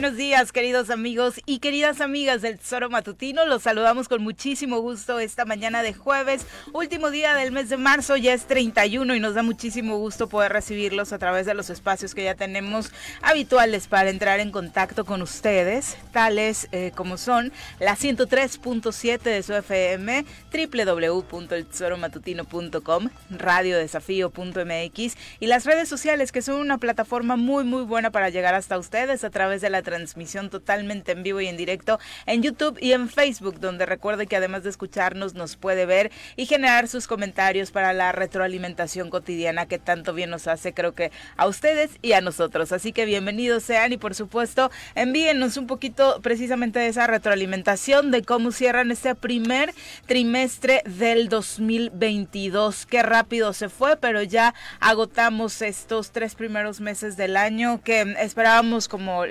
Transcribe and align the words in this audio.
buenos 0.00 0.16
días, 0.16 0.50
queridos 0.50 0.88
amigos 0.88 1.42
y 1.44 1.58
queridas 1.58 2.00
amigas 2.00 2.40
del 2.40 2.58
Tesoro 2.58 2.88
Matutino. 2.88 3.44
Los 3.44 3.64
saludamos 3.64 4.08
con 4.08 4.22
muchísimo 4.22 4.80
gusto 4.80 5.18
esta 5.18 5.44
mañana 5.44 5.82
de 5.82 5.92
jueves, 5.92 6.46
último 6.72 7.10
día 7.10 7.34
del 7.34 7.52
mes 7.52 7.68
de 7.68 7.76
marzo, 7.76 8.16
ya 8.16 8.32
es 8.32 8.46
31 8.46 9.14
y 9.14 9.20
nos 9.20 9.34
da 9.34 9.42
muchísimo 9.42 9.98
gusto 9.98 10.26
poder 10.26 10.54
recibirlos 10.54 11.12
a 11.12 11.18
través 11.18 11.44
de 11.44 11.52
los 11.52 11.68
espacios 11.68 12.14
que 12.14 12.24
ya 12.24 12.34
tenemos 12.34 12.90
habituales 13.20 13.88
para 13.88 14.08
entrar 14.08 14.40
en 14.40 14.52
contacto 14.52 15.04
con 15.04 15.20
ustedes, 15.20 15.98
tales 16.12 16.68
eh, 16.72 16.92
como 16.96 17.18
son 17.18 17.52
la 17.78 17.94
103.7 17.94 19.20
de 19.20 19.42
su 19.42 19.52
FM, 19.52 20.24
www.eltesoromatutino.com, 20.50 23.10
radiodesafío.mx 23.28 25.16
y 25.40 25.46
las 25.46 25.66
redes 25.66 25.90
sociales 25.90 26.32
que 26.32 26.40
son 26.40 26.58
una 26.58 26.78
plataforma 26.78 27.36
muy 27.36 27.64
muy 27.64 27.82
buena 27.82 28.10
para 28.10 28.30
llegar 28.30 28.54
hasta 28.54 28.78
ustedes 28.78 29.24
a 29.24 29.30
través 29.30 29.60
de 29.60 29.68
la 29.68 29.82
transmisión 29.90 30.50
totalmente 30.50 31.10
en 31.12 31.24
vivo 31.24 31.40
y 31.40 31.48
en 31.48 31.56
directo 31.56 31.98
en 32.26 32.42
YouTube 32.42 32.78
y 32.80 32.92
en 32.92 33.08
Facebook, 33.08 33.58
donde 33.58 33.86
recuerde 33.86 34.28
que 34.28 34.36
además 34.36 34.62
de 34.62 34.70
escucharnos 34.70 35.34
nos 35.34 35.56
puede 35.56 35.84
ver 35.84 36.12
y 36.36 36.46
generar 36.46 36.86
sus 36.86 37.08
comentarios 37.08 37.72
para 37.72 37.92
la 37.92 38.12
retroalimentación 38.12 39.10
cotidiana 39.10 39.66
que 39.66 39.80
tanto 39.80 40.14
bien 40.14 40.30
nos 40.30 40.46
hace, 40.46 40.72
creo 40.72 40.94
que 40.94 41.10
a 41.36 41.48
ustedes 41.48 41.90
y 42.02 42.12
a 42.12 42.20
nosotros. 42.20 42.70
Así 42.70 42.92
que 42.92 43.04
bienvenidos 43.04 43.64
sean 43.64 43.92
y 43.92 43.96
por 43.96 44.14
supuesto 44.14 44.70
envíenos 44.94 45.56
un 45.56 45.66
poquito 45.66 46.20
precisamente 46.22 46.78
de 46.78 46.86
esa 46.86 47.08
retroalimentación 47.08 48.12
de 48.12 48.22
cómo 48.22 48.52
cierran 48.52 48.92
este 48.92 49.16
primer 49.16 49.74
trimestre 50.06 50.82
del 50.86 51.28
2022. 51.28 52.86
Qué 52.86 53.02
rápido 53.02 53.52
se 53.52 53.68
fue, 53.68 53.96
pero 53.96 54.22
ya 54.22 54.54
agotamos 54.78 55.62
estos 55.62 56.12
tres 56.12 56.36
primeros 56.36 56.80
meses 56.80 57.16
del 57.16 57.36
año 57.36 57.80
que 57.82 58.02
esperábamos 58.20 58.86
como 58.86 59.24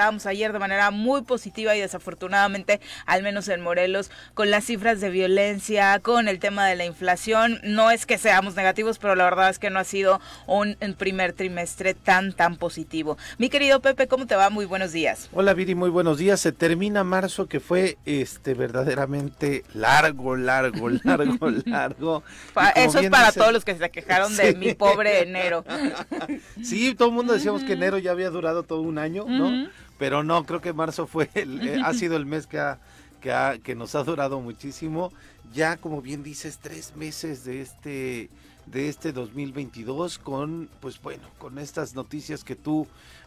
comentábamos 0.00 0.24
ayer, 0.24 0.54
de 0.54 0.58
manera 0.58 0.90
muy 0.90 1.20
positiva 1.22 1.76
y 1.76 1.80
desafortunadamente, 1.80 2.80
al 3.04 3.22
menos 3.22 3.48
en 3.48 3.60
Morelos, 3.60 4.10
con 4.32 4.50
las 4.50 4.64
cifras 4.64 4.98
de 5.02 5.10
violencia, 5.10 5.98
con 6.00 6.26
el 6.26 6.38
tema 6.38 6.66
de 6.66 6.74
la 6.74 6.86
inflación. 6.86 7.60
No 7.64 7.90
es 7.90 8.06
que 8.06 8.16
seamos 8.16 8.56
negativos, 8.56 8.98
pero 8.98 9.14
la 9.14 9.24
verdad 9.24 9.50
es 9.50 9.58
que 9.58 9.68
no 9.68 9.78
ha 9.78 9.84
sido 9.84 10.18
un 10.46 10.74
primer 10.96 11.34
trimestre 11.34 11.92
tan, 11.92 12.32
tan 12.32 12.56
positivo. 12.56 13.18
Mi 13.36 13.50
querido 13.50 13.80
Pepe, 13.80 14.08
¿cómo 14.08 14.26
te 14.26 14.36
va? 14.36 14.48
Muy 14.48 14.64
buenos 14.64 14.92
días. 14.92 15.28
Hola 15.34 15.52
Viri, 15.52 15.74
muy 15.74 15.90
buenos 15.90 16.16
días. 16.16 16.40
Se 16.40 16.52
termina 16.52 17.04
marzo 17.04 17.46
que 17.46 17.60
fue 17.60 17.98
este 18.06 18.54
verdaderamente 18.54 19.64
largo, 19.74 20.34
largo, 20.34 20.88
largo, 21.04 21.50
largo. 21.66 22.22
Eso 22.74 23.00
es 23.00 23.10
para 23.10 23.32
todos 23.32 23.52
los 23.52 23.66
que 23.66 23.76
se 23.76 23.90
quejaron 23.90 24.34
de 24.34 24.54
mi 24.56 24.72
pobre 24.72 25.24
enero. 25.24 25.62
Sí, 26.62 26.94
todo 26.94 27.08
el 27.08 27.14
mundo 27.14 27.34
decíamos 27.34 27.64
que 27.64 27.74
enero 27.74 27.98
ya 27.98 28.12
había 28.12 28.30
durado 28.30 28.62
todo 28.62 28.80
un 28.80 28.96
año, 28.96 29.26
¿no? 29.28 29.68
Pero 30.00 30.24
no, 30.24 30.44
creo 30.46 30.62
que 30.62 30.72
marzo 30.72 31.06
fue 31.06 31.28
eh, 31.34 31.78
ha 31.84 31.92
sido 31.92 32.16
el 32.16 32.24
mes 32.24 32.46
que, 32.46 32.58
ha, 32.58 32.78
que, 33.20 33.32
ha, 33.32 33.58
que 33.58 33.74
nos 33.74 33.94
ha 33.94 34.02
durado 34.02 34.40
muchísimo. 34.40 35.12
Ya, 35.52 35.76
como 35.76 36.00
bien 36.00 36.22
dices, 36.22 36.58
tres 36.58 36.96
meses 36.96 37.44
de 37.44 37.60
este 37.60 38.30
de 38.64 38.88
este 38.88 39.12
2022 39.12 40.18
con 40.18 40.68
pues 40.80 41.00
bueno 41.02 41.24
con 41.38 41.58
estas 41.58 41.94
noticias 41.94 42.44
que 42.44 42.56
tú 42.56 42.86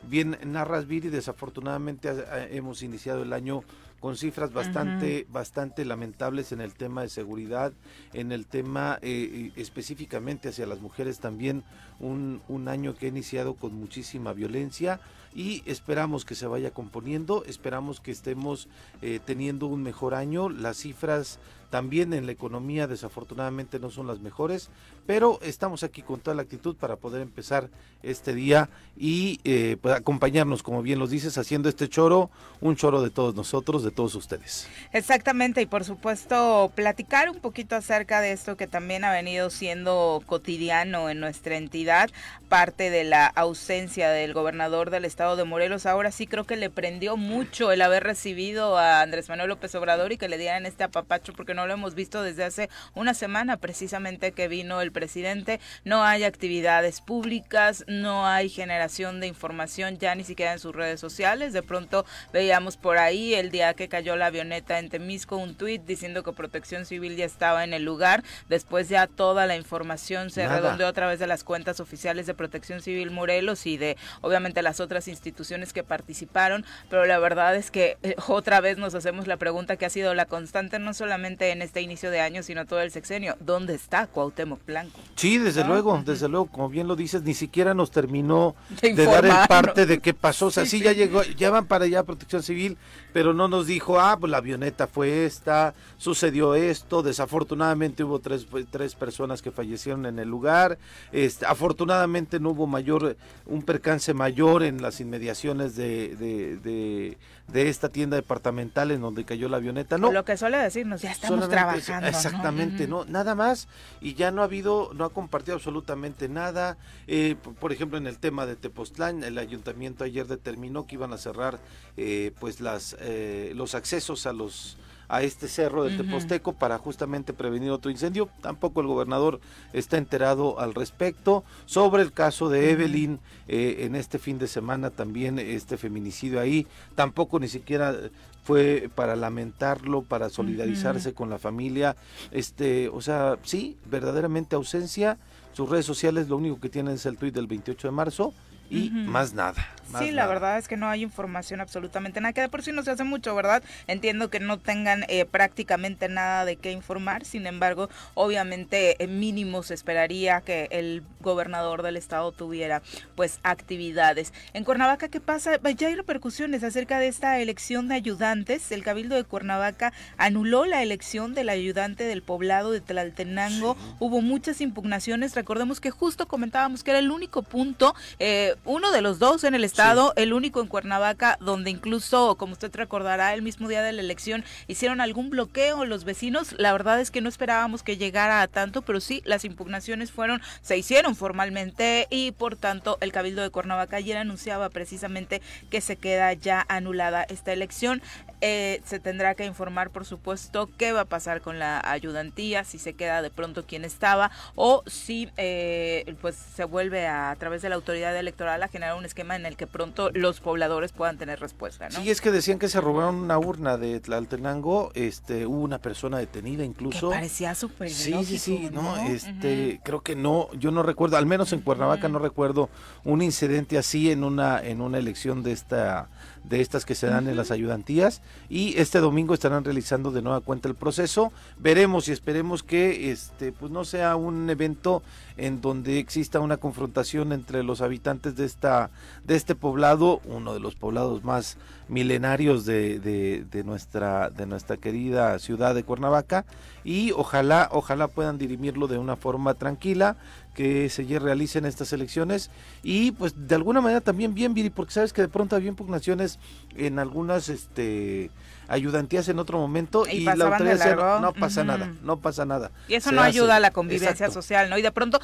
bien 0.10 0.36
narras 0.46 0.88
Viri. 0.88 1.10
Desafortunadamente 1.10 2.10
hemos 2.50 2.82
iniciado 2.82 3.22
el 3.22 3.34
año 3.34 3.64
con 4.00 4.18
cifras 4.18 4.52
bastante, 4.52 5.28
bastante 5.30 5.86
lamentables 5.86 6.52
en 6.52 6.60
el 6.60 6.74
tema 6.74 7.04
de 7.04 7.10
seguridad, 7.10 7.72
en 8.14 8.32
el 8.32 8.48
tema 8.48 9.00
eh, 9.02 9.52
específicamente 9.56 10.50
hacia 10.50 10.66
las 10.66 10.82
mujeres 10.82 11.20
también, 11.20 11.64
un, 12.00 12.42
un 12.50 12.68
año 12.68 12.96
que 12.96 13.06
ha 13.06 13.10
iniciado 13.10 13.54
con 13.54 13.74
muchísima 13.76 14.34
violencia 14.34 15.00
y 15.36 15.64
esperamos 15.66 16.26
que 16.26 16.36
se 16.36 16.48
vaya 16.48 16.72
componiendo, 16.72 17.44
esperamos 17.46 18.00
que 18.00 18.12
estemos 18.12 18.68
eh, 19.02 19.20
teniendo 19.26 19.68
un 19.68 19.84
mejor 19.84 20.14
año, 20.14 20.50
las 20.50 20.78
cifras 20.78 21.40
también 21.74 22.14
en 22.14 22.28
la 22.28 22.32
economía 22.32 22.86
desafortunadamente 22.86 23.80
no 23.80 23.90
son 23.90 24.06
las 24.06 24.20
mejores, 24.20 24.70
pero 25.08 25.40
estamos 25.42 25.82
aquí 25.82 26.04
con 26.04 26.20
toda 26.20 26.36
la 26.36 26.44
actitud 26.44 26.76
para 26.76 26.98
poder 26.98 27.24
empezar 27.24 27.68
este 28.04 28.36
día 28.36 28.70
y 28.96 29.40
eh, 29.44 29.78
pues, 29.82 29.96
acompañarnos, 29.96 30.62
como 30.62 30.84
bien 30.84 31.00
los 31.00 31.10
dices, 31.10 31.36
haciendo 31.40 31.70
este 31.70 31.90
choro, 31.90 32.30
un 32.62 32.76
choro 32.76 33.02
de 33.02 33.10
todos 33.10 33.34
nosotros, 33.34 33.84
de 33.84 33.90
todos 33.90 34.14
ustedes. 34.14 34.68
Exactamente, 34.92 35.64
y 35.64 35.66
por 35.66 35.84
supuesto 35.84 36.72
platicar 36.76 37.32
un 37.32 37.40
poquito 37.40 37.76
acerca 37.76 38.22
de 38.22 38.34
esto 38.34 38.56
que 38.56 38.68
también 38.68 39.04
ha 39.04 39.12
venido 39.12 39.50
siendo 39.50 40.22
cotidiano 40.28 41.10
en 41.10 41.20
nuestra 41.20 41.58
entidad, 41.58 42.12
parte 42.50 42.92
de 42.92 43.04
la 43.04 43.26
ausencia 43.26 44.12
del 44.12 44.34
gobernador 44.34 44.92
del 44.92 45.06
estado 45.06 45.36
de 45.38 45.44
Morelos. 45.44 45.88
Ahora 45.88 46.12
sí 46.12 46.28
creo 46.28 46.44
que 46.44 46.56
le 46.56 46.70
prendió 46.70 47.18
mucho 47.18 47.72
el 47.72 47.82
haber 47.82 48.04
recibido 48.04 48.78
a 48.78 49.02
Andrés 49.02 49.28
Manuel 49.28 49.50
López 49.50 49.74
Obrador 49.74 50.12
y 50.12 50.18
que 50.18 50.30
le 50.30 50.38
dieran 50.38 50.68
este 50.68 50.84
apapacho 50.84 51.34
porque 51.34 51.56
no 51.56 51.63
lo 51.68 51.74
hemos 51.74 51.96
visto 51.96 52.24
desde 52.24 52.44
hace 52.44 52.70
una 52.94 53.14
semana 53.14 53.58
precisamente 53.58 54.32
que 54.32 54.48
vino 54.48 54.82
el 54.82 54.92
presidente. 54.92 55.60
No 55.84 56.04
hay 56.04 56.24
actividades 56.24 57.02
públicas, 57.02 57.84
no 57.88 58.28
hay 58.28 58.50
generación 58.50 59.20
de 59.20 59.28
información 59.28 59.98
ya 59.98 60.16
ni 60.16 60.24
siquiera 60.24 60.54
en 60.54 60.60
sus 60.60 60.76
redes 60.76 61.00
sociales. 61.00 61.54
De 61.54 61.64
pronto 61.64 62.06
veíamos 62.32 62.78
por 62.78 62.98
ahí 62.98 63.34
el 63.34 63.52
día 63.52 63.74
que 63.74 63.90
cayó 63.90 64.16
la 64.16 64.28
avioneta 64.28 64.80
en 64.80 64.90
Temisco 64.90 65.38
un 65.38 65.56
tuit 65.56 65.84
diciendo 65.84 66.24
que 66.24 66.34
Protección 66.34 66.86
Civil 66.86 67.16
ya 67.16 67.26
estaba 67.26 67.64
en 67.64 67.74
el 67.74 67.84
lugar. 67.84 68.24
Después 68.50 68.90
ya 68.90 69.08
toda 69.08 69.46
la 69.46 69.56
información 69.56 70.30
se 70.30 70.48
redondeó 70.48 70.88
a 70.88 70.94
través 70.94 71.20
de 71.20 71.28
las 71.28 71.44
cuentas 71.44 71.80
oficiales 71.80 72.26
de 72.26 72.34
Protección 72.34 72.82
Civil 72.82 73.12
Morelos 73.12 73.66
y 73.66 73.78
de 73.78 73.98
obviamente 74.22 74.62
las 74.62 74.80
otras 74.80 75.08
instituciones 75.08 75.74
que 75.74 75.84
participaron. 75.84 76.66
Pero 76.90 77.06
la 77.06 77.20
verdad 77.20 77.56
es 77.56 77.72
que 77.72 77.98
eh, 78.04 78.16
otra 78.28 78.62
vez 78.62 78.78
nos 78.78 78.96
hacemos 78.96 79.28
la 79.28 79.38
pregunta 79.38 79.78
que 79.78 79.86
ha 79.86 79.90
sido 79.90 80.14
la 80.14 80.26
constante 80.26 80.80
no 80.80 80.94
solamente 80.94 81.52
en 81.54 81.62
este 81.62 81.82
inicio 81.82 82.12
de 82.12 82.20
año, 82.20 82.44
sino 82.44 82.66
todo 82.66 82.82
el 82.82 82.92
sexenio. 82.92 83.38
¿Dónde 83.40 83.76
está 83.76 84.08
Cuauhtémoc 84.08 84.66
Blanco? 84.66 85.00
Sí, 85.16 85.38
desde 85.38 85.62
ah, 85.62 85.68
luego, 85.68 86.02
desde 86.06 86.28
luego, 86.28 86.48
como 86.48 86.68
bien 86.68 86.88
lo 86.88 86.96
dices, 86.96 87.24
ni 87.24 87.34
siquiera 87.34 87.74
nos 87.74 87.92
terminó 87.92 88.56
de, 88.82 88.94
dar 88.94 89.26
el 89.26 89.48
parte 89.48 89.86
de 89.86 90.00
qué 90.00 90.14
pasó. 90.14 90.48
O 90.48 90.52
sea, 90.52 90.66
sí, 90.66 90.82
ya 90.82 90.92
llegó, 90.92 91.24
ya 91.24 91.50
van 91.50 91.66
para 91.66 91.86
allá 91.86 92.04
Protección 92.04 92.44
Civil, 92.44 92.78
pero 93.14 93.34
no 93.34 93.48
nos 93.48 93.68
dijo, 93.68 94.00
ah, 94.00 94.18
pues 94.20 94.32
la 94.32 94.40
avioneta 94.40 94.88
fue 94.88 95.26
esta, 95.26 95.76
sucedió 95.98 96.56
esto, 96.56 97.04
desafortunadamente 97.04 98.04
hubo 98.04 98.20
tres, 98.20 98.48
tres 98.72 98.96
personas 98.96 99.42
que 99.42 99.52
fallecieron 99.52 100.06
en 100.08 100.18
el 100.20 100.28
lugar, 100.28 100.80
este, 101.12 101.46
afortunadamente 101.46 102.40
no 102.40 102.50
hubo 102.50 102.66
mayor, 102.66 103.16
un 103.46 103.62
percance 103.62 104.14
mayor 104.14 104.64
en 104.64 104.82
las 104.82 105.00
inmediaciones 105.00 105.76
de, 105.76 106.16
de, 106.16 107.18
de, 107.48 107.70
esta 107.70 107.90
tienda 107.90 108.16
departamental 108.16 108.90
en 108.90 109.02
donde 109.02 109.26
cayó 109.26 109.48
la 109.48 109.58
avioneta, 109.58 109.98
no. 109.98 110.12
Lo 110.12 110.26
que 110.26 110.36
suele 110.36 110.58
decirnos, 110.58 111.02
ya 111.02 111.12
estamos 111.12 111.48
trabajando. 111.50 112.08
Exactamente, 112.08 112.88
¿no? 112.88 113.06
Nada 113.06 113.36
más, 113.36 113.68
y 114.02 114.16
ya 114.16 114.32
no 114.32 114.42
ha 114.42 114.46
habido, 114.46 114.92
no 114.96 115.06
ha 115.06 115.12
compartido 115.12 115.56
absolutamente 115.56 116.28
nada, 116.30 116.78
eh, 117.08 117.36
por 117.60 117.72
ejemplo, 117.72 117.98
en 117.98 118.08
el 118.08 118.18
tema 118.18 118.48
de 118.48 118.56
Tepoztlán, 118.56 119.24
el 119.24 119.38
ayuntamiento 119.38 120.04
ayer 120.04 120.26
determinó 120.26 120.88
que 120.88 120.96
iban 120.96 121.14
a 121.14 121.18
cerrar 121.18 121.60
eh, 121.96 122.32
pues 122.40 122.60
las 122.60 122.96
eh, 123.04 123.54
los 123.56 123.76
accesos 123.76 124.26
a 124.26 124.34
los 124.34 124.78
a 125.10 125.22
este 125.22 125.48
cerro 125.48 125.84
del 125.84 125.98
Teposteco 125.98 126.54
para 126.54 126.78
justamente 126.80 127.34
prevenir 127.34 127.70
otro 127.70 127.92
incendio. 127.92 128.30
Tampoco 128.42 128.82
el 128.82 128.88
gobernador 128.88 129.40
está 129.72 129.98
enterado 129.98 130.60
al 130.60 130.74
respecto. 130.74 131.44
Sobre 131.68 132.02
el 132.02 132.12
caso 132.12 132.50
de 132.50 132.72
Evelyn, 132.72 133.20
eh, 133.48 133.78
en 133.82 133.96
este 133.96 134.18
fin 134.18 134.40
de 134.40 134.48
semana 134.48 134.90
también 134.90 135.38
este 135.38 135.78
feminicidio 135.78 136.40
ahí, 136.40 136.66
tampoco 136.96 137.40
ni 137.40 137.48
siquiera 137.48 137.96
fue 138.44 138.90
para 138.96 139.16
lamentarlo, 139.16 140.02
para 140.02 140.30
solidarizarse 140.30 141.14
con 141.14 141.30
la 141.30 141.38
familia. 141.38 141.96
Este, 142.32 142.90
o 142.90 143.02
sea, 143.02 143.38
sí, 143.44 143.78
verdaderamente 143.86 144.56
ausencia. 144.56 145.18
Sus 145.54 145.70
redes 145.70 145.86
sociales 145.86 146.28
lo 146.28 146.38
único 146.38 146.60
que 146.60 146.70
tienen 146.70 146.96
es 146.96 147.06
el 147.06 147.18
tuit 147.18 147.36
del 147.36 147.46
28 147.46 147.88
de 147.88 147.92
marzo 147.92 148.34
y 148.70 148.90
más 148.90 149.34
nada. 149.34 149.68
sí, 150.00 150.12
la 150.12 150.26
verdad 150.26 150.58
es 150.58 150.68
que 150.68 150.78
no 150.78 150.88
hay 150.90 151.04
información 151.04 151.62
absolutamente 151.62 152.20
nada, 152.22 152.34
que 152.34 152.42
de 152.42 152.50
por 152.50 152.64
sí 152.64 152.72
no 152.72 152.84
se 152.84 152.92
hace 152.92 153.04
mucho, 153.04 153.36
¿verdad? 153.36 153.64
Entiendo 153.88 154.30
que 154.30 154.40
no 154.40 154.58
tengan 154.58 155.06
eh, 155.08 155.26
prácticamente 155.26 156.10
nada 156.10 156.46
de 156.46 156.56
qué 156.56 156.72
informar, 156.72 157.26
sin 157.26 157.46
embargo, 157.46 157.90
obviamente 158.14 159.04
eh, 159.04 159.08
mínimo 159.08 159.64
se 159.64 159.74
esperaría 159.74 160.42
que 160.42 160.68
el 160.72 161.04
gobernador 161.20 161.84
del 161.84 161.98
estado 161.98 162.32
tuviera 162.32 162.82
pues 163.16 163.40
actividades. 163.44 164.34
En 164.54 164.64
Cuernavaca, 164.64 165.08
¿qué 165.08 165.20
pasa? 165.20 165.60
Ya 165.76 165.88
hay 165.88 165.96
repercusiones 165.96 166.64
acerca 166.64 167.00
de 167.00 167.08
esta 167.08 167.40
elección 167.40 167.88
de 167.88 167.96
ayudantes. 167.96 168.72
El 168.72 168.84
Cabildo 168.84 169.16
de 169.16 169.24
Cuernavaca 169.24 169.94
anuló 170.18 170.66
la 170.66 170.84
elección 170.84 171.34
del 171.34 171.50
ayudante 171.50 172.04
del 172.04 172.22
poblado 172.22 172.72
de 172.72 172.82
Tlaltenango. 172.82 173.78
Hubo 174.00 174.22
muchas 174.22 174.62
impugnaciones. 174.62 175.36
Recordemos 175.36 175.80
que 175.80 175.92
justo 175.92 176.28
comentábamos 176.28 176.84
que 176.84 176.92
era 176.92 177.00
el 177.00 177.12
único 177.12 177.44
punto 177.44 177.96
eh, 178.20 178.53
eh, 178.54 178.58
uno 178.66 178.92
de 178.92 179.02
los 179.02 179.20
dos 179.20 179.44
en 179.44 179.56
el 179.56 179.64
estado, 179.64 180.14
el 180.16 180.34
único 180.34 180.62
en 180.62 180.68
Cuernavaca, 180.68 181.38
donde 181.40 181.70
incluso, 181.70 182.36
como 182.36 182.54
usted 182.54 182.74
recordará, 182.76 183.34
el 183.34 183.42
mismo 183.42 183.68
día 183.68 183.82
de 183.82 183.94
la 183.94 184.02
elección 184.02 184.44
hicieron 184.68 185.02
algún 185.02 185.30
bloqueo 185.30 185.86
los 185.86 186.04
vecinos. 186.04 186.54
La 186.58 186.72
verdad 186.72 187.00
es 187.00 187.12
que 187.12 187.22
no 187.22 187.30
esperábamos 187.30 187.84
que 187.84 187.98
llegara 187.98 188.42
a 188.42 188.48
tanto, 188.48 188.82
pero 188.82 189.00
sí, 189.00 189.22
las 189.26 189.46
impugnaciones 189.46 190.12
fueron, 190.12 190.42
se 190.62 190.78
hicieron 190.78 191.16
formalmente 191.16 192.08
y 192.10 192.32
por 192.32 192.56
tanto 192.56 192.98
el 193.02 193.12
Cabildo 193.12 193.42
de 193.42 193.50
Cuernavaca 193.50 193.98
ayer 193.98 194.18
anunciaba 194.18 194.70
precisamente 194.70 195.42
que 195.70 195.82
se 195.82 195.96
queda 195.96 196.34
ya 196.34 196.66
anulada 196.68 197.24
esta 197.24 197.54
elección. 197.54 198.02
Eh, 198.42 198.82
se 198.86 199.00
tendrá 199.00 199.36
que 199.36 199.46
informar, 199.46 199.90
por 199.90 200.06
supuesto, 200.06 200.70
qué 200.78 200.92
va 200.92 201.02
a 201.02 201.06
pasar 201.06 201.42
con 201.42 201.60
la 201.60 201.80
ayudantía, 201.80 202.66
si 202.66 202.78
se 202.78 202.94
queda 202.94 203.22
de 203.22 203.30
pronto 203.30 203.66
quien 203.66 203.86
estaba 203.86 204.32
o 204.56 204.84
si 204.86 205.30
eh, 205.38 206.16
pues 206.22 206.36
se 206.36 206.66
vuelve 206.66 207.08
a, 207.08 207.32
a 207.32 207.36
través 207.38 207.62
de 207.62 207.70
la 207.70 207.76
autoridad 207.76 208.16
electoral 208.18 208.43
a 208.48 208.68
generar 208.68 208.96
un 208.96 209.06
esquema 209.06 209.36
en 209.36 209.46
el 209.46 209.56
que 209.56 209.68
pronto 209.68 210.10
los 210.14 210.40
pobladores 210.40 210.92
puedan 210.92 211.18
tener 211.18 211.40
respuesta. 211.40 211.90
¿no? 211.90 212.02
Sí, 212.02 212.10
es 212.10 212.22
que 212.22 212.32
decían 212.32 212.60
que 212.60 212.68
se 212.68 212.82
robaron 212.82 213.16
una 213.16 213.38
urna 213.38 213.78
de 213.78 214.00
Tlaltenango, 214.00 214.92
este, 214.94 215.46
hubo 215.46 215.62
una 215.62 215.80
persona 215.80 216.18
detenida 216.18 216.64
incluso. 216.64 217.10
Que 217.10 217.16
parecía 217.16 217.56
súper 217.56 217.90
Sí, 217.90 218.24
sí, 218.26 218.38
sí, 218.38 218.70
no, 218.72 218.98
este, 218.98 219.80
creo 219.84 220.02
que 220.02 220.16
no, 220.16 220.50
yo 220.54 220.72
no 220.72 220.84
recuerdo, 220.84 221.18
al 221.18 221.26
menos 221.26 221.54
en 221.54 221.62
Cuernavaca 221.62 222.08
no 222.08 222.20
recuerdo 222.20 222.70
un 223.04 223.22
incidente 223.22 223.78
así 223.78 224.12
en 224.12 224.24
una 224.24 224.62
en 224.62 224.82
una 224.82 224.98
elección 224.98 225.44
de 225.44 225.52
esta 225.52 226.10
de 226.44 226.62
estas 226.62 226.86
que 226.86 226.96
se 226.96 227.08
dan 227.08 227.28
en 227.28 227.38
las 227.38 227.52
ayudantías 227.52 228.22
y 228.50 228.78
este 228.78 229.00
domingo 229.00 229.34
estarán 229.34 229.64
realizando 229.64 230.12
de 230.12 230.22
nueva 230.22 230.42
cuenta 230.42 230.68
el 230.68 230.76
proceso. 230.76 231.32
Veremos 231.58 232.08
y 232.08 232.12
esperemos 232.12 232.64
que 232.64 233.12
este 233.12 233.52
pues 233.52 233.72
no 233.72 233.86
sea 233.86 234.16
un 234.16 234.50
evento 234.50 235.04
en 235.38 235.62
donde 235.62 236.00
exista 236.00 236.40
una 236.40 236.58
confrontación 236.58 237.32
entre 237.32 237.64
los 237.64 237.82
habitantes 237.82 238.36
de 238.36 238.46
esta 238.46 238.92
de 239.24 239.36
este 239.36 239.56
poblado, 239.56 240.22
uno 240.26 240.54
de 240.54 240.60
los 240.60 240.76
poblados 240.76 241.24
más 241.24 241.58
milenarios 241.94 242.66
de, 242.66 243.00
de, 243.00 243.64
nuestra 243.64 244.30
de 244.32 244.48
nuestra 244.48 244.78
querida 244.78 245.38
ciudad 245.38 245.76
de 245.76 245.84
Cuernavaca 245.84 246.44
y 246.84 247.12
ojalá 247.12 247.70
ojalá 247.72 248.08
puedan 248.08 248.40
dirimirlo 248.40 248.88
de 248.88 248.98
una 248.98 249.16
forma 249.16 249.54
tranquila 249.54 250.18
que 250.56 250.90
se 250.90 251.04
realicen 251.20 251.66
estas 251.66 251.94
elecciones 251.94 252.50
y 252.82 253.12
pues 253.12 253.48
de 253.48 253.56
alguna 253.56 253.80
manera 253.80 254.02
también 254.02 254.34
bien 254.34 254.56
Viri 254.56 254.72
porque 254.72 254.94
sabes 254.94 255.14
que 255.14 255.22
de 255.22 255.28
pronto 255.28 255.56
había 255.56 255.70
impugnaciones 255.70 256.40
en 256.76 256.98
algunas 256.98 257.48
este 257.48 258.32
ayudantías 258.74 259.28
en 259.30 259.40
otro 259.40 259.58
momento 259.60 260.06
y, 260.08 260.22
la 260.22 260.34
autoridad 260.34 261.20
no, 261.22 261.34
pasa 261.34 261.64
nada, 261.64 261.94
no 262.02 262.20
pasa 262.20 262.46
nada. 262.46 262.72
Y 262.88 262.96
eso 262.96 263.12
no 263.12 263.22
ayuda 263.22 263.58
a 263.58 263.60
la 263.60 263.72
convivencia 263.72 264.30
social, 264.32 264.70
¿no? 264.70 264.78
Y 264.78 264.82
de 264.82 264.92
pronto 264.92 265.20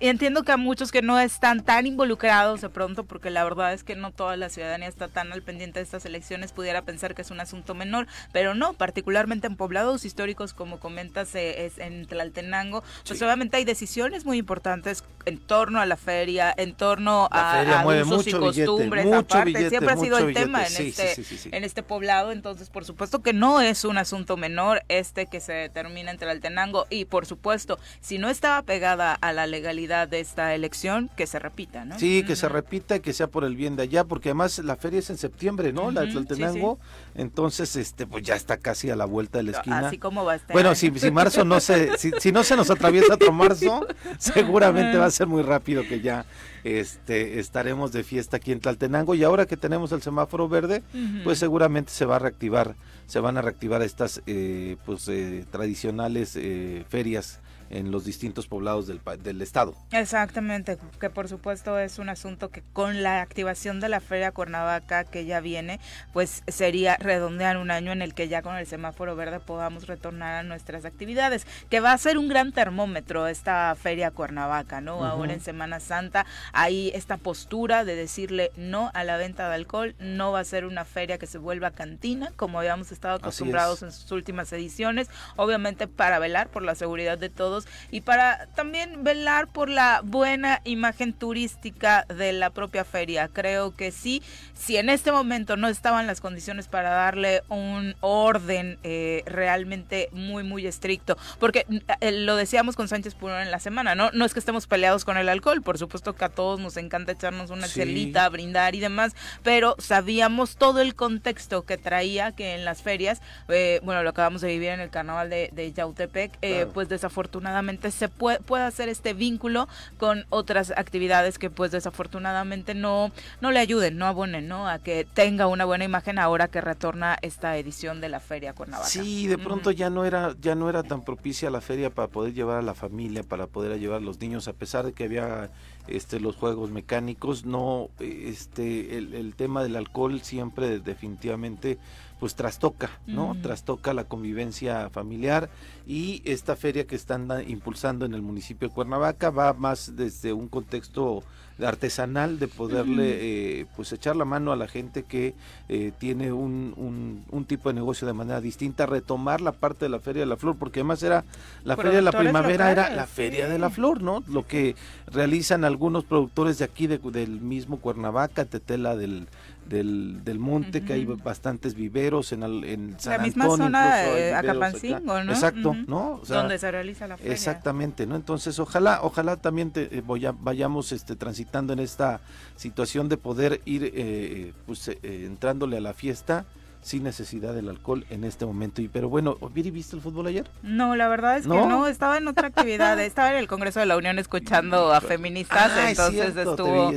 entiendo 0.00 0.42
que 0.42 0.52
a 0.52 0.56
muchos 0.56 0.90
que 0.90 1.02
no 1.02 1.20
están 1.20 1.62
tan 1.64 1.86
involucrados 1.86 2.62
de 2.62 2.70
pronto, 2.70 3.04
porque 3.04 3.30
la 3.30 3.44
verdad 3.44 3.72
es 3.72 3.84
que 3.84 3.94
no 3.94 4.10
toda 4.10 4.36
la 4.36 4.48
ciudadanía 4.48 4.88
está 4.88 5.08
tan 5.08 5.32
al 5.32 5.42
pendiente 5.42 5.78
de 5.80 5.84
estas 5.84 6.04
elecciones, 6.06 6.52
pudiera 6.52 6.82
pensar 6.82 7.14
que 7.14 7.22
es 7.22 7.30
un 7.30 7.40
asunto 7.40 7.74
menor, 7.74 8.06
pero 8.32 8.54
no, 8.54 8.72
particularmente 8.72 9.46
en 9.46 9.56
poblados 9.56 10.04
históricos, 10.04 10.54
como 10.54 10.80
comentas, 10.80 11.34
eh, 11.34 11.66
es 11.66 11.78
en 11.78 12.06
Tlaltenango, 12.06 12.82
pues 13.06 13.20
obviamente 13.22 13.58
hay 13.58 13.64
decisiones 13.64 14.24
muy 14.24 14.38
importantes 14.38 15.04
en 15.26 15.38
torno 15.38 15.80
a 15.80 15.86
la 15.86 15.96
feria, 15.96 16.52
en 16.56 16.74
torno 16.74 17.28
a, 17.30 17.80
a 17.80 17.86
usos 17.86 18.26
y 18.26 18.32
costumbres, 18.32 19.06
aparte, 19.12 19.68
siempre 19.68 19.92
ha 19.92 19.96
sido 19.96 20.18
el 20.18 20.34
tema 20.34 20.66
en, 20.66 20.86
este, 20.86 21.14
en 21.56 21.64
este 21.64 21.82
poblado, 21.82 22.32
entonces 22.32 22.70
por 22.70 22.84
supuesto 22.84 22.93
que 23.22 23.32
no 23.32 23.60
es 23.60 23.84
un 23.84 23.98
asunto 23.98 24.36
menor 24.36 24.82
este 24.88 25.26
que 25.26 25.40
se 25.40 25.52
determina 25.52 26.10
entre 26.10 26.30
el 26.30 26.40
Tenango 26.40 26.86
y 26.90 27.04
por 27.04 27.26
supuesto, 27.26 27.78
si 28.00 28.18
no 28.18 28.28
estaba 28.28 28.62
pegada 28.62 29.14
a 29.14 29.32
la 29.32 29.46
legalidad 29.46 30.08
de 30.08 30.20
esta 30.20 30.54
elección, 30.54 31.10
que 31.16 31.26
se 31.26 31.38
repita, 31.38 31.84
¿no? 31.84 31.98
Sí, 31.98 32.24
que 32.24 32.36
se 32.36 32.48
repita 32.48 32.96
y 32.96 33.00
que 33.00 33.12
sea 33.12 33.26
por 33.26 33.44
el 33.44 33.56
bien 33.56 33.76
de 33.76 33.84
allá, 33.84 34.04
porque 34.04 34.30
además 34.30 34.58
la 34.58 34.76
feria 34.76 34.98
es 34.98 35.10
en 35.10 35.18
septiembre, 35.18 35.72
¿no? 35.72 35.90
La 35.90 36.02
de 36.02 36.24
Tenango, 36.24 36.78
entonces 37.14 37.76
este 37.76 38.06
pues 38.06 38.22
ya 38.22 38.34
está 38.34 38.56
casi 38.56 38.90
a 38.90 38.96
la 38.96 39.04
vuelta 39.04 39.38
de 39.38 39.44
la 39.44 39.50
esquina. 39.52 39.88
Así 39.88 39.98
como 39.98 40.24
va 40.24 40.32
a 40.32 40.36
estar. 40.36 40.52
Bueno, 40.52 40.74
si, 40.74 40.90
si 40.98 41.10
marzo 41.10 41.44
no 41.44 41.60
se 41.60 41.96
si, 41.98 42.12
si 42.18 42.32
no 42.32 42.42
se 42.42 42.56
nos 42.56 42.70
atraviesa 42.70 43.14
otro 43.14 43.32
marzo, 43.32 43.86
seguramente 44.18 44.96
va 44.98 45.06
a 45.06 45.10
ser 45.10 45.26
muy 45.26 45.42
rápido 45.42 45.82
que 45.82 46.00
ya 46.00 46.24
este, 46.64 47.38
estaremos 47.38 47.92
de 47.92 48.02
fiesta 48.02 48.38
aquí 48.38 48.50
en 48.50 48.60
Tlaltenango. 48.60 49.14
Y 49.14 49.22
ahora 49.22 49.46
que 49.46 49.56
tenemos 49.56 49.92
el 49.92 50.02
semáforo 50.02 50.48
verde, 50.48 50.82
pues 51.22 51.38
seguramente 51.38 51.92
se 51.92 52.06
va 52.06 52.16
a 52.16 52.18
reactivar, 52.18 52.74
se 53.06 53.20
van 53.20 53.36
a 53.36 53.42
reactivar 53.42 53.82
estas 53.82 54.22
eh, 54.26 54.76
pues 54.84 55.06
eh, 55.08 55.44
tradicionales 55.50 56.36
eh, 56.36 56.84
ferias 56.88 57.40
en 57.74 57.90
los 57.90 58.04
distintos 58.04 58.46
poblados 58.46 58.86
del, 58.86 59.00
del 59.22 59.42
estado. 59.42 59.74
Exactamente, 59.90 60.78
que 61.00 61.10
por 61.10 61.28
supuesto 61.28 61.78
es 61.78 61.98
un 61.98 62.08
asunto 62.08 62.48
que 62.50 62.62
con 62.72 63.02
la 63.02 63.20
activación 63.20 63.80
de 63.80 63.88
la 63.88 64.00
Feria 64.00 64.30
Cuernavaca 64.30 65.04
que 65.04 65.26
ya 65.26 65.40
viene, 65.40 65.80
pues 66.12 66.42
sería 66.46 66.96
redondear 66.96 67.56
un 67.56 67.70
año 67.70 67.92
en 67.92 68.00
el 68.00 68.14
que 68.14 68.28
ya 68.28 68.42
con 68.42 68.56
el 68.56 68.66
semáforo 68.66 69.16
verde 69.16 69.40
podamos 69.40 69.86
retornar 69.86 70.36
a 70.36 70.42
nuestras 70.44 70.84
actividades, 70.84 71.46
que 71.68 71.80
va 71.80 71.92
a 71.92 71.98
ser 71.98 72.16
un 72.16 72.28
gran 72.28 72.52
termómetro 72.52 73.26
esta 73.26 73.74
Feria 73.74 74.12
Cuernavaca, 74.12 74.80
¿no? 74.80 75.04
Ahora 75.04 75.32
en 75.32 75.40
Semana 75.40 75.80
Santa 75.80 76.26
hay 76.52 76.90
esta 76.94 77.16
postura 77.16 77.84
de 77.84 77.96
decirle 77.96 78.52
no 78.56 78.90
a 78.94 79.02
la 79.02 79.16
venta 79.16 79.48
de 79.48 79.54
alcohol, 79.56 79.96
no 79.98 80.30
va 80.30 80.40
a 80.40 80.44
ser 80.44 80.64
una 80.64 80.84
feria 80.84 81.18
que 81.18 81.26
se 81.26 81.38
vuelva 81.38 81.72
cantina, 81.72 82.30
como 82.36 82.58
habíamos 82.58 82.92
estado 82.92 83.16
acostumbrados 83.16 83.82
en 83.82 83.90
sus 83.90 84.10
últimas 84.12 84.52
ediciones, 84.52 85.08
obviamente 85.36 85.88
para 85.88 86.18
velar 86.20 86.48
por 86.48 86.62
la 86.62 86.74
seguridad 86.74 87.18
de 87.18 87.30
todos 87.30 87.63
y 87.90 88.00
para 88.00 88.46
también 88.54 89.04
velar 89.04 89.48
por 89.48 89.68
la 89.68 90.00
buena 90.04 90.60
imagen 90.64 91.12
turística 91.12 92.04
de 92.04 92.32
la 92.32 92.50
propia 92.50 92.84
feria. 92.84 93.28
Creo 93.28 93.74
que 93.74 93.92
sí, 93.92 94.22
si 94.54 94.76
en 94.76 94.88
este 94.88 95.12
momento 95.12 95.56
no 95.56 95.68
estaban 95.68 96.06
las 96.06 96.20
condiciones 96.20 96.68
para 96.68 96.90
darle 96.90 97.42
un 97.48 97.96
orden 98.00 98.78
eh, 98.82 99.22
realmente 99.26 100.08
muy, 100.12 100.42
muy 100.42 100.66
estricto, 100.66 101.16
porque 101.38 101.66
eh, 102.00 102.12
lo 102.12 102.36
decíamos 102.36 102.76
con 102.76 102.88
Sánchez 102.88 103.14
Puro 103.14 103.40
en 103.40 103.50
la 103.50 103.58
semana, 103.58 103.94
¿no? 103.94 104.10
No 104.12 104.24
es 104.24 104.32
que 104.32 104.38
estemos 104.38 104.66
peleados 104.66 105.04
con 105.04 105.16
el 105.16 105.28
alcohol, 105.28 105.62
por 105.62 105.78
supuesto 105.78 106.14
que 106.14 106.24
a 106.24 106.28
todos 106.28 106.60
nos 106.60 106.76
encanta 106.76 107.12
echarnos 107.12 107.50
una 107.50 107.66
celita, 107.66 108.28
brindar 108.28 108.74
y 108.74 108.80
demás, 108.80 109.14
pero 109.42 109.76
sabíamos 109.78 110.56
todo 110.56 110.80
el 110.80 110.94
contexto 110.94 111.62
que 111.62 111.76
traía 111.76 112.32
que 112.32 112.54
en 112.54 112.64
las 112.64 112.82
ferias, 112.82 113.20
eh, 113.48 113.80
bueno, 113.82 114.02
lo 114.02 114.10
acabamos 114.10 114.40
de 114.40 114.48
vivir 114.48 114.70
en 114.70 114.80
el 114.80 114.90
carnaval 114.90 115.30
de, 115.30 115.50
de 115.52 115.72
Yautepec, 115.72 116.38
pues 116.72 116.88
desafortunadamente 116.88 117.53
se 117.90 118.08
puede, 118.08 118.40
puede 118.40 118.64
hacer 118.64 118.88
este 118.88 119.14
vínculo 119.14 119.68
con 119.98 120.26
otras 120.30 120.72
actividades 120.76 121.38
que 121.38 121.50
pues 121.50 121.70
desafortunadamente 121.70 122.74
no, 122.74 123.12
no 123.40 123.50
le 123.50 123.60
ayuden, 123.60 123.96
no 123.98 124.06
abonen, 124.06 124.48
¿no? 124.48 124.68
A 124.68 124.78
que 124.78 125.06
tenga 125.14 125.46
una 125.46 125.64
buena 125.64 125.84
imagen 125.84 126.18
ahora 126.18 126.48
que 126.48 126.60
retorna 126.60 127.16
esta 127.22 127.56
edición 127.56 128.00
de 128.00 128.08
la 128.08 128.20
Feria 128.20 128.54
Cuernavaca. 128.54 128.88
Sí, 128.88 129.26
de 129.26 129.38
pronto 129.38 129.70
ya 129.70 129.90
no 129.90 130.04
era, 130.04 130.34
ya 130.40 130.54
no 130.54 130.68
era 130.68 130.82
tan 130.82 131.04
propicia 131.04 131.50
la 131.50 131.60
feria 131.60 131.90
para 131.90 132.08
poder 132.08 132.34
llevar 132.34 132.58
a 132.58 132.62
la 132.62 132.74
familia, 132.74 133.22
para 133.22 133.46
poder 133.46 133.78
llevar 133.78 133.98
a 133.98 134.04
los 134.04 134.20
niños, 134.20 134.48
a 134.48 134.52
pesar 134.52 134.86
de 134.86 134.92
que 134.92 135.04
había 135.04 135.50
este 135.86 136.20
los 136.20 136.36
juegos 136.36 136.70
mecánicos, 136.70 137.44
no, 137.44 137.90
este, 137.98 138.96
el, 138.96 139.14
el 139.14 139.34
tema 139.34 139.62
del 139.62 139.76
alcohol 139.76 140.20
siempre 140.22 140.80
definitivamente 140.80 141.78
pues 142.20 142.34
trastoca, 142.34 142.90
¿no? 143.06 143.36
Trastoca 143.42 143.92
la 143.92 144.04
convivencia 144.04 144.88
familiar 144.90 145.50
y 145.86 146.22
esta 146.24 146.56
feria 146.56 146.86
que 146.86 146.96
están 146.96 147.28
impulsando 147.46 148.06
en 148.06 148.14
el 148.14 148.22
municipio 148.22 148.68
de 148.68 148.74
Cuernavaca 148.74 149.30
va 149.30 149.52
más 149.52 149.94
desde 149.96 150.32
un 150.32 150.48
contexto 150.48 151.22
artesanal 151.62 152.38
de 152.38 152.48
poderle 152.48 153.60
eh, 153.60 153.66
pues 153.76 153.92
echar 153.92 154.16
la 154.16 154.24
mano 154.24 154.52
a 154.52 154.56
la 154.56 154.66
gente 154.66 155.04
que 155.04 155.34
eh, 155.68 155.92
tiene 155.98 156.32
un, 156.32 157.24
un, 157.30 157.44
tipo 157.44 157.68
de 157.68 157.74
negocio 157.74 158.06
de 158.06 158.12
manera 158.12 158.40
distinta, 158.40 158.86
retomar 158.86 159.40
la 159.40 159.52
parte 159.52 159.84
de 159.84 159.88
la 159.88 160.00
Feria 160.00 160.20
de 160.20 160.26
la 160.26 160.36
Flor, 160.36 160.56
porque 160.56 160.80
además 160.80 161.02
era 161.02 161.24
la 161.62 161.76
Feria 161.76 161.92
de 161.92 162.02
la 162.02 162.12
Primavera, 162.12 162.72
era 162.72 162.90
la 162.90 163.06
Feria 163.06 163.48
de 163.48 163.58
la 163.58 163.70
Flor, 163.70 164.02
¿no? 164.02 164.24
Lo 164.26 164.46
que 164.46 164.74
realizan 165.06 165.64
algunos 165.64 166.04
productores 166.04 166.58
de 166.58 166.64
aquí, 166.64 166.86
del 166.86 167.40
mismo 167.40 167.78
Cuernavaca, 167.78 168.44
Tetela 168.44 168.96
del 168.96 169.28
del, 169.68 170.22
del 170.24 170.38
monte, 170.38 170.84
que 170.84 170.92
hay 170.92 171.04
bastantes 171.04 171.74
viveros 171.74 172.32
en, 172.32 172.42
en 172.42 172.98
San 172.98 173.12
La 173.14 173.18
misma 173.18 173.46
zona 173.46 173.96
de 173.96 174.34
Acapancingo, 174.34 175.22
¿no? 175.22 175.32
Exacto, 175.32 175.74
¿no? 175.86 176.20
Donde 176.26 176.58
se 176.58 176.70
realiza 176.70 177.06
la 177.06 177.16
feria. 177.16 177.32
Exactamente, 177.32 178.06
¿no? 178.06 178.16
Entonces, 178.16 178.58
ojalá, 178.58 179.00
ojalá 179.02 179.36
también 179.36 179.70
te, 179.70 179.98
eh, 179.98 180.02
vayamos 180.06 180.92
este, 180.92 181.16
transitando 181.16 181.72
en 181.72 181.78
esta 181.78 182.20
situación 182.56 183.08
de 183.08 183.16
poder 183.16 183.60
ir 183.64 183.92
eh, 183.94 184.52
pues, 184.66 184.88
eh, 184.88 184.98
entrándole 185.02 185.76
a 185.78 185.80
la 185.80 185.94
fiesta 185.94 186.44
sin 186.84 187.02
necesidad 187.02 187.54
del 187.54 187.70
alcohol 187.70 188.04
en 188.10 188.24
este 188.24 188.44
momento. 188.44 188.82
Y 188.82 188.88
pero 188.88 189.08
bueno, 189.08 189.38
¿Viri 189.54 189.70
viste 189.70 189.96
el 189.96 190.02
fútbol 190.02 190.26
ayer? 190.26 190.48
No, 190.62 190.96
la 190.96 191.08
verdad 191.08 191.38
es 191.38 191.44
que 191.44 191.48
no, 191.48 191.86
estaba 191.86 192.18
en 192.18 192.28
otra 192.28 192.48
actividad, 192.48 193.00
estaba 193.00 193.30
en 193.32 193.38
el 193.38 193.48
Congreso 193.48 193.80
de 193.80 193.86
la 193.86 193.96
Unión 193.96 194.18
escuchando 194.18 194.92
a 194.92 195.00
feministas, 195.00 195.72
ah, 195.74 195.90
entonces 195.90 196.36
estuvo 196.36 196.92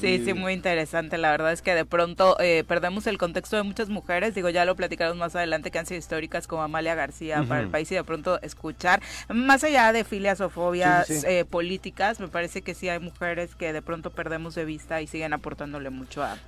Sí, 0.00 0.22
sí, 0.24 0.34
muy 0.34 0.52
interesante. 0.54 1.18
La 1.18 1.30
verdad 1.30 1.52
es 1.52 1.62
que 1.62 1.74
de 1.74 1.84
pronto 1.84 2.36
eh, 2.40 2.64
perdemos 2.66 3.06
el 3.06 3.16
contexto 3.16 3.56
de 3.56 3.62
muchas 3.62 3.88
mujeres, 3.88 4.34
digo, 4.34 4.48
ya 4.48 4.64
lo 4.64 4.74
platicaremos 4.74 5.16
más 5.16 5.36
adelante 5.36 5.70
que 5.70 5.78
han 5.78 5.86
sido 5.86 5.98
históricas 5.98 6.48
como 6.48 6.62
Amalia 6.62 6.96
García 6.96 7.44
para 7.44 7.60
el 7.60 7.68
país 7.68 7.90
y 7.92 7.94
de 7.94 8.02
pronto 8.02 8.42
escuchar 8.42 9.00
más 9.28 9.62
allá 9.62 9.92
de 9.92 10.02
filias 10.02 10.40
o 10.40 10.50
fobias 10.50 11.08
eh, 11.10 11.44
políticas, 11.44 12.18
me 12.18 12.26
parece 12.26 12.62
que 12.62 12.74
sí 12.74 12.88
hay 12.88 12.98
mujeres 12.98 13.54
que 13.54 13.72
de 13.72 13.82
pronto 13.82 14.10
perdemos 14.10 14.56
de 14.56 14.64
vista 14.64 15.00
y 15.00 15.06
siguen 15.06 15.32
aportándole 15.32 15.90
mucho 15.90 16.24
a, 16.24 16.38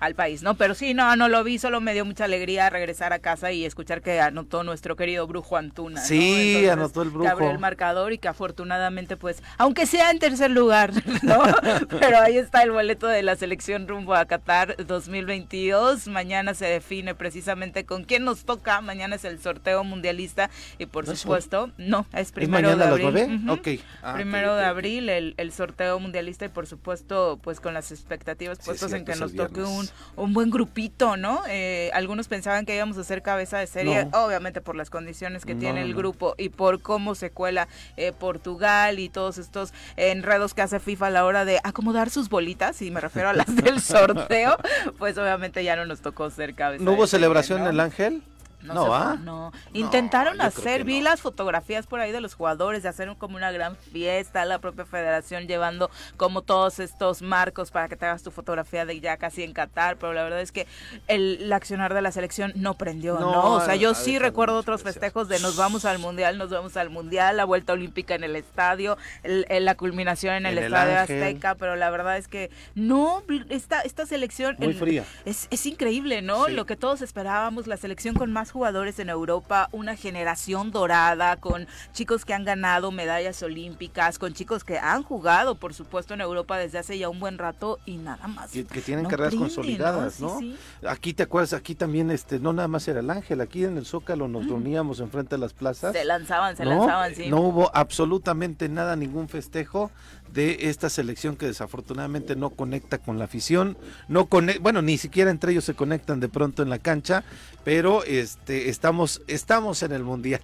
al 0.00 0.14
país, 0.14 0.42
¿no? 0.42 0.54
Pero 0.54 0.74
sí, 0.74 0.94
no, 0.94 1.14
no 1.14 1.28
lo 1.28 1.44
vi, 1.44 1.58
solo 1.58 1.80
me 1.80 1.92
dio 1.92 2.06
mucha 2.06 2.24
alegría 2.24 2.70
regresar 2.70 3.12
a 3.12 3.18
casa 3.18 3.52
y 3.52 3.66
escuchar 3.66 4.00
que 4.00 4.20
anotó 4.20 4.64
nuestro 4.64 4.96
querido 4.96 5.26
Brujo 5.26 5.58
Antuna. 5.58 6.00
Sí, 6.00 6.66
anotó 6.66 7.02
el 7.02 7.10
Brujo. 7.10 7.24
Que 7.24 7.28
abrió 7.28 7.50
el 7.50 7.58
marcador 7.58 8.12
y 8.14 8.18
que 8.18 8.28
afortunadamente, 8.28 9.18
pues, 9.18 9.42
aunque 9.58 9.84
sea 9.84 10.10
en 10.10 10.18
tercer 10.18 10.50
lugar, 10.50 10.92
¿no? 11.22 11.42
Pero 12.00 12.18
ahí 12.18 12.38
está 12.38 12.62
el 12.62 12.70
boleto 12.70 13.06
de 13.06 13.22
la 13.22 13.36
selección 13.36 13.86
rumbo 13.86 14.14
a 14.14 14.24
Qatar 14.24 14.74
2022. 14.86 16.08
Mañana 16.08 16.54
se 16.54 16.64
define 16.66 17.14
precisamente 17.14 17.84
con 17.84 18.04
quién 18.04 18.24
nos 18.24 18.44
toca. 18.44 18.80
Mañana 18.80 19.16
es 19.16 19.24
el 19.26 19.40
sorteo 19.42 19.84
mundialista 19.84 20.48
y 20.78 20.86
por 20.86 21.06
supuesto, 21.14 21.70
no, 21.76 22.06
es 22.14 22.32
primero 22.32 22.74
de 22.74 22.84
abril. 22.84 23.80
Ah, 24.02 24.14
primero 24.14 24.56
de 24.56 24.64
abril 24.64 25.10
el, 25.10 25.34
el 25.36 25.52
sorteo 25.52 26.00
mundialista 26.00 26.46
y 26.46 26.48
por 26.48 26.66
supuesto, 26.66 27.38
pues 27.42 27.60
con 27.60 27.74
las 27.74 27.92
expectativas 27.92 28.58
puestas 28.64 28.94
en 28.94 29.04
que 29.04 29.14
nos 29.16 29.34
toque 29.34 29.62
un 29.62 29.89
un 30.16 30.32
buen 30.32 30.50
grupito, 30.50 31.16
¿no? 31.16 31.42
Eh, 31.48 31.90
algunos 31.92 32.28
pensaban 32.28 32.66
que 32.66 32.74
íbamos 32.74 32.96
a 32.98 33.04
ser 33.04 33.22
cabeza 33.22 33.58
de 33.58 33.66
serie, 33.66 34.08
obviamente 34.12 34.60
por 34.60 34.76
las 34.76 34.90
condiciones 34.90 35.44
que 35.44 35.54
tiene 35.54 35.82
el 35.82 35.94
grupo 35.94 36.34
y 36.38 36.48
por 36.48 36.82
cómo 36.82 37.14
se 37.14 37.30
cuela 37.30 37.68
eh, 37.96 38.12
Portugal 38.12 38.98
y 38.98 39.08
todos 39.08 39.38
estos 39.38 39.72
enredos 39.96 40.54
que 40.54 40.62
hace 40.62 40.80
FIFA 40.80 41.06
a 41.06 41.10
la 41.10 41.24
hora 41.24 41.44
de 41.44 41.60
acomodar 41.64 42.10
sus 42.10 42.28
bolitas, 42.28 42.82
y 42.82 42.90
me 42.90 43.00
refiero 43.00 43.28
a 43.28 43.32
las 43.32 43.54
del 43.54 43.80
sorteo, 43.80 44.56
pues 44.98 45.16
obviamente 45.18 45.64
ya 45.64 45.76
no 45.76 45.86
nos 45.86 46.00
tocó 46.00 46.30
ser 46.30 46.54
cabeza. 46.54 46.84
¿No 46.84 46.92
hubo 46.92 47.06
celebración 47.06 47.62
en 47.62 47.68
el 47.68 47.80
Ángel? 47.80 48.22
No, 48.62 49.16
no, 49.16 49.52
Intentaron 49.72 50.40
hacer, 50.40 50.84
vi 50.84 51.00
las 51.00 51.20
fotografías 51.20 51.86
por 51.86 52.00
ahí 52.00 52.12
de 52.12 52.20
los 52.20 52.34
jugadores, 52.34 52.82
de 52.82 52.88
hacer 52.88 53.10
como 53.18 53.36
una 53.36 53.50
gran 53.50 53.76
fiesta, 53.76 54.44
la 54.44 54.58
propia 54.58 54.84
federación 54.84 55.46
llevando 55.46 55.90
como 56.16 56.42
todos 56.42 56.78
estos 56.78 57.22
marcos 57.22 57.70
para 57.70 57.88
que 57.88 57.96
te 57.96 58.06
hagas 58.06 58.22
tu 58.22 58.30
fotografía 58.30 58.84
de 58.84 59.00
ya 59.00 59.16
casi 59.16 59.42
en 59.42 59.52
Qatar, 59.52 59.96
pero 59.96 60.12
la 60.12 60.22
verdad 60.22 60.40
es 60.40 60.52
que 60.52 60.66
el, 61.08 61.50
accionar 61.52 61.94
de 61.94 62.02
la 62.02 62.12
selección 62.12 62.52
no 62.54 62.74
prendió, 62.74 63.18
¿no? 63.18 63.54
O 63.54 63.60
sea, 63.60 63.76
yo 63.76 63.94
sí 63.94 64.18
recuerdo 64.18 64.56
otros 64.56 64.82
festejos 64.82 65.28
de 65.28 65.40
nos 65.40 65.56
vamos 65.56 65.84
al 65.84 65.98
Mundial, 65.98 66.36
nos 66.36 66.50
vamos 66.50 66.76
al 66.76 66.90
Mundial, 66.90 67.36
la 67.36 67.44
vuelta 67.44 67.72
olímpica 67.72 68.14
en 68.14 68.24
el 68.24 68.36
estadio, 68.36 68.98
la 69.24 69.74
culminación 69.74 70.34
en 70.34 70.46
el 70.46 70.58
Estadio 70.58 70.98
Azteca, 70.98 71.54
pero 71.54 71.76
la 71.76 71.90
verdad 71.90 72.18
es 72.18 72.28
que 72.28 72.50
no, 72.74 73.22
esta, 73.48 73.80
esta 73.80 74.06
selección... 74.06 74.56
Muy 74.58 74.74
fría. 74.74 75.04
Es, 75.24 75.48
es 75.50 75.64
increíble, 75.66 76.22
¿no? 76.22 76.48
Lo 76.48 76.66
que 76.66 76.76
todos 76.76 77.02
esperábamos, 77.02 77.66
la 77.66 77.76
selección 77.76 78.14
con 78.14 78.32
más 78.32 78.49
jugadores 78.50 78.98
en 78.98 79.08
Europa, 79.08 79.68
una 79.72 79.96
generación 79.96 80.70
dorada 80.70 81.36
con 81.36 81.66
chicos 81.92 82.24
que 82.24 82.34
han 82.34 82.44
ganado 82.44 82.90
medallas 82.90 83.42
olímpicas, 83.42 84.18
con 84.18 84.34
chicos 84.34 84.64
que 84.64 84.78
han 84.78 85.02
jugado, 85.02 85.54
por 85.54 85.74
supuesto, 85.74 86.14
en 86.14 86.20
Europa 86.20 86.58
desde 86.58 86.78
hace 86.78 86.98
ya 86.98 87.08
un 87.08 87.20
buen 87.20 87.38
rato 87.38 87.78
y 87.86 87.96
nada 87.96 88.26
más. 88.28 88.50
Que, 88.50 88.64
tienen 88.64 89.06
carreras 89.06 89.34
consolidadas, 89.34 90.20
¿no? 90.20 90.40
Aquí 90.86 91.14
te 91.14 91.22
acuerdas, 91.22 91.52
aquí 91.52 91.74
también, 91.74 92.10
este, 92.10 92.38
no 92.38 92.52
nada 92.52 92.68
más 92.68 92.86
era 92.88 93.00
el 93.00 93.10
Ángel, 93.10 93.40
aquí 93.40 93.64
en 93.64 93.76
el 93.76 93.86
Zócalo 93.86 94.28
nos 94.28 94.46
reuníamos 94.46 95.00
enfrente 95.00 95.36
de 95.36 95.40
las 95.40 95.52
plazas. 95.52 95.92
Se 95.92 96.04
lanzaban, 96.04 96.56
se 96.56 96.64
lanzaban, 96.64 97.14
sí. 97.14 97.28
No 97.28 97.40
hubo 97.40 97.70
absolutamente 97.74 98.68
nada, 98.68 98.96
ningún 98.96 99.28
festejo 99.28 99.90
de 100.32 100.68
esta 100.68 100.88
selección 100.88 101.36
que 101.36 101.46
desafortunadamente 101.46 102.36
no 102.36 102.50
conecta 102.50 102.98
con 102.98 103.18
la 103.18 103.24
afición, 103.24 103.76
no 104.08 104.28
bueno, 104.60 104.82
ni 104.82 104.96
siquiera 104.96 105.30
entre 105.30 105.52
ellos 105.52 105.64
se 105.64 105.74
conectan 105.74 106.20
de 106.20 106.28
pronto 106.28 106.62
en 106.62 106.70
la 106.70 106.78
cancha, 106.78 107.24
pero 107.64 108.04
este 108.04 108.70
estamos 108.70 109.22
estamos 109.26 109.82
en 109.82 109.92
el 109.92 110.02
mundial. 110.02 110.40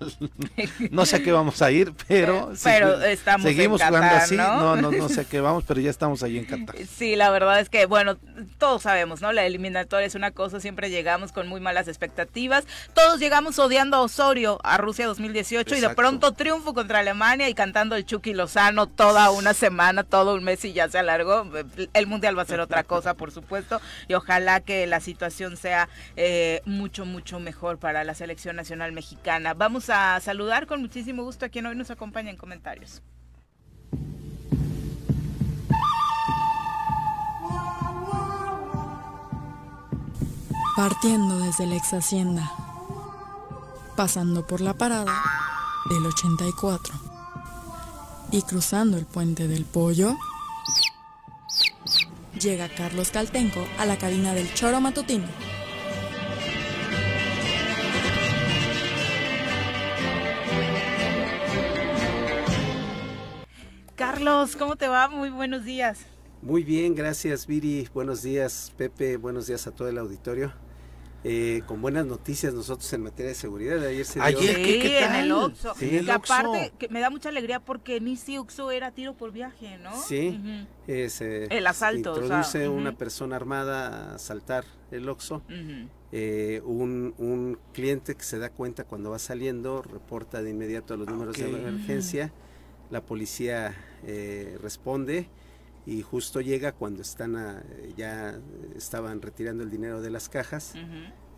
no 0.90 1.06
sé 1.06 1.16
a 1.16 1.22
qué 1.22 1.32
vamos 1.32 1.62
a 1.62 1.70
ir, 1.70 1.92
pero 2.06 2.52
pero 2.62 3.02
estamos 3.02 3.42
seguimos 3.42 3.82
jugando 3.82 4.16
así, 4.16 4.36
¿no? 4.36 4.76
¿no? 4.76 4.90
No, 4.90 5.08
sé 5.08 5.22
a 5.22 5.24
qué 5.24 5.40
vamos, 5.40 5.64
pero 5.66 5.80
ya 5.80 5.90
estamos 5.90 6.22
ahí 6.22 6.38
en 6.38 6.44
Qatar. 6.44 6.76
Sí, 6.96 7.16
la 7.16 7.30
verdad 7.30 7.60
es 7.60 7.68
que 7.68 7.86
bueno, 7.86 8.16
todos 8.58 8.82
sabemos, 8.82 9.20
¿no? 9.20 9.32
La 9.32 9.44
eliminatoria 9.44 10.06
es 10.06 10.14
una 10.14 10.30
cosa, 10.30 10.60
siempre 10.60 10.90
llegamos 10.90 11.32
con 11.32 11.48
muy 11.48 11.60
malas 11.60 11.88
expectativas. 11.88 12.64
Todos 12.94 13.18
llegamos 13.18 13.58
odiando 13.58 13.96
a 13.96 14.00
Osorio 14.00 14.58
a 14.62 14.78
Rusia 14.78 15.06
2018 15.06 15.76
y 15.76 15.80
de 15.80 15.90
pronto 15.90 16.32
triunfo 16.32 16.74
contra 16.74 17.00
Alemania 17.00 17.48
y 17.48 17.54
cantando 17.54 17.96
el 17.96 18.04
Chucky 18.04 18.34
Lozano 18.34 18.86
toda 18.86 19.30
una 19.30 19.54
semana, 19.54 20.04
todo 20.04 20.34
un 20.34 20.44
mes 20.44 20.64
y 20.64 20.72
ya 20.72 20.88
se 20.88 20.98
alargó. 20.98 21.46
El 21.92 22.06
mundial 22.06 22.36
va 22.38 22.42
a 22.42 22.46
ser 22.46 22.60
otra 22.60 22.84
cosa, 22.84 23.14
por 23.14 23.30
supuesto, 23.30 23.80
y 24.08 24.14
ojalá 24.14 24.60
que 24.60 24.86
la 24.86 25.00
situación 25.00 25.56
sea 25.56 25.88
eh, 26.16 26.60
mucho 26.64 27.05
mucho 27.06 27.40
mejor 27.40 27.78
para 27.78 28.04
la 28.04 28.14
selección 28.14 28.56
nacional 28.56 28.92
mexicana. 28.92 29.54
Vamos 29.54 29.88
a 29.90 30.20
saludar 30.20 30.66
con 30.66 30.80
muchísimo 30.80 31.22
gusto 31.22 31.46
a 31.46 31.48
quien 31.48 31.66
hoy 31.66 31.76
nos 31.76 31.90
acompaña 31.90 32.30
en 32.30 32.36
comentarios. 32.36 33.02
Partiendo 40.76 41.38
desde 41.38 41.66
la 41.66 41.76
ex 41.76 41.94
hacienda, 41.94 42.52
pasando 43.96 44.46
por 44.46 44.60
la 44.60 44.74
parada 44.74 45.22
del 45.88 46.04
84 46.04 46.94
y 48.30 48.42
cruzando 48.42 48.98
el 48.98 49.06
puente 49.06 49.48
del 49.48 49.64
pollo, 49.64 50.14
llega 52.38 52.68
Carlos 52.68 53.10
Caltenco 53.10 53.66
a 53.78 53.86
la 53.86 53.96
cabina 53.96 54.34
del 54.34 54.52
choro 54.52 54.82
matutino 54.82 55.26
Carlos, 63.96 64.56
¿cómo 64.56 64.76
te 64.76 64.88
va? 64.88 65.08
Muy 65.08 65.30
buenos 65.30 65.64
días. 65.64 66.00
Muy 66.42 66.64
bien, 66.64 66.94
gracias 66.94 67.46
Viri. 67.46 67.88
Buenos 67.94 68.22
días 68.22 68.70
Pepe, 68.76 69.16
buenos 69.16 69.46
días 69.46 69.66
a 69.66 69.70
todo 69.70 69.88
el 69.88 69.96
auditorio. 69.96 70.52
Eh, 71.24 71.62
con 71.66 71.80
buenas 71.80 72.04
noticias 72.04 72.52
nosotros 72.52 72.92
en 72.92 73.04
materia 73.04 73.30
de 73.30 73.34
seguridad. 73.34 73.82
Ayer 73.82 74.04
se 74.04 74.20
dio... 74.20 74.38
¿qué, 74.38 75.02
en 75.02 75.14
el 75.14 75.32
Oxxo. 75.32 75.74
Sí, 75.76 76.06
aparte 76.10 76.74
que 76.78 76.88
me 76.88 77.00
da 77.00 77.08
mucha 77.08 77.30
alegría 77.30 77.58
porque 77.58 77.98
Nisi 77.98 78.38
Uxo 78.38 78.70
era 78.70 78.90
tiro 78.90 79.14
por 79.14 79.32
viaje, 79.32 79.78
¿no? 79.78 79.96
Sí, 80.02 80.42
el 80.86 81.66
asalto. 81.66 82.20
Introduce 82.20 82.68
una 82.68 82.92
persona 82.92 83.34
armada 83.36 84.10
a 84.10 84.14
asaltar 84.16 84.66
el 84.90 85.08
Oxxo. 85.08 85.42
Eh, 86.12 86.60
un, 86.66 87.14
un, 87.16 87.58
cliente 87.72 88.14
que 88.14 88.24
se 88.24 88.38
da 88.38 88.50
cuenta 88.50 88.84
cuando 88.84 89.10
va 89.10 89.18
saliendo 89.18 89.80
reporta 89.80 90.42
de 90.42 90.50
inmediato 90.50 90.92
a 90.92 90.96
los 90.98 91.08
números 91.08 91.38
de 91.38 91.48
emergencia 91.48 92.30
la 92.90 93.04
policía 93.04 93.74
eh, 94.04 94.58
responde 94.62 95.28
y 95.86 96.02
justo 96.02 96.40
llega 96.40 96.72
cuando 96.72 97.02
están 97.02 97.62
ya 97.96 98.38
estaban 98.76 99.22
retirando 99.22 99.62
el 99.62 99.70
dinero 99.70 100.00
de 100.00 100.10
las 100.10 100.28
cajas. 100.28 100.74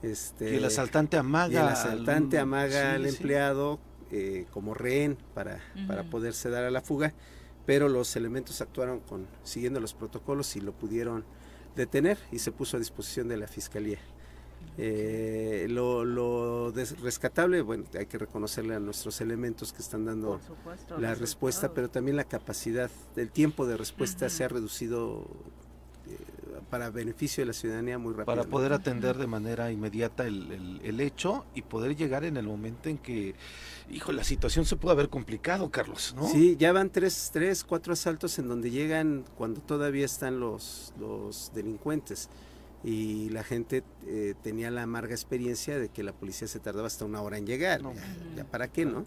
este, 0.03 0.53
y 0.53 0.57
el 0.57 0.65
asaltante 0.65 1.17
amaga. 1.17 1.61
el 1.61 1.69
asaltante 1.69 2.39
amaga 2.39 2.95
al 2.95 3.07
empleado 3.07 3.79
eh, 4.11 4.47
como 4.53 4.73
rehén 4.73 5.19
para, 5.35 5.61
para 5.87 6.05
poderse 6.05 6.49
dar 6.49 6.65
a 6.65 6.71
la 6.71 6.81
fuga, 6.81 7.13
pero 7.67 7.89
los 7.89 8.17
elementos 8.17 8.63
actuaron 8.63 9.01
con 9.01 9.27
siguiendo 9.43 9.81
los 9.81 9.93
protocolos 9.93 10.57
y 10.57 10.63
lo 10.63 10.73
pudieron 10.73 11.25
detener 11.77 12.17
y 12.33 12.39
se 12.39 12.51
puso 12.51 12.77
a 12.77 12.81
disposición 12.81 13.29
de 13.29 13.37
la 13.37 13.47
fiscalía. 13.47 13.99
Eh, 14.77 15.67
lo, 15.71 16.73
rescatable, 17.03 17.63
bueno, 17.63 17.85
hay 17.99 18.07
que 18.07 18.19
reconocerle 18.19 18.75
a 18.75 18.81
nuestros 18.81 19.21
elementos 19.21 19.73
que 19.73 19.83
están 19.83 20.05
dando 20.05 20.41
la 20.99 21.15
respuesta, 21.15 21.73
pero 21.73 21.89
también 21.89 22.17
la 22.17 22.25
capacidad, 22.25 22.91
el 23.17 23.31
tiempo 23.31 23.67
de 23.67 23.77
respuesta 23.77 24.29
se 24.29 24.45
ha 24.45 24.49
reducido 24.49 25.27
eh, 26.07 26.17
para 26.71 26.91
beneficio 26.91 27.43
de 27.43 27.47
la 27.47 27.53
ciudadanía 27.53 27.99
muy 27.99 28.13
rápido. 28.13 28.27
Para 28.27 28.45
poder 28.45 28.73
atender 28.73 29.17
de 29.17 29.27
manera 29.27 29.73
inmediata 29.73 30.27
el, 30.27 30.81
el, 30.83 31.01
hecho 31.01 31.45
y 31.55 31.63
poder 31.63 31.97
llegar 31.97 32.25
en 32.25 32.37
el 32.37 32.47
momento 32.47 32.89
en 32.89 32.99
que, 32.99 33.35
hijo, 33.91 34.13
la 34.13 34.25
situación 34.25 34.65
se 34.65 34.77
puede 34.77 34.93
haber 34.93 35.09
complicado, 35.09 35.71
Carlos, 35.71 36.15
¿no? 36.17 36.29
Sí, 36.29 36.57
ya 36.59 36.73
van 36.73 36.91
tres, 36.91 37.31
tres, 37.33 37.65
cuatro 37.65 37.93
asaltos 37.93 38.39
en 38.39 38.49
donde 38.49 38.71
llegan 38.71 39.25
cuando 39.37 39.61
todavía 39.61 40.05
están 40.05 40.41
los, 40.41 40.93
los 40.99 41.51
delincuentes 41.55 42.29
y 42.85 43.29
la 43.31 43.43
gente 43.43 43.83
eh, 44.07 44.35
tenía 44.43 44.71
la 44.71 44.83
amarga 44.83 45.13
experiencia 45.13 45.79
de 45.79 45.89
que 45.89 46.03
la 46.03 46.13
policía 46.13 46.47
se 46.47 46.61
tardaba 46.61 46.87
hasta 46.87 47.05
una 47.05 47.21
hora 47.23 47.39
en 47.39 47.47
llegar. 47.47 47.83
Ya, 48.37 48.45
para 48.45 48.69
qué, 48.69 48.85
¿no? 48.85 49.05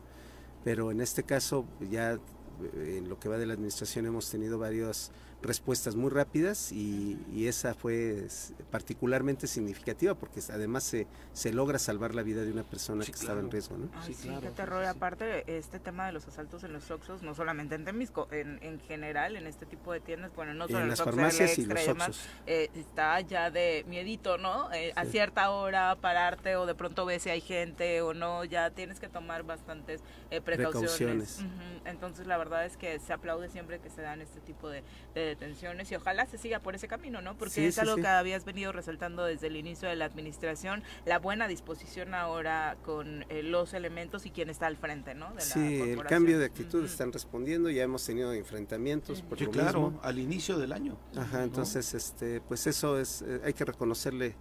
Pero 0.63 0.91
en 0.91 1.01
este 1.01 1.23
caso 1.23 1.65
ya 1.89 2.13
eh, 2.13 2.97
en 2.97 3.09
lo 3.09 3.19
que 3.19 3.29
va 3.29 3.37
de 3.37 3.45
la 3.45 3.53
administración 3.53 4.05
hemos 4.05 4.29
tenido 4.29 4.59
varios 4.59 5.11
respuestas 5.41 5.95
muy 5.95 6.09
rápidas 6.09 6.71
y, 6.71 7.17
esa 7.41 7.73
fue 7.73 8.27
particularmente 8.69 9.47
significativa 9.47 10.13
porque 10.13 10.41
además 10.53 10.83
se, 10.83 11.07
se 11.33 11.51
logra 11.51 11.79
salvar 11.79 12.13
la 12.13 12.21
vida 12.21 12.43
de 12.43 12.51
una 12.51 12.63
persona 12.63 13.03
que 13.03 13.11
estaba 13.11 13.39
en 13.39 13.49
riesgo. 13.49 13.77
¿no? 13.77 13.89
sí, 14.03 14.29
qué 14.41 14.49
terror. 14.51 14.85
Aparte, 14.85 15.43
este 15.57 15.79
tema 15.79 16.05
de 16.05 16.11
los 16.11 16.27
asaltos 16.27 16.63
en 16.63 16.71
los 16.71 16.89
Oxxos, 16.91 17.23
no 17.23 17.33
solamente 17.33 17.75
en 17.75 17.83
Temisco, 17.83 18.27
en, 18.31 18.59
en 18.61 18.79
general, 18.79 19.35
en 19.35 19.47
este 19.47 19.65
tipo 19.65 19.91
de 19.91 19.99
tiendas, 20.01 20.31
bueno, 20.35 20.53
no 20.53 20.67
solo 20.67 20.81
en, 20.81 20.89
las 20.89 21.01
farmacias 21.01 21.57
y 21.57 21.65
los 21.65 21.87
Oxxos. 21.87 22.29
Eh, 22.45 22.69
está 22.75 23.19
ya 23.21 23.49
de 23.49 23.83
miedito, 23.87 24.37
¿no? 24.37 24.71
Eh, 24.73 24.93
a 24.95 25.05
cierta 25.05 25.49
hora 25.49 25.97
pararte 25.99 26.55
o 26.55 26.65
de 26.65 26.75
pronto 26.75 27.05
ves 27.05 27.23
si 27.23 27.29
hay 27.29 27.41
gente 27.41 28.01
o 28.01 28.13
no, 28.13 28.45
ya 28.45 28.69
tienes 28.69 28.99
que 28.99 29.09
tomar 29.09 29.43
bastantes 29.43 30.01
eh, 30.29 30.41
precauciones. 30.41 31.39
Entonces, 31.85 32.27
la 32.27 32.37
verdad 32.37 32.65
es 32.65 32.77
que 32.77 32.99
se 32.99 33.13
aplaude 33.13 33.49
siempre 33.49 33.79
que 33.79 33.89
se 33.89 34.01
dan 34.01 34.21
este 34.21 34.39
tipo 34.41 34.69
de, 34.69 34.83
detenciones 35.31 35.91
y 35.91 35.95
ojalá 35.95 36.25
se 36.25 36.37
siga 36.37 36.59
por 36.59 36.75
ese 36.75 36.87
camino, 36.87 37.21
¿no? 37.21 37.37
Porque 37.37 37.67
es 37.67 37.79
algo 37.79 37.95
que 37.95 38.07
habías 38.07 38.45
venido 38.45 38.71
resaltando 38.71 39.25
desde 39.25 39.47
el 39.47 39.55
inicio 39.55 39.89
de 39.89 39.95
la 39.95 40.05
administración, 40.05 40.83
la 41.05 41.19
buena 41.19 41.47
disposición 41.47 42.13
ahora 42.13 42.77
con 42.83 43.25
eh, 43.29 43.43
los 43.43 43.73
elementos 43.73 44.25
y 44.25 44.31
quién 44.31 44.49
está 44.49 44.67
al 44.67 44.77
frente, 44.77 45.15
¿no? 45.15 45.33
De 45.33 45.41
sí, 45.41 45.81
el 45.81 46.03
cambio 46.03 46.39
de 46.39 46.45
actitud 46.45 46.85
están 46.85 47.11
respondiendo, 47.11 47.69
ya 47.69 47.83
hemos 47.83 48.05
tenido 48.05 48.33
enfrentamientos. 48.33 49.21
Por 49.21 49.37
claro, 49.49 49.99
al 50.03 50.19
inicio 50.19 50.57
del 50.57 50.73
año. 50.73 50.97
Ajá, 51.15 51.43
entonces, 51.43 51.93
este, 51.93 52.41
pues 52.41 52.67
eso 52.67 52.99
es, 52.99 53.21
eh, 53.21 53.41
hay 53.43 53.53
que 53.53 53.65
reconocerle 53.65 54.35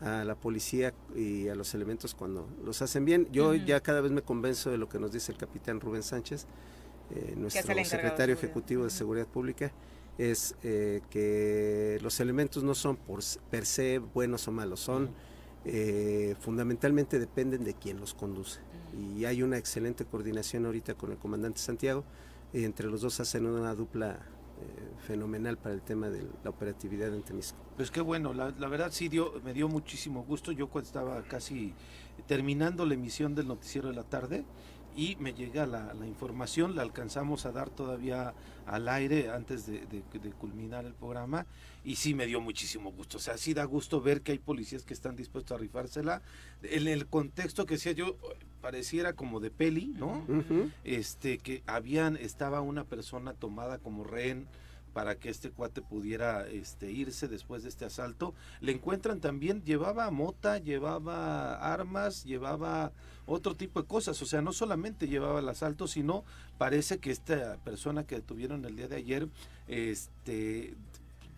a 0.00 0.24
la 0.24 0.34
policía 0.34 0.92
y 1.14 1.48
a 1.48 1.54
los 1.54 1.74
elementos 1.74 2.14
cuando 2.14 2.48
los 2.64 2.82
hacen 2.82 3.04
bien. 3.04 3.28
Yo 3.32 3.54
ya 3.54 3.80
cada 3.80 4.00
vez 4.00 4.12
me 4.12 4.22
convenzo 4.22 4.70
de 4.70 4.78
lo 4.78 4.88
que 4.88 4.98
nos 4.98 5.12
dice 5.12 5.32
el 5.32 5.38
capitán 5.38 5.80
Rubén 5.80 6.02
Sánchez, 6.02 6.46
eh, 7.10 7.34
nuestro 7.36 7.62
secretario 7.84 8.34
ejecutivo 8.34 8.84
de 8.84 8.90
Seguridad 8.90 9.26
Pública, 9.26 9.72
es 10.18 10.54
eh, 10.62 11.00
que 11.10 11.98
los 12.02 12.20
elementos 12.20 12.62
no 12.62 12.74
son 12.74 12.96
por 12.96 13.20
per 13.50 13.66
se 13.66 13.98
buenos 13.98 14.46
o 14.48 14.52
malos, 14.52 14.80
son 14.80 15.10
eh, 15.64 16.36
fundamentalmente 16.40 17.18
dependen 17.18 17.64
de 17.64 17.74
quien 17.74 17.98
los 17.98 18.14
conduce. 18.14 18.60
Y 18.96 19.24
hay 19.24 19.42
una 19.42 19.58
excelente 19.58 20.04
coordinación 20.04 20.66
ahorita 20.66 20.94
con 20.94 21.10
el 21.10 21.18
comandante 21.18 21.58
Santiago, 21.58 22.04
y 22.52 22.64
entre 22.64 22.86
los 22.86 23.00
dos 23.00 23.18
hacen 23.20 23.46
una 23.46 23.74
dupla 23.74 24.20
fenomenal 25.06 25.58
para 25.58 25.74
el 25.74 25.82
tema 25.82 26.08
de 26.08 26.24
la 26.42 26.50
operatividad 26.50 27.12
en 27.12 27.22
Temisco. 27.22 27.58
Pues 27.76 27.90
qué 27.90 28.00
bueno, 28.00 28.32
la, 28.32 28.54
la, 28.56 28.68
verdad 28.68 28.90
sí 28.92 29.08
dio, 29.08 29.32
me 29.44 29.52
dio 29.52 29.68
muchísimo 29.68 30.22
gusto. 30.22 30.52
Yo 30.52 30.68
cuando 30.68 30.86
estaba 30.86 31.22
casi 31.22 31.74
terminando 32.26 32.86
la 32.86 32.94
emisión 32.94 33.34
del 33.34 33.48
noticiero 33.48 33.88
de 33.88 33.94
la 33.94 34.04
tarde, 34.04 34.44
y 34.96 35.16
me 35.16 35.34
llega 35.34 35.66
la, 35.66 35.94
información, 36.06 36.76
la 36.76 36.82
alcanzamos 36.82 37.46
a 37.46 37.52
dar 37.52 37.70
todavía 37.70 38.34
al 38.66 38.88
aire 38.88 39.30
antes 39.30 39.66
de, 39.66 40.02
culminar 40.38 40.84
el 40.84 40.94
programa 40.94 41.46
y 41.84 41.96
sí 41.96 42.14
me 42.14 42.26
dio 42.26 42.40
muchísimo 42.40 42.92
gusto. 42.92 43.18
O 43.18 43.20
sea, 43.20 43.36
sí 43.36 43.54
da 43.54 43.64
gusto 43.64 44.00
ver 44.00 44.22
que 44.22 44.32
hay 44.32 44.38
policías 44.38 44.84
que 44.84 44.94
están 44.94 45.16
dispuestos 45.16 45.56
a 45.56 45.60
rifársela. 45.60 46.22
En 46.62 46.86
el 46.88 47.06
contexto 47.06 47.66
que 47.66 47.74
decía 47.74 47.92
yo, 47.92 48.16
pareciera 48.60 49.12
como 49.12 49.40
de 49.40 49.50
peli, 49.50 49.94
¿no? 49.98 50.24
Este, 50.84 51.38
que 51.38 51.62
habían, 51.66 52.16
estaba 52.16 52.60
una 52.60 52.84
persona 52.84 53.34
tomada 53.34 53.78
como 53.78 54.04
rehén 54.04 54.46
para 54.94 55.16
que 55.16 55.28
este 55.28 55.50
cuate 55.50 55.82
pudiera 55.82 56.46
este, 56.46 56.90
irse 56.90 57.28
después 57.28 57.64
de 57.64 57.68
este 57.68 57.84
asalto. 57.84 58.32
Le 58.60 58.72
encuentran 58.72 59.20
también, 59.20 59.62
llevaba 59.64 60.10
mota, 60.10 60.58
llevaba 60.58 61.56
armas, 61.74 62.24
llevaba 62.24 62.92
otro 63.26 63.54
tipo 63.56 63.82
de 63.82 63.88
cosas, 63.88 64.22
o 64.22 64.26
sea, 64.26 64.40
no 64.40 64.52
solamente 64.52 65.08
llevaba 65.08 65.40
el 65.40 65.48
asalto, 65.48 65.88
sino 65.88 66.24
parece 66.56 66.98
que 66.98 67.10
esta 67.10 67.58
persona 67.64 68.04
que 68.04 68.14
detuvieron 68.14 68.64
el 68.64 68.76
día 68.76 68.88
de 68.88 68.96
ayer, 68.96 69.28
este 69.66 70.74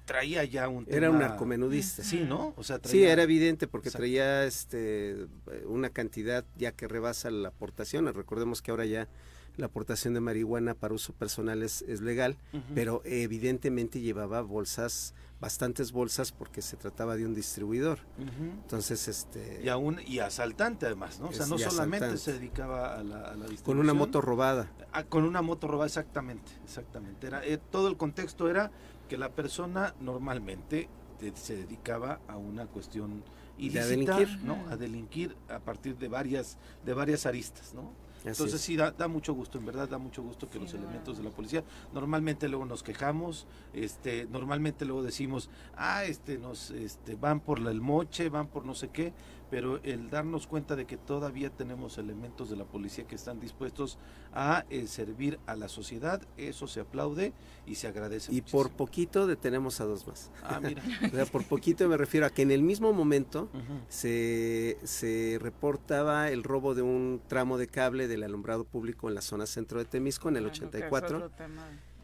traía 0.05 0.45
ya 0.45 0.69
un 0.69 0.87
era 0.89 1.11
un 1.11 1.19
narcomenudista. 1.19 2.05
Sí 2.05 2.21
no 2.21 2.55
o 2.57 2.63
sea 2.63 2.79
sí 2.85 3.03
era 3.03 3.25
evidente 3.25 3.67
porque 3.67 3.91
traía 3.91 4.45
este 4.45 5.27
una 5.67 5.91
cantidad 5.91 6.45
ya 6.57 6.71
que 6.71 6.87
rebasa 6.87 7.29
la 7.31 7.49
aportación. 7.49 8.07
Recordemos 8.15 8.63
que 8.63 8.71
ahora 8.71 8.85
ya 8.85 9.09
la 9.57 9.67
aportación 9.67 10.15
de 10.15 10.21
marihuana 10.21 10.75
para 10.75 10.95
uso 10.95 11.13
personal 11.13 11.63
es, 11.63 11.83
legal, 12.01 12.37
pero 12.75 13.03
evidentemente 13.05 14.01
llevaba 14.01 14.43
bolsas, 14.43 15.15
bastantes 15.41 15.93
bolsas 15.93 16.33
porque 16.33 16.63
se 16.63 16.77
trataba 16.77 17.17
de 17.17 17.25
un 17.25 17.35
distribuidor. 17.35 18.01
Entonces, 18.19 19.09
este... 19.09 19.61
Y 19.65 19.69
aún, 19.69 20.01
y 20.07 20.19
asaltante 20.19 20.87
además, 20.87 21.21
¿no? 21.21 21.29
O 21.29 21.33
sea, 21.33 21.47
no 21.47 21.59
solamente 21.59 22.17
se 22.19 22.35
dedicaba 22.35 22.99
a 22.99 23.03
la, 23.03 23.33
distribución. 23.33 23.65
Con 23.65 23.79
una 23.79 23.95
moto 23.95 24.21
robada. 24.21 24.71
Ah, 24.93 25.05
con 25.05 25.25
una 25.25 25.43
moto 25.43 25.69
robada, 25.69 25.87
exactamente, 25.87 26.53
exactamente. 26.65 27.27
Era, 27.27 27.45
eh, 27.45 27.59
todo 27.59 27.89
el 27.89 27.97
contexto 27.97 28.49
era 28.51 28.71
que 29.09 29.17
la 29.17 29.31
persona 29.31 29.95
normalmente 30.01 30.89
se 31.35 31.57
dedicaba 31.57 32.21
a 32.29 32.37
una 32.37 32.67
cuestión 32.67 33.25
ilícita, 33.59 33.85
a 33.85 33.87
delinquir, 33.87 34.45
¿no? 34.45 34.67
A 34.69 34.77
delinquir 34.77 35.37
a 35.49 35.61
partir 35.61 35.97
de 35.97 36.09
varias, 36.09 36.59
de 36.85 36.93
varias 36.93 37.25
aristas, 37.27 37.73
¿no? 37.75 37.91
Entonces 38.26 38.61
sí, 38.61 38.76
da, 38.76 38.90
da, 38.90 39.09
mucho 39.09 39.35
gusto, 39.35 39.59
en 39.59 39.66
verdad 39.66 39.88
da 39.88 39.99
mucho 39.99 40.23
gusto 40.23 40.50
que 40.50 40.59
los 40.59 40.75
elementos 40.75 41.16
de 41.16 41.25
la 41.25 41.30
policía, 41.30 41.62
normalmente 41.95 42.49
luego 42.49 42.66
nos 42.66 42.83
quejamos, 42.83 43.47
este, 43.73 44.26
normalmente 44.26 44.85
luego 44.85 45.02
decimos, 45.02 45.49
ah, 45.76 46.04
este, 46.04 46.37
nos, 46.37 46.71
este, 46.73 47.14
van 47.14 47.40
por 47.40 47.61
el 47.61 47.80
moche, 47.80 48.28
van 48.28 48.49
por 48.49 48.64
no 48.64 48.75
sé 48.75 48.88
qué, 48.88 49.12
pero 49.50 49.81
el 49.83 50.11
darnos 50.11 50.47
cuenta 50.47 50.76
de 50.76 50.87
que 50.87 50.97
todavía 50.97 51.50
tenemos 51.50 51.99
elementos 51.99 52.50
de 52.50 52.57
la 52.57 52.65
policía 52.65 53.07
que 53.07 53.15
están 53.15 53.41
dispuestos 53.41 53.99
a 54.35 54.65
eh, 54.71 54.87
servir 54.87 55.39
a 55.47 55.54
la 55.56 55.69
sociedad, 55.69 56.21
eso 56.37 56.67
se 56.67 56.80
aplaude 56.80 57.32
y 57.67 57.76
se 57.76 57.87
agradece. 57.87 58.35
Y 58.35 58.43
por 58.43 58.71
poquito 58.71 59.26
detenemos 59.26 59.80
a 59.80 59.85
dos 59.85 60.06
más. 60.06 60.30
Ah, 60.43 60.61
mira. 60.61 60.82
por 61.32 61.45
poquito 61.45 61.89
me 61.89 61.97
refiero 61.97 62.26
a 62.26 62.30
que 62.30 62.43
en 62.43 62.50
el 62.50 62.63
mismo 62.63 62.93
momento 62.93 63.49
se, 63.89 64.78
se 64.85 65.39
reportaba 65.41 66.30
el 66.30 66.43
robo 66.43 66.75
de 66.75 66.82
un 66.82 67.21
tramo 67.28 67.59
de 67.59 67.69
cable 67.69 68.09
del 68.09 68.23
alumbrado 68.23 68.65
público 68.65 69.09
en 69.09 69.15
la 69.15 69.23
zona 69.23 69.47
centro 69.47 69.78
de 69.78 69.85
Temisco 69.85 70.28
en 70.28 70.37
el 70.37 70.47
84. 70.47 71.30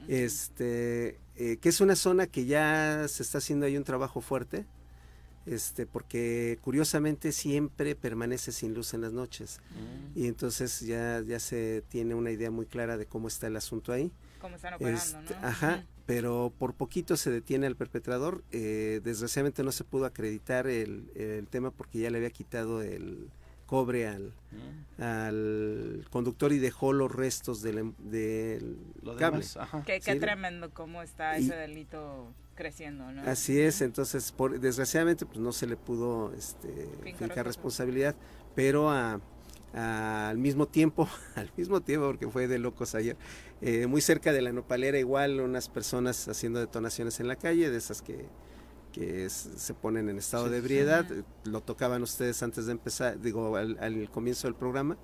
Este, 0.08 1.20
eh, 1.36 1.58
que 1.58 1.68
es 1.68 1.80
una 1.80 1.94
zona 1.94 2.26
que 2.26 2.44
ya 2.44 3.06
se 3.06 3.22
está 3.22 3.38
haciendo 3.38 3.66
ahí 3.66 3.76
un 3.76 3.84
trabajo 3.84 4.20
fuerte 4.20 4.66
este, 5.46 5.86
porque 5.86 6.58
curiosamente 6.62 7.32
siempre 7.32 7.94
permanece 7.94 8.52
sin 8.52 8.74
luz 8.74 8.94
en 8.94 9.00
las 9.02 9.12
noches. 9.12 9.60
Mm. 9.70 10.18
Y 10.18 10.26
entonces 10.28 10.80
ya, 10.80 11.20
ya 11.22 11.40
se 11.40 11.82
tiene 11.88 12.14
una 12.14 12.30
idea 12.30 12.50
muy 12.50 12.66
clara 12.66 12.96
de 12.96 13.06
cómo 13.06 13.28
está 13.28 13.46
el 13.46 13.56
asunto 13.56 13.92
ahí. 13.92 14.12
Cómo 14.40 14.56
están 14.56 14.74
operando, 14.74 15.20
este, 15.20 15.34
Ajá, 15.42 15.84
pero 16.06 16.52
por 16.58 16.74
poquito 16.74 17.16
se 17.16 17.30
detiene 17.30 17.66
al 17.66 17.76
perpetrador. 17.76 18.42
Eh, 18.50 19.00
desgraciadamente 19.04 19.62
no 19.62 19.72
se 19.72 19.84
pudo 19.84 20.04
acreditar 20.04 20.66
el, 20.66 21.10
el, 21.14 21.46
tema 21.48 21.70
porque 21.70 22.00
ya 22.00 22.10
le 22.10 22.18
había 22.18 22.30
quitado 22.30 22.82
el 22.82 23.30
cobre 23.66 24.06
al, 24.06 24.34
mm. 24.50 25.02
al 25.02 26.06
conductor 26.10 26.52
y 26.52 26.58
dejó 26.58 26.92
los 26.92 27.10
restos 27.10 27.62
del, 27.62 27.94
del 27.98 28.76
cable. 29.18 29.44
Qué, 29.86 30.00
tremendo 30.16 30.70
cómo 30.70 31.02
está 31.02 31.36
ese 31.36 31.54
delito 31.54 32.34
creciendo, 32.54 33.10
¿no? 33.10 33.22
Así 33.22 33.60
es, 33.60 33.80
entonces 33.82 34.32
por, 34.32 34.58
desgraciadamente 34.58 35.26
pues 35.26 35.38
no 35.38 35.52
se 35.52 35.66
le 35.66 35.76
pudo 35.76 36.32
este, 36.34 36.88
fincar 37.18 37.46
responsabilidad, 37.46 38.14
pero 38.54 38.90
al 38.90 40.38
mismo 40.38 40.66
tiempo, 40.66 41.08
al 41.34 41.50
mismo 41.56 41.80
tiempo, 41.80 42.06
porque 42.06 42.28
fue 42.28 42.46
de 42.46 42.58
locos 42.58 42.94
ayer, 42.94 43.16
eh, 43.60 43.86
muy 43.86 44.00
cerca 44.00 44.32
de 44.32 44.42
la 44.42 44.52
nopalera 44.52 44.98
igual 44.98 45.40
unas 45.40 45.68
personas 45.68 46.28
haciendo 46.28 46.60
detonaciones 46.60 47.20
en 47.20 47.28
la 47.28 47.36
calle, 47.36 47.70
de 47.70 47.78
esas 47.78 48.02
que, 48.02 48.26
que 48.92 49.28
se 49.30 49.74
ponen 49.74 50.08
en 50.08 50.18
estado 50.18 50.48
de 50.48 50.58
ebriedad, 50.58 51.06
lo 51.44 51.60
tocaban 51.60 52.02
ustedes 52.02 52.42
antes 52.42 52.66
de 52.66 52.72
empezar, 52.72 53.20
digo, 53.20 53.56
al 53.56 54.10
comienzo 54.10 54.46
del 54.46 54.54
programa, 54.54 54.96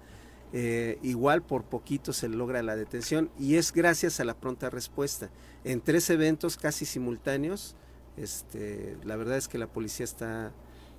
eh, 0.52 0.98
igual 1.02 1.42
por 1.42 1.64
poquito 1.64 2.12
se 2.12 2.28
logra 2.28 2.62
la 2.62 2.74
detención 2.74 3.30
y 3.38 3.56
es 3.56 3.72
gracias 3.72 4.20
a 4.20 4.24
la 4.24 4.34
pronta 4.34 4.70
respuesta. 4.70 5.30
En 5.64 5.80
tres 5.80 6.08
eventos 6.10 6.56
casi 6.56 6.84
simultáneos, 6.86 7.76
este, 8.16 8.96
la 9.04 9.16
verdad 9.16 9.36
es 9.36 9.48
que 9.48 9.58
la 9.58 9.66
policía 9.66 10.04
está, 10.04 10.52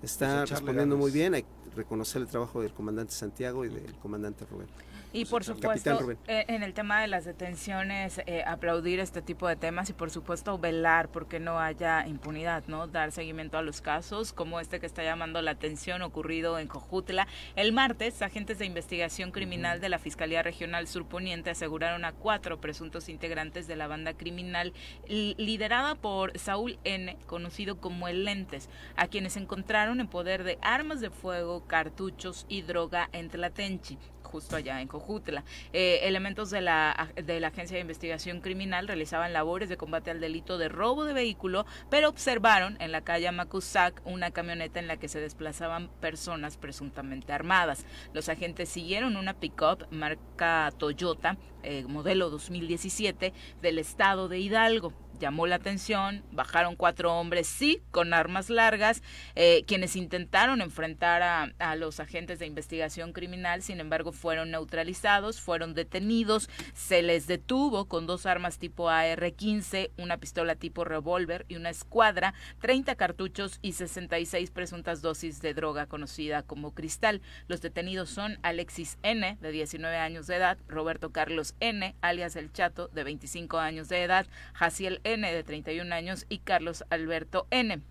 está 0.03 0.39
pues 0.39 0.51
respondiendo 0.51 0.97
muy 0.97 1.11
bien, 1.11 1.33
hay 1.33 1.43
que 1.43 1.49
reconocer 1.75 2.21
el 2.21 2.27
trabajo 2.27 2.61
del 2.61 2.73
comandante 2.73 3.13
Santiago 3.13 3.65
y 3.65 3.69
del 3.69 3.93
comandante 3.95 4.45
Rubén. 4.45 4.67
Y 5.11 5.25
por 5.25 5.43
supuesto, 5.43 5.99
eh, 6.27 6.45
en 6.47 6.61
el 6.61 6.75
tema 6.75 7.01
de 7.01 7.07
las 7.07 7.25
detenciones, 7.25 8.21
eh, 8.27 8.43
aplaudir 8.45 8.99
este 8.99 9.23
tipo 9.23 9.47
de 9.47 9.55
temas 9.55 9.89
y 9.89 9.93
por 9.93 10.11
supuesto 10.11 10.59
velar 10.59 11.09
porque 11.09 11.39
no 11.39 11.59
haya 11.59 12.05
impunidad, 12.05 12.63
¿no? 12.67 12.85
Dar 12.85 13.11
seguimiento 13.11 13.57
a 13.57 13.63
los 13.63 13.81
casos 13.81 14.33
como 14.33 14.59
este 14.59 14.79
que 14.79 14.85
está 14.85 15.03
llamando 15.03 15.41
la 15.41 15.51
atención 15.51 16.03
ocurrido 16.03 16.59
en 16.59 16.67
Cojutla. 16.67 17.27
El 17.55 17.73
martes, 17.73 18.21
agentes 18.21 18.59
de 18.59 18.65
investigación 18.65 19.31
criminal 19.31 19.81
de 19.81 19.89
la 19.89 19.97
Fiscalía 19.97 20.43
Regional 20.43 20.87
Surponiente 20.87 21.49
aseguraron 21.49 22.05
a 22.05 22.11
cuatro 22.11 22.61
presuntos 22.61 23.09
integrantes 23.09 23.67
de 23.67 23.75
la 23.75 23.87
banda 23.87 24.13
criminal 24.13 24.73
liderada 25.07 25.95
por 25.95 26.37
Saúl 26.37 26.77
N., 26.83 27.17
conocido 27.25 27.79
como 27.79 28.07
el 28.07 28.25
Lentes, 28.25 28.69
a 28.95 29.07
quienes 29.07 29.37
encontraron 29.37 30.01
en 30.01 30.07
poder 30.07 30.43
de 30.43 30.59
armas 30.61 31.01
de 31.01 31.09
fuego, 31.09 31.65
cartuchos 31.65 32.45
y 32.47 32.61
droga 32.61 33.09
en 33.11 33.29
Tlatenchi 33.29 33.97
justo 34.29 34.55
allá 34.55 34.79
en 34.81 34.87
Cojutla. 34.87 35.43
Eh, 35.73 36.01
elementos 36.03 36.49
de 36.51 36.61
la, 36.61 37.09
de 37.15 37.39
la 37.39 37.47
Agencia 37.47 37.75
de 37.75 37.81
Investigación 37.81 38.41
Criminal 38.41 38.87
realizaban 38.87 39.33
labores 39.33 39.69
de 39.69 39.77
combate 39.77 40.11
al 40.11 40.21
delito 40.21 40.57
de 40.57 40.69
robo 40.69 41.03
de 41.03 41.13
vehículo, 41.13 41.65
pero 41.89 42.09
observaron 42.09 42.77
en 42.79 42.91
la 42.91 43.01
calle 43.01 43.31
Macusac 43.31 44.01
una 44.05 44.31
camioneta 44.31 44.79
en 44.79 44.87
la 44.87 44.97
que 44.97 45.07
se 45.07 45.19
desplazaban 45.19 45.89
personas 45.99 46.57
presuntamente 46.57 47.33
armadas. 47.33 47.85
Los 48.13 48.29
agentes 48.29 48.69
siguieron 48.69 49.17
una 49.17 49.33
pick-up 49.33 49.87
marca 49.91 50.71
Toyota, 50.77 51.37
eh, 51.63 51.83
modelo 51.87 52.29
2017, 52.29 53.33
del 53.61 53.79
estado 53.79 54.27
de 54.27 54.39
Hidalgo 54.39 54.93
llamó 55.19 55.45
la 55.47 55.55
atención, 55.55 56.23
bajaron 56.31 56.75
cuatro 56.75 57.13
hombres, 57.13 57.47
sí, 57.47 57.81
con 57.91 58.13
armas 58.13 58.49
largas, 58.49 59.03
eh, 59.35 59.63
quienes 59.67 59.95
intentaron 59.95 60.61
enfrentar 60.61 61.21
a, 61.21 61.75
los 61.75 61.99
agentes 61.99 62.39
de 62.39 62.45
investigación 62.45 63.13
criminal, 63.13 63.61
sin 63.61 63.79
embargo 63.79 64.11
fueron 64.11 64.51
neutralizados, 64.51 65.39
fueron 65.39 65.75
detenidos, 65.75 66.49
se 66.73 67.01
les 67.01 67.27
detuvo 67.27 67.85
con 67.85 68.07
dos 68.07 68.25
armas 68.25 68.57
tipo 68.57 68.89
AR-15, 68.89 69.91
una 69.97 70.17
pistola 70.17 70.55
tipo 70.55 70.83
revólver 70.83 71.45
y 71.47 71.55
una 71.55 71.69
escuadra, 71.69 72.33
30 72.61 72.95
cartuchos 72.95 73.59
y 73.61 73.73
66 73.73 74.51
presuntas 74.51 75.01
dosis 75.01 75.41
de 75.41 75.53
droga 75.53 75.85
conocida 75.85 76.43
como 76.43 76.73
cristal. 76.73 77.21
Los 77.47 77.61
detenidos 77.61 78.09
son 78.09 78.39
Alexis 78.41 78.97
N., 79.03 79.37
de 79.39 79.51
19 79.51 79.97
años 79.97 80.27
de 80.27 80.37
edad, 80.37 80.57
Roberto 80.67 81.11
Carlos 81.11 81.55
N., 81.59 81.95
alias 82.01 82.35
El 82.35 82.51
Chato, 82.51 82.87
de 82.89 83.03
25 83.03 83.59
años 83.59 83.89
de 83.89 84.03
edad, 84.03 84.25
Jaciel 84.53 85.01
N 85.13 85.31
de 85.31 85.43
31 85.43 85.93
años 85.93 86.25
y 86.29 86.39
Carlos 86.39 86.83
Alberto 86.89 87.47
N. 87.51 87.81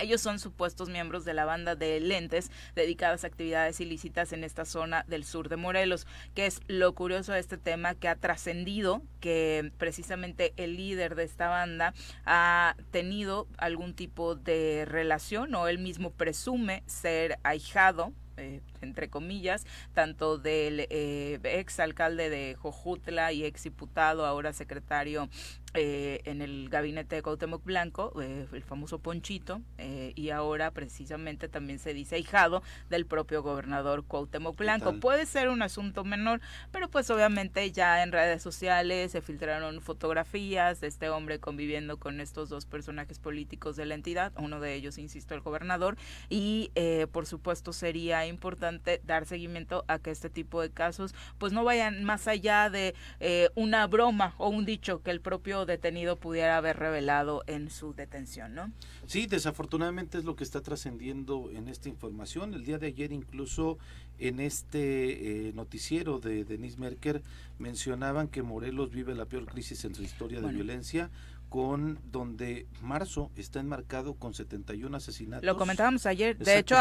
Ellos 0.00 0.20
son 0.20 0.38
supuestos 0.38 0.88
miembros 0.88 1.24
de 1.24 1.34
la 1.34 1.44
banda 1.44 1.74
de 1.74 1.98
lentes 1.98 2.52
dedicadas 2.76 3.24
a 3.24 3.26
actividades 3.26 3.80
ilícitas 3.80 4.32
en 4.32 4.44
esta 4.44 4.64
zona 4.64 5.04
del 5.08 5.24
sur 5.24 5.48
de 5.48 5.56
Morelos, 5.56 6.06
que 6.34 6.46
es 6.46 6.60
lo 6.68 6.94
curioso 6.94 7.32
de 7.32 7.40
este 7.40 7.58
tema 7.58 7.94
que 7.94 8.08
ha 8.08 8.14
trascendido 8.14 9.02
que 9.20 9.72
precisamente 9.76 10.52
el 10.56 10.76
líder 10.76 11.16
de 11.16 11.24
esta 11.24 11.48
banda 11.48 11.94
ha 12.24 12.76
tenido 12.92 13.48
algún 13.56 13.94
tipo 13.94 14.36
de 14.36 14.84
relación 14.86 15.54
o 15.56 15.66
él 15.66 15.78
mismo 15.78 16.12
presume 16.12 16.84
ser 16.86 17.38
ahijado 17.42 18.12
eh, 18.38 18.60
entre 18.82 19.10
comillas, 19.10 19.66
tanto 19.94 20.38
del 20.38 20.86
eh, 20.90 21.40
ex 21.42 21.80
alcalde 21.80 22.30
de 22.30 22.54
Jojutla 22.54 23.32
y 23.32 23.44
ex 23.44 23.64
diputado, 23.64 24.24
ahora 24.24 24.52
secretario 24.52 25.28
eh, 25.74 26.22
en 26.24 26.40
el 26.40 26.70
gabinete 26.70 27.16
de 27.16 27.22
Cuauhtémoc 27.22 27.62
Blanco, 27.62 28.12
eh, 28.22 28.46
el 28.52 28.62
famoso 28.62 29.00
Ponchito, 29.00 29.60
eh, 29.76 30.12
y 30.16 30.30
ahora 30.30 30.70
precisamente 30.70 31.46
también 31.46 31.78
se 31.78 31.92
dice 31.92 32.16
ahijado 32.16 32.62
del 32.88 33.04
propio 33.04 33.42
gobernador 33.42 34.04
Cuauhtémoc 34.04 34.56
Blanco. 34.56 34.94
Puede 34.98 35.26
ser 35.26 35.50
un 35.50 35.60
asunto 35.60 36.04
menor, 36.04 36.40
pero 36.72 36.88
pues 36.88 37.10
obviamente 37.10 37.70
ya 37.70 38.02
en 38.02 38.12
redes 38.12 38.42
sociales 38.42 39.12
se 39.12 39.20
filtraron 39.20 39.82
fotografías 39.82 40.80
de 40.80 40.86
este 40.86 41.10
hombre 41.10 41.38
conviviendo 41.38 41.98
con 41.98 42.20
estos 42.20 42.48
dos 42.48 42.64
personajes 42.64 43.18
políticos 43.18 43.76
de 43.76 43.84
la 43.84 43.94
entidad, 43.94 44.32
uno 44.38 44.60
de 44.60 44.74
ellos, 44.74 44.96
insisto, 44.96 45.34
el 45.34 45.42
gobernador, 45.42 45.98
y 46.30 46.72
por 47.12 47.26
supuesto 47.26 47.74
sería 47.74 48.26
importante 48.26 49.02
dar 49.04 49.26
seguimiento 49.26 49.84
a 49.86 49.98
que 49.98 50.10
este 50.10 50.30
tipo 50.30 50.62
de 50.62 50.70
casos 50.70 51.14
pues 51.36 51.52
no 51.52 51.62
vayan 51.62 52.04
más 52.04 52.26
allá 52.26 52.70
de 52.70 52.94
una 53.54 53.86
broma 53.86 54.34
o 54.38 54.48
un 54.48 54.64
dicho 54.64 55.02
que 55.02 55.10
el 55.10 55.20
propio 55.20 55.58
detenido 55.68 56.16
pudiera 56.16 56.56
haber 56.56 56.76
revelado 56.76 57.44
en 57.46 57.70
su 57.70 57.94
detención, 57.94 58.54
¿no? 58.54 58.72
Sí, 59.06 59.28
desafortunadamente 59.28 60.18
es 60.18 60.24
lo 60.24 60.34
que 60.34 60.42
está 60.42 60.60
trascendiendo 60.60 61.50
en 61.52 61.68
esta 61.68 61.88
información. 61.88 62.54
El 62.54 62.64
día 62.64 62.78
de 62.78 62.88
ayer 62.88 63.12
incluso 63.12 63.78
en 64.18 64.40
este 64.40 65.48
eh, 65.48 65.52
noticiero 65.52 66.18
de 66.18 66.44
Denise 66.44 66.78
Merker 66.78 67.22
mencionaban 67.60 68.26
que 68.26 68.42
Morelos 68.42 68.90
vive 68.90 69.14
la 69.14 69.26
peor 69.26 69.46
crisis 69.46 69.84
en 69.84 69.94
su 69.94 70.02
historia 70.02 70.40
de 70.40 70.48
violencia 70.48 71.10
con 71.48 71.98
donde 72.10 72.66
marzo 72.82 73.30
está 73.36 73.60
enmarcado 73.60 74.14
con 74.14 74.34
71 74.34 74.96
asesinatos. 74.96 75.44
Lo 75.44 75.56
comentábamos 75.56 76.06
ayer, 76.06 76.36
de 76.36 76.58
hecho 76.58 76.76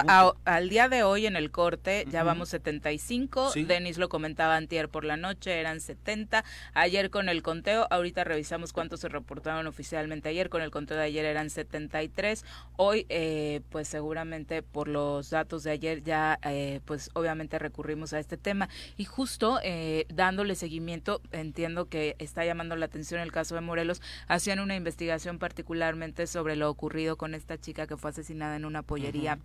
al 0.45 0.69
día 0.69 0.89
de 0.89 1.03
hoy 1.03 1.25
en 1.25 1.35
el 1.35 1.51
corte 1.51 2.05
ya 2.09 2.23
vamos 2.23 2.49
75, 2.49 3.53
Denis 3.67 3.97
lo 3.97 4.09
comentaba 4.09 4.55
antier 4.55 4.89
por 4.89 5.05
la 5.05 5.17
noche, 5.17 5.59
eran 5.59 5.79
70, 5.79 6.43
ayer 6.73 7.09
con 7.09 7.29
el 7.29 7.43
conteo, 7.43 7.87
ahorita 7.89 8.23
revisamos 8.23 8.73
cuántos 8.73 8.99
se 8.99 9.09
reportaron 9.09 9.67
oficialmente 9.67 10.29
ayer, 10.29 10.49
con 10.49 10.61
el 10.61 10.71
conteo 10.71 10.97
de 10.97 11.03
ayer 11.03 11.25
eran 11.25 11.49
73, 11.49 12.43
hoy 12.75 13.05
eh, 13.09 13.61
pues 13.69 13.87
seguramente 13.87 14.63
por 14.63 14.87
los 14.87 15.29
datos 15.29 15.63
de 15.63 15.71
ayer 15.71 16.03
ya 16.03 16.39
eh, 16.43 16.81
pues 16.85 17.09
obviamente 17.13 17.59
recurrimos 17.59 18.13
a 18.13 18.19
este 18.19 18.37
tema. 18.37 18.69
Y 18.97 19.05
justo 19.05 19.59
eh, 19.63 20.05
dándole 20.09 20.55
seguimiento, 20.55 21.21
entiendo 21.31 21.87
que 21.87 22.15
está 22.19 22.45
llamando 22.45 22.75
la 22.75 22.85
atención 22.85 23.21
el 23.21 23.31
caso 23.31 23.55
de 23.55 23.61
Morelos, 23.61 24.01
hacia 24.27 24.55
una 24.59 24.75
investigación 24.75 25.39
particularmente 25.39 26.27
sobre 26.27 26.55
lo 26.55 26.69
ocurrido 26.69 27.17
con 27.17 27.33
esta 27.33 27.57
chica 27.59 27.87
que 27.87 27.97
fue 27.97 28.11
asesinada 28.11 28.55
en 28.55 28.65
una 28.65 28.83
pollería 28.83 29.39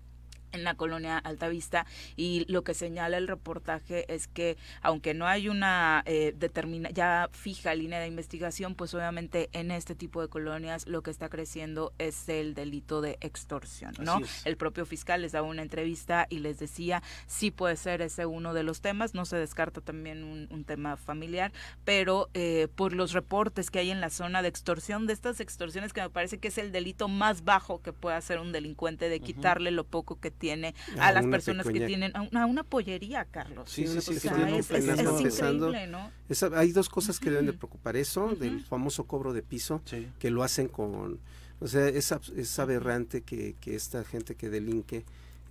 en 0.52 0.64
la 0.64 0.74
colonia 0.74 1.18
Altavista 1.18 1.86
y 2.16 2.44
lo 2.48 2.62
que 2.62 2.74
señala 2.74 3.18
el 3.18 3.28
reportaje 3.28 4.12
es 4.12 4.28
que 4.28 4.56
aunque 4.80 5.14
no 5.14 5.26
hay 5.26 5.48
una 5.48 6.02
eh, 6.06 6.34
determina 6.36 6.90
ya 6.90 7.28
fija 7.32 7.74
línea 7.74 8.00
de 8.00 8.06
investigación 8.06 8.74
pues 8.74 8.94
obviamente 8.94 9.48
en 9.52 9.70
este 9.70 9.94
tipo 9.94 10.20
de 10.20 10.28
colonias 10.28 10.86
lo 10.86 11.02
que 11.02 11.10
está 11.10 11.28
creciendo 11.28 11.92
es 11.98 12.28
el 12.28 12.54
delito 12.54 13.00
de 13.00 13.18
extorsión 13.20 13.94
no 14.00 14.20
el 14.44 14.56
propio 14.56 14.86
fiscal 14.86 15.22
les 15.22 15.32
daba 15.32 15.48
una 15.48 15.62
entrevista 15.62 16.26
y 16.28 16.38
les 16.38 16.58
decía 16.58 17.02
sí 17.26 17.50
puede 17.50 17.76
ser 17.76 18.02
ese 18.02 18.26
uno 18.26 18.54
de 18.54 18.62
los 18.62 18.80
temas 18.80 19.14
no 19.14 19.24
se 19.24 19.36
descarta 19.36 19.80
también 19.80 20.22
un, 20.24 20.62
tema 20.62 20.96
familiar 20.96 21.52
pero 21.84 22.30
eh, 22.34 22.68
por 22.76 22.92
los 22.92 23.12
reportes 23.12 23.68
que 23.70 23.80
hay 23.80 23.90
en 23.90 24.00
la 24.00 24.10
zona 24.10 24.42
de 24.42 24.48
extorsión 24.48 25.08
de 25.08 25.12
estas 25.12 25.40
extorsiones 25.40 25.92
que 25.92 26.00
me 26.00 26.08
parece 26.08 26.38
que 26.38 26.48
es 26.48 26.58
el 26.58 26.70
delito 26.70 27.08
más 27.08 27.42
bajo 27.42 27.82
que 27.82 27.92
puede 27.92 28.16
hacer 28.16 28.38
un 28.38 28.52
delincuente 28.52 29.08
de 29.08 29.18
quitarle 29.18 29.72
lo 29.72 29.84
poco 29.84 30.20
que 30.20 30.30
tiene 30.42 30.74
a, 30.98 31.12
las 31.12 31.24
personas 31.26 31.64
que 31.68 31.86
tienen 31.86 32.12
a 32.16 32.46
una, 32.46 32.64
pollería, 32.64 33.24
Carlos. 33.26 33.70
Sí, 33.70 33.86
sí, 33.86 34.00
sí, 34.00 34.14
es, 34.16 34.24
increíble, 34.24 35.86
¿no? 35.86 36.10
hay 36.56 36.72
dos 36.72 36.88
cosas 36.88 37.20
que 37.20 37.30
deben 37.30 37.46
de 37.46 37.52
preocupar. 37.52 37.96
Eso, 37.96 38.34
del 38.34 38.64
famoso 38.64 39.04
cobro 39.04 39.32
de 39.32 39.42
piso, 39.42 39.80
que 40.18 40.30
lo 40.30 40.42
hacen 40.42 40.66
con... 40.66 41.20
O 41.60 41.68
sea, 41.68 41.86
es, 41.86 42.12
es 42.36 42.58
aberrante 42.58 43.22
que, 43.22 43.54
que 43.60 43.76
esta 43.76 44.02
gente 44.04 44.34
que 44.34 44.50
delinque... 44.50 45.04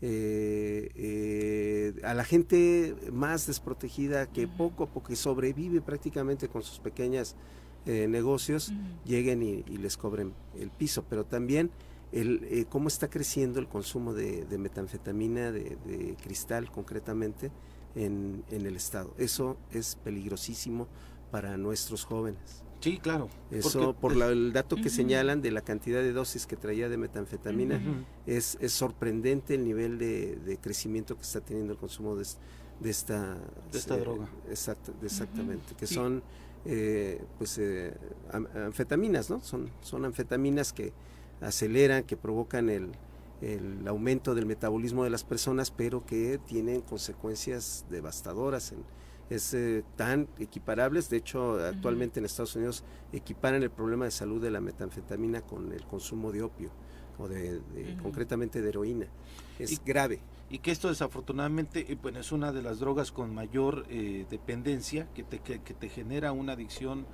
Eh, 0.04 0.90
eh, 0.96 1.94
a 2.04 2.16
la 2.16 2.24
gente 2.24 2.96
más 3.12 3.46
desprotegida 3.46 4.26
que 4.26 4.48
poco 4.48 4.86
a 4.86 4.88
poco 4.88 5.16
sobrevive 5.16 5.80
prácticamente 5.80 6.48
con 6.48 6.64
sus 6.64 6.80
pequeñas 6.80 7.36
eh, 7.86 8.08
negocios, 8.10 8.74
lleguen 9.06 9.44
y, 9.44 9.64
y, 9.72 9.78
les 9.78 9.98
cobren 9.98 10.34
el 10.60 10.72
piso. 10.72 11.06
Pero 11.08 11.24
también 11.24 11.70
el, 12.12 12.44
eh, 12.50 12.66
cómo 12.70 12.88
está 12.88 13.10
creciendo 13.10 13.60
el 13.60 13.68
consumo 13.68 14.14
de, 14.14 14.46
metanfetamina, 14.58 15.52
de, 15.52 16.16
cristal 16.22 16.72
concretamente, 16.72 17.52
en, 17.96 18.44
el 18.50 18.76
Estado. 18.76 19.14
Eso 19.18 19.58
es 19.72 19.96
peligrosísimo 20.04 20.88
para 21.30 21.58
nuestros 21.58 22.06
jóvenes. 22.06 22.64
Sí, 22.80 22.98
claro. 22.98 23.30
Eso, 23.52 23.94
por 23.94 24.14
el 24.14 24.54
dato 24.54 24.76
que 24.76 24.90
señalan 24.90 25.42
de 25.42 25.52
la 25.52 25.62
cantidad 25.62 26.00
de 26.02 26.14
dosis 26.14 26.48
que 26.48 26.56
traía 26.56 26.90
de 26.90 26.98
metanfetamina, 26.98 27.80
es, 28.26 28.58
es, 28.60 28.72
sorprendente 28.72 29.56
el 29.56 29.64
nivel 29.64 29.98
de, 30.00 30.58
crecimiento 30.62 31.16
que 31.16 31.22
está 31.22 31.42
teniendo 31.42 31.74
el 31.74 31.80
consumo 31.80 32.16
de, 32.16 32.24
esta, 32.24 33.38
de 33.72 33.78
esta 33.78 33.98
droga. 33.98 34.28
Exactamente, 34.50 35.76
que 35.78 35.86
son 35.86 36.24
eh, 36.66 37.24
pues 37.38 37.58
eh, 37.58 37.94
anfetaminas, 38.32 39.30
¿no? 39.30 39.42
Son, 39.44 39.70
son 39.82 40.06
anfetaminas 40.06 40.74
que 40.74 40.94
aceleran, 41.42 42.04
que 42.04 42.16
provocan 42.18 42.70
el, 42.70 42.92
aumento 43.88 44.36
del 44.36 44.46
metabolismo 44.46 45.04
de 45.04 45.10
las 45.10 45.24
personas, 45.24 45.72
pero 45.72 46.06
que 46.06 46.40
tienen 46.46 46.82
consecuencias 46.82 47.86
devastadoras. 47.90 48.74
es 49.32 49.54
eh, 49.56 49.84
tan 49.96 50.28
equiparables, 50.38 51.10
de 51.10 51.18
hecho 51.18 51.60
actualmente 51.60 52.20
en 52.20 52.26
Estados 52.26 52.56
Unidos 52.56 52.84
equiparan 53.12 53.64
el 53.64 53.72
problema 53.72 54.06
de 54.06 54.12
salud 54.12 54.40
de 54.42 54.52
la 54.52 54.62
metanfetamina 54.62 55.42
con 55.42 55.72
el 55.72 55.84
consumo 55.86 56.32
de 56.32 56.44
opio 56.44 56.70
o 57.18 57.28
de, 57.28 57.62
concretamente 58.04 58.62
de 58.62 58.70
heroína. 58.70 59.08
Es 59.58 59.84
grave. 59.84 60.20
Y 60.52 60.60
que 60.60 60.70
esto 60.70 60.90
desafortunadamente 60.90 61.92
eh, 61.92 61.98
bueno, 62.00 62.20
es 62.20 62.32
una 62.32 62.52
de 62.52 62.62
las 62.62 62.80
drogas 62.80 63.12
con 63.12 63.34
mayor 63.34 63.88
eh, 63.90 64.28
dependencia, 64.30 65.08
que 65.16 65.24
te, 65.24 65.40
que, 65.40 65.58
te 65.58 65.90
genera 65.90 66.32
una 66.32 66.54
adicción 66.54 67.08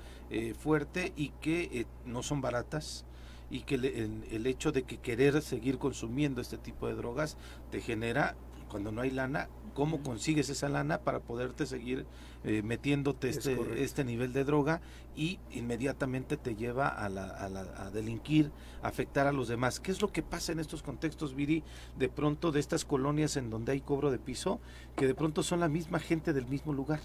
fuerte 0.60 1.14
y 1.16 1.30
que 1.40 1.86
no 2.06 2.22
son 2.22 2.42
baratas 2.42 3.06
y 3.50 3.62
que 3.62 3.76
el, 3.76 4.48
hecho 4.48 4.72
de 4.72 4.84
que 4.84 4.98
querer 4.98 5.42
seguir 5.42 5.78
consumiendo 5.78 6.42
este 6.42 6.58
tipo 6.58 6.88
de 6.88 6.96
drogas 6.96 7.38
te 7.72 7.82
genera 7.82 8.36
cuando 8.68 8.92
no 8.92 9.02
hay 9.02 9.12
lana, 9.12 9.48
¿cómo 9.74 10.04
consigues 10.04 10.50
esa 10.50 10.68
lana 10.68 11.00
para 11.00 11.22
poderte 11.22 11.66
seguir 11.66 12.06
eh, 12.44 12.62
metiéndote 12.64 13.30
este, 13.30 13.58
este 13.82 14.04
nivel 14.04 14.34
de 14.34 14.44
droga 14.44 14.82
y 15.16 15.40
inmediatamente 15.52 16.36
te 16.36 16.56
lleva 16.56 16.90
a, 16.90 17.08
la, 17.08 17.28
a, 17.28 17.48
la, 17.48 17.62
a, 17.78 17.90
delinquir, 17.92 18.52
a 18.82 18.90
afectar 18.90 19.26
a 19.26 19.32
los 19.32 19.48
demás? 19.48 19.80
¿Qué 19.80 19.92
es 19.92 20.02
lo 20.02 20.12
que 20.12 20.22
pasa 20.22 20.52
en 20.52 20.60
estos 20.60 20.84
contextos, 20.84 21.34
Viri, 21.34 21.64
de 21.98 22.10
pronto 22.10 22.52
de 22.52 22.60
estas 22.60 22.84
colonias 22.84 23.38
en 23.38 23.50
donde 23.50 23.72
hay 23.72 23.80
cobro 23.80 24.12
de 24.12 24.20
piso, 24.20 24.60
que 24.98 25.08
de 25.08 25.16
pronto 25.16 25.44
son 25.44 25.62
la 25.62 25.70
misma 25.70 26.00
gente 26.00 26.34
del 26.34 26.48
mismo 26.48 26.74
lugar? 26.74 27.00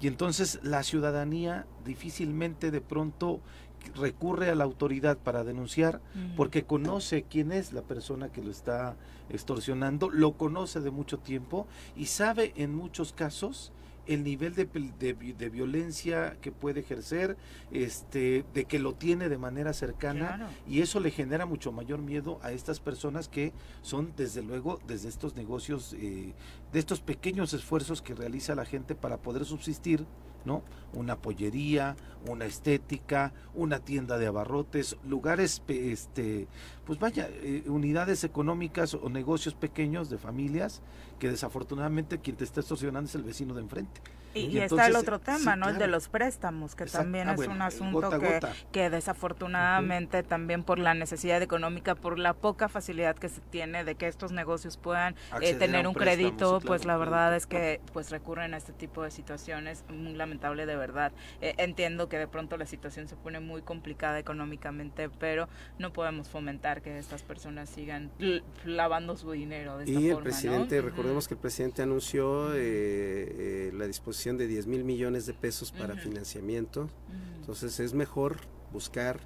Y 0.00 0.06
entonces 0.06 0.60
la 0.62 0.82
ciudadanía 0.84 1.66
difícilmente 1.84 2.70
de 2.70 2.80
pronto 2.80 3.40
recurre 3.96 4.50
a 4.50 4.54
la 4.54 4.64
autoridad 4.64 5.18
para 5.18 5.44
denunciar 5.44 6.00
porque 6.36 6.64
conoce 6.64 7.24
quién 7.24 7.52
es 7.52 7.72
la 7.72 7.82
persona 7.82 8.30
que 8.30 8.42
lo 8.42 8.50
está 8.50 8.96
extorsionando, 9.30 10.10
lo 10.10 10.32
conoce 10.32 10.80
de 10.80 10.90
mucho 10.90 11.18
tiempo 11.18 11.66
y 11.96 12.06
sabe 12.06 12.52
en 12.56 12.74
muchos 12.74 13.12
casos 13.12 13.72
el 14.08 14.24
nivel 14.24 14.54
de, 14.54 14.64
de, 14.98 15.12
de, 15.34 15.48
violencia 15.50 16.36
que 16.40 16.50
puede 16.50 16.80
ejercer, 16.80 17.36
este, 17.70 18.44
de 18.54 18.64
que 18.64 18.78
lo 18.78 18.94
tiene 18.94 19.28
de 19.28 19.36
manera 19.36 19.74
cercana 19.74 20.36
claro. 20.36 20.46
y 20.66 20.80
eso 20.80 20.98
le 20.98 21.10
genera 21.10 21.44
mucho 21.44 21.72
mayor 21.72 22.00
miedo 22.00 22.40
a 22.42 22.50
estas 22.50 22.80
personas 22.80 23.28
que 23.28 23.52
son 23.82 24.14
desde 24.16 24.42
luego 24.42 24.80
desde 24.88 25.10
estos 25.10 25.36
negocios, 25.36 25.94
eh, 25.98 26.32
de 26.72 26.78
estos 26.78 27.00
pequeños 27.00 27.52
esfuerzos 27.52 28.00
que 28.00 28.14
realiza 28.14 28.54
la 28.54 28.64
gente 28.64 28.94
para 28.94 29.18
poder 29.18 29.44
subsistir, 29.44 30.06
¿no? 30.44 30.62
Una 30.92 31.16
pollería, 31.16 31.96
una 32.26 32.46
estética, 32.46 33.32
una 33.54 33.80
tienda 33.80 34.18
de 34.18 34.26
abarrotes, 34.26 34.96
lugares, 35.06 35.62
este, 35.68 36.48
pues 36.86 36.98
vaya, 36.98 37.28
eh, 37.30 37.64
unidades 37.66 38.24
económicas 38.24 38.94
o 38.94 39.08
negocios 39.08 39.54
pequeños 39.54 40.10
de 40.10 40.18
familias 40.18 40.82
que 41.18 41.30
desafortunadamente 41.30 42.18
quien 42.18 42.36
te 42.36 42.44
está 42.44 42.60
extorsionando 42.60 43.08
es 43.08 43.14
el 43.14 43.22
vecino 43.22 43.54
de 43.54 43.62
enfrente. 43.62 44.00
Y, 44.38 44.46
y, 44.46 44.58
y 44.58 44.60
entonces, 44.60 44.72
está 44.72 44.86
el 44.86 44.96
otro 44.96 45.18
tema, 45.18 45.38
sí, 45.38 45.44
¿no? 45.46 45.54
Claro. 45.56 45.70
El 45.70 45.78
de 45.78 45.86
los 45.88 46.08
préstamos, 46.08 46.74
que 46.74 46.84
Exacto. 46.84 47.04
también 47.04 47.28
ah, 47.28 47.32
es 47.32 47.36
bueno, 47.36 47.54
un 47.54 47.62
asunto 47.62 48.00
gota, 48.00 48.18
que, 48.18 48.34
gota. 48.34 48.52
que 48.72 48.90
desafortunadamente 48.90 50.18
uh 50.18 50.20
-huh. 50.20 50.26
también 50.28 50.62
por 50.64 50.78
la 50.78 50.94
necesidad 50.94 51.42
económica, 51.42 51.94
por 51.94 52.18
la 52.18 52.34
poca 52.34 52.68
facilidad 52.68 53.16
que 53.16 53.28
se 53.28 53.40
tiene 53.40 53.84
de 53.84 53.94
que 53.94 54.06
estos 54.08 54.32
negocios 54.32 54.76
puedan 54.76 55.14
eh, 55.40 55.54
tener 55.54 55.86
un, 55.86 55.88
un 55.88 55.94
crédito, 55.94 56.60
sí, 56.60 56.66
pues 56.66 56.84
la 56.84 56.96
verdad 56.96 57.34
es 57.34 57.46
que 57.46 57.80
pues 57.92 58.10
recurren 58.10 58.54
a 58.54 58.56
este 58.56 58.72
tipo 58.72 59.02
de 59.02 59.10
situaciones, 59.10 59.84
muy 59.88 60.14
lamentable 60.14 60.66
de 60.66 60.76
verdad. 60.76 61.12
Eh, 61.40 61.54
entiendo 61.58 62.08
que 62.08 62.18
de 62.18 62.28
pronto 62.28 62.56
la 62.56 62.66
situación 62.66 63.08
se 63.08 63.16
pone 63.16 63.40
muy 63.40 63.62
complicada 63.62 64.18
económicamente, 64.18 65.08
pero 65.18 65.48
no 65.78 65.92
podemos 65.92 66.28
fomentar 66.28 66.82
que 66.82 66.98
estas 66.98 67.22
personas 67.22 67.68
sigan 67.68 68.10
lavando 68.64 69.16
su 69.16 69.30
dinero 69.32 69.78
de 69.78 69.84
esta 69.84 70.00
y 70.00 70.10
forma, 70.10 70.18
el 70.18 70.22
presidente, 70.24 70.76
¿no? 70.76 70.82
recordemos 70.82 71.28
que 71.28 71.34
el 71.34 71.40
presidente 71.40 71.82
anunció 71.82 72.50
eh, 72.54 73.70
la 73.74 73.86
disposición 73.86 74.27
de 74.36 74.46
10 74.46 74.66
mil 74.66 74.84
millones 74.84 75.26
de 75.26 75.34
pesos 75.34 75.72
para 75.72 75.94
uh 75.94 75.96
-huh. 75.96 76.02
financiamiento. 76.02 76.82
Uh 76.82 76.84
-huh. 76.84 77.40
Entonces 77.40 77.80
es 77.80 77.94
mejor 77.94 78.36
buscar 78.72 79.20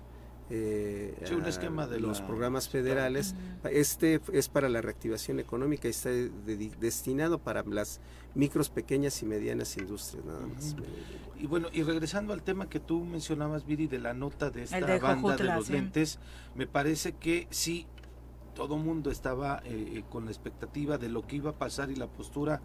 eh, 0.50 1.16
sí, 1.24 1.34
un 1.34 1.46
esquema 1.46 1.86
de 1.86 1.98
los 1.98 2.20
la... 2.20 2.26
programas 2.26 2.68
federales. 2.68 3.34
Uh 3.62 3.66
-huh. 3.66 3.70
Este 3.72 4.20
es 4.32 4.48
para 4.48 4.68
la 4.68 4.80
reactivación 4.82 5.40
económica 5.40 5.88
y 5.88 5.92
está 5.92 6.10
de, 6.10 6.28
de, 6.28 6.70
destinado 6.78 7.38
para 7.38 7.62
las 7.62 8.00
micros, 8.34 8.70
pequeñas 8.70 9.22
y 9.22 9.26
medianas 9.26 9.76
industrias 9.76 10.24
nada 10.24 10.46
más. 10.46 10.76
Y 11.38 11.46
bueno, 11.46 11.68
y 11.72 11.82
regresando 11.82 12.32
al 12.32 12.42
tema 12.42 12.68
que 12.68 12.80
tú 12.80 13.04
mencionabas, 13.04 13.66
Viri, 13.66 13.86
de 13.86 13.98
la 13.98 14.14
nota 14.14 14.50
de 14.50 14.64
esta 14.64 14.80
de 14.80 14.98
banda 14.98 15.20
Jojutla, 15.20 15.52
de 15.52 15.58
los 15.58 15.66
sí. 15.66 15.72
lentes, 15.72 16.18
me 16.54 16.66
parece 16.66 17.14
que 17.14 17.48
sí, 17.50 17.86
todo 18.54 18.76
mundo 18.76 19.10
estaba 19.10 19.62
eh, 19.64 20.04
con 20.08 20.26
la 20.26 20.30
expectativa 20.30 20.98
de 20.98 21.08
lo 21.08 21.26
que 21.26 21.36
iba 21.36 21.50
a 21.50 21.58
pasar 21.58 21.90
y 21.90 21.96
la 21.96 22.06
postura 22.06 22.60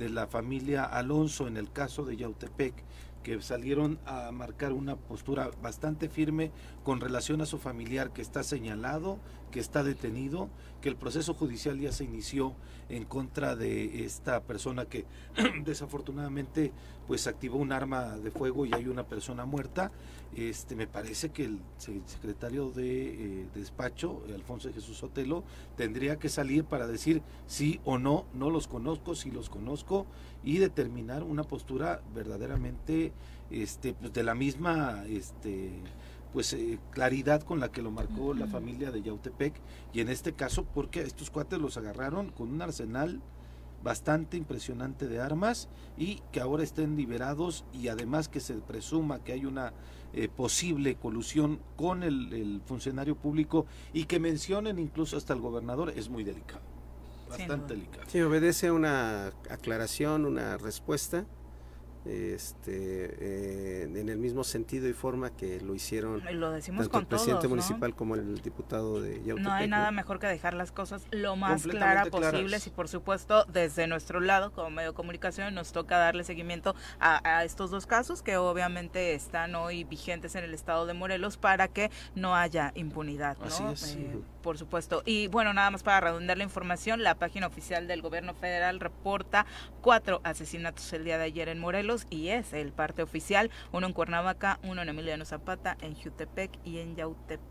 de 0.00 0.08
la 0.08 0.26
familia 0.26 0.84
Alonso 0.84 1.46
en 1.46 1.58
el 1.58 1.70
caso 1.70 2.04
de 2.04 2.16
Yautepec, 2.16 2.74
que 3.22 3.40
salieron 3.42 3.98
a 4.06 4.32
marcar 4.32 4.72
una 4.72 4.96
postura 4.96 5.50
bastante 5.62 6.08
firme 6.08 6.52
con 6.84 7.00
relación 7.00 7.42
a 7.42 7.46
su 7.46 7.58
familiar 7.58 8.10
que 8.14 8.22
está 8.22 8.42
señalado, 8.42 9.18
que 9.50 9.60
está 9.60 9.84
detenido, 9.84 10.48
que 10.80 10.88
el 10.88 10.96
proceso 10.96 11.34
judicial 11.34 11.78
ya 11.78 11.92
se 11.92 12.04
inició 12.04 12.54
en 12.88 13.04
contra 13.04 13.56
de 13.56 14.06
esta 14.06 14.42
persona 14.44 14.86
que 14.86 15.04
desafortunadamente 15.64 16.72
pues 17.10 17.26
activó 17.26 17.58
un 17.58 17.72
arma 17.72 18.18
de 18.18 18.30
fuego 18.30 18.66
y 18.66 18.72
hay 18.72 18.86
una 18.86 19.02
persona 19.02 19.44
muerta. 19.44 19.90
Este 20.36 20.76
me 20.76 20.86
parece 20.86 21.30
que 21.30 21.44
el 21.44 21.58
secretario 21.76 22.70
de 22.70 23.40
eh, 23.40 23.46
despacho, 23.52 24.22
Alfonso 24.32 24.72
Jesús 24.72 24.98
Sotelo, 24.98 25.42
tendría 25.76 26.20
que 26.20 26.28
salir 26.28 26.62
para 26.62 26.86
decir 26.86 27.20
sí 27.48 27.80
o 27.84 27.98
no, 27.98 28.26
no 28.32 28.48
los 28.48 28.68
conozco, 28.68 29.16
sí 29.16 29.32
los 29.32 29.50
conozco 29.50 30.06
y 30.44 30.58
determinar 30.58 31.24
una 31.24 31.42
postura 31.42 32.00
verdaderamente 32.14 33.12
este 33.50 33.92
pues 33.92 34.12
de 34.12 34.22
la 34.22 34.36
misma 34.36 35.02
este 35.08 35.72
pues 36.32 36.52
eh, 36.52 36.78
claridad 36.92 37.42
con 37.42 37.58
la 37.58 37.72
que 37.72 37.82
lo 37.82 37.90
marcó 37.90 38.26
uh 38.26 38.34
-huh. 38.34 38.38
la 38.38 38.46
familia 38.46 38.92
de 38.92 39.02
Yautepec 39.02 39.54
y 39.92 39.98
en 39.98 40.10
este 40.10 40.32
caso 40.34 40.64
porque 40.64 41.00
estos 41.00 41.28
cuates 41.28 41.58
los 41.58 41.76
agarraron 41.76 42.30
con 42.30 42.50
un 42.50 42.62
arsenal 42.62 43.20
bastante 43.82 44.36
impresionante 44.36 45.08
de 45.08 45.20
armas 45.20 45.68
y 45.96 46.22
que 46.32 46.40
ahora 46.40 46.62
estén 46.62 46.96
liberados 46.96 47.64
y 47.72 47.88
además 47.88 48.28
que 48.28 48.40
se 48.40 48.54
presuma 48.54 49.22
que 49.24 49.32
hay 49.32 49.44
una 49.44 49.72
eh, 50.12 50.28
posible 50.28 50.96
colusión 50.96 51.60
con 51.76 52.02
el, 52.02 52.32
el, 52.32 52.60
funcionario 52.66 53.16
público 53.16 53.66
y 53.92 54.04
que 54.04 54.18
mencionen 54.18 54.78
incluso 54.78 55.16
hasta 55.16 55.34
el 55.34 55.40
gobernador 55.40 55.92
es 55.96 56.08
muy 56.08 56.24
delicado, 56.24 56.62
bastante 57.28 57.74
sí, 57.74 57.80
delicado. 57.80 58.04
Sí, 58.08 58.20
obedece 58.20 58.66
a 58.68 58.72
una 58.72 59.28
aclaración, 59.48 60.26
una 60.26 60.56
respuesta 60.58 61.26
este 62.04 63.16
eh, 63.20 63.82
en 63.82 64.08
el 64.08 64.18
mismo 64.18 64.42
sentido 64.42 64.88
y 64.88 64.92
forma 64.92 65.30
que 65.30 65.60
lo 65.60 65.74
hicieron 65.74 66.22
lo 66.32 66.50
decimos 66.50 66.84
tanto 66.84 66.92
con 66.92 67.00
el 67.00 67.06
presidente 67.06 67.42
todos, 67.42 67.50
municipal 67.50 67.94
como 67.94 68.14
el 68.14 68.40
diputado 68.40 69.02
de 69.02 69.16
Yautepec, 69.22 69.42
No 69.42 69.52
hay 69.52 69.68
nada 69.68 69.90
¿no? 69.90 69.96
mejor 69.96 70.18
que 70.18 70.26
dejar 70.26 70.54
las 70.54 70.72
cosas 70.72 71.06
lo 71.10 71.36
más 71.36 71.62
clara 71.64 72.06
posible 72.06 72.58
y 72.64 72.70
por 72.70 72.88
supuesto 72.88 73.44
desde 73.52 73.86
nuestro 73.86 74.20
lado 74.20 74.52
como 74.52 74.70
medio 74.70 74.90
de 74.90 74.94
comunicación 74.94 75.54
nos 75.54 75.72
toca 75.72 75.98
darle 75.98 76.24
seguimiento 76.24 76.74
a, 77.00 77.20
a, 77.38 77.44
estos 77.44 77.70
dos 77.70 77.86
casos 77.86 78.22
que 78.22 78.36
obviamente 78.38 79.14
están 79.14 79.54
hoy 79.54 79.84
vigentes 79.84 80.34
en 80.36 80.44
el 80.44 80.54
estado 80.54 80.86
de 80.86 80.94
Morelos 80.94 81.36
para 81.36 81.68
que 81.68 81.90
no 82.14 82.34
haya 82.34 82.72
impunidad, 82.74 83.36
¿no? 83.38 83.46
Así 83.46 83.64
es. 83.72 83.96
Eh, 83.96 84.18
por 84.42 84.58
supuesto. 84.58 85.02
Y 85.04 85.28
bueno, 85.28 85.52
nada 85.52 85.70
más 85.70 85.82
para 85.82 86.00
redundar 86.00 86.38
la 86.38 86.44
información, 86.44 87.02
la 87.02 87.14
página 87.14 87.46
oficial 87.46 87.86
del 87.86 88.02
gobierno 88.02 88.34
federal 88.34 88.80
reporta 88.80 89.46
cuatro 89.80 90.20
asesinatos 90.24 90.92
el 90.92 91.04
día 91.04 91.18
de 91.18 91.24
ayer 91.24 91.48
en 91.48 91.58
Morelos 91.58 92.06
y 92.10 92.28
es 92.28 92.52
el 92.52 92.72
parte 92.72 93.02
oficial, 93.02 93.50
uno 93.72 93.86
en 93.86 93.92
Cuernavaca, 93.92 94.58
uno 94.62 94.82
en 94.82 94.88
Emiliano 94.88 95.24
Zapata, 95.24 95.76
en 95.80 95.94
Jutepec 95.94 96.50
y 96.64 96.78
en 96.78 96.96
Yautepec. 96.96 97.50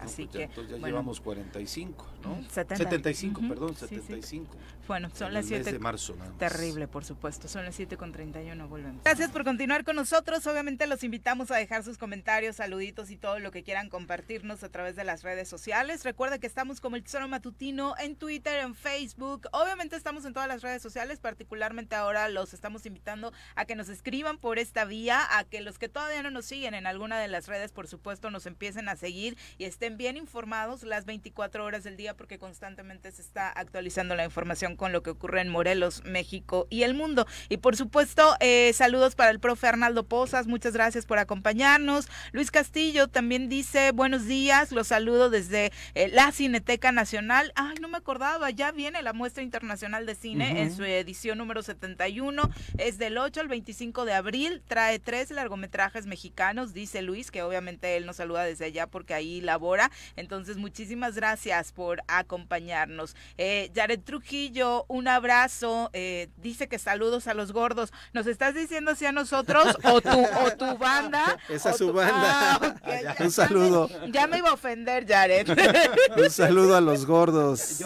Así 0.00 0.24
no, 0.24 0.30
pues 0.30 0.32
que 0.32 0.38
ya, 0.38 0.44
entonces 0.44 0.70
ya 0.70 0.80
bueno, 0.80 0.86
llevamos 0.88 1.20
45, 1.20 2.06
¿no? 2.22 2.42
70. 2.50 2.76
75, 2.76 3.40
uh 3.40 3.44
-huh. 3.44 3.48
perdón, 3.48 3.74
sí, 3.76 3.86
75. 3.86 4.52
Sí. 4.52 4.58
Bueno, 4.86 5.08
son 5.14 5.28
en 5.28 5.34
las 5.34 5.46
7 5.46 5.72
de 5.72 5.78
marzo, 5.78 6.14
nada 6.16 6.30
más. 6.30 6.38
Terrible, 6.38 6.88
por 6.88 7.04
supuesto. 7.04 7.48
Son 7.48 7.64
las 7.64 7.74
7 7.74 7.96
con 7.96 8.12
31, 8.12 8.68
volvemos. 8.68 9.02
Gracias 9.02 9.30
por 9.30 9.44
continuar 9.44 9.84
con 9.84 9.96
nosotros. 9.96 10.46
Obviamente 10.46 10.86
los 10.86 11.02
invitamos 11.04 11.50
a 11.50 11.56
dejar 11.56 11.84
sus 11.84 11.96
comentarios, 11.96 12.56
saluditos 12.56 13.10
y 13.10 13.16
todo 13.16 13.38
lo 13.38 13.50
que 13.50 13.62
quieran 13.62 13.88
compartirnos 13.88 14.62
a 14.62 14.68
través 14.68 14.96
de 14.96 15.04
las 15.04 15.22
redes 15.22 15.48
sociales. 15.48 16.04
Recuerda 16.24 16.40
que 16.40 16.46
estamos 16.46 16.80
como 16.80 16.96
el 16.96 17.02
Tesoro 17.02 17.28
Matutino 17.28 17.94
en 17.98 18.16
Twitter, 18.16 18.60
en 18.60 18.74
Facebook. 18.74 19.46
Obviamente 19.52 19.94
estamos 19.94 20.24
en 20.24 20.32
todas 20.32 20.48
las 20.48 20.62
redes 20.62 20.80
sociales, 20.80 21.20
particularmente 21.20 21.96
ahora 21.96 22.30
los 22.30 22.54
estamos 22.54 22.86
invitando 22.86 23.30
a 23.56 23.66
que 23.66 23.74
nos 23.74 23.90
escriban 23.90 24.38
por 24.38 24.58
esta 24.58 24.86
vía, 24.86 25.20
a 25.36 25.44
que 25.44 25.60
los 25.60 25.78
que 25.78 25.90
todavía 25.90 26.22
no 26.22 26.30
nos 26.30 26.46
siguen 26.46 26.72
en 26.72 26.86
alguna 26.86 27.20
de 27.20 27.28
las 27.28 27.46
redes, 27.46 27.72
por 27.72 27.88
supuesto, 27.88 28.30
nos 28.30 28.46
empiecen 28.46 28.88
a 28.88 28.96
seguir 28.96 29.36
y 29.58 29.64
estén 29.64 29.98
bien 29.98 30.16
informados 30.16 30.82
las 30.82 31.04
24 31.04 31.62
horas 31.62 31.84
del 31.84 31.98
día 31.98 32.16
porque 32.16 32.38
constantemente 32.38 33.12
se 33.12 33.20
está 33.20 33.50
actualizando 33.50 34.14
la 34.14 34.24
información 34.24 34.76
con 34.76 34.92
lo 34.92 35.02
que 35.02 35.10
ocurre 35.10 35.42
en 35.42 35.50
Morelos, 35.50 36.04
México 36.06 36.66
y 36.70 36.84
el 36.84 36.94
mundo. 36.94 37.26
Y 37.50 37.58
por 37.58 37.76
supuesto, 37.76 38.34
eh, 38.40 38.72
saludos 38.72 39.14
para 39.14 39.30
el 39.30 39.40
profe 39.40 39.66
Arnaldo 39.66 40.08
Pozas, 40.08 40.46
muchas 40.46 40.72
gracias 40.72 41.04
por 41.04 41.18
acompañarnos. 41.18 42.08
Luis 42.32 42.50
Castillo 42.50 43.08
también 43.08 43.50
dice, 43.50 43.92
buenos 43.92 44.24
días, 44.24 44.72
los 44.72 44.86
saludo 44.86 45.28
desde 45.28 45.70
eh, 45.94 46.12
la 46.14 46.30
Cineteca 46.30 46.92
Nacional. 46.92 47.52
Ay, 47.56 47.74
no 47.80 47.88
me 47.88 47.98
acordaba, 47.98 48.50
ya 48.50 48.70
viene 48.70 49.02
la 49.02 49.12
muestra 49.12 49.42
internacional 49.42 50.06
de 50.06 50.14
cine 50.14 50.52
uh 50.52 50.54
-huh. 50.54 50.60
en 50.60 50.76
su 50.76 50.84
edición 50.84 51.38
número 51.38 51.62
71, 51.62 52.50
es 52.78 52.98
del 52.98 53.18
8 53.18 53.40
al 53.40 53.48
20 53.48 53.64
25 53.64 54.04
de 54.04 54.12
abril. 54.12 54.62
Trae 54.68 54.98
tres 54.98 55.30
largometrajes 55.30 56.04
mexicanos, 56.04 56.74
dice 56.74 57.00
Luis, 57.00 57.30
que 57.30 57.42
obviamente 57.42 57.96
él 57.96 58.04
nos 58.04 58.16
saluda 58.16 58.44
desde 58.44 58.66
allá 58.66 58.86
porque 58.86 59.14
ahí 59.14 59.40
labora. 59.40 59.90
Entonces, 60.16 60.58
muchísimas 60.58 61.14
gracias 61.14 61.72
por 61.72 62.02
acompañarnos. 62.08 63.16
Eh, 63.38 63.70
Jared 63.74 64.00
Trujillo, 64.00 64.84
un 64.88 65.08
abrazo. 65.08 65.88
Eh, 65.94 66.28
dice 66.36 66.68
que 66.68 66.78
saludos 66.78 67.26
a 67.26 67.32
los 67.32 67.52
gordos. 67.52 67.90
¿Nos 68.12 68.26
estás 68.26 68.54
diciendo 68.54 68.94
si 68.94 69.06
a 69.06 69.12
nosotros 69.12 69.78
o 69.82 70.02
tu, 70.02 70.10
o 70.10 70.50
tu 70.58 70.76
banda? 70.76 71.38
Esa 71.48 71.70
es 71.70 71.78
su 71.78 71.90
banda. 71.90 72.58
Ah, 72.60 73.14
un 73.20 73.30
saludo. 73.30 73.88
Ya 74.10 74.26
me 74.26 74.38
iba 74.38 74.50
a 74.50 74.54
ofender, 74.54 75.06
Jared. 75.06 75.46
un 76.16 76.30
saludo 76.30 76.76
a 76.76 76.80
los 76.80 77.06
gordos. 77.06 77.82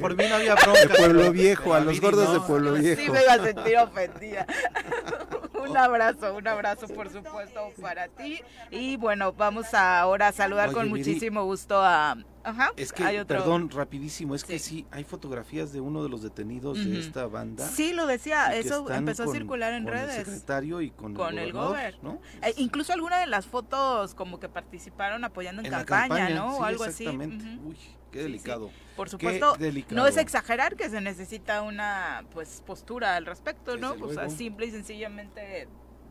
por 0.00 0.16
mí 0.16 0.24
no 0.28 0.34
había 0.36 0.54
bronca. 0.54 0.80
De 0.80 0.88
Pueblo 0.88 1.32
Viejo, 1.32 1.74
a 1.74 1.80
los 1.80 2.00
gordos 2.00 2.32
de 2.32 2.40
Pueblo 2.40 2.72
Viejo. 2.74 3.00
Sí 3.00 3.10
me 3.10 3.22
iba 3.22 3.34
a 3.34 3.44
sentir 3.44 3.76
ofendida. 3.78 4.46
Un 5.62 5.76
abrazo, 5.76 6.34
un 6.34 6.48
abrazo 6.48 6.88
por 6.88 7.10
supuesto 7.10 7.72
para 7.80 8.08
ti. 8.08 8.40
Y 8.70 8.96
bueno, 8.96 9.32
vamos 9.32 9.72
ahora 9.74 10.28
a 10.28 10.32
saludar 10.32 10.72
con 10.72 10.88
muchísimo 10.88 11.44
gusto 11.44 11.80
a 11.80 12.16
Ajá. 12.42 12.72
Es 12.76 12.92
que, 12.92 13.24
perdón, 13.26 13.70
rapidísimo, 13.70 14.34
es 14.34 14.44
que 14.44 14.58
sí, 14.58 14.86
hay 14.90 15.04
fotografías 15.04 15.72
de 15.72 15.80
uno 15.80 16.02
de 16.02 16.08
los 16.08 16.22
detenidos 16.22 16.82
de 16.82 16.98
esta 16.98 17.26
banda. 17.26 17.66
Sí, 17.66 17.92
lo 17.92 18.06
decía, 18.06 18.56
eso 18.56 18.90
empezó 18.90 19.24
a 19.24 19.28
circular 19.28 19.74
en 19.74 19.84
con 19.84 19.92
redes. 19.92 20.16
El 20.16 20.24
secretario 20.24 20.80
y 20.80 20.90
con, 20.90 21.12
el, 21.38 21.52
gobernador, 21.52 21.94
¿no? 22.02 22.20
Eh, 22.42 22.54
incluso 22.56 22.92
alguna 22.92 23.18
de 23.18 23.26
las 23.26 23.46
fotos 23.46 24.14
como 24.14 24.40
que 24.40 24.48
participaron 24.48 25.24
apoyando 25.24 25.62
en, 25.62 25.70
campaña, 25.70 26.30
¿no? 26.30 26.56
o 26.58 26.64
algo 26.64 26.84
exactamente. 26.84 27.44
así. 27.44 27.60
Uy, 27.62 27.76
qué 28.10 28.22
delicado. 28.22 28.70
Por 28.96 29.08
supuesto, 29.08 29.56
no 29.90 30.06
es 30.06 30.16
exagerar 30.16 30.76
que 30.76 30.90
se 30.90 31.00
necesita 31.00 31.62
una 31.62 32.24
pues 32.32 32.62
postura 32.66 33.16
al 33.16 33.26
respecto, 33.26 33.76
¿no? 33.76 33.94
O 34.00 34.12
sea, 34.12 34.28
simple 34.28 34.66
y 34.66 34.70
sencillamente 34.70 35.68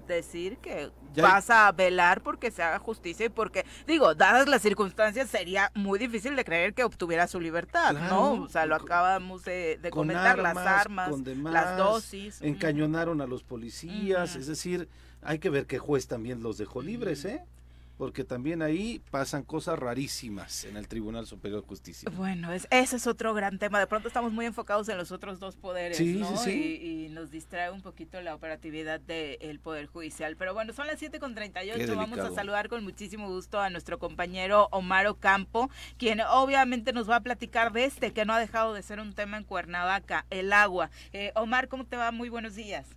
decir 0.09 0.57
que 0.57 0.91
vas 1.15 1.49
a 1.49 1.71
velar 1.71 2.21
porque 2.21 2.51
se 2.51 2.61
haga 2.61 2.79
justicia 2.79 3.27
y 3.27 3.29
porque, 3.29 3.65
digo, 3.87 4.15
dadas 4.15 4.47
las 4.49 4.61
circunstancias, 4.61 5.29
sería 5.29 5.71
muy 5.75 5.97
difícil 5.97 6.35
de 6.35 6.43
creer 6.43 6.73
que 6.73 6.83
obtuviera 6.83 7.27
su 7.27 7.39
libertad, 7.39 7.93
¿no? 7.93 8.33
O 8.43 8.49
sea, 8.49 8.65
lo 8.65 8.75
acabamos 8.75 9.45
de, 9.45 9.79
comentar, 9.91 10.37
las 10.39 10.57
armas, 10.57 11.11
las 11.43 11.77
dosis. 11.77 12.41
Encañonaron 12.41 13.21
a 13.21 13.27
los 13.27 13.43
policías, 13.43 14.35
es 14.35 14.47
decir, 14.47 14.89
hay 15.21 15.39
que 15.39 15.49
ver 15.49 15.65
qué 15.65 15.79
juez 15.79 16.07
también 16.07 16.43
los 16.43 16.57
dejó 16.57 16.81
libres, 16.81 17.23
¿eh? 17.25 17.43
Porque 17.99 18.23
también 18.23 18.61
ahí 18.61 19.01
pasan 19.11 19.43
cosas 19.43 19.77
rarísimas 19.77 20.63
en 20.63 20.77
el 20.77 20.87
Tribunal 20.87 21.27
Superior 21.27 21.63
de 21.63 21.67
Justicia. 21.67 22.09
Bueno, 22.15 22.53
es, 22.53 22.65
ese 22.71 22.95
es 22.95 23.07
otro 23.07 23.33
gran 23.33 23.59
tema. 23.59 23.77
De 23.77 23.87
pronto 23.87 24.07
estamos 24.07 24.31
muy 24.31 24.45
enfocados 24.45 24.87
en 24.87 24.97
los 24.97 25.11
otros 25.11 25.41
dos 25.41 25.57
poderes, 25.57 25.99
¿no? 25.99 26.49
Y, 26.49 27.09
nos 27.11 27.29
distrae 27.29 27.71
un 27.71 27.81
poquito 27.81 28.21
la 28.21 28.35
operatividad 28.35 29.01
del 29.01 29.59
Poder 29.59 29.87
Judicial. 29.87 30.37
Pero 30.37 30.53
bueno, 30.53 30.71
son 30.71 30.87
las 30.87 31.01
7.38. 31.01 31.93
Vamos 31.93 32.19
a 32.19 32.31
saludar 32.31 32.69
con 32.69 32.85
muchísimo 32.85 33.27
gusto 33.27 33.59
a 33.59 33.69
nuestro 33.69 33.99
compañero 33.99 34.69
Omar 34.71 35.05
Ocampo, 35.07 35.69
quien 35.97 36.21
obviamente 36.21 36.93
nos 36.93 37.09
va 37.09 37.17
a 37.17 37.21
platicar 37.21 37.73
de 37.73 37.83
este, 37.83 38.13
que 38.13 38.23
no 38.23 38.31
ha 38.31 38.39
dejado 38.39 38.73
de 38.73 38.81
ser 38.81 39.01
un 39.01 39.11
tema 39.11 39.35
en 39.35 39.43
Cuernavaca, 39.43 40.25
el 40.29 40.53
agua. 40.53 40.89
Eh, 41.11 41.33
Omar, 41.35 41.67
¿cómo 41.67 41.85
te 41.85 41.97
va? 41.97 42.13
Muy 42.13 42.29
buenos 42.29 42.55
días. 42.55 42.87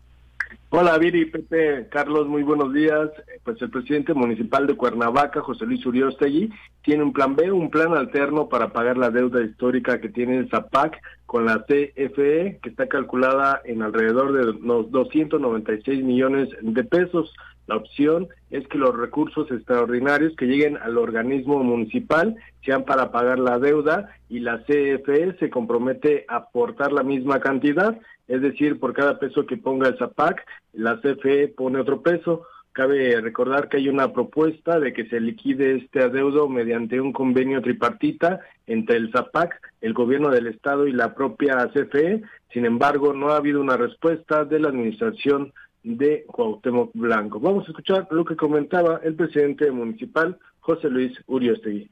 Hola 0.71 0.97
Viri, 0.99 1.27
Pepe, 1.27 1.89
Carlos, 1.91 2.27
muy 2.29 2.43
buenos 2.43 2.73
días. 2.73 3.11
Pues 3.45 3.61
el 3.61 3.71
presidente 3.71 4.15
municipal 4.15 4.67
de 4.67 4.75
Cuernavaca, 4.75 5.41
José 5.41 5.67
Luis 5.67 5.85
Uriostegui, 5.85 6.51
tiene 6.83 7.03
un 7.03 7.13
plan 7.13 7.37
B, 7.37 7.53
un 7.53 7.71
plan 7.71 7.95
alterno 7.95 8.49
para 8.49 8.73
pagar 8.73 8.97
la 8.97 9.11
deuda 9.11 9.43
histórica 9.43 10.01
que 10.01 10.09
tiene 10.09 10.39
el 10.39 10.49
ZAPAC 10.49 10.99
con 11.27 11.45
la 11.45 11.65
CFE, 11.65 12.59
que 12.63 12.69
está 12.69 12.89
calculada 12.89 13.61
en 13.65 13.83
alrededor 13.83 14.33
de 14.33 14.59
los 14.61 14.91
296 14.91 16.03
millones 16.03 16.49
de 16.61 16.85
pesos. 16.85 17.33
La 17.67 17.77
opción 17.77 18.29
es 18.51 18.67
que 18.69 18.79
los 18.79 18.97
recursos 18.97 19.51
extraordinarios 19.51 20.35
que 20.37 20.47
lleguen 20.47 20.77
al 20.79 20.99
organismo 20.99 21.63
municipal 21.63 22.37
sean 22.65 22.85
para 22.85 23.13
pagar 23.13 23.39
la 23.39 23.59
deuda 23.59 24.11
y 24.29 24.41
la 24.41 24.65
CFE 24.65 25.37
se 25.39 25.51
compromete 25.51 26.25
a 26.29 26.37
aportar 26.37 26.93
la 26.93 27.03
misma 27.03 27.41
cantidad, 27.41 27.99
es 28.33 28.41
decir, 28.41 28.81
por 28.81 28.95
cada 28.95 29.19
peso 29.19 29.45
que 29.45 29.59
ponga 29.59 29.89
el 29.89 29.99
ZAPAC, 29.99 30.47
la 30.73 30.99
CFE 31.03 31.49
pone 31.49 31.79
otro 31.79 32.01
peso. 32.01 32.47
Cabe 32.73 33.21
recordar 33.21 33.69
que 33.69 33.77
hay 33.77 33.91
una 33.91 34.15
propuesta 34.15 34.81
de 34.81 34.95
que 34.95 35.07
se 35.11 35.21
liquide 35.21 35.77
este 35.77 36.03
adeudo 36.03 36.49
mediante 36.49 36.99
un 36.99 37.13
convenio 37.13 37.61
tripartita 37.61 38.41
entre 38.67 38.97
el 38.97 39.13
ZAPAC, 39.13 39.61
el 39.83 39.93
gobierno 39.93 40.31
del 40.31 40.47
estado 40.47 40.87
y 40.87 40.93
la 40.93 41.15
propia 41.15 41.69
CFE. 41.75 42.23
Sin 42.55 42.65
embargo, 42.65 43.13
no 43.13 43.33
ha 43.33 43.37
habido 43.37 43.61
una 43.61 43.77
respuesta 43.77 44.47
de 44.47 44.61
la 44.61 44.69
administración 44.69 45.53
de 45.83 46.25
Cuauhtémoc 46.27 46.93
Blanco. 46.95 47.39
Vamos 47.39 47.67
a 47.67 47.73
escuchar 47.73 48.09
lo 48.11 48.25
que 48.25 48.37
comentaba 48.37 48.99
el 49.05 49.15
presidente 49.15 49.71
municipal, 49.71 50.39
José 50.61 50.89
Luis 50.89 51.13
Uriostegui. 51.27 51.91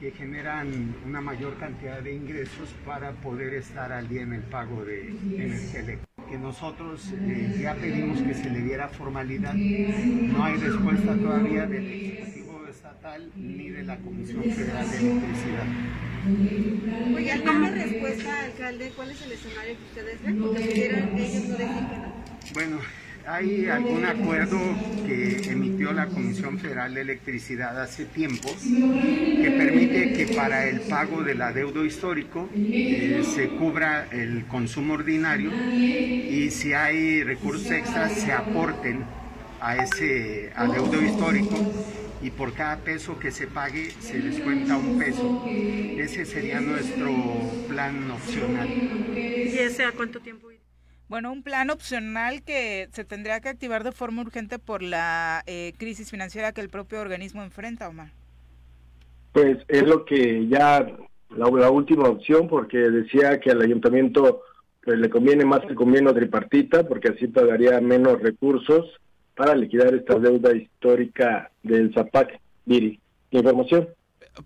Que 0.00 0.10
generan 0.12 0.94
una 1.04 1.20
mayor 1.20 1.58
cantidad 1.58 2.00
de 2.00 2.14
ingresos 2.14 2.74
para 2.86 3.12
poder 3.12 3.52
estar 3.52 3.92
al 3.92 4.08
día 4.08 4.22
en 4.22 4.32
el 4.32 4.40
pago 4.40 4.82
de 4.82 5.08
energía 5.08 5.80
eléctrica. 5.80 6.26
Que 6.26 6.38
nosotros 6.38 7.12
eh, 7.20 7.58
ya 7.60 7.74
pedimos 7.74 8.22
que 8.22 8.32
se 8.32 8.48
le 8.48 8.60
diera 8.60 8.88
formalidad. 8.88 9.52
No 9.52 10.42
hay 10.42 10.56
respuesta 10.56 11.14
todavía 11.14 11.66
del 11.66 11.86
Ejecutivo 11.86 12.66
Estatal 12.66 13.30
ni 13.36 13.68
de 13.68 13.82
la 13.82 13.98
Comisión 13.98 14.42
Federal 14.42 14.90
de 14.90 14.96
Electricidad. 14.96 15.66
Oye, 17.14 17.32
¿alguna 17.32 17.70
respuesta, 17.70 18.44
alcalde? 18.44 18.92
¿Cuál 18.96 19.10
es 19.10 19.22
el 19.22 19.32
escenario 19.32 19.76
que 19.76 19.84
ustedes 19.84 20.22
ven? 20.22 20.38
Porque 20.38 20.86
ellos 21.16 21.44
no 21.48 21.56
dejan 21.58 22.12
Bueno, 22.54 22.78
hay 23.30 23.68
algún 23.68 24.04
acuerdo 24.04 24.58
que 25.06 25.50
emitió 25.50 25.92
la 25.92 26.06
Comisión 26.06 26.58
Federal 26.58 26.94
de 26.94 27.02
Electricidad 27.02 27.80
hace 27.80 28.04
tiempo 28.06 28.48
que 28.60 29.54
permite 29.56 30.12
que 30.14 30.34
para 30.34 30.68
el 30.68 30.80
pago 30.80 31.22
del 31.22 31.40
adeudo 31.40 31.84
histórico 31.84 32.48
eh, 32.56 33.22
se 33.24 33.48
cubra 33.50 34.08
el 34.10 34.46
consumo 34.46 34.94
ordinario 34.94 35.52
y 35.72 36.50
si 36.50 36.72
hay 36.72 37.22
recursos 37.22 37.70
extras 37.70 38.12
se 38.12 38.32
aporten 38.32 39.04
a 39.60 39.76
ese 39.76 40.52
adeudo 40.56 41.00
histórico 41.00 41.56
y 42.22 42.30
por 42.30 42.52
cada 42.52 42.78
peso 42.78 43.18
que 43.18 43.30
se 43.30 43.46
pague 43.46 43.92
se 44.00 44.18
descuenta 44.18 44.76
un 44.76 44.98
peso. 44.98 45.44
Ese 45.46 46.26
sería 46.26 46.60
nuestro 46.60 47.10
plan 47.68 48.10
opcional. 48.10 48.68
¿Y 48.68 49.56
ese 49.58 49.84
cuánto 49.96 50.20
tiempo? 50.20 50.50
Bueno, 51.10 51.32
un 51.32 51.42
plan 51.42 51.70
opcional 51.70 52.44
que 52.44 52.88
se 52.92 53.04
tendría 53.04 53.40
que 53.40 53.48
activar 53.48 53.82
de 53.82 53.90
forma 53.90 54.22
urgente 54.22 54.60
por 54.60 54.80
la 54.80 55.42
eh, 55.48 55.72
crisis 55.76 56.08
financiera 56.08 56.52
que 56.52 56.60
el 56.60 56.68
propio 56.68 57.00
organismo 57.00 57.42
enfrenta, 57.42 57.88
Omar. 57.88 58.12
Pues 59.32 59.58
es 59.66 59.82
lo 59.82 60.04
que 60.04 60.46
ya 60.46 60.86
la, 61.30 61.48
última 61.68 62.08
opción, 62.08 62.46
porque 62.46 62.78
decía 62.78 63.40
que 63.40 63.50
al 63.50 63.60
ayuntamiento 63.60 64.42
pues, 64.84 65.00
le 65.00 65.10
conviene 65.10 65.44
más 65.44 65.62
el 65.68 65.74
convenio 65.74 66.14
tripartita, 66.14 66.86
porque 66.86 67.08
así 67.08 67.26
pagaría 67.26 67.80
menos 67.80 68.22
recursos 68.22 68.86
para 69.34 69.56
liquidar 69.56 69.92
esta 69.92 70.16
deuda 70.16 70.54
histórica 70.54 71.50
del 71.64 71.92
Zapac. 71.92 72.38
Miri, 72.66 73.00
información. 73.32 73.88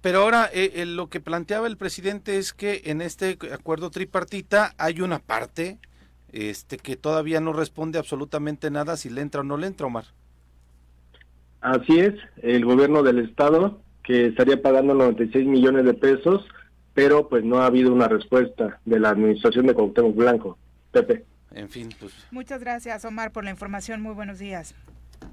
Pero 0.01 0.23
ahora 0.23 0.49
eh, 0.51 0.73
eh, 0.77 0.87
lo 0.87 1.11
que 1.11 1.21
planteaba 1.21 1.67
el 1.67 1.77
presidente 1.77 2.39
es 2.39 2.55
que 2.55 2.81
en 2.87 3.03
este 3.03 3.37
acuerdo 3.53 3.91
tripartita 3.91 4.73
hay 4.79 5.03
una 5.03 5.19
parte 5.19 5.79
este 6.35 6.79
que 6.79 6.97
todavía 6.97 7.41
no 7.41 7.53
responde 7.53 7.99
absolutamente 7.99 8.71
nada 8.71 8.97
si 8.97 9.09
le 9.09 9.21
entra 9.21 9.43
o 9.43 9.45
no 9.45 9.57
le 9.57 9.69
entra, 9.69 9.87
Omar. 9.87 10.05
Así 11.61 11.99
es, 11.99 12.15
el 12.43 12.65
gobierno 12.65 13.03
del 13.03 13.21
estado 13.21 13.81
que 14.03 14.27
estaría 14.27 14.61
pagando 14.61 14.95
96 14.95 15.47
millones 15.47 15.85
de 15.87 15.95
pesos, 15.95 16.47
pero 16.93 17.29
pues 17.29 17.43
no 17.43 17.61
ha 17.61 17.67
habido 17.67 17.93
una 17.93 18.09
respuesta 18.09 18.81
de 18.85 19.01
la 19.01 19.11
administración 19.11 19.67
de 19.67 19.75
Cuauhtémoc 19.75 20.15
Blanco. 20.15 20.59
Pepe. 20.93 21.25
En 21.53 21.69
fin, 21.69 21.89
pues. 21.99 22.13
Muchas 22.31 22.61
gracias, 22.61 23.05
Omar, 23.05 23.33
por 23.33 23.45
la 23.45 23.51
información. 23.51 24.03
Muy 24.03 24.13
buenos 24.15 24.39
días. 24.39 24.75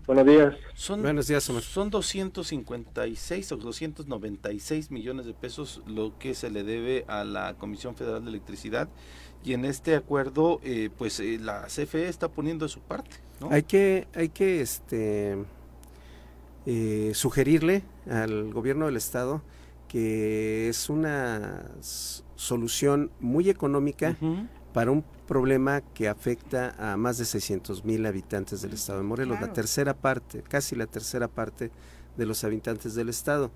Buenos 0.08 0.26
días. 0.26 0.56
Son, 0.74 1.02
Buenos 1.02 1.28
días, 1.28 1.50
Omar. 1.50 1.64
Son 1.64 1.90
256 1.90 3.52
o 3.52 3.58
296 3.58 4.92
millones 4.92 5.26
de 5.26 5.34
pesos 5.34 5.82
lo 5.86 6.18
que 6.18 6.34
se 6.34 6.50
le 6.50 6.64
debe 6.64 7.04
a 7.08 7.24
la 7.24 7.56
Comisión 7.56 7.96
Federal 7.96 8.24
de 8.24 8.30
Electricidad 8.30 8.88
y 9.44 9.54
en 9.54 9.66
este 9.66 9.96
acuerdo, 9.96 10.60
eh, 10.64 10.90
pues 10.98 11.20
eh, 11.20 11.40
la 11.40 11.66
CFE 11.68 12.08
está 12.08 12.28
poniendo 12.30 12.66
de 12.66 12.70
su 12.70 12.80
parte. 12.80 13.18
Hay 13.50 13.64
que, 13.64 14.08
hay 14.14 14.30
que 14.30 14.62
este, 14.62 15.36
eh, 16.66 17.12
sugerirle 17.16 17.84
al 18.10 18.54
gobierno 18.54 18.86
del 18.86 18.98
estado 18.98 19.42
que 19.88 20.70
es 20.70 20.90
una 20.90 21.66
solución 22.36 23.12
muy 23.20 23.50
económica 23.50 24.16
para 24.74 24.90
un 24.90 25.04
problema 25.28 25.82
que 25.82 26.08
afecta 26.08 26.76
a 26.80 26.96
más 26.96 27.18
de 27.18 27.26
600 27.26 27.84
mil 27.84 28.06
habitantes 28.06 28.62
del 28.62 28.72
estado 28.72 29.00
de 29.00 29.06
Morelos, 29.06 29.42
la 29.42 29.52
tercera 29.52 29.94
parte, 29.94 30.44
casi 30.44 30.78
la 30.78 30.86
tercera 30.86 31.28
parte 31.28 31.72
de 32.16 32.26
los 32.26 32.46
habitantes 32.46 32.96
del 32.96 33.10
estado. 33.10 33.52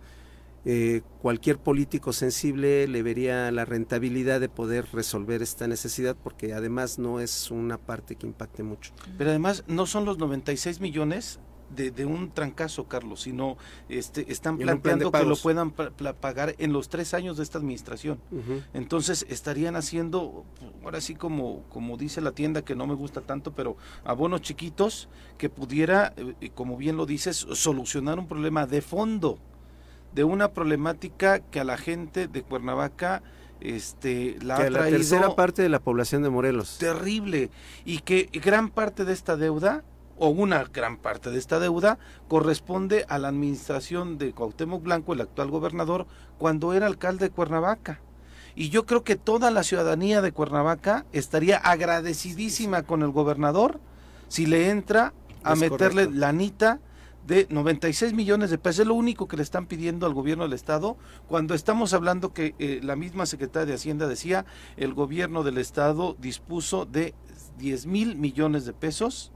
Eh, 0.65 1.01
cualquier 1.21 1.59
político 1.59 2.11
sensible 2.11 2.87
le 2.87 3.03
vería 3.03 3.51
la 3.51 3.65
rentabilidad 3.65 4.39
de 4.39 4.49
poder 4.49 4.87
resolver 4.91 5.43
esta 5.43 5.67
necesidad 5.67 6.15
porque 6.21 6.53
además 6.53 6.97
no 6.97 7.19
es 7.19 7.51
una 7.51 7.77
parte 7.77 8.15
que 8.15 8.25
impacte 8.25 8.63
mucho. 8.63 8.91
Pero 9.17 9.29
además 9.29 9.63
no 9.67 9.85
son 9.85 10.05
los 10.05 10.17
96 10.17 10.81
millones 10.81 11.39
de, 11.75 12.05
un 12.05 12.31
trancazo, 12.31 12.87
Carlos, 12.87 13.21
sino 13.21 13.57
este, 13.89 14.31
están 14.31 14.57
planteando 14.57 15.11
que 15.11 15.23
lo 15.23 15.35
puedan 15.35 15.71
pagar 15.71 16.55
en 16.57 16.73
los 16.73 16.89
tres 16.89 17.13
años 17.13 17.37
de 17.37 17.43
esta 17.43 17.57
administración. 17.57 18.19
Entonces 18.73 19.25
estarían 19.29 19.75
haciendo, 19.75 20.45
ahora 20.83 21.01
sí 21.01 21.15
como, 21.15 21.63
como 21.69 21.97
dice 21.97 22.21
la 22.21 22.31
tienda, 22.31 22.63
que 22.63 22.75
no 22.75 22.87
me 22.87 22.93
gusta 22.93 23.21
tanto, 23.21 23.53
pero 23.53 23.77
abonos 24.03 24.41
chiquitos 24.41 25.09
que 25.37 25.49
pudiera, 25.49 26.13
eh, 26.17 26.49
como 26.53 26.77
bien 26.77 26.97
lo 26.97 27.05
dices, 27.05 27.35
solucionar 27.35 28.19
un 28.19 28.27
problema 28.27 28.65
de 28.65 28.81
fondo, 28.81 29.39
de 30.15 30.23
una 30.23 30.53
problemática 30.53 31.39
que 31.39 31.59
a 31.59 31.65
la 31.65 31.77
gente 31.77 32.27
de 32.27 32.41
Cuernavaca 32.41 33.21
este 33.59 34.37
la 34.41 34.55
ha 34.55 34.57
traído 34.57 34.79
la 34.79 34.89
tercera 34.89 35.35
parte 35.35 35.61
de 35.61 35.69
la 35.69 35.79
población 35.79 36.23
de 36.23 36.29
Morelos. 36.29 36.77
Terrible. 36.77 37.49
Y 37.83 37.99
que 37.99 38.29
gran 38.33 38.69
parte 38.69 39.05
de 39.05 39.13
esta 39.13 39.35
deuda 39.35 39.83
o 40.17 40.29
una 40.29 40.63
gran 40.63 40.97
parte 40.97 41.29
de 41.29 41.37
esta 41.37 41.59
deuda 41.59 41.99
corresponde 42.29 43.05
a 43.09 43.19
la 43.19 43.27
administración 43.27 44.17
de 44.17 44.31
Cuauhtémoc 44.31 44.81
Blanco, 44.81 45.13
el 45.13 45.21
actual 45.21 45.51
gobernador, 45.51 46.07
cuando 46.37 46.73
era 46.73 46.87
alcalde 46.87 47.25
de 47.25 47.31
Cuernavaca. 47.31 47.99
Y 48.55 48.69
yo 48.69 48.85
creo 48.85 49.03
que 49.03 49.17
toda 49.17 49.51
la 49.51 49.63
ciudadanía 49.63 50.21
de 50.21 50.31
Cuernavaca 50.31 51.05
estaría 51.11 51.57
agradecidísima 51.57 52.83
con 52.83 53.01
el 53.01 53.11
gobernador 53.11 53.81
si 54.29 54.45
le 54.45 54.69
entra 54.69 55.13
a 55.43 55.55
meterle 55.55 56.05
la 56.05 56.27
lanita 56.27 56.79
de 57.25 57.47
96 57.49 58.13
millones 58.13 58.49
de 58.49 58.57
pesos. 58.57 58.81
Es 58.81 58.87
lo 58.87 58.93
único 58.93 59.27
que 59.27 59.37
le 59.37 59.43
están 59.43 59.65
pidiendo 59.65 60.05
al 60.05 60.13
gobierno 60.13 60.43
del 60.43 60.53
Estado 60.53 60.97
cuando 61.27 61.53
estamos 61.53 61.93
hablando 61.93 62.33
que 62.33 62.55
eh, 62.59 62.79
la 62.83 62.95
misma 62.95 63.25
secretaria 63.25 63.65
de 63.65 63.73
Hacienda 63.73 64.07
decía 64.07 64.45
el 64.77 64.93
gobierno 64.93 65.43
del 65.43 65.57
Estado 65.57 66.15
dispuso 66.19 66.85
de 66.85 67.13
10 67.57 67.85
mil 67.87 68.15
millones 68.15 68.65
de 68.65 68.73
pesos 68.73 69.31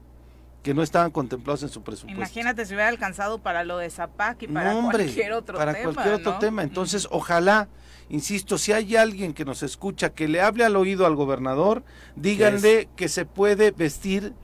que 0.62 0.74
no 0.74 0.82
estaban 0.82 1.10
contemplados 1.10 1.62
en 1.62 1.70
su 1.70 1.82
presupuesto. 1.82 2.18
Imagínate 2.18 2.66
si 2.66 2.74
hubiera 2.74 2.88
alcanzado 2.88 3.38
para 3.38 3.64
lo 3.64 3.78
de 3.78 3.88
Zapac 3.88 4.42
y 4.42 4.48
para 4.48 4.74
cualquier 4.74 5.32
otro 5.32 5.56
para 5.56 5.72
tema. 5.72 5.92
cualquier 5.92 6.14
otro 6.14 6.38
tema. 6.38 6.62
Entonces, 6.62 7.08
ojalá, 7.10 7.68
insisto, 8.10 8.58
si 8.58 8.72
hay 8.72 8.94
alguien 8.96 9.32
que 9.32 9.46
nos 9.46 9.62
escucha 9.62 10.10
que 10.10 10.28
le 10.28 10.42
hable 10.42 10.64
al 10.64 10.76
oído 10.76 11.06
al 11.06 11.16
gobernador, 11.16 11.82
díganle 12.14 12.88
que 12.94 13.08
se 13.08 13.24
puede 13.24 13.70
vestir 13.70 14.34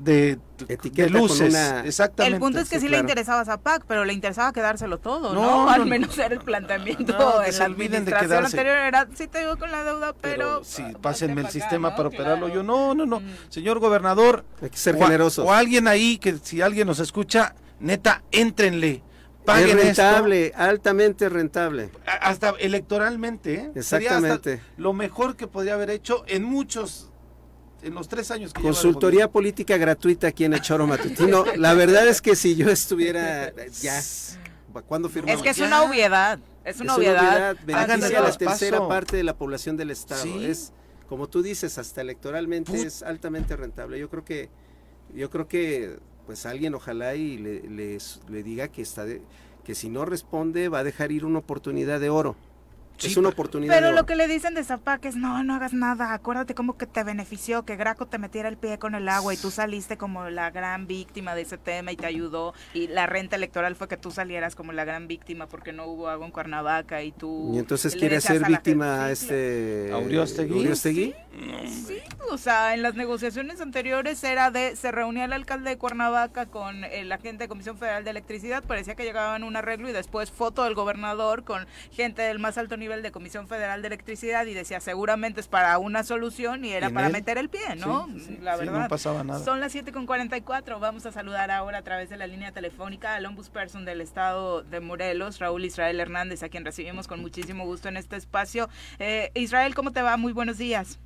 de, 0.00 0.38
de 0.66 1.10
luces. 1.10 1.54
Exactamente. 1.84 2.34
El 2.34 2.40
punto 2.40 2.58
es 2.58 2.68
que 2.68 2.80
sí, 2.80 2.88
le 2.88 2.98
interesaba 2.98 3.44
Zapac, 3.44 3.84
pero 3.86 4.04
le 4.04 4.12
interesaba 4.12 4.52
quedárselo 4.52 4.98
todo, 4.98 5.32
¿no? 5.32 5.68
Al 5.70 5.86
menos 5.86 6.16
era 6.18 6.34
el 6.34 6.40
planteamiento 6.40 7.42
en 7.42 7.58
la 7.58 7.64
administración 7.64 8.44
anterior 8.44 8.76
era, 8.76 9.08
sí 9.14 9.28
te 9.28 9.40
digo 9.40 9.56
con 9.56 9.70
la 9.70 9.84
deuda, 9.84 10.14
pero... 10.20 10.64
sí, 10.64 10.84
pásenme 11.00 11.42
el 11.42 11.48
sistema 11.48 11.94
para 11.94 12.08
operarlo. 12.08 12.48
Yo, 12.48 12.62
no, 12.62 12.94
no, 12.94 13.06
no. 13.06 13.20
Mm. 13.20 13.30
Señor 13.48 13.78
gobernador. 13.78 14.44
Hay 14.60 14.70
que 14.70 14.76
ser 14.76 14.96
generoso. 14.96 15.44
O 15.44 15.52
alguien 15.52 15.86
ahí, 15.88 16.18
que 16.18 16.36
si 16.38 16.62
alguien 16.62 16.86
nos 16.86 16.98
escucha, 16.98 17.54
neta, 17.80 18.22
éntrenle. 18.32 19.02
Paguen 19.44 19.78
es 19.78 19.84
rentable, 19.84 20.52
altamente 20.54 21.28
rentable. 21.28 21.90
Hasta 22.20 22.50
electoralmente, 22.60 23.54
¿eh? 23.54 23.70
Exactamente. 23.74 24.62
lo 24.76 24.92
mejor 24.92 25.34
que 25.34 25.48
podría 25.48 25.74
haber 25.74 25.90
hecho 25.90 26.22
en 26.28 26.44
muchos 26.44 27.11
en 27.82 27.94
los 27.94 28.08
tres 28.08 28.30
años 28.30 28.52
que 28.52 28.62
Consultoría 28.62 29.30
política 29.30 29.76
gratuita 29.76 30.28
aquí 30.28 30.44
en 30.44 30.54
el 30.54 30.60
Choro 30.60 30.86
Matutino. 30.86 31.44
La 31.56 31.74
verdad 31.74 32.06
es 32.08 32.20
que 32.22 32.36
si 32.36 32.54
yo 32.54 32.70
estuviera 32.70 33.52
ya, 33.80 34.00
¿cuándo 34.86 35.08
firmamos? 35.08 35.36
Es 35.36 35.42
que 35.42 35.50
es 35.50 35.58
una 35.58 35.82
obviedad. 35.82 36.38
Es 36.64 36.80
una 36.80 36.96
obviedad. 36.96 37.56
Beneficia 37.64 38.20
a 38.20 38.22
la 38.22 38.32
tercera 38.32 38.86
parte 38.88 39.16
de 39.16 39.24
la 39.24 39.36
población 39.36 39.76
del 39.76 39.90
Estado. 39.90 40.40
Es, 40.40 40.72
como 41.08 41.28
tú 41.28 41.42
dices, 41.42 41.78
hasta 41.78 42.00
electoralmente 42.00 42.80
es 42.80 43.02
altamente 43.02 43.56
rentable. 43.56 43.98
Yo 43.98 44.08
creo 44.08 44.24
que, 44.24 44.48
yo 45.14 45.28
creo 45.30 45.48
que, 45.48 45.98
pues 46.26 46.46
alguien 46.46 46.74
ojalá 46.74 47.16
y 47.16 47.36
le, 47.38 47.98
le 48.28 48.42
diga 48.42 48.68
que 48.68 48.82
está 48.82 49.04
que 49.64 49.74
si 49.76 49.88
no 49.88 50.04
responde 50.04 50.68
va 50.68 50.80
a 50.80 50.84
dejar 50.84 51.12
ir 51.12 51.24
una 51.24 51.38
oportunidad 51.38 52.00
de 52.00 52.10
oro 52.10 52.36
es 53.04 53.16
una 53.16 53.30
oportunidad. 53.30 53.74
Pero 53.74 53.92
lo 53.92 54.06
que 54.06 54.16
le 54.16 54.28
dicen 54.28 54.54
de 54.54 54.64
Zapac 54.64 55.04
es, 55.04 55.16
no, 55.16 55.42
no 55.44 55.54
hagas 55.54 55.72
nada, 55.72 56.12
acuérdate 56.12 56.54
cómo 56.54 56.76
que 56.76 56.86
te 56.86 57.02
benefició, 57.04 57.64
que 57.64 57.76
Graco 57.76 58.06
te 58.06 58.18
metiera 58.18 58.48
el 58.48 58.56
pie 58.56 58.78
con 58.78 58.94
el 58.94 59.08
agua 59.08 59.34
y 59.34 59.36
tú 59.36 59.50
saliste 59.50 59.96
como 59.96 60.28
la 60.30 60.50
gran 60.50 60.86
víctima 60.86 61.34
de 61.34 61.42
ese 61.42 61.58
tema 61.58 61.92
y 61.92 61.96
te 61.96 62.06
ayudó. 62.06 62.54
Y 62.74 62.88
la 62.88 63.06
renta 63.06 63.36
electoral 63.36 63.76
fue 63.76 63.88
que 63.88 63.96
tú 63.96 64.10
salieras 64.10 64.54
como 64.54 64.72
la 64.72 64.84
gran 64.84 65.08
víctima 65.08 65.46
porque 65.46 65.72
no 65.72 65.86
hubo 65.86 66.08
agua 66.08 66.26
en 66.26 66.32
Cuernavaca 66.32 67.02
y 67.02 67.12
tú... 67.12 67.52
Y 67.54 67.58
entonces 67.58 67.94
quiere 67.94 68.20
ser 68.20 68.44
víctima 68.44 69.04
a 69.04 69.10
este... 69.10 69.90
¿Auriostegui? 69.92 70.74
¿Sí? 70.76 71.14
sí, 71.86 71.98
o 72.30 72.38
sea, 72.38 72.74
en 72.74 72.82
las 72.82 72.94
negociaciones 72.94 73.60
anteriores 73.60 74.22
era 74.24 74.50
de, 74.50 74.76
se 74.76 74.92
reunía 74.92 75.24
el 75.24 75.32
alcalde 75.32 75.70
de 75.70 75.78
Cuernavaca 75.78 76.46
con 76.46 76.82
la 76.82 77.18
gente 77.18 77.44
de 77.44 77.48
Comisión 77.48 77.78
Federal 77.78 78.04
de 78.04 78.10
Electricidad, 78.10 78.62
parecía 78.64 78.94
que 78.94 79.04
llegaban 79.04 79.42
a 79.42 79.46
un 79.46 79.56
arreglo 79.56 79.88
y 79.88 79.92
después 79.92 80.30
foto 80.30 80.64
del 80.64 80.74
gobernador 80.74 81.44
con 81.44 81.66
gente 81.90 82.22
del 82.22 82.38
más 82.38 82.58
alto 82.58 82.76
nivel 82.76 82.91
de 83.00 83.12
Comisión 83.12 83.48
Federal 83.48 83.80
de 83.80 83.86
Electricidad 83.86 84.44
y 84.44 84.52
decía 84.52 84.80
seguramente 84.80 85.40
es 85.40 85.48
para 85.48 85.78
una 85.78 86.02
solución 86.02 86.64
y 86.64 86.72
era 86.72 86.90
para 86.90 87.08
meter 87.08 87.38
el 87.38 87.48
pie, 87.48 87.76
¿no? 87.78 88.08
la 88.42 88.56
verdad. 88.56 88.82
no 88.82 88.88
pasaba 88.88 89.24
nada. 89.24 89.42
Son 89.42 89.60
las 89.60 89.74
7.44, 89.74 90.78
vamos 90.78 91.06
a 91.06 91.12
saludar 91.12 91.50
ahora 91.50 91.78
a 91.78 91.82
través 91.82 92.10
de 92.10 92.16
la 92.16 92.26
línea 92.26 92.52
telefónica 92.52 93.14
al 93.14 93.24
ombudsperson 93.24 93.84
del 93.84 94.00
estado 94.00 94.62
de 94.62 94.80
Morelos, 94.80 95.38
Raúl 95.38 95.64
Israel 95.64 95.98
Hernández, 96.00 96.42
a 96.42 96.48
quien 96.48 96.64
recibimos 96.64 97.08
con 97.08 97.20
muchísimo 97.20 97.64
gusto 97.64 97.88
en 97.88 97.96
este 97.96 98.16
espacio. 98.16 98.68
Eh, 98.98 99.30
Israel, 99.34 99.74
¿cómo 99.74 99.92
te 99.92 100.02
va? 100.02 100.16
Muy 100.16 100.32
buenos 100.32 100.58
días. 100.58 100.98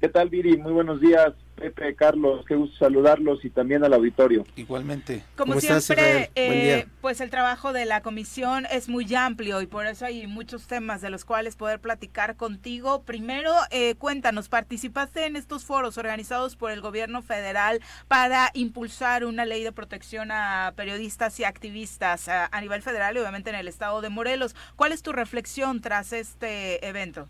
¿Qué 0.00 0.08
tal, 0.08 0.28
Viri? 0.28 0.56
Muy 0.56 0.72
buenos 0.72 1.00
días. 1.00 1.34
Pepe, 1.58 1.94
Carlos, 1.94 2.44
qué 2.46 2.54
gusto 2.54 2.76
saludarlos 2.78 3.44
y 3.44 3.50
también 3.50 3.82
al 3.84 3.92
auditorio. 3.92 4.44
Igualmente. 4.56 5.24
Como 5.36 5.58
siempre, 5.60 6.30
eh, 6.34 6.86
pues 7.00 7.20
el 7.20 7.30
trabajo 7.30 7.72
de 7.72 7.84
la 7.84 8.00
comisión 8.00 8.66
es 8.70 8.88
muy 8.88 9.12
amplio 9.14 9.60
y 9.60 9.66
por 9.66 9.86
eso 9.86 10.06
hay 10.06 10.26
muchos 10.26 10.66
temas 10.66 11.00
de 11.00 11.10
los 11.10 11.24
cuales 11.24 11.56
poder 11.56 11.80
platicar 11.80 12.36
contigo. 12.36 13.02
Primero, 13.02 13.52
eh, 13.70 13.96
cuéntanos, 13.96 14.48
participaste 14.48 15.26
en 15.26 15.36
estos 15.36 15.64
foros 15.64 15.98
organizados 15.98 16.56
por 16.56 16.70
el 16.70 16.80
gobierno 16.80 17.22
federal 17.22 17.80
para 18.06 18.50
impulsar 18.54 19.24
una 19.24 19.44
ley 19.44 19.64
de 19.64 19.72
protección 19.72 20.30
a 20.30 20.72
periodistas 20.76 21.38
y 21.40 21.44
activistas 21.44 22.28
a 22.28 22.60
nivel 22.60 22.82
federal 22.82 23.16
y 23.16 23.20
obviamente 23.20 23.50
en 23.50 23.56
el 23.56 23.68
estado 23.68 24.00
de 24.00 24.08
Morelos. 24.08 24.54
¿Cuál 24.76 24.92
es 24.92 25.02
tu 25.02 25.12
reflexión 25.12 25.80
tras 25.80 26.12
este 26.12 26.86
evento? 26.86 27.28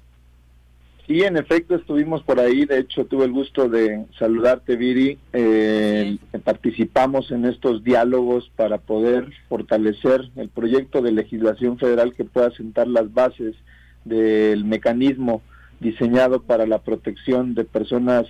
Sí, 1.09 1.23
en 1.23 1.39
efecto 1.39 1.75
estuvimos 1.75 2.23
por 2.23 2.39
ahí, 2.39 2.67
de 2.67 2.81
hecho 2.81 3.07
tuve 3.07 3.25
el 3.25 3.33
gusto 3.33 3.67
de 3.67 4.05
saludarte, 4.19 4.77
Viri. 4.77 5.17
Eh, 5.33 6.19
participamos 6.45 7.31
en 7.31 7.47
estos 7.47 7.83
diálogos 7.83 8.53
para 8.57 8.77
poder 8.77 9.33
fortalecer 9.49 10.31
el 10.37 10.51
proyecto 10.51 11.01
de 11.01 11.13
legislación 11.13 11.79
federal 11.79 12.13
que 12.13 12.27
pueda 12.27 12.51
sentar 12.51 12.89
las 12.89 13.11
bases 13.15 13.55
del 14.05 14.67
mecanismo 14.67 15.41
diseñado 15.81 16.43
para 16.43 16.67
la 16.67 16.81
protección 16.81 17.55
de 17.55 17.65
personas 17.65 18.27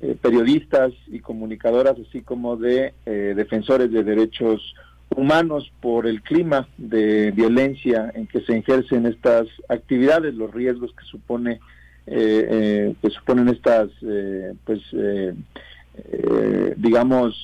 eh, 0.00 0.16
periodistas 0.18 0.94
y 1.08 1.18
comunicadoras, 1.18 1.96
así 2.08 2.22
como 2.22 2.56
de 2.56 2.94
eh, 3.04 3.34
defensores 3.36 3.92
de 3.92 4.02
derechos 4.02 4.74
humanos 5.14 5.70
por 5.82 6.06
el 6.06 6.22
clima 6.22 6.68
de 6.78 7.32
violencia 7.32 8.10
en 8.14 8.26
que 8.26 8.40
se 8.40 8.56
ejercen 8.56 9.04
estas 9.04 9.46
actividades, 9.68 10.34
los 10.34 10.54
riesgos 10.54 10.94
que 10.98 11.04
supone 11.04 11.60
eh, 12.06 12.48
eh, 12.50 12.94
que 13.00 13.10
suponen 13.10 13.48
estas, 13.48 13.88
eh, 14.02 14.52
pues, 14.64 14.80
eh, 14.92 15.34
digamos, 16.76 17.34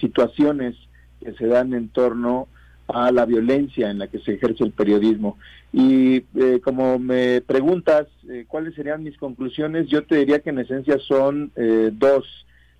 situaciones 0.00 0.74
que 1.22 1.32
se 1.34 1.46
dan 1.46 1.74
en 1.74 1.88
torno 1.88 2.48
a 2.88 3.12
la 3.12 3.24
violencia 3.24 3.90
en 3.90 3.98
la 3.98 4.08
que 4.08 4.18
se 4.20 4.32
ejerce 4.32 4.64
el 4.64 4.72
periodismo. 4.72 5.38
Y 5.72 6.22
como 6.60 6.98
me 6.98 7.42
preguntas 7.42 8.08
cuáles 8.48 8.74
serían 8.74 9.04
mis 9.04 9.18
conclusiones, 9.18 9.86
yo 9.88 10.02
te 10.02 10.16
diría 10.16 10.40
que 10.40 10.50
en 10.50 10.60
esencia 10.60 10.98
son 10.98 11.52
dos. 11.92 12.24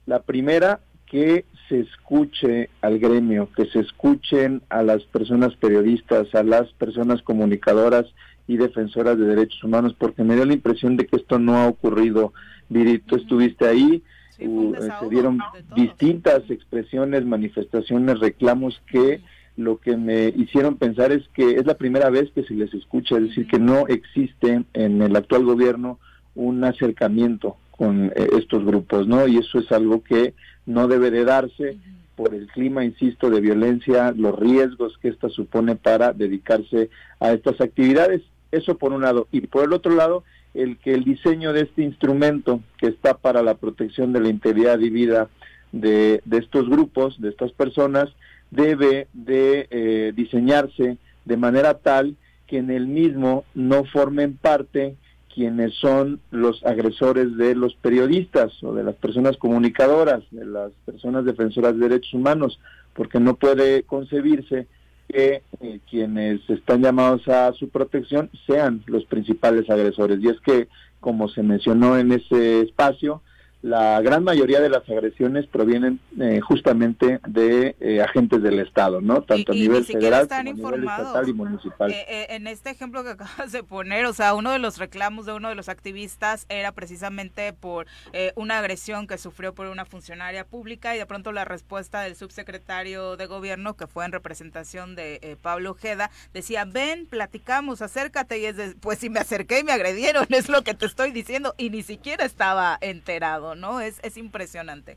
La 0.06 0.22
primera, 0.22 0.80
que 1.04 1.44
se 1.68 1.80
escuche 1.80 2.70
al 2.80 2.98
gremio, 2.98 3.50
que 3.54 3.66
se 3.66 3.80
escuchen 3.80 4.62
a 4.70 4.82
las 4.82 5.02
personas 5.04 5.54
periodistas, 5.56 6.34
a 6.34 6.42
las 6.42 6.72
personas 6.72 7.20
comunicadoras 7.22 8.06
y 8.50 8.56
defensoras 8.56 9.16
de 9.16 9.26
derechos 9.26 9.62
humanos, 9.62 9.94
porque 9.96 10.24
me 10.24 10.34
dio 10.34 10.44
la 10.44 10.54
impresión 10.54 10.96
de 10.96 11.06
que 11.06 11.14
esto 11.14 11.38
no 11.38 11.56
ha 11.56 11.68
ocurrido. 11.68 12.32
Viri, 12.68 12.98
tú 12.98 13.14
estuviste 13.14 13.64
ahí, 13.64 14.02
uh, 14.40 14.74
se 14.74 15.08
dieron 15.08 15.38
distintas 15.76 16.50
expresiones, 16.50 17.24
manifestaciones, 17.24 18.18
reclamos 18.18 18.82
que 18.90 19.20
lo 19.56 19.76
que 19.76 19.96
me 19.96 20.32
hicieron 20.36 20.74
pensar 20.78 21.12
es 21.12 21.28
que 21.28 21.58
es 21.58 21.64
la 21.64 21.74
primera 21.74 22.10
vez 22.10 22.32
que 22.34 22.42
se 22.42 22.54
les 22.54 22.74
escucha, 22.74 23.18
es 23.18 23.28
decir, 23.28 23.46
que 23.46 23.60
no 23.60 23.86
existe 23.86 24.64
en 24.72 25.00
el 25.00 25.14
actual 25.14 25.44
gobierno 25.44 26.00
un 26.34 26.64
acercamiento 26.64 27.56
con 27.70 28.06
eh, 28.06 28.30
estos 28.36 28.64
grupos, 28.64 29.06
¿no? 29.06 29.28
Y 29.28 29.36
eso 29.36 29.60
es 29.60 29.70
algo 29.70 30.02
que 30.02 30.34
no 30.66 30.88
debe 30.88 31.12
de 31.12 31.24
darse 31.24 31.78
por 32.16 32.34
el 32.34 32.48
clima, 32.48 32.84
insisto, 32.84 33.30
de 33.30 33.40
violencia, 33.40 34.12
los 34.16 34.36
riesgos 34.36 34.98
que 34.98 35.08
esta 35.08 35.28
supone 35.28 35.76
para 35.76 36.12
dedicarse 36.12 36.90
a 37.20 37.30
estas 37.30 37.60
actividades. 37.60 38.22
Eso 38.52 38.78
por 38.78 38.92
un 38.92 39.02
lado. 39.02 39.28
Y 39.30 39.42
por 39.42 39.64
el 39.64 39.72
otro 39.72 39.94
lado, 39.94 40.24
el 40.54 40.78
que 40.78 40.94
el 40.94 41.04
diseño 41.04 41.52
de 41.52 41.62
este 41.62 41.82
instrumento 41.82 42.60
que 42.78 42.88
está 42.88 43.14
para 43.14 43.42
la 43.42 43.54
protección 43.54 44.12
de 44.12 44.20
la 44.20 44.28
integridad 44.28 44.78
y 44.80 44.90
vida 44.90 45.28
de, 45.72 46.20
de 46.24 46.38
estos 46.38 46.68
grupos, 46.68 47.20
de 47.20 47.28
estas 47.28 47.52
personas, 47.52 48.08
debe 48.50 49.06
de 49.12 49.68
eh, 49.70 50.12
diseñarse 50.14 50.98
de 51.24 51.36
manera 51.36 51.74
tal 51.74 52.16
que 52.46 52.58
en 52.58 52.70
el 52.70 52.86
mismo 52.86 53.44
no 53.54 53.84
formen 53.84 54.36
parte 54.36 54.96
quienes 55.32 55.74
son 55.74 56.20
los 56.32 56.64
agresores 56.66 57.36
de 57.36 57.54
los 57.54 57.74
periodistas 57.76 58.52
o 58.64 58.74
de 58.74 58.82
las 58.82 58.96
personas 58.96 59.36
comunicadoras, 59.36 60.24
de 60.32 60.44
las 60.44 60.72
personas 60.84 61.24
defensoras 61.24 61.74
de 61.74 61.88
derechos 61.88 62.14
humanos, 62.14 62.58
porque 62.94 63.20
no 63.20 63.36
puede 63.36 63.84
concebirse 63.84 64.66
que 65.10 65.42
eh, 65.60 65.80
quienes 65.88 66.40
están 66.48 66.82
llamados 66.82 67.26
a 67.28 67.52
su 67.52 67.68
protección 67.68 68.30
sean 68.46 68.82
los 68.86 69.04
principales 69.06 69.68
agresores. 69.68 70.18
Y 70.20 70.28
es 70.28 70.40
que, 70.40 70.68
como 71.00 71.28
se 71.28 71.42
mencionó 71.42 71.98
en 71.98 72.12
ese 72.12 72.60
espacio, 72.60 73.22
la 73.62 74.00
gran 74.00 74.24
mayoría 74.24 74.60
de 74.60 74.70
las 74.70 74.88
agresiones 74.88 75.46
provienen 75.46 76.00
eh, 76.18 76.40
justamente 76.40 77.20
de 77.26 77.76
eh, 77.80 78.00
agentes 78.00 78.42
del 78.42 78.58
Estado, 78.58 79.02
¿no? 79.02 79.22
Tanto 79.22 79.52
a 79.52 79.54
nivel 79.54 79.84
federal 79.84 80.28
como 80.28 80.40
a 80.40 80.42
nivel 80.42 80.84
estatal 80.84 81.28
y 81.28 81.32
municipal. 81.34 81.90
Eh, 81.92 82.26
en 82.30 82.46
este 82.46 82.70
ejemplo 82.70 83.04
que 83.04 83.10
acabas 83.10 83.52
de 83.52 83.62
poner, 83.62 84.06
o 84.06 84.14
sea, 84.14 84.34
uno 84.34 84.52
de 84.52 84.58
los 84.58 84.78
reclamos 84.78 85.26
de 85.26 85.34
uno 85.34 85.50
de 85.50 85.54
los 85.54 85.68
activistas 85.68 86.46
era 86.48 86.72
precisamente 86.72 87.52
por 87.52 87.86
una 88.34 88.58
agresión 88.58 89.06
que 89.06 89.18
sufrió 89.18 89.54
por 89.54 89.66
una 89.66 89.84
funcionaria 89.84 90.44
pública 90.44 90.94
y 90.94 90.98
de 90.98 91.06
pronto 91.06 91.32
la 91.32 91.44
respuesta 91.44 92.00
del 92.02 92.16
subsecretario 92.16 93.16
de 93.16 93.26
gobierno, 93.26 93.76
que 93.76 93.86
fue 93.86 94.04
en 94.04 94.12
representación 94.12 94.94
de 94.94 95.36
Pablo 95.42 95.72
Ojeda, 95.72 96.10
decía, 96.32 96.64
ven, 96.64 97.06
platicamos, 97.06 97.82
acércate, 97.82 98.38
y 98.38 98.46
es 98.46 98.56
de, 98.56 98.74
pues 98.80 98.98
si 98.98 99.10
me 99.10 99.20
acerqué 99.20 99.60
y 99.60 99.64
me 99.64 99.72
agredieron, 99.72 100.26
es 100.30 100.48
lo 100.48 100.62
que 100.62 100.74
te 100.74 100.86
estoy 100.86 101.12
diciendo, 101.12 101.54
y 101.58 101.70
ni 101.70 101.82
siquiera 101.82 102.24
estaba 102.24 102.78
enterado. 102.80 103.49
¿No? 103.54 103.80
Es, 103.80 104.00
es 104.02 104.16
impresionante. 104.16 104.96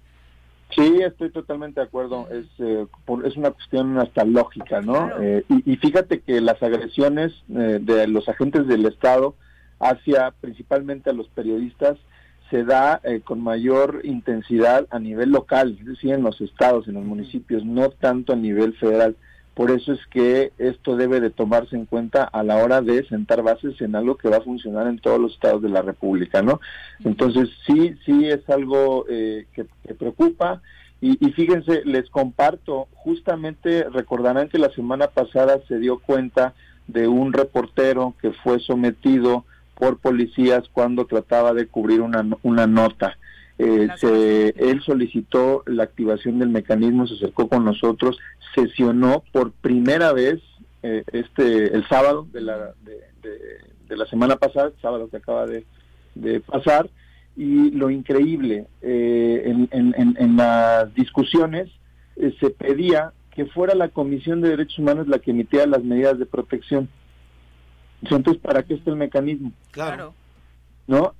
Sí, 0.75 1.01
estoy 1.01 1.29
totalmente 1.29 1.79
de 1.79 1.85
acuerdo. 1.85 2.27
Es, 2.31 2.47
eh, 2.59 2.87
es 3.25 3.37
una 3.37 3.51
cuestión 3.51 3.97
hasta 3.99 4.23
lógica, 4.25 4.81
¿no? 4.81 5.11
Eh, 5.21 5.43
y, 5.47 5.75
fíjate 5.77 6.21
que 6.21 6.41
las 6.41 6.61
agresiones 6.63 7.31
eh, 7.49 7.79
de 7.79 8.07
los 8.07 8.27
agentes 8.27 8.67
del 8.67 8.85
Estado 8.85 9.35
hacia 9.79 10.31
principalmente 10.41 11.09
a 11.09 11.13
los 11.13 11.27
periodistas 11.29 11.97
se 12.49 12.63
da 12.63 13.01
con 13.23 13.41
mayor 13.41 14.01
intensidad 14.03 14.85
a 14.91 14.99
nivel 14.99 15.31
local, 15.31 15.75
es 15.79 15.87
decir, 15.87 16.13
en 16.13 16.21
los 16.21 16.39
estados, 16.39 16.87
en 16.87 16.93
los 16.93 17.03
municipios, 17.03 17.65
no 17.65 17.89
tanto 17.89 18.33
a 18.33 18.35
nivel 18.35 18.75
federal. 18.75 19.15
Por 19.53 19.69
eso 19.69 19.93
es 19.93 19.99
que 20.07 20.51
esto 20.57 20.95
debe 20.95 21.19
de 21.19 21.29
tomarse 21.29 21.75
en 21.75 21.85
cuenta 21.85 22.23
a 22.23 22.41
la 22.43 22.57
hora 22.57 22.81
de 22.81 23.05
sentar 23.07 23.43
bases 23.43 23.79
en 23.81 23.95
algo 23.95 24.15
que 24.15 24.29
va 24.29 24.37
a 24.37 24.41
funcionar 24.41 24.87
en 24.87 24.97
todos 24.97 25.19
los 25.19 25.33
estados 25.33 25.61
de 25.61 25.69
la 25.69 25.83
República, 25.83 26.41
¿no? 26.41 26.59
Entonces 27.03 27.49
sí, 27.67 27.93
sí 28.03 28.25
es 28.25 28.49
algo 28.49 29.05
eh, 29.09 29.45
que, 29.53 29.65
preocupa 29.93 30.61
y, 31.05 31.17
fíjense, 31.31 31.81
les 31.83 32.09
comparto, 32.09 32.87
justamente 32.93 33.83
recordarán 33.89 34.47
que 34.47 34.57
la 34.57 34.69
semana 34.69 35.07
pasada 35.07 35.59
se 35.67 35.77
dio 35.77 35.99
cuenta 35.99 36.53
de 36.87 37.09
un 37.09 37.33
reportero 37.33 38.13
que 38.21 38.31
fue 38.31 38.61
sometido 38.61 39.43
por 39.75 39.97
policías 39.97 40.63
cuando 40.71 41.05
trataba 41.05 41.53
de 41.53 41.67
cubrir 41.67 41.99
una, 41.99 42.25
una 42.41 42.67
nota. 42.67 43.17
Eh, 43.59 44.53
él 44.57 44.81
solicitó 44.83 45.63
la 45.67 45.83
activación 45.83 46.39
del 46.39 46.49
mecanismo, 46.49 47.07
se 47.07 47.15
acercó 47.15 47.47
con 47.47 47.63
nosotros, 47.63 48.17
sesionó 48.55 49.23
por 49.31 49.51
primera 49.51 50.11
vez 50.11 50.41
eh, 50.81 51.03
este 51.13 51.75
el 51.75 51.87
sábado 51.87 52.27
de 52.31 52.41
la, 52.41 52.73
de, 52.83 53.95
la 53.95 54.05
semana 54.07 54.37
pasada, 54.37 54.67
el 54.67 54.81
sábado 54.81 55.07
que 55.07 55.17
acaba 55.17 55.45
de, 55.45 55.65
pasar, 56.41 56.89
y 57.37 57.71
lo 57.71 57.89
increíble, 57.89 58.65
eh, 58.81 59.43
en, 59.45 59.95
en, 60.17 60.35
las 60.35 60.93
discusiones 60.95 61.69
se 62.39 62.49
pedía 62.49 63.13
que 63.31 63.45
fuera 63.45 63.75
la 63.75 63.89
Comisión 63.89 64.41
de 64.41 64.49
Derechos 64.49 64.79
Humanos 64.79 65.07
la 65.07 65.19
que 65.19 65.31
emitiera 65.31 65.65
las 65.65 65.83
medidas 65.83 66.17
de 66.19 66.25
protección. 66.25 66.89
Entonces, 68.01 68.41
¿para 68.41 68.63
qué 68.63 68.75
está 68.75 68.91
el 68.91 68.97
mecanismo? 68.97 69.51
Claro. 69.71 70.13
¿No? 70.87 71.13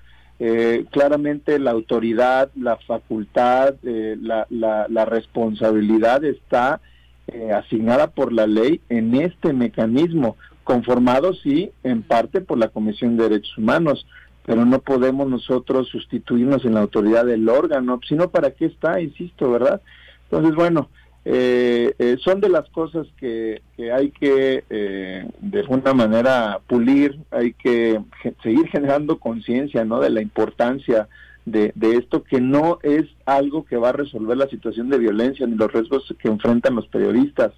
Eh, 0.46 0.88
claramente 0.92 1.58
la 1.58 1.72
autoridad, 1.72 2.52
la 2.58 2.76
facultad, 2.76 3.76
eh, 3.82 4.18
la, 4.20 4.46
la, 4.50 5.06
responsabilidad 5.06 6.26
está 6.26 6.82
eh, 7.28 7.54
asignada 7.54 8.08
por 8.08 8.34
la 8.34 8.46
ley 8.46 8.82
en 8.90 9.16
este 9.16 9.54
mecanismo, 9.54 10.36
conformado 10.66 11.34
sí 11.34 11.72
en 11.84 12.04
parte 12.04 12.42
por 12.42 12.58
la 12.58 12.68
Comisión 12.68 13.16
de 13.16 13.30
Derechos 13.30 13.58
Humanos, 13.58 14.06
pero 14.46 14.66
no 14.66 14.80
podemos 14.80 15.30
nosotros 15.30 15.88
sustituirnos 15.88 16.66
en 16.66 16.74
la 16.74 16.82
autoridad 16.82 17.26
del 17.26 17.48
órgano, 17.48 18.02
sino 18.06 18.30
para 18.30 18.52
qué 18.52 18.66
está, 18.66 19.00
insisto, 19.00 19.50
¿verdad? 19.50 19.82
Entonces, 20.26 20.56
bueno, 20.56 20.90
eh, 21.26 21.96
eh, 22.00 22.18
son 22.22 22.42
de 22.42 22.50
las 22.50 22.70
cosas 22.70 23.08
que, 23.18 23.62
hay 23.94 24.12
que 24.12 24.66
eh, 24.70 25.26
de 25.40 25.60
alguna 25.60 25.94
manera 25.94 26.60
pulir, 26.68 27.18
hay 27.32 27.54
que 27.54 28.02
seguir 28.42 28.68
generando 28.68 29.20
conciencia 29.20 29.86
¿no? 29.86 30.02
de 30.02 30.10
la 30.10 30.22
importancia 30.22 31.08
de, 31.46 31.72
de, 31.76 31.96
esto, 31.96 32.24
que 32.24 32.42
no 32.42 32.80
es 32.84 33.06
algo 33.26 33.66
que 33.66 33.78
va 33.78 33.90
a 33.90 33.94
resolver 33.94 34.38
la 34.38 34.50
situación 34.50 34.90
de 34.90 34.98
violencia 34.98 35.48
ni 35.48 35.56
los 35.56 35.72
riesgos 35.72 36.14
que 36.20 36.28
enfrentan 36.28 36.76
los 36.76 36.88
periodistas. 36.88 37.52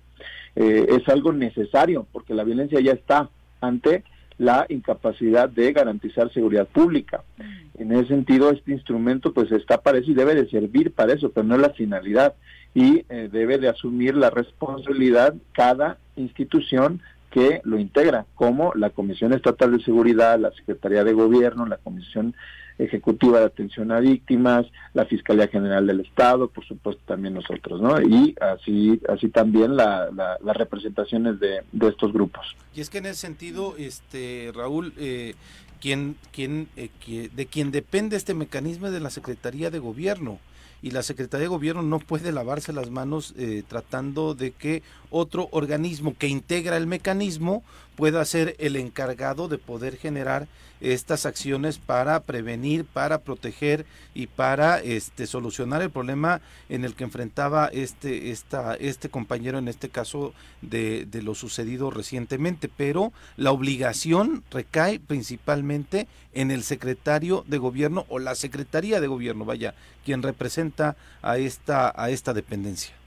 es 0.56 1.08
algo 1.10 1.34
necesario, 1.34 2.08
porque 2.12 2.34
la 2.34 2.44
violencia 2.44 2.80
ya 2.80 2.94
está 2.94 3.30
ante 3.62 4.04
la 4.38 4.66
incapacidad 4.70 5.50
de 5.50 5.72
garantizar 5.72 6.32
seguridad 6.34 6.68
pública. 6.68 7.24
Mm. 7.38 7.82
En 7.82 7.92
ese 7.92 8.08
sentido, 8.08 8.52
este 8.52 8.72
instrumento 8.72 9.34
pues 9.34 9.52
está 9.52 9.82
para 9.82 9.98
eso 9.98 10.12
y 10.12 10.14
debe 10.14 10.36
de 10.36 10.50
servir 10.50 10.92
para 10.92 11.14
eso, 11.14 11.32
pero 11.32 11.46
no 11.46 11.56
es 11.56 11.62
la 11.62 11.70
finalidad 11.72 12.36
y 12.76 13.06
eh, 13.10 13.30
debe 13.32 13.58
de 13.58 13.70
asumir 13.70 14.16
la 14.16 14.30
responsabilidad 14.30 15.34
cada 15.54 15.98
institución 16.18 17.02
que 17.32 17.62
lo 17.64 17.80
integra, 17.80 18.26
como 18.36 18.74
la 18.76 18.92
Comisión 18.92 19.34
Estatal 19.34 19.76
de 19.76 19.84
Seguridad, 19.84 20.38
la 20.38 20.52
Secretaría 20.52 21.04
de 21.04 21.14
Gobierno, 21.14 21.66
la 21.66 21.78
Comisión 21.78 22.36
Ejecutiva 22.78 23.40
de 23.40 23.46
Atención 23.46 23.92
a 23.94 24.00
Víctimas, 24.02 24.66
la 24.94 25.06
Fiscalía 25.06 25.48
General 25.48 25.88
del 25.88 26.02
Estado, 26.02 26.50
por 26.50 26.66
supuesto 26.66 27.02
también 27.06 27.34
nosotros, 27.34 27.82
¿no? 27.82 28.02
Y 28.02 28.36
así, 28.42 29.00
así 29.08 29.30
también 29.30 29.78
las 29.78 30.40
representaciones 30.58 31.40
de, 31.40 31.62
estos 31.88 32.12
grupos. 32.12 32.56
Y 32.74 32.82
es 32.82 32.90
que 32.90 32.98
en 32.98 33.06
ese 33.06 33.22
sentido, 33.22 33.76
este 33.78 34.52
Raúl, 34.54 34.94
eh, 34.98 35.36
quien, 35.82 36.18
eh, 36.36 37.30
de 37.34 37.46
quien 37.46 37.72
depende 37.72 38.18
este 38.18 38.34
mecanismo 38.34 38.88
es 38.88 38.94
de 38.94 39.00
la 39.00 39.10
Secretaría 39.10 39.72
de 39.72 39.80
Gobierno 39.80 40.40
y 40.82 40.92
la 40.92 41.04
Secretaría 41.04 41.44
de 41.44 41.50
Gobierno 41.50 41.82
no 41.82 42.00
puede 42.00 42.32
lavarse 42.32 42.74
las 42.74 42.90
manos 42.90 43.34
eh, 43.38 43.64
tratando 43.68 44.36
de 44.36 44.52
que 44.52 44.84
otro 45.10 45.48
organismo 45.52 46.16
que 46.18 46.28
integra 46.28 46.78
el 46.78 46.88
mecanismo 46.88 47.64
pueda 47.96 48.24
ser 48.26 48.56
el 48.60 48.76
encargado 48.76 49.48
de 49.48 49.58
poder 49.58 49.98
generar 49.98 50.48
estas 50.82 51.26
acciones 51.26 51.78
para 51.78 52.20
prevenir, 52.22 52.86
para 52.86 53.20
proteger 53.20 53.86
y 54.14 54.28
para 54.28 54.80
este 54.80 55.26
solucionar 55.26 55.82
el 55.82 55.90
problema 55.90 56.42
en 56.70 56.84
el 56.84 56.96
que 56.96 57.06
enfrentaba 57.06 57.68
este 57.68 58.32
este 58.32 59.10
compañero 59.10 59.58
en 59.58 59.68
este 59.68 59.90
caso 59.90 60.34
de, 60.62 61.06
de 61.06 61.22
lo 61.22 61.34
sucedido 61.34 61.92
recientemente, 61.92 62.70
pero 62.70 63.14
la 63.38 63.52
obligación 63.52 64.44
recae 64.52 65.00
principalmente 65.00 66.08
en 66.34 66.52
el 66.52 66.64
secretario 66.64 67.46
de 67.48 67.58
gobierno 67.58 68.06
o 68.10 68.20
la 68.20 68.36
secretaría 68.36 69.00
de 69.00 69.08
gobierno, 69.08 69.46
vaya, 69.46 69.74
quien 70.04 70.22
representa 70.22 70.98
a 71.22 71.38
esta 71.38 71.94
a 71.96 72.10
esta 72.10 72.34
dependencia. 72.34 73.05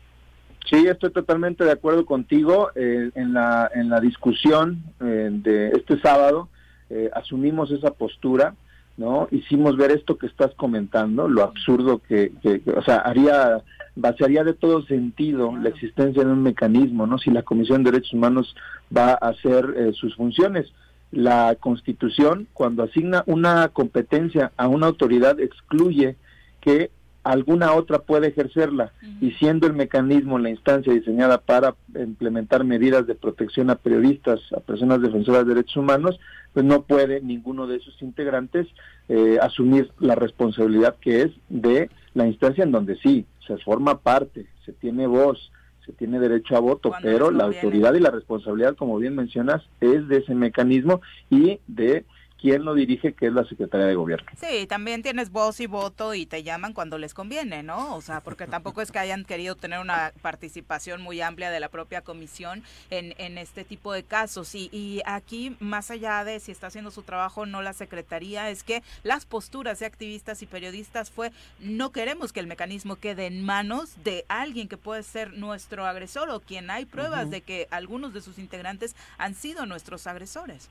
Sí, 0.70 0.86
estoy 0.86 1.10
totalmente 1.10 1.64
de 1.64 1.72
acuerdo 1.72 2.04
contigo. 2.04 2.70
Eh, 2.74 3.10
en, 3.14 3.32
la, 3.32 3.70
en 3.74 3.88
la 3.88 4.00
discusión 4.00 4.82
eh, 5.00 5.30
de 5.32 5.68
este 5.70 5.98
sábado 6.00 6.48
eh, 6.90 7.10
asumimos 7.14 7.70
esa 7.70 7.92
postura, 7.92 8.54
¿no? 8.98 9.28
Hicimos 9.30 9.78
ver 9.78 9.92
esto 9.92 10.18
que 10.18 10.26
estás 10.26 10.52
comentando, 10.56 11.26
lo 11.28 11.42
absurdo 11.42 12.02
que, 12.06 12.32
o 12.76 12.82
sea, 12.82 12.96
haría, 12.98 13.62
vaciaría 13.96 14.44
de 14.44 14.54
todo 14.54 14.82
sentido 14.82 15.56
la 15.56 15.70
existencia 15.70 16.22
de 16.22 16.32
un 16.32 16.42
mecanismo, 16.42 17.06
¿no? 17.06 17.18
Si 17.18 17.30
la 17.30 17.42
Comisión 17.42 17.82
de 17.82 17.92
Derechos 17.92 18.12
Humanos 18.12 18.54
va 18.94 19.12
a 19.12 19.28
hacer 19.28 19.94
sus 19.94 20.16
funciones. 20.16 20.72
La 21.12 21.56
Constitución, 21.58 22.48
cuando 22.52 22.82
asigna 22.82 23.22
una 23.26 23.68
competencia 23.68 24.52
a 24.58 24.68
una 24.68 24.88
autoridad, 24.88 25.40
excluye 25.40 26.16
que 26.60 26.90
alguna 27.28 27.74
otra 27.74 27.98
puede 27.98 28.28
ejercerla. 28.28 28.92
Y 29.20 29.32
siendo 29.32 29.66
el 29.66 29.74
mecanismo 29.74 30.38
la 30.38 30.48
instancia 30.48 30.92
diseñada 30.92 31.38
para 31.38 31.74
implementar 31.94 32.64
medidas 32.64 33.06
de 33.06 33.14
protección 33.14 33.68
a 33.68 33.74
periodistas, 33.76 34.40
a 34.56 34.60
personas 34.60 35.02
defensoras 35.02 35.46
de 35.46 35.54
derechos 35.54 35.76
humanos, 35.76 36.18
pues 36.54 36.64
no 36.64 36.82
puede 36.82 37.20
ninguno 37.20 37.66
de 37.66 37.76
esos 37.76 38.00
integrantes 38.00 38.66
eh, 39.10 39.38
asumir 39.42 39.90
la 40.00 40.14
responsabilidad 40.14 40.96
que 41.00 41.22
es 41.22 41.30
de 41.50 41.90
la 42.14 42.26
instancia 42.26 42.64
en 42.64 42.72
donde 42.72 42.96
sí 42.96 43.26
se 43.46 43.58
forma 43.58 43.98
parte, 43.98 44.46
se 44.64 44.72
tiene 44.72 45.06
voz, 45.06 45.52
se 45.84 45.92
tiene 45.92 46.18
derecho 46.20 46.56
a 46.56 46.60
voto, 46.60 46.92
pero 47.02 47.30
la 47.30 47.44
autoridad 47.44 47.94
y 47.94 48.00
la 48.00 48.10
responsabilidad, 48.10 48.74
como 48.76 48.96
bien 48.96 49.14
mencionas, 49.14 49.62
es 49.80 50.08
de 50.08 50.18
ese 50.18 50.34
mecanismo 50.34 51.02
y 51.28 51.60
de 51.66 52.06
quién 52.40 52.64
lo 52.64 52.74
dirige, 52.74 53.12
que 53.12 53.26
es 53.26 53.32
la 53.32 53.44
Secretaría 53.44 53.86
de 53.86 53.94
Gobierno. 53.94 54.30
Sí, 54.36 54.66
también 54.66 55.02
tienes 55.02 55.30
voz 55.30 55.60
y 55.60 55.66
voto 55.66 56.14
y 56.14 56.26
te 56.26 56.42
llaman 56.42 56.72
cuando 56.72 56.98
les 56.98 57.14
conviene, 57.14 57.62
¿no? 57.62 57.96
O 57.96 58.00
sea, 58.00 58.20
porque 58.20 58.46
tampoco 58.46 58.80
es 58.80 58.92
que 58.92 58.98
hayan 58.98 59.24
querido 59.24 59.54
tener 59.56 59.80
una 59.80 60.12
participación 60.22 61.02
muy 61.02 61.20
amplia 61.20 61.50
de 61.50 61.60
la 61.60 61.68
propia 61.68 62.02
comisión 62.02 62.62
en, 62.90 63.14
en 63.18 63.38
este 63.38 63.64
tipo 63.64 63.92
de 63.92 64.02
casos. 64.02 64.54
Y, 64.54 64.68
y 64.72 65.02
aquí, 65.04 65.56
más 65.60 65.90
allá 65.90 66.24
de 66.24 66.40
si 66.40 66.52
está 66.52 66.68
haciendo 66.68 66.90
su 66.90 67.02
trabajo 67.02 67.42
o 67.42 67.46
no 67.46 67.62
la 67.62 67.72
Secretaría, 67.72 68.50
es 68.50 68.62
que 68.62 68.82
las 69.02 69.26
posturas 69.26 69.80
de 69.80 69.86
activistas 69.86 70.42
y 70.42 70.46
periodistas 70.46 71.10
fue, 71.10 71.32
no 71.60 71.90
queremos 71.90 72.32
que 72.32 72.40
el 72.40 72.46
mecanismo 72.46 72.96
quede 72.96 73.26
en 73.26 73.44
manos 73.44 74.02
de 74.04 74.24
alguien 74.28 74.68
que 74.68 74.76
puede 74.76 75.02
ser 75.02 75.32
nuestro 75.32 75.86
agresor 75.86 76.30
o 76.30 76.40
quien 76.40 76.70
hay 76.70 76.84
pruebas 76.84 77.30
de 77.30 77.40
que 77.40 77.66
algunos 77.70 78.14
de 78.14 78.20
sus 78.20 78.38
integrantes 78.38 78.94
han 79.18 79.34
sido 79.34 79.66
nuestros 79.66 80.06
agresores. 80.06 80.68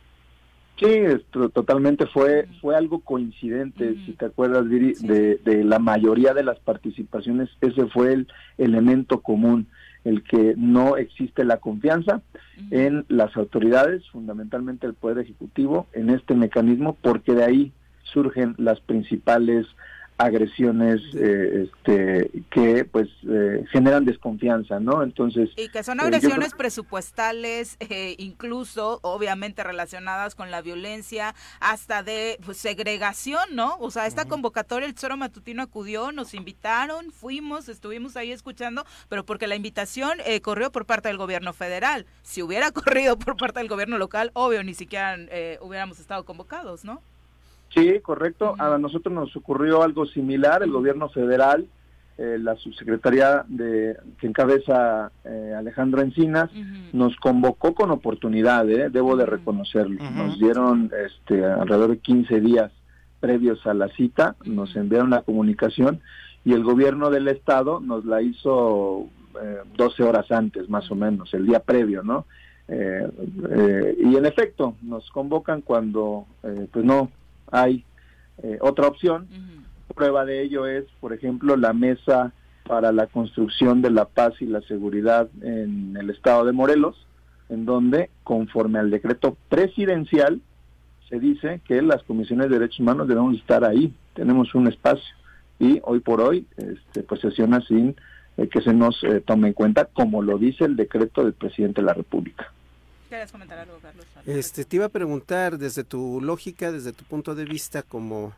Sí, 0.78 0.86
esto, 0.86 1.50
totalmente 1.50 2.06
fue 2.06 2.48
fue 2.62 2.76
algo 2.76 3.00
coincidente, 3.00 3.96
si 4.06 4.14
te 4.14 4.26
acuerdas, 4.26 4.70
de, 4.70 5.40
de, 5.44 5.64
la 5.64 5.80
mayoría 5.80 6.36
de 6.36 6.44
las 6.44 6.60
participaciones, 6.60 7.50
ese 7.62 7.88
fue 7.88 8.14
el 8.14 8.28
elemento 8.60 9.22
común, 9.22 9.68
el 10.04 10.24
que 10.24 10.54
no 10.56 10.96
existe 10.98 11.44
la 11.46 11.58
confianza 11.58 12.22
en 12.70 13.06
las 13.08 13.36
autoridades, 13.36 14.08
fundamentalmente 14.12 14.86
el 14.86 14.94
Poder 14.94 15.18
Ejecutivo, 15.18 15.88
en 15.94 16.12
este 16.12 16.36
mecanismo, 16.36 16.96
porque 17.02 17.34
de 17.34 17.44
ahí 17.44 17.72
surgen 18.04 18.54
las 18.58 18.80
principales 18.80 19.66
agresiones 20.18 21.00
eh, 21.14 21.70
este, 21.70 22.32
que 22.50 22.86
pues 22.86 23.08
eh, 23.30 23.64
generan 23.72 24.04
desconfianza, 24.04 24.80
¿no? 24.80 25.04
Entonces 25.04 25.50
y 25.56 25.70
que 25.70 25.84
son 25.84 26.00
eh, 26.00 26.04
agresiones 26.04 26.54
presupuestales, 26.56 27.78
incluso 28.18 29.00
obviamente 29.04 29.64
relacionadas 29.64 30.34
con 30.34 30.50
la 30.50 30.62
violencia, 30.62 31.36
hasta 31.60 32.02
de 32.02 32.40
pues, 32.44 32.58
segregación, 32.58 33.44
¿no? 33.54 33.78
O 33.80 33.92
sea, 33.92 34.08
esta 34.08 34.26
convocatoria 34.26 34.88
el 34.88 34.96
Tesoro 34.96 35.18
Matutino 35.18 35.62
acudió, 35.62 36.12
nos 36.12 36.34
invitaron, 36.34 37.12
fuimos, 37.12 37.70
estuvimos 37.70 38.18
ahí 38.18 38.32
escuchando, 38.32 38.86
pero 39.10 39.24
porque 39.24 39.46
la 39.46 39.56
invitación 39.56 40.18
corrió 40.42 40.72
por 40.72 40.86
parte 40.86 41.10
del 41.10 41.18
gobierno 41.18 41.54
federal. 41.54 42.08
Si 42.24 42.42
hubiera 42.42 42.72
corrido 42.72 43.20
por 43.20 43.38
parte 43.38 43.60
del 43.60 43.68
gobierno 43.68 44.00
local, 44.00 44.32
obvio 44.34 44.64
ni 44.64 44.74
siquiera 44.74 45.16
hubiéramos 45.62 46.00
estado 46.00 46.26
convocados, 46.26 46.84
¿no? 46.84 47.02
Sí, 47.70 48.00
correcto. 48.02 48.56
A 48.58 48.78
nosotros 48.78 49.14
nos 49.14 49.36
ocurrió 49.36 49.84
algo 49.84 50.06
similar. 50.06 50.64
El 50.64 50.72
gobierno 50.72 51.10
federal, 51.10 51.68
eh, 52.18 52.38
la 52.40 52.56
subsecretaría 52.56 53.46
de, 53.48 53.96
que 54.20 54.28
encabeza 54.28 55.12
eh, 55.24 55.54
Alejandro 55.56 56.02
Encinas, 56.02 56.50
nos 56.94 57.16
convocó 57.18 57.76
con 57.76 57.92
oportunidad, 57.92 58.70
eh, 58.70 58.90
debo 58.90 59.16
de 59.16 59.26
reconocerlo. 59.26 60.02
Nos 60.12 60.40
dieron 60.40 60.92
este, 61.06 61.46
alrededor 61.46 61.92
de 61.92 62.00
15 62.00 62.42
días 62.42 62.72
previos 63.20 63.66
a 63.68 63.74
la 63.74 63.90
cita, 63.90 64.36
nos 64.46 64.76
enviaron 64.76 65.10
la 65.10 65.22
comunicación 65.22 66.02
y 66.46 66.54
el 66.54 66.64
gobierno 66.64 67.10
del 67.10 67.28
estado 67.28 67.80
nos 67.80 68.06
la 68.06 68.22
hizo 68.22 69.08
12 69.76 70.04
horas 70.04 70.32
antes, 70.32 70.70
más 70.70 70.90
o 70.90 70.96
menos, 70.96 71.32
el 71.34 71.46
día 71.46 71.60
previo, 71.60 72.04
¿no? 72.04 72.26
y 72.70 74.16
en 74.16 74.26
efecto, 74.26 74.76
nos 74.82 75.10
convocan 75.12 75.62
cuando 75.62 76.26
pues 76.72 76.84
no 76.84 77.10
hay 77.52 77.84
eh, 78.44 78.58
otra 78.62 78.88
opción. 78.88 79.28
Prueba 79.96 80.26
de 80.26 80.44
ello 80.44 80.68
es, 80.68 80.86
por 81.00 81.14
ejemplo, 81.14 81.56
la 81.56 81.74
mesa 81.74 82.34
para 82.68 82.92
la 82.92 83.08
construcción 83.08 83.82
de 83.82 83.90
la 83.90 84.06
paz 84.06 84.34
y 84.42 84.46
la 84.46 84.62
seguridad 84.62 85.30
en 85.42 85.96
el 85.98 86.10
estado 86.10 86.46
de 86.46 86.52
Morelos, 86.52 87.08
en 87.50 87.66
donde, 87.66 88.10
conforme 88.24 88.80
al 88.80 88.92
decreto 88.92 89.38
presidencial, 89.50 90.42
se 91.10 91.20
dice 91.20 91.62
que 91.66 91.82
las 91.82 92.04
comisiones 92.04 92.50
de 92.50 92.60
derechos 92.60 92.82
humanos 92.82 93.08
debemos 93.08 93.36
estar 93.38 93.64
ahí, 93.64 93.94
tenemos 94.14 94.54
un 94.54 94.68
espacio 94.68 95.16
y 95.58 95.80
hoy 95.84 96.02
por 96.02 96.22
hoy 96.22 96.46
este, 96.58 97.04
pues 97.04 97.22
sesiona 97.22 97.62
sin 97.62 97.96
eh, 98.36 98.48
que 98.50 98.62
se 98.62 98.74
nos 98.74 99.02
eh, 99.04 99.22
tome 99.26 99.48
en 99.48 99.54
cuenta, 99.54 99.86
como 99.86 100.22
lo 100.22 100.38
dice 100.38 100.66
el 100.66 100.76
decreto 100.76 101.24
del 101.24 101.34
presidente 101.34 101.82
de 101.82 101.88
la 101.88 101.94
República. 101.94 102.52
¿Quieres 103.10 103.32
comentar 103.32 103.58
algo, 103.60 103.78
Carlos? 103.82 104.06
Este, 104.26 104.66
te 104.66 104.76
iba 104.76 104.86
a 104.86 104.90
preguntar, 104.90 105.58
desde 105.58 105.84
tu 105.84 106.20
lógica, 106.22 106.72
desde 106.72 106.92
tu 106.92 107.04
punto 107.06 107.36
de 107.36 107.46
vista 107.46 107.82
como 107.82 108.34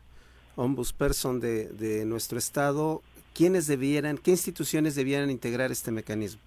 ombudsperson 0.55 1.39
de, 1.39 1.69
de 1.69 2.05
nuestro 2.05 2.37
estado, 2.37 3.01
¿quiénes 3.33 3.65
debieran, 3.67 4.17
qué 4.17 4.31
instituciones 4.31 4.95
debieran 4.95 5.31
integrar 5.31 5.71
este 5.71 5.91
mecanismo? 5.91 6.41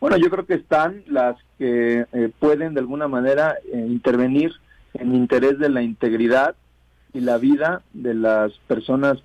Bueno, 0.00 0.16
yo 0.18 0.30
creo 0.30 0.46
que 0.46 0.54
están 0.54 1.02
las 1.06 1.36
que 1.58 2.06
eh, 2.12 2.30
pueden 2.38 2.74
de 2.74 2.80
alguna 2.80 3.08
manera 3.08 3.56
eh, 3.72 3.78
intervenir 3.78 4.52
en 4.94 5.14
interés 5.14 5.58
de 5.58 5.68
la 5.68 5.82
integridad 5.82 6.54
y 7.12 7.20
la 7.20 7.38
vida 7.38 7.82
de 7.92 8.14
las 8.14 8.52
personas 8.66 9.18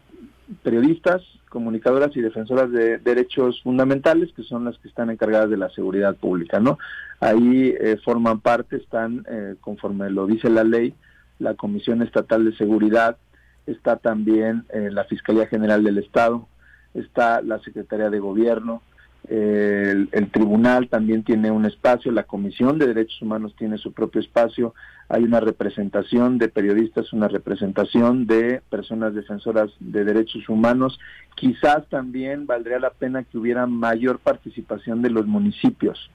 periodistas, 0.64 1.22
comunicadoras 1.49 2.16
y 2.16 2.22
defensoras 2.22 2.72
de 2.72 2.97
derechos 2.97 3.62
fundamentales, 3.62 4.32
que 4.34 4.43
son 4.43 4.66
las 4.66 4.78
que 4.78 4.88
están 4.88 5.10
encargadas 5.10 5.49
de 5.49 5.58
la 5.58 5.70
seguridad 5.70 6.16
pública, 6.16 6.60
¿no? 6.60 6.80
Ahí 7.20 7.76
eh, 7.80 7.97
forman 8.04 8.39
parte, 8.39 8.78
están, 8.78 9.26
eh, 9.30 9.56
conforme 9.62 10.10
lo 10.10 10.28
dice 10.28 10.49
la 10.49 10.64
ley, 10.64 10.93
la 11.39 11.56
Comisión 11.56 12.02
Estatal 12.02 12.45
de 12.45 12.56
Seguridad, 12.56 13.18
está 13.66 13.97
también 13.97 14.66
eh, 14.70 14.89
la 14.91 15.04
Fiscalía 15.06 15.47
General 15.47 15.84
del 15.84 15.97
Estado, 15.97 16.47
está 16.93 17.41
la 17.41 17.60
Secretaría 17.60 18.10
de 18.10 18.20
Gobierno, 18.20 18.82
el, 19.30 20.30
tribunal 20.32 20.89
también 20.89 21.24
tiene 21.24 21.51
un 21.51 21.65
espacio, 21.65 22.11
la 22.11 22.24
Comisión 22.24 22.78
de 22.80 22.88
Derechos 22.88 23.22
Humanos 23.22 23.55
tiene 23.57 23.78
su 23.78 23.93
propio 23.93 24.22
espacio, 24.22 24.74
hay 25.09 25.24
una 25.24 25.39
representación 25.39 26.38
de 26.38 26.49
periodistas, 26.49 27.13
una 27.13 27.28
representación 27.28 28.26
de 28.26 28.61
personas 28.69 29.13
defensoras 29.13 29.69
de 29.80 30.05
derechos 30.05 30.47
humanos. 30.49 30.99
Quizás 31.36 31.88
también 31.89 32.47
valdría 32.47 32.80
la 32.80 32.91
pena 32.91 33.24
que 33.24 33.38
hubiera 33.38 33.67
mayor 33.67 34.19
participación 34.19 35.01
de 35.01 35.09
los 35.09 35.28
municipios, 35.28 36.09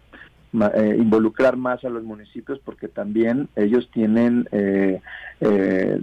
eh, 0.75 0.97
involucrar 0.99 1.57
más 1.57 1.85
a 1.85 1.91
los 1.91 2.03
municipios 2.03 2.59
porque 2.65 2.89
también 2.89 3.49
ellos 3.57 3.89
tienen 3.93 4.49
eh, 4.53 5.01
eh, 5.41 6.01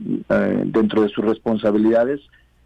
dentro 0.66 1.02
de 1.02 1.10
sus 1.10 1.26
responsabilidades 1.26 2.22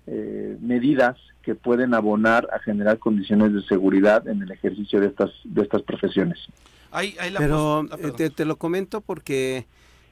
medidas 0.07 1.17
que 1.41 1.55
pueden 1.55 1.93
abonar 1.93 2.47
a 2.53 2.59
generar 2.59 2.99
condiciones 2.99 3.53
de 3.53 3.61
seguridad 3.63 4.27
en 4.27 4.41
el 4.41 4.51
ejercicio 4.51 4.99
de 4.99 5.07
estas 5.07 5.31
de 5.43 5.61
estas 5.61 5.81
profesiones. 5.81 6.39
Pero 7.37 7.85
ah, 7.91 7.97
eh, 7.99 8.29
te, 8.29 8.45
lo 8.45 8.55
comento 8.57 9.01
porque 9.01 9.65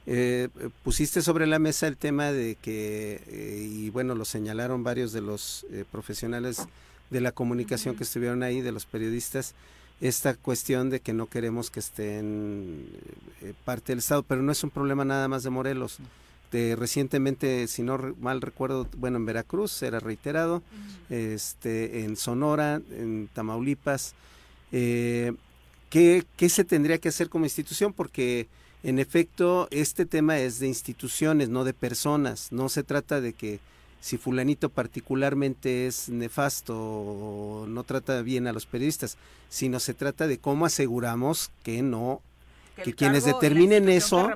eh, 0.06 0.48
pusiste 0.82 1.22
sobre 1.22 1.46
la 1.46 1.58
mesa 1.58 1.88
el 1.88 1.96
tema 1.96 2.32
de 2.32 2.56
que, 2.56 3.22
eh, 3.26 3.68
y 3.68 3.90
bueno, 3.90 4.14
lo 4.14 4.24
señalaron 4.24 4.84
varios 4.84 5.12
de 5.12 5.20
los 5.20 5.66
profesionales 5.90 6.66
de 7.10 7.20
la 7.20 7.32
comunicación 7.32 7.96
que 7.96 8.04
estuvieron 8.04 8.42
ahí, 8.42 8.60
de 8.60 8.72
los 8.72 8.86
periodistas, 8.86 9.54
esta 10.00 10.34
cuestión 10.34 10.90
de 10.90 11.00
que 11.00 11.12
no 11.12 11.26
queremos 11.26 11.70
que 11.70 11.80
estén 11.80 12.86
parte 13.64 13.92
del 13.92 13.98
Estado, 13.98 14.22
pero 14.22 14.42
no 14.42 14.52
es 14.52 14.62
un 14.62 14.70
problema 14.70 15.04
nada 15.04 15.28
más 15.28 15.42
de 15.42 15.50
Morelos. 15.50 15.98
Este, 16.46 16.76
recientemente, 16.76 17.66
si 17.66 17.82
no 17.82 17.98
mal 18.20 18.40
recuerdo, 18.40 18.88
bueno, 18.98 19.16
en 19.16 19.26
Veracruz 19.26 19.82
era 19.82 19.98
reiterado, 19.98 20.62
este, 21.10 22.04
en 22.04 22.14
Sonora, 22.16 22.80
en 22.92 23.28
Tamaulipas. 23.34 24.14
Eh, 24.70 25.32
¿qué, 25.90 26.24
se 26.48 26.64
tendría 26.64 26.98
que 26.98 27.08
hacer 27.08 27.30
como 27.30 27.46
institución? 27.46 27.92
Porque 27.92 28.46
en 28.84 29.00
efecto, 29.00 29.66
este 29.72 30.06
tema 30.06 30.38
es 30.38 30.60
de 30.60 30.68
instituciones, 30.68 31.48
no 31.48 31.64
de 31.64 31.74
personas. 31.74 32.52
No 32.52 32.68
se 32.68 32.84
trata 32.84 33.20
de 33.20 33.32
que 33.32 33.58
si 34.00 34.16
fulanito 34.16 34.68
particularmente 34.68 35.88
es 35.88 36.08
nefasto 36.08 36.78
o 36.78 37.66
no 37.66 37.82
trata 37.82 38.22
bien 38.22 38.46
a 38.46 38.52
los 38.52 38.66
periodistas, 38.66 39.18
sino 39.48 39.80
se 39.80 39.94
trata 39.94 40.28
de 40.28 40.38
cómo 40.38 40.64
aseguramos 40.64 41.50
que 41.64 41.82
no 41.82 42.22
que, 42.82 42.92
quienes 42.92 43.24
determinen 43.24 43.88
eso 43.88 44.30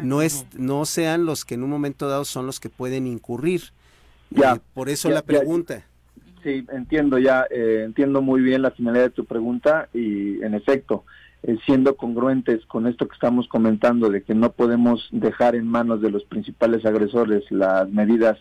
no 0.00 0.22
es 0.22 0.46
no 0.56 0.84
sean 0.84 1.26
los 1.26 1.44
que 1.44 1.54
en 1.54 1.62
un 1.62 1.70
momento 1.70 2.08
dado 2.08 2.24
son 2.24 2.46
los 2.46 2.60
que 2.60 2.68
pueden 2.68 3.06
incurrir. 3.06 3.62
Ya, 4.30 4.60
por 4.74 4.88
eso 4.88 5.10
la 5.10 5.22
pregunta. 5.22 5.84
sí, 6.42 6.66
entiendo 6.72 7.18
ya, 7.18 7.46
eh, 7.50 7.82
entiendo 7.84 8.20
muy 8.20 8.40
bien 8.40 8.62
la 8.62 8.72
finalidad 8.72 9.04
de 9.04 9.10
tu 9.10 9.24
pregunta 9.24 9.88
y 9.94 10.42
en 10.42 10.54
efecto, 10.54 11.04
eh, 11.42 11.56
siendo 11.64 11.96
congruentes 11.96 12.64
con 12.66 12.86
esto 12.86 13.06
que 13.06 13.14
estamos 13.14 13.46
comentando 13.48 14.10
de 14.10 14.22
que 14.22 14.34
no 14.34 14.52
podemos 14.52 15.08
dejar 15.12 15.54
en 15.54 15.68
manos 15.68 16.00
de 16.00 16.10
los 16.10 16.24
principales 16.24 16.84
agresores 16.84 17.44
las 17.50 17.88
medidas 17.90 18.38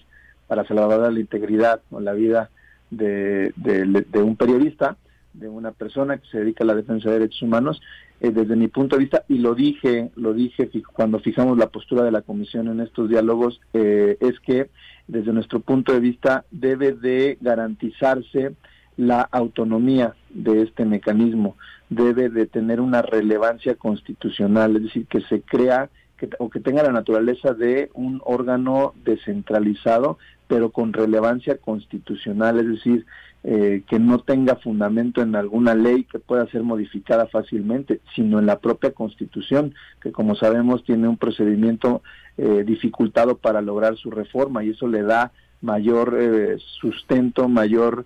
para 0.48 0.66
salvaguardar 0.66 1.14
la 1.14 1.20
integridad 1.20 1.82
o 1.92 2.00
la 2.00 2.14
vida 2.14 2.50
de, 2.90 3.54
de 3.56 4.22
un 4.22 4.36
periodista, 4.36 4.98
de 5.34 5.50
una 5.50 5.72
persona 5.72 6.18
que 6.18 6.28
se 6.28 6.40
dedica 6.40 6.64
a 6.64 6.68
la 6.68 6.76
defensa 6.76 7.10
de 7.10 7.20
derechos 7.20 7.42
humanos, 7.42 7.82
eh, 8.24 8.32
desde 8.32 8.56
mi 8.56 8.70
punto 8.70 8.96
de 8.96 9.02
vista, 9.02 9.26
y 9.28 9.40
lo 9.40 9.54
dije, 9.54 10.10
lo 10.16 10.34
dije 10.34 10.72
cuando 10.94 11.20
fijamos 11.20 11.58
la 11.58 11.68
postura 11.68 12.04
de 12.04 12.12
la 12.12 12.22
comisión 12.22 12.70
en 12.70 12.80
estos 12.80 13.10
diálogos, 13.10 13.60
eh, 13.74 14.18
es 14.22 14.40
que 14.40 14.70
desde 15.10 15.34
nuestro 15.34 15.60
punto 15.60 15.92
de 15.92 16.00
vista 16.00 16.46
debe 16.50 16.94
de 16.94 17.38
garantizarse 17.42 18.56
la 18.96 19.28
autonomía 19.30 20.16
de 20.30 20.62
este 20.62 20.86
mecanismo, 20.86 21.58
debe 21.90 22.30
de 22.30 22.46
tener 22.46 22.80
una 22.80 23.02
relevancia 23.02 23.76
constitucional, 23.76 24.78
es 24.78 24.84
decir, 24.84 25.06
que 25.08 25.20
se 25.24 25.42
crea 25.42 25.90
que, 26.18 26.30
o 26.40 26.50
que 26.50 26.62
tenga 26.62 26.82
la 26.82 26.94
naturaleza 26.94 27.54
de 27.54 27.90
un 27.94 28.22
órgano 28.24 28.94
descentralizado, 29.04 30.18
pero 30.48 30.70
con 30.70 30.94
relevancia 30.94 31.58
constitucional, 31.58 32.58
es 32.62 32.68
decir, 32.70 33.06
eh, 33.46 33.84
que 33.90 34.00
no 34.00 34.20
tenga 34.20 34.56
fundamento 34.56 35.22
en 35.22 35.36
alguna 35.36 35.76
ley 35.76 36.06
que 36.06 36.18
pueda 36.18 36.48
ser 36.48 36.64
modificada 36.64 37.28
fácilmente, 37.28 38.00
sino 38.16 38.40
en 38.40 38.46
la 38.46 38.60
propia 38.60 38.92
Constitución, 38.92 39.76
que 40.02 40.14
como 40.14 40.36
sabemos 40.36 40.86
tiene 40.86 41.10
un 41.10 41.18
procedimiento 41.18 42.02
eh, 42.38 42.64
dificultado 42.66 43.36
para 43.36 43.62
lograr 43.62 43.98
su 43.98 44.12
reforma 44.12 44.64
y 44.64 44.70
eso 44.70 44.88
le 44.88 45.02
da 45.02 45.34
mayor 45.60 46.18
eh, 46.18 46.58
sustento, 46.80 47.50
mayor 47.50 48.06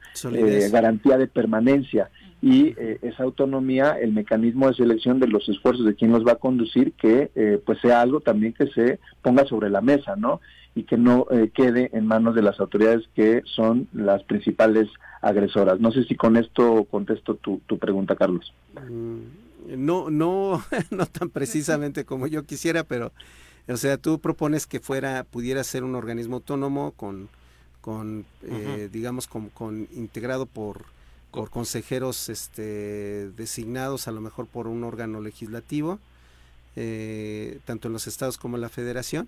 garantía 0.71 1.19
de 1.19 1.27
permanencia. 1.27 2.09
Y 2.41 2.75
esa 3.01 3.23
autonomía, 3.23 3.97
el 3.99 4.13
mecanismo 4.13 4.67
de 4.67 4.75
selección 4.75 5.19
de 5.19 5.27
los 5.27 5.49
esfuerzos 5.49 5.85
de 5.85 5.95
quien 5.95 6.11
los 6.11 6.25
va 6.25 6.33
a 6.33 6.35
conducir, 6.35 6.93
que 6.93 7.31
pues 7.65 7.79
sea 7.81 8.01
algo 8.01 8.19
también 8.19 8.53
que 8.53 8.67
se 8.67 8.99
ponga 9.23 9.43
sobre 9.45 9.71
la 9.71 9.81
mesa, 9.81 10.15
¿no? 10.15 10.39
Y 10.77 10.83
que 10.83 10.97
no 10.97 11.25
quede 11.55 11.89
en 11.93 12.05
manos 12.05 12.35
de 12.35 12.43
las 12.43 12.59
autoridades 12.59 13.03
que 13.15 13.41
son 13.45 13.87
las 13.93 14.21
principales 14.23 14.87
agresoras. 15.21 15.79
No 15.79 15.91
sé 15.91 16.03
si 16.03 16.15
con 16.15 16.37
esto 16.37 16.85
contesto 16.89 17.35
tu, 17.35 17.59
tu 17.65 17.77
pregunta, 17.77 18.15
Carlos. 18.15 18.53
Mm, 18.87 19.85
no, 19.85 20.09
no, 20.09 20.63
no 20.91 21.05
tan 21.05 21.29
precisamente 21.29 22.05
como 22.05 22.27
yo 22.27 22.43
quisiera, 22.43 22.83
pero, 22.83 23.11
o 23.67 23.77
sea, 23.77 23.97
tú 23.97 24.19
propones 24.19 24.67
que 24.67 24.79
fuera, 24.79 25.23
pudiera 25.23 25.63
ser 25.63 25.83
un 25.83 25.95
organismo 25.95 26.37
autónomo 26.37 26.91
con, 26.91 27.29
con 27.81 28.25
eh, 28.43 28.89
digamos, 28.91 29.27
con, 29.27 29.49
con, 29.49 29.87
integrado 29.93 30.45
por, 30.45 30.85
por 31.31 31.49
consejeros 31.49 32.29
este, 32.29 33.29
designados 33.31 34.07
a 34.07 34.11
lo 34.11 34.21
mejor 34.21 34.47
por 34.47 34.67
un 34.67 34.83
órgano 34.83 35.21
legislativo, 35.21 35.99
eh, 36.75 37.59
tanto 37.65 37.87
en 37.87 37.93
los 37.93 38.07
estados 38.07 38.37
como 38.37 38.57
en 38.57 38.61
la 38.61 38.69
federación. 38.69 39.27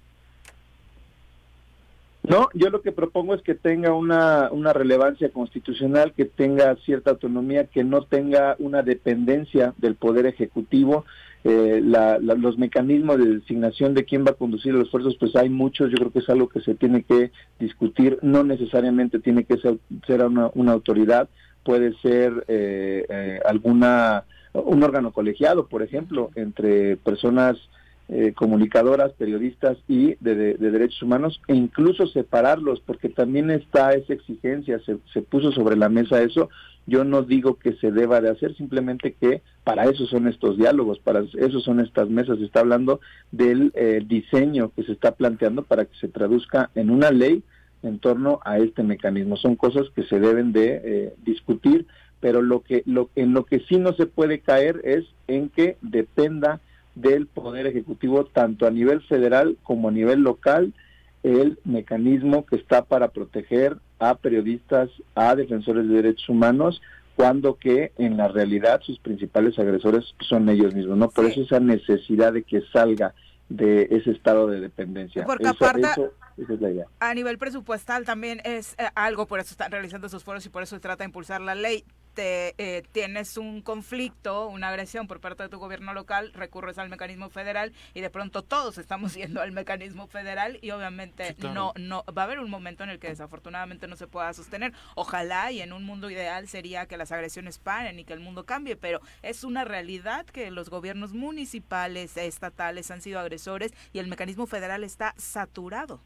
No, 2.30 2.48
yo 2.54 2.70
lo 2.70 2.84
que 2.84 2.92
propongo 2.92 3.34
es 3.34 3.42
que 3.42 3.56
tenga 3.56 3.92
una, 3.94 4.50
relevancia 4.72 5.30
constitucional, 5.32 6.14
que 6.14 6.26
tenga 6.26 6.76
cierta 6.86 7.10
autonomía, 7.10 7.66
que 7.66 7.84
no 7.84 8.04
tenga 8.04 8.56
una 8.60 8.84
dependencia 8.84 9.74
del 9.78 9.96
Poder 9.96 10.28
Ejecutivo. 10.28 11.06
Eh, 11.44 11.82
los 11.82 12.58
mecanismos 12.60 13.18
de 13.18 13.38
designación 13.38 13.96
de 13.96 14.06
quién 14.06 14.26
va 14.26 14.32
a 14.32 14.36
conducir 14.36 14.74
los 14.74 14.84
esfuerzos, 14.84 15.18
pues 15.20 15.36
hay 15.36 15.50
muchos, 15.50 15.90
yo 15.90 15.98
creo 15.98 16.12
que 16.12 16.20
es 16.20 16.30
algo 16.30 16.50
que 16.50 16.62
se 16.62 16.76
tiene 16.76 17.02
que 17.02 17.32
discutir, 17.60 18.20
no 18.22 18.44
necesariamente 18.44 19.20
tiene 19.20 19.46
que 19.46 19.58
ser, 19.58 19.80
ser 20.06 20.24
una, 20.24 20.52
una 20.54 20.74
autoridad, 20.74 21.30
puede 21.64 21.94
ser 22.02 22.46
eh, 22.48 23.06
eh, 23.10 23.40
alguna 23.44 24.26
un 24.54 24.84
órgano 24.84 25.12
colegiado, 25.12 25.68
por 25.68 25.82
ejemplo, 25.82 26.32
entre 26.36 26.98
personas 26.98 27.58
eh, 28.12 28.34
comunicadoras, 28.36 29.14
periodistas 29.14 29.78
y 29.88 30.16
de, 30.20 30.56
derechos 30.56 31.04
humanos, 31.04 31.40
e 31.48 31.54
incluso 31.54 32.08
separarlos, 32.08 32.80
porque 32.80 33.08
también 33.08 33.52
está 33.52 33.94
esa 33.94 34.14
exigencia, 34.14 34.80
se, 34.80 34.98
se, 35.14 35.22
puso 35.22 35.52
sobre 35.52 35.76
la 35.76 35.90
mesa 35.90 36.20
eso. 36.22 36.50
Yo 36.88 37.04
no 37.04 37.22
digo 37.22 37.60
que 37.60 37.74
se 37.74 37.92
deba 37.92 38.20
de 38.20 38.32
hacer, 38.32 38.56
simplemente 38.56 39.14
que 39.14 39.44
para 39.64 39.84
eso 39.84 40.08
son 40.08 40.28
estos 40.28 40.58
diálogos, 40.58 40.98
para 40.98 41.24
eso 41.38 41.60
son 41.60 41.82
estas 41.82 42.10
mesas. 42.10 42.40
Se 42.40 42.46
está 42.46 42.62
hablando 42.62 43.00
del 43.32 43.72
eh, 43.76 44.02
diseño 44.04 44.72
que 44.76 44.82
se 44.82 44.94
está 44.94 45.12
planteando 45.12 45.62
para 45.62 45.86
que 45.86 45.96
se 46.00 46.08
traduzca 46.08 46.72
en 46.74 46.90
una 46.90 47.12
ley 47.12 47.44
en 47.84 48.00
torno 48.00 48.40
a 48.44 48.58
este 48.58 48.82
mecanismo. 48.82 49.38
Son 49.38 49.56
cosas 49.56 49.86
que 49.96 50.02
se 50.06 50.20
deben 50.20 50.52
de 50.52 50.82
eh, 50.84 51.14
discutir, 51.24 51.86
pero 52.20 52.42
lo 52.42 52.62
que 52.62 52.82
lo, 52.88 53.12
en 53.16 53.34
lo 53.34 53.46
que 53.46 53.60
sí 53.70 53.78
no 53.78 53.94
se 53.94 54.08
puede 54.08 54.40
caer 54.40 54.82
es 54.84 55.06
en 55.28 55.50
que 55.50 55.78
dependa 55.84 56.60
del 56.96 57.28
Poder 57.28 57.68
Ejecutivo, 57.68 58.26
tanto 58.26 58.68
a 58.68 58.72
nivel 58.72 59.02
federal 59.02 59.58
como 59.64 59.90
a 59.90 59.92
nivel 59.92 60.22
local, 60.22 60.74
el 61.24 61.60
mecanismo 61.66 62.46
que 62.46 62.56
está 62.56 62.86
para 62.86 63.10
proteger 63.10 63.78
a 64.00 64.16
periodistas, 64.16 64.90
a 65.16 65.36
defensores 65.36 65.88
de 65.88 65.96
derechos 65.96 66.30
humanos, 66.30 66.82
cuando 67.16 67.56
que 67.58 67.92
en 67.98 68.16
la 68.16 68.30
realidad 68.30 68.80
sus 68.82 68.98
principales 69.00 69.60
agresores 69.60 70.06
son 70.22 70.48
ellos 70.48 70.74
mismos, 70.74 70.98
¿no? 70.98 71.10
Por 71.10 71.26
eso 71.26 71.42
esa 71.42 71.60
necesidad 71.60 72.32
de 72.32 72.44
que 72.44 72.62
salga 72.72 73.14
de 73.50 73.88
ese 73.92 74.12
estado 74.12 74.48
de 74.48 74.62
dependencia. 74.62 75.26
Porque 75.26 75.48
aparte, 75.48 75.88
a 77.00 77.14
nivel 77.14 77.38
presupuestal 77.38 78.06
también 78.06 78.40
es 78.46 78.76
eh, 78.78 78.88
algo, 78.96 79.28
por 79.28 79.40
eso 79.40 79.52
están 79.52 79.72
realizando 79.72 80.08
esos 80.08 80.24
foros 80.24 80.46
y 80.46 80.50
por 80.50 80.64
eso 80.64 80.76
se 80.76 80.80
trata 80.80 81.04
de 81.04 81.08
impulsar 81.08 81.42
la 81.42 81.56
ley. 81.56 81.84
Te, 82.20 82.54
eh, 82.58 82.84
tienes 82.92 83.38
un 83.38 83.62
conflicto, 83.62 84.50
una 84.50 84.68
agresión 84.68 85.08
por 85.08 85.22
parte 85.22 85.44
de 85.44 85.48
tu 85.48 85.58
gobierno 85.58 85.94
local, 85.94 86.34
recurres 86.34 86.78
al 86.78 86.90
mecanismo 86.90 87.30
federal 87.30 87.72
y 87.94 88.02
de 88.02 88.10
pronto 88.10 88.42
todos 88.44 88.78
estamos 88.78 89.14
yendo 89.16 89.42
al 89.42 89.54
mecanismo 89.54 90.06
federal 90.06 90.60
y 90.62 90.72
obviamente 90.72 91.34
no 91.40 91.72
no 91.78 92.04
va 92.06 92.24
a 92.24 92.26
haber 92.26 92.40
un 92.40 92.50
momento 92.50 92.84
en 92.84 92.90
el 92.90 93.00
que 93.00 93.08
desafortunadamente 93.08 93.88
no 93.88 93.96
se 93.96 94.08
pueda 94.08 94.34
sostener. 94.34 94.74
Ojalá 94.96 95.54
y 95.54 95.62
en 95.62 95.72
un 95.72 95.86
mundo 95.86 96.10
ideal 96.10 96.50
sería 96.50 96.88
que 96.88 96.98
las 96.98 97.14
agresiones 97.14 97.58
paren 97.58 98.00
y 98.00 98.04
que 98.04 98.12
el 98.12 98.20
mundo 98.20 98.46
cambie, 98.46 98.76
pero 98.76 99.00
es 99.22 99.46
una 99.46 99.64
realidad 99.64 100.26
que 100.26 100.52
los 100.52 100.70
gobiernos 100.70 101.14
municipales, 101.14 102.18
estatales 102.18 102.92
han 102.92 103.02
sido 103.02 103.22
agresores 103.22 103.72
y 103.94 104.00
el 104.00 104.08
mecanismo 104.08 104.46
federal 104.46 104.84
está 104.84 105.16
saturado. 105.16 106.02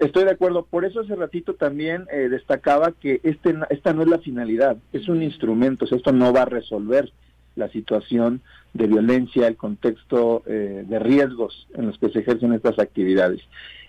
Estoy 0.00 0.24
de 0.24 0.30
acuerdo. 0.30 0.64
Por 0.64 0.84
eso 0.84 1.00
hace 1.00 1.14
ratito 1.16 1.54
también 1.54 2.06
eh, 2.12 2.28
destacaba 2.28 2.92
que 2.92 3.20
este, 3.22 3.54
esta 3.70 3.92
no 3.92 4.02
es 4.02 4.08
la 4.08 4.18
finalidad, 4.18 4.76
es 4.92 5.08
un 5.08 5.22
instrumento. 5.22 5.84
esto 5.84 6.12
no 6.12 6.32
va 6.32 6.42
a 6.42 6.46
resolver 6.46 7.12
la 7.56 7.68
situación 7.68 8.40
de 8.72 8.86
violencia, 8.86 9.48
el 9.48 9.56
contexto 9.56 10.42
eh, 10.46 10.84
de 10.86 10.98
riesgos 10.98 11.66
en 11.74 11.86
los 11.86 11.98
que 11.98 12.10
se 12.10 12.20
ejercen 12.20 12.52
estas 12.52 12.78
actividades. 12.78 13.40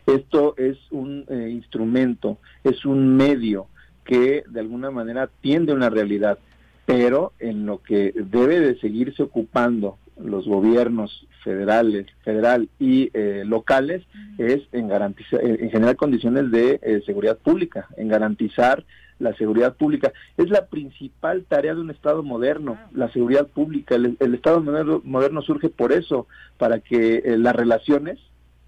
Esto 0.05 0.55
es 0.57 0.77
un 0.89 1.25
eh, 1.29 1.49
instrumento, 1.51 2.37
es 2.63 2.85
un 2.85 3.15
medio 3.15 3.67
que 4.03 4.43
de 4.47 4.59
alguna 4.59 4.89
manera 4.89 5.29
tiende 5.41 5.71
a 5.71 5.75
una 5.75 5.89
realidad, 5.89 6.39
pero 6.85 7.33
en 7.39 7.65
lo 7.65 7.81
que 7.81 8.11
debe 8.15 8.59
de 8.59 8.79
seguirse 8.79 9.23
ocupando 9.23 9.97
los 10.23 10.47
gobiernos 10.47 11.27
federales, 11.43 12.07
federal 12.23 12.69
y 12.79 13.09
eh, 13.13 13.43
locales 13.45 14.03
es 14.37 14.61
en 14.71 14.87
garantizar, 14.87 15.43
en 15.43 15.69
generar 15.69 15.95
condiciones 15.95 16.51
de 16.51 16.79
eh, 16.81 17.01
seguridad 17.05 17.37
pública, 17.37 17.87
en 17.97 18.07
garantizar 18.07 18.83
la 19.21 19.33
seguridad 19.35 19.75
pública. 19.75 20.11
Es 20.37 20.49
la 20.49 20.65
principal 20.65 21.45
tarea 21.47 21.75
de 21.75 21.81
un 21.81 21.91
Estado 21.91 22.23
moderno, 22.23 22.77
la 22.93 23.11
seguridad 23.11 23.47
pública. 23.47 23.95
El, 23.95 24.17
Estado 24.33 24.61
moderno, 25.03 25.41
surge 25.41 25.69
por 25.69 25.91
eso, 25.91 26.27
para 26.57 26.79
que 26.79 27.17
eh, 27.17 27.37
las 27.37 27.55
relaciones 27.55 28.19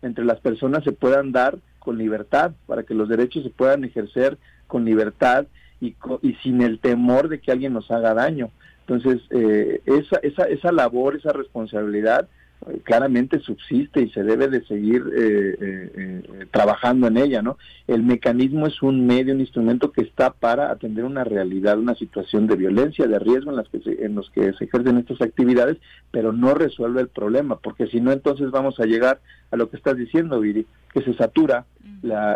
entre 0.01 0.25
las 0.25 0.39
personas 0.39 0.83
se 0.83 0.91
puedan 0.91 1.31
dar 1.31 1.57
con 1.79 1.97
libertad, 1.97 2.53
para 2.67 2.83
que 2.83 2.93
los 2.93 3.09
derechos 3.09 3.43
se 3.43 3.49
puedan 3.49 3.83
ejercer 3.83 4.37
con 4.67 4.85
libertad 4.85 5.47
y, 5.81 5.95
y 6.21 6.33
sin 6.35 6.61
el 6.61 6.79
temor 6.79 7.29
de 7.29 7.39
que 7.39 7.51
alguien 7.51 7.73
nos 7.73 7.89
haga 7.91 8.13
daño. 8.13 8.51
Entonces, 8.87 9.21
eh, 9.29 9.81
esa, 9.85 10.17
esa, 10.17 10.43
esa 10.43 10.71
labor, 10.71 11.15
esa 11.15 11.31
responsabilidad, 11.31 12.27
eh, 12.67 12.81
claramente 12.83 13.39
subsiste 13.39 14.01
y 14.01 14.09
se 14.09 14.23
debe 14.23 14.49
de 14.49 14.63
seguir 14.65 15.03
eh, 15.15 16.47
trabajando 16.51 17.07
en 17.07 17.17
ella, 17.17 17.41
¿no? 17.41 17.57
El 17.87 18.03
mecanismo 18.03 18.67
es 18.67 18.81
un 18.81 19.07
medio, 19.07 19.33
un 19.33 19.39
instrumento 19.39 19.91
que 19.91 20.01
está 20.01 20.31
para 20.31 20.69
atender 20.69 21.05
una 21.05 21.23
realidad, 21.23 21.79
una 21.79 21.95
situación 21.95 22.47
de 22.47 22.57
violencia, 22.57 23.07
de 23.07 23.19
riesgo 23.19 23.51
en 23.51 23.57
las 23.57 23.69
que 23.69 23.79
en 23.85 24.15
los 24.15 24.29
que 24.31 24.51
se 24.53 24.65
ejercen 24.65 24.97
estas 24.97 25.21
actividades, 25.21 25.77
pero 26.11 26.33
no 26.33 26.53
resuelve 26.53 27.01
el 27.01 27.07
problema, 27.07 27.57
porque 27.59 27.87
si 27.87 28.01
no 28.01 28.11
entonces 28.11 28.51
vamos 28.51 28.79
a 28.81 28.85
llegar 28.85 29.21
a 29.51 29.55
lo 29.55 29.69
que 29.69 29.77
estás 29.77 29.95
diciendo, 29.95 30.41
Viri, 30.41 30.65
que 30.93 31.01
se 31.03 31.13
satura 31.13 31.65
la, 32.01 32.33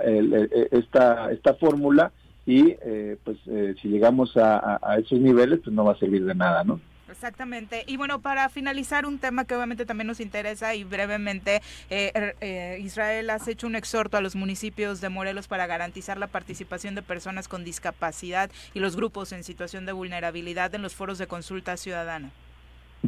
esta 0.72 1.32
esta 1.32 1.54
fórmula 1.56 2.12
y 2.48 2.78
eh, 2.82 3.18
pues 3.26 3.38
eh, 3.48 3.76
si 3.82 3.90
llegamos 3.90 4.32
a, 4.38 4.80
esos 5.00 5.20
niveles 5.20 5.60
pues 5.62 5.76
no 5.76 5.84
va 5.84 5.92
a 5.92 5.98
servir 5.98 6.24
de 6.24 6.34
nada, 6.34 6.64
¿no? 6.64 6.80
Exactamente. 7.12 7.84
Y 7.88 7.98
bueno, 7.98 8.22
para 8.22 8.48
finalizar, 8.48 9.06
un 9.06 9.18
tema 9.18 9.44
que 9.44 9.56
obviamente 9.56 9.86
también 9.86 10.08
nos 10.08 10.22
interesa 10.22 10.74
y 10.74 10.84
brevemente, 10.86 11.62
eh, 11.90 12.34
er, 12.40 12.80
Israel 12.80 13.30
has 13.32 13.48
hecho 13.50 13.68
un 13.68 13.76
exhorto 13.76 14.18
a 14.18 14.22
los 14.22 14.36
municipios 14.36 15.02
de 15.02 15.10
Morelos 15.10 15.48
para 15.48 15.68
garantizar 15.68 16.18
la 16.18 16.28
participación 16.28 16.96
de 16.96 17.02
personas 17.02 17.50
con 17.50 17.66
discapacidad 17.66 18.50
y 18.74 18.80
los 18.80 18.96
grupos 18.96 19.34
en 19.34 19.44
situación 19.44 19.86
de 19.86 19.92
vulnerabilidad 19.92 20.74
en 20.74 20.82
los 20.82 20.96
foros 20.96 21.18
de 21.18 21.28
consulta 21.28 21.76
ciudadana. 21.76 22.32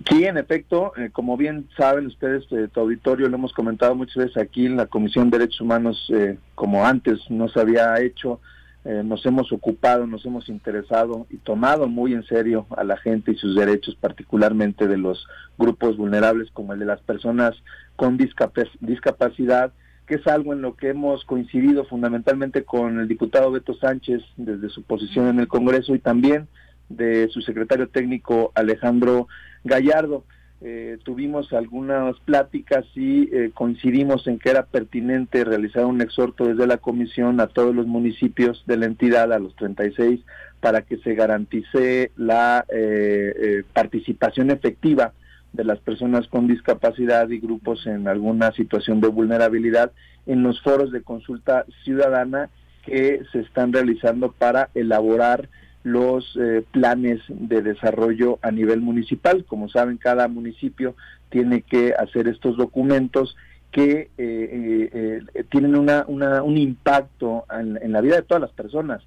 Sí, 0.09 0.25
en 0.25 0.37
efecto, 0.37 0.93
como 1.13 1.35
bien 1.35 1.67
saben 1.77 2.07
ustedes, 2.07 2.45
tu 2.47 2.79
auditorio 2.79 3.27
lo 3.27 3.35
hemos 3.35 3.53
comentado 3.53 3.95
muchas 3.95 4.17
veces 4.17 4.37
aquí 4.37 4.65
en 4.65 4.75
la 4.75 4.85
Comisión 4.85 5.29
de 5.29 5.39
Derechos 5.39 5.61
Humanos, 5.61 6.11
como 6.55 6.85
antes 6.85 7.19
no 7.29 7.49
se 7.49 7.59
había 7.59 7.99
hecho 7.99 8.39
eh, 8.85 9.03
nos 9.03 9.25
hemos 9.25 9.51
ocupado, 9.51 10.07
nos 10.07 10.25
hemos 10.25 10.47
interesado 10.47 11.27
y 11.29 11.37
tomado 11.37 11.87
muy 11.87 12.13
en 12.13 12.23
serio 12.23 12.65
a 12.77 12.83
la 12.83 12.95
gente 12.97 13.31
y 13.31 13.35
sus 13.35 13.55
derechos, 13.55 13.95
particularmente 13.99 14.87
de 14.87 14.97
los 14.97 15.27
grupos 15.57 15.97
vulnerables 15.97 16.49
como 16.51 16.73
el 16.73 16.79
de 16.79 16.85
las 16.85 17.01
personas 17.01 17.55
con 17.97 18.17
discapacidad, 18.17 19.73
que 20.05 20.15
es 20.15 20.27
algo 20.27 20.53
en 20.53 20.61
lo 20.61 20.75
que 20.75 20.89
hemos 20.89 21.25
coincidido 21.25 21.83
fundamentalmente 21.85 22.63
con 22.63 22.99
el 22.99 23.07
diputado 23.07 23.51
Beto 23.51 23.73
Sánchez 23.73 24.23
desde 24.37 24.69
su 24.69 24.83
posición 24.83 25.27
en 25.27 25.39
el 25.39 25.47
Congreso 25.47 25.93
y 25.93 25.99
también 25.99 26.47
de 26.87 27.27
su 27.29 27.41
secretario 27.41 27.89
técnico 27.89 28.51
Alejandro 28.55 29.27
Gallardo. 29.63 30.23
Eh, 30.61 30.97
tuvimos 31.03 31.53
algunas 31.53 32.19
pláticas 32.19 32.85
y 32.93 33.33
eh, 33.33 33.51
coincidimos 33.53 34.27
en 34.27 34.39
que 34.39 34.49
era 34.49 34.65
pertinente 34.65 35.45
realizar 35.45 35.85
un 35.85 36.01
exhorto 36.01 36.47
desde 36.47 36.67
la 36.67 36.77
comisión 36.77 37.39
a 37.39 37.47
todos 37.47 37.73
los 37.73 37.87
municipios 37.87 38.63
de 38.67 38.75
la 38.75 38.85
entidad, 38.85 39.31
a 39.31 39.39
los 39.39 39.55
36, 39.55 40.19
para 40.59 40.81
que 40.81 40.97
se 40.97 41.15
garantice 41.15 42.11
la 42.17 42.65
eh, 42.67 43.63
participación 43.71 44.51
efectiva 44.51 45.13
de 45.53 45.63
las 45.63 45.79
personas 45.79 46.27
con 46.27 46.47
discapacidad 46.47 47.29
y 47.29 47.39
grupos 47.39 47.87
en 47.87 48.09
alguna 48.09 48.51
situación 48.51 48.99
de 48.99 49.07
vulnerabilidad 49.07 49.93
en 50.25 50.43
los 50.43 50.61
foros 50.61 50.91
de 50.91 51.01
consulta 51.01 51.65
ciudadana 51.85 52.49
que 52.85 53.21
se 53.31 53.39
están 53.39 53.71
realizando 53.71 54.33
para 54.33 54.69
elaborar 54.75 55.47
los 55.83 56.37
eh, 56.39 56.63
planes 56.71 57.21
de 57.27 57.61
desarrollo 57.61 58.39
a 58.41 58.51
nivel 58.51 58.81
municipal. 58.81 59.45
Como 59.45 59.69
saben, 59.69 59.97
cada 59.97 60.27
municipio 60.27 60.95
tiene 61.29 61.61
que 61.61 61.93
hacer 61.93 62.27
estos 62.27 62.57
documentos 62.57 63.35
que 63.71 64.09
eh, 64.17 65.21
eh, 65.37 65.43
tienen 65.49 65.75
una, 65.75 66.05
un 66.07 66.57
impacto 66.57 67.45
en, 67.51 67.91
la 67.91 68.01
vida 68.01 68.15
de 68.15 68.23
todas 68.23 68.41
las 68.41 68.51
personas. 68.51 69.03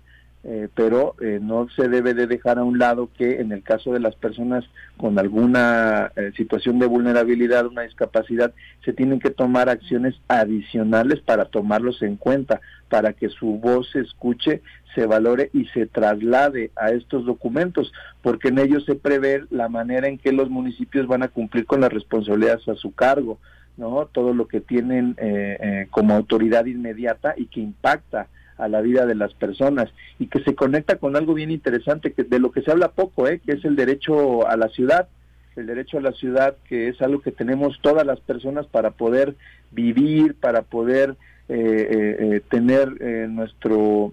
Pero 0.74 1.14
no 1.40 1.68
se 1.76 1.88
debe 1.88 2.14
de 2.14 2.26
dejar 2.26 2.58
a 2.58 2.64
un 2.64 2.78
lado 2.78 3.08
que 3.16 3.40
en 3.40 3.52
el 3.52 3.62
caso 3.62 3.92
de 3.92 4.00
las 4.00 4.16
personas 4.16 4.64
con 4.96 5.16
alguna 5.18 6.10
situación 6.36 6.80
de 6.80 6.86
vulnerabilidad, 6.86 7.66
una 7.66 7.82
discapacidad, 7.82 8.52
se 8.84 8.92
tienen 8.92 9.20
que 9.20 9.30
tomar 9.30 9.68
acciones 9.68 10.16
adicionales 10.26 11.20
para 11.20 11.44
tomarlos 11.44 12.02
en 12.02 12.16
cuenta, 12.16 12.60
para 12.88 13.12
que 13.12 13.28
su 13.28 13.58
voz 13.58 13.88
se 13.92 14.00
escuche 14.00 14.62
se 14.94 15.06
valore 15.06 15.50
y 15.52 15.66
se 15.66 15.86
traslade 15.86 16.70
a 16.76 16.90
estos 16.90 17.24
documentos, 17.24 17.92
porque 18.22 18.48
en 18.48 18.58
ellos 18.58 18.84
se 18.84 18.94
prevé 18.94 19.44
la 19.50 19.68
manera 19.68 20.08
en 20.08 20.18
que 20.18 20.32
los 20.32 20.50
municipios 20.50 21.06
van 21.06 21.22
a 21.22 21.28
cumplir 21.28 21.66
con 21.66 21.80
las 21.80 21.92
responsabilidades 21.92 22.68
a 22.68 22.74
su 22.74 22.92
cargo, 22.94 23.38
¿no? 23.76 24.06
Todo 24.12 24.34
lo 24.34 24.48
que 24.48 24.60
tienen 24.60 25.14
eh, 25.18 25.56
eh, 25.60 25.86
como 25.90 26.14
autoridad 26.14 26.66
inmediata 26.66 27.34
y 27.36 27.46
que 27.46 27.60
impacta 27.60 28.28
a 28.58 28.68
la 28.68 28.80
vida 28.80 29.06
de 29.06 29.14
las 29.14 29.34
personas 29.34 29.90
y 30.18 30.26
que 30.26 30.42
se 30.42 30.54
conecta 30.54 30.96
con 30.96 31.16
algo 31.16 31.34
bien 31.34 31.50
interesante 31.50 32.12
que 32.12 32.24
de 32.24 32.38
lo 32.38 32.52
que 32.52 32.62
se 32.62 32.70
habla 32.70 32.92
poco, 32.92 33.28
¿eh? 33.28 33.40
que 33.44 33.52
es 33.52 33.64
el 33.64 33.76
derecho 33.76 34.46
a 34.46 34.56
la 34.56 34.68
ciudad, 34.68 35.08
el 35.56 35.66
derecho 35.66 35.98
a 35.98 36.02
la 36.02 36.12
ciudad 36.12 36.56
que 36.68 36.88
es 36.88 37.00
algo 37.02 37.20
que 37.20 37.32
tenemos 37.32 37.78
todas 37.82 38.06
las 38.06 38.20
personas 38.20 38.66
para 38.66 38.90
poder 38.90 39.36
vivir, 39.70 40.34
para 40.34 40.62
poder 40.62 41.16
eh, 41.48 41.54
eh, 41.58 42.16
eh, 42.18 42.40
tener 42.48 43.28
nuestro 43.28 44.12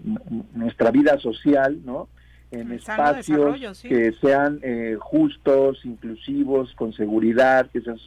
nuestra 0.54 0.92
vida 0.92 1.18
social, 1.20 1.80
¿no? 1.86 2.10
En 2.52 2.72
espacios 2.72 3.82
que 3.82 4.12
sean 4.22 4.60
justos, 5.00 5.86
inclusivos, 5.86 6.74
con 6.74 6.94
seguridad, 6.94 7.70
que 7.72 7.82
sean 7.82 7.98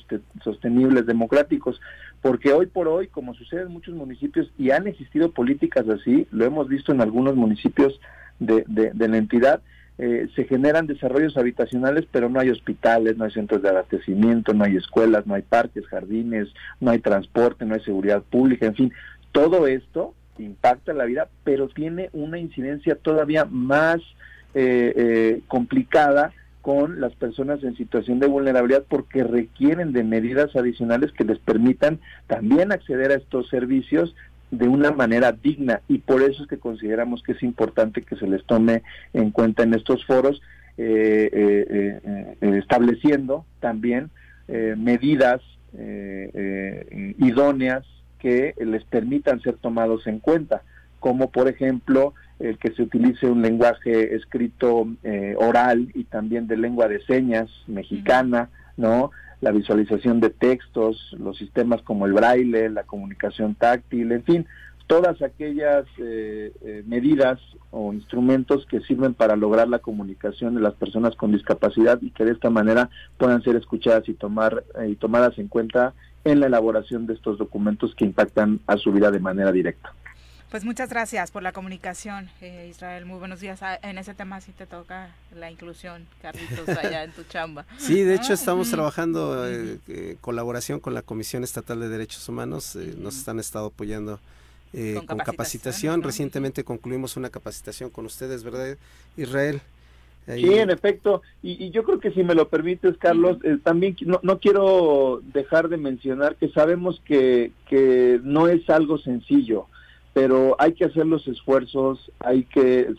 sostenibles, 0.43 1.07
democráticos, 1.07 1.81
porque 2.21 2.53
hoy 2.53 2.67
por 2.67 2.89
hoy, 2.89 3.07
como 3.07 3.35
sucede 3.35 3.63
en 3.63 3.69
muchos 3.69 3.95
municipios, 3.95 4.51
y 4.59 4.71
han 4.71 4.87
existido 4.87 5.31
políticas 5.31 5.89
así, 5.89 6.27
lo 6.33 6.45
hemos 6.45 6.69
visto 6.69 6.93
en 6.93 7.01
algunos 7.01 7.37
municipios 7.37 8.01
de, 8.41 8.65
de, 8.67 9.09
la 9.09 9.17
entidad, 9.17 9.61
se 9.97 10.45
generan 10.49 10.89
desarrollos 10.89 11.37
habitacionales, 11.37 12.07
pero 12.11 12.29
no 12.29 12.41
hay 12.41 12.51
hospitales, 12.51 13.17
no 13.17 13.25
hay 13.25 13.31
centros 13.31 13.63
de 13.63 13.69
abastecimiento, 13.69 14.55
no 14.55 14.65
hay 14.65 14.77
escuelas, 14.77 15.25
no 15.25 15.35
hay 15.35 15.43
parques, 15.43 15.87
jardines, 15.87 16.49
no 16.81 16.91
hay 16.91 16.99
transporte, 16.99 17.65
no 17.65 17.75
hay 17.75 17.81
seguridad 17.83 18.23
pública, 18.23 18.67
en 18.67 18.75
fin, 18.75 18.93
todo 19.31 19.69
esto 19.69 20.15
impacta 20.39 20.93
la 20.93 21.05
vida, 21.05 21.29
pero 21.45 21.69
tiene 21.69 22.11
una 22.13 22.39
incidencia 22.39 22.97
todavía 22.97 23.45
más 23.45 24.01
eh, 24.55 24.93
eh, 24.97 25.41
complicada 25.49 26.33
con 26.61 27.01
las 27.01 27.15
personas 27.15 27.63
en 27.65 27.77
situación 27.77 28.21
de 28.21 28.27
vulnerabilidad 28.27 28.85
porque 28.89 29.25
requieren 29.25 29.93
de 29.93 30.05
medidas 30.05 30.55
adicionales 30.55 31.11
que 31.13 31.25
les 31.25 31.39
permitan 31.39 31.99
también 32.27 32.71
acceder 32.71 33.11
a 33.11 33.17
estos 33.17 33.49
servicios 33.49 34.15
de 34.51 34.69
una 34.69 34.93
manera 34.93 35.33
digna. 35.33 35.81
Y 35.89 35.99
por 35.99 36.23
eso 36.23 36.43
es 36.43 36.49
que 36.49 36.59
consideramos 36.59 37.23
que 37.23 37.33
es 37.33 37.43
importante 37.43 38.03
que 38.03 38.17
se 38.17 38.29
les 38.29 38.45
tome 38.45 38.83
en 39.13 39.31
cuenta 39.31 39.63
en 39.65 39.75
estos 39.75 40.05
foros 40.05 40.41
eh, 40.79 41.99
estableciendo 42.41 43.45
también 43.61 44.11
medidas 44.77 45.41
idóneas 47.19 47.85
que 48.19 48.55
les 48.61 48.85
permitan 48.85 49.41
ser 49.41 49.57
tomados 49.57 50.07
en 50.07 50.21
cuenta, 50.21 50.63
como 51.03 51.33
por 51.33 51.49
ejemplo 51.49 52.15
el 52.39 52.59
que 52.59 52.71
se 52.73 52.83
utilice 52.83 53.27
un 53.27 53.43
lenguaje 53.43 54.15
escrito 54.15 54.87
eh, 55.03 55.35
oral 55.37 55.91
y 55.95 56.05
también 56.05 56.47
de 56.47 56.57
lengua 56.57 56.87
de 56.87 57.05
señas 57.05 57.51
mexicana, 57.67 58.51
¿no? 58.77 59.11
La 59.41 59.51
visualización 59.51 60.21
de 60.21 60.31
textos, 60.31 61.15
los 61.19 61.37
sistemas 61.37 61.83
como 61.83 62.07
el 62.07 62.13
braille, 62.13 62.71
la 62.71 62.85
comunicación 62.85 63.57
táctil, 63.57 64.13
en 64.13 64.23
fin, 64.23 64.47
todas 64.87 65.21
aquellas 65.23 65.87
eh, 65.99 66.53
eh, 66.63 66.85
medidas 66.87 67.41
o 67.73 67.93
instrumentos 67.93 68.65
que 68.67 68.81
sirven 68.83 69.15
para 69.15 69.35
lograr 69.35 69.69
la 69.69 69.81
comunicación 69.81 70.55
de 70.55 70.61
las 70.61 70.75
personas 70.75 71.17
con 71.17 71.33
discapacidad 71.33 72.01
y 72.01 72.11
que 72.11 72.25
de 72.25 72.33
esta 72.33 72.49
manera 72.49 72.91
puedan 73.19 73.43
ser 73.43 73.57
escuchadas 73.57 74.09
y 74.09 74.15
tomar 74.15 74.63
y 74.89 74.95
tomadas 74.95 75.37
en 75.39 75.49
cuenta 75.49 75.95
en 76.25 76.39
la 76.39 76.47
elaboración 76.47 77.09
de 77.09 77.15
estos 77.15 77.39
documentos 77.39 77.93
que 77.97 78.05
impactan 78.05 78.61
a 78.69 78.77
su 78.77 78.93
vida 78.93 79.11
de 79.11 79.19
manera 79.19 79.51
directa. 79.51 79.93
Pues 80.53 80.67
muchas 80.67 80.91
gracias 80.91 81.31
por 81.31 81.43
la 81.43 81.53
comunicación, 81.53 82.29
eh, 82.43 82.67
Israel. 82.69 83.07
Muy 83.07 83.19
buenos 83.19 83.41
días. 83.41 83.63
Ah, 83.63 83.79
en 83.83 83.97
ese 83.97 84.13
tema 84.13 84.39
sí 84.43 84.53
te 84.53 84.67
toca 84.67 85.09
la 85.35 85.51
inclusión, 85.51 86.07
Carlitos, 86.21 86.69
allá 86.69 87.05
en 87.05 87.13
tu 87.13 87.25
chamba. 87.25 87.65
Sí, 87.79 88.03
de 88.03 88.17
hecho 88.17 88.35
estamos 88.35 88.71
trabajando 88.71 89.49
en 89.49 89.81
eh, 89.89 90.17
colaboración 90.21 90.79
con 90.79 90.93
la 90.93 91.01
Comisión 91.01 91.43
Estatal 91.43 91.81
de 91.81 91.89
Derechos 91.89 92.29
Humanos. 92.29 92.77
Eh, 92.77 92.95
nos 92.99 93.27
han 93.29 93.41
estado 93.41 93.69
apoyando 93.69 94.21
con, 95.07 95.19
capacitación. 95.21 96.03
Recientemente 96.03 96.65
concluimos 96.65 97.17
una 97.17 97.31
capacitación 97.31 97.89
con 97.89 98.05
ustedes, 98.05 98.45
¿verdad, 98.45 98.77
Israel? 99.17 99.63
Sí, 100.27 100.55
en 100.55 100.71
efecto, 100.71 101.23
y, 101.43 101.71
yo 101.71 101.83
creo 101.83 101.99
que 101.99 102.13
si 102.13 102.23
me 102.23 102.35
lo 102.35 102.49
permites, 102.49 102.97
Carlos, 102.99 103.39
eh, 103.43 103.57
también 103.63 103.97
no, 104.03 104.21
no, 104.23 104.39
quiero 104.39 105.21
dejar 105.33 105.69
de 105.69 105.79
mencionar 105.79 106.37
que 106.37 106.49
sabemos 106.51 107.01
que, 107.05 107.51
que 107.67 108.21
no 108.23 108.47
es 108.47 108.69
algo 108.71 108.99
sencillo, 108.99 109.67
pero 110.13 110.57
hay 110.59 110.75
que 110.75 110.85
hacer 110.85 111.07
los 111.07 111.27
esfuerzos, 111.27 112.11
hay 112.21 112.45
que, 112.45 112.95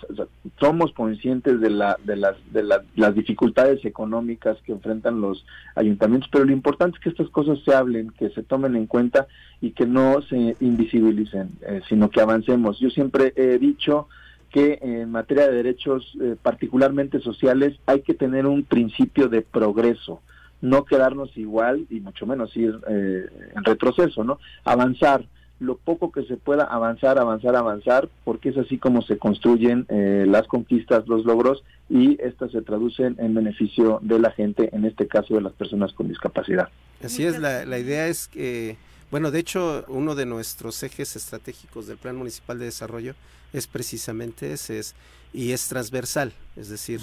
somos 0.60 0.92
conscientes 0.94 1.62
de, 1.62 1.70
la, 1.70 1.98
de, 2.04 2.16
las, 2.16 2.36
de 2.52 2.64
las 2.96 3.16
dificultades 3.16 3.86
económicas 3.86 4.58
que 4.66 4.72
enfrentan 4.72 5.22
los 5.22 5.46
ayuntamientos, 5.76 6.30
pero 6.32 6.46
lo 6.46 6.52
importante 6.52 6.98
es 6.98 7.04
que 7.04 7.10
estas 7.10 7.30
cosas 7.30 7.60
se 7.64 7.74
hablen, 7.74 8.10
que 8.18 8.30
se 8.30 8.42
tomen 8.42 8.76
en 8.76 8.88
cuenta 8.88 9.28
y 9.62 9.72
que 9.72 9.86
no 9.86 10.22
se 10.24 10.56
invisibilicen, 10.60 11.52
eh, 11.62 11.82
sino 11.88 12.10
que 12.10 12.22
avancemos. 12.22 12.80
Yo 12.80 12.90
siempre 12.90 13.34
he 13.36 13.60
dicho, 13.60 14.08
que 14.54 14.78
en 14.84 15.10
materia 15.10 15.48
de 15.48 15.56
derechos 15.56 16.14
eh, 16.22 16.36
particularmente 16.40 17.20
sociales 17.20 17.76
hay 17.88 18.02
que 18.02 18.14
tener 18.14 18.46
un 18.46 18.64
principio 18.64 19.28
de 19.28 19.42
progreso, 19.42 20.22
no 20.62 20.86
quedarnos 20.86 21.36
igual 21.36 21.88
y 21.90 22.00
mucho 22.00 22.28
menos 22.28 22.56
ir 22.56 22.80
eh, 22.88 23.26
en 23.56 23.64
retroceso, 23.64 24.24
¿no? 24.24 24.38
Avanzar, 24.64 25.26
lo 25.60 25.78
poco 25.78 26.12
que 26.12 26.24
se 26.24 26.36
pueda 26.38 26.64
avanzar, 26.64 27.18
avanzar, 27.18 27.56
avanzar, 27.56 28.10
porque 28.26 28.50
es 28.50 28.58
así 28.58 28.78
como 28.78 29.02
se 29.02 29.18
construyen 29.18 29.86
eh, 29.90 30.26
las 30.28 30.48
conquistas, 30.48 31.08
los 31.08 31.26
logros 31.26 31.64
y 31.90 32.22
estas 32.22 32.52
se 32.52 32.62
traducen 32.62 33.16
en 33.20 33.34
beneficio 33.34 34.00
de 34.02 34.20
la 34.20 34.32
gente, 34.32 34.70
en 34.76 34.86
este 34.86 35.08
caso 35.08 35.36
de 35.36 35.42
las 35.42 35.54
personas 35.54 35.94
con 35.94 36.08
discapacidad. 36.08 36.70
Así 37.04 37.24
es, 37.24 37.40
la, 37.40 37.66
la 37.66 37.80
idea 37.80 38.08
es 38.08 38.28
que, 38.28 38.78
bueno, 39.12 39.32
de 39.32 39.40
hecho, 39.40 39.86
uno 39.88 40.16
de 40.16 40.26
nuestros 40.26 40.82
ejes 40.84 41.16
estratégicos 41.16 41.88
del 41.88 41.98
Plan 41.98 42.16
Municipal 42.16 42.60
de 42.60 42.66
Desarrollo 42.66 43.16
es 43.54 43.68
precisamente 43.68 44.54
ese, 44.54 44.80
es, 44.80 44.96
y 45.34 45.52
es 45.52 45.68
transversal, 45.68 46.34
es 46.56 46.70
decir, 46.70 47.00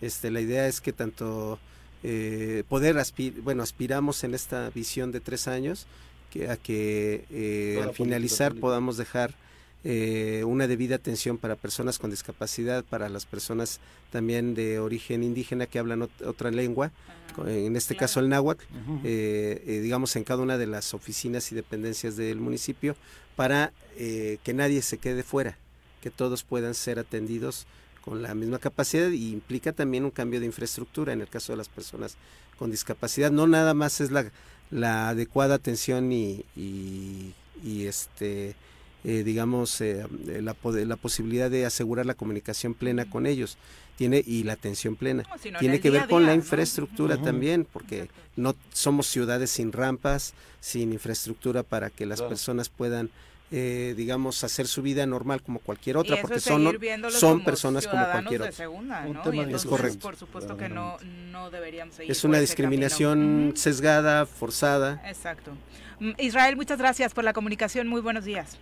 este, 0.00 0.30
la 0.30 0.40
idea 0.40 0.66
es 0.66 0.80
que 0.80 0.92
tanto 0.92 1.58
eh, 2.02 2.64
poder 2.68 2.98
aspir, 2.98 3.40
bueno, 3.42 3.62
aspiramos 3.62 4.24
en 4.24 4.34
esta 4.34 4.70
visión 4.70 5.12
de 5.12 5.20
tres 5.20 5.48
años 5.48 5.86
que, 6.34 6.50
a 6.50 6.56
que 6.56 7.24
eh, 7.30 7.80
al 7.82 7.94
finalizar 7.94 8.54
podamos 8.56 8.96
dejar 8.96 9.34
eh, 9.84 10.42
una 10.44 10.66
debida 10.66 10.96
atención 10.96 11.38
para 11.38 11.54
personas 11.54 11.98
con 11.98 12.10
discapacidad, 12.10 12.84
para 12.84 13.08
las 13.08 13.24
personas 13.24 13.78
también 14.10 14.54
de 14.54 14.80
origen 14.80 15.22
indígena 15.22 15.66
que 15.66 15.78
hablan 15.78 16.02
otra 16.02 16.50
lengua, 16.50 16.90
ah, 17.38 17.50
en 17.50 17.76
este 17.76 17.94
caso 17.94 18.18
el 18.18 18.28
náhuatl, 18.28 18.64
digamos 19.04 20.16
en 20.16 20.24
cada 20.24 20.42
una 20.42 20.58
de 20.58 20.66
las 20.66 20.92
oficinas 20.94 21.52
y 21.52 21.54
dependencias 21.54 22.16
del 22.16 22.40
municipio, 22.40 22.96
para 23.36 23.72
que 23.96 24.54
nadie 24.54 24.82
se 24.82 24.98
quede 24.98 25.22
fuera 25.22 25.56
que 26.00 26.10
todos 26.10 26.42
puedan 26.42 26.74
ser 26.74 26.98
atendidos 26.98 27.66
con 28.02 28.22
la 28.22 28.34
misma 28.34 28.58
capacidad 28.58 29.08
y 29.10 29.32
implica 29.32 29.72
también 29.72 30.04
un 30.04 30.10
cambio 30.10 30.40
de 30.40 30.46
infraestructura 30.46 31.12
en 31.12 31.22
el 31.22 31.28
caso 31.28 31.52
de 31.52 31.56
las 31.56 31.68
personas 31.68 32.16
con 32.58 32.70
discapacidad. 32.70 33.30
No 33.30 33.46
nada 33.46 33.74
más 33.74 34.00
es 34.00 34.10
la, 34.10 34.30
la 34.74 35.10
adecuada 35.10 35.54
atención 35.54 36.10
y, 36.10 36.44
y, 36.56 37.86
este 37.86 38.56
eh, 39.04 39.22
digamos 39.22 39.80
eh, 39.80 40.04
la, 40.42 40.56
la 40.62 40.96
posibilidad 40.96 41.48
de 41.48 41.64
asegurar 41.64 42.06
la 42.06 42.14
comunicación 42.14 42.74
plena 42.74 43.08
con 43.08 43.26
ellos. 43.26 43.56
Tiene 43.96 44.24
y 44.26 44.42
la 44.42 44.54
atención 44.54 44.96
plena. 44.96 45.22
Tiene 45.60 45.78
que 45.78 45.90
ver 45.90 46.08
con 46.08 46.26
la 46.26 46.34
infraestructura 46.34 47.16
también 47.16 47.64
porque 47.72 48.08
no 48.34 48.56
somos 48.72 49.06
ciudades 49.06 49.50
sin 49.50 49.70
rampas 49.70 50.34
sin 50.58 50.92
infraestructura 50.92 51.62
para 51.62 51.90
que 51.90 52.04
las 52.04 52.20
personas 52.20 52.68
puedan 52.68 53.10
eh, 53.50 53.94
digamos, 53.96 54.42
hacer 54.42 54.66
su 54.66 54.82
vida 54.82 55.06
normal 55.06 55.42
como 55.42 55.58
cualquier 55.60 55.96
otra, 55.96 56.20
porque 56.20 56.40
son, 56.40 56.78
son 57.10 57.44
personas 57.44 57.86
como 57.86 58.04
cualquier 58.10 58.42
otra. 58.42 59.56
es 59.56 59.64
correcto. 59.64 59.98
Por 60.00 60.16
supuesto 60.16 60.56
que 60.56 60.68
no, 60.68 60.96
no 61.30 61.50
deberíamos 61.50 61.94
seguir 61.94 62.10
Es 62.10 62.24
una 62.24 62.38
discriminación 62.38 63.52
sesgada, 63.56 64.26
forzada. 64.26 65.02
Exacto. 65.06 65.52
Mm, 66.00 66.12
Israel, 66.18 66.56
muchas 66.56 66.78
gracias 66.78 67.14
por 67.14 67.24
la 67.24 67.32
comunicación. 67.32 67.86
Muy 67.86 68.00
buenos 68.00 68.24
días. 68.24 68.58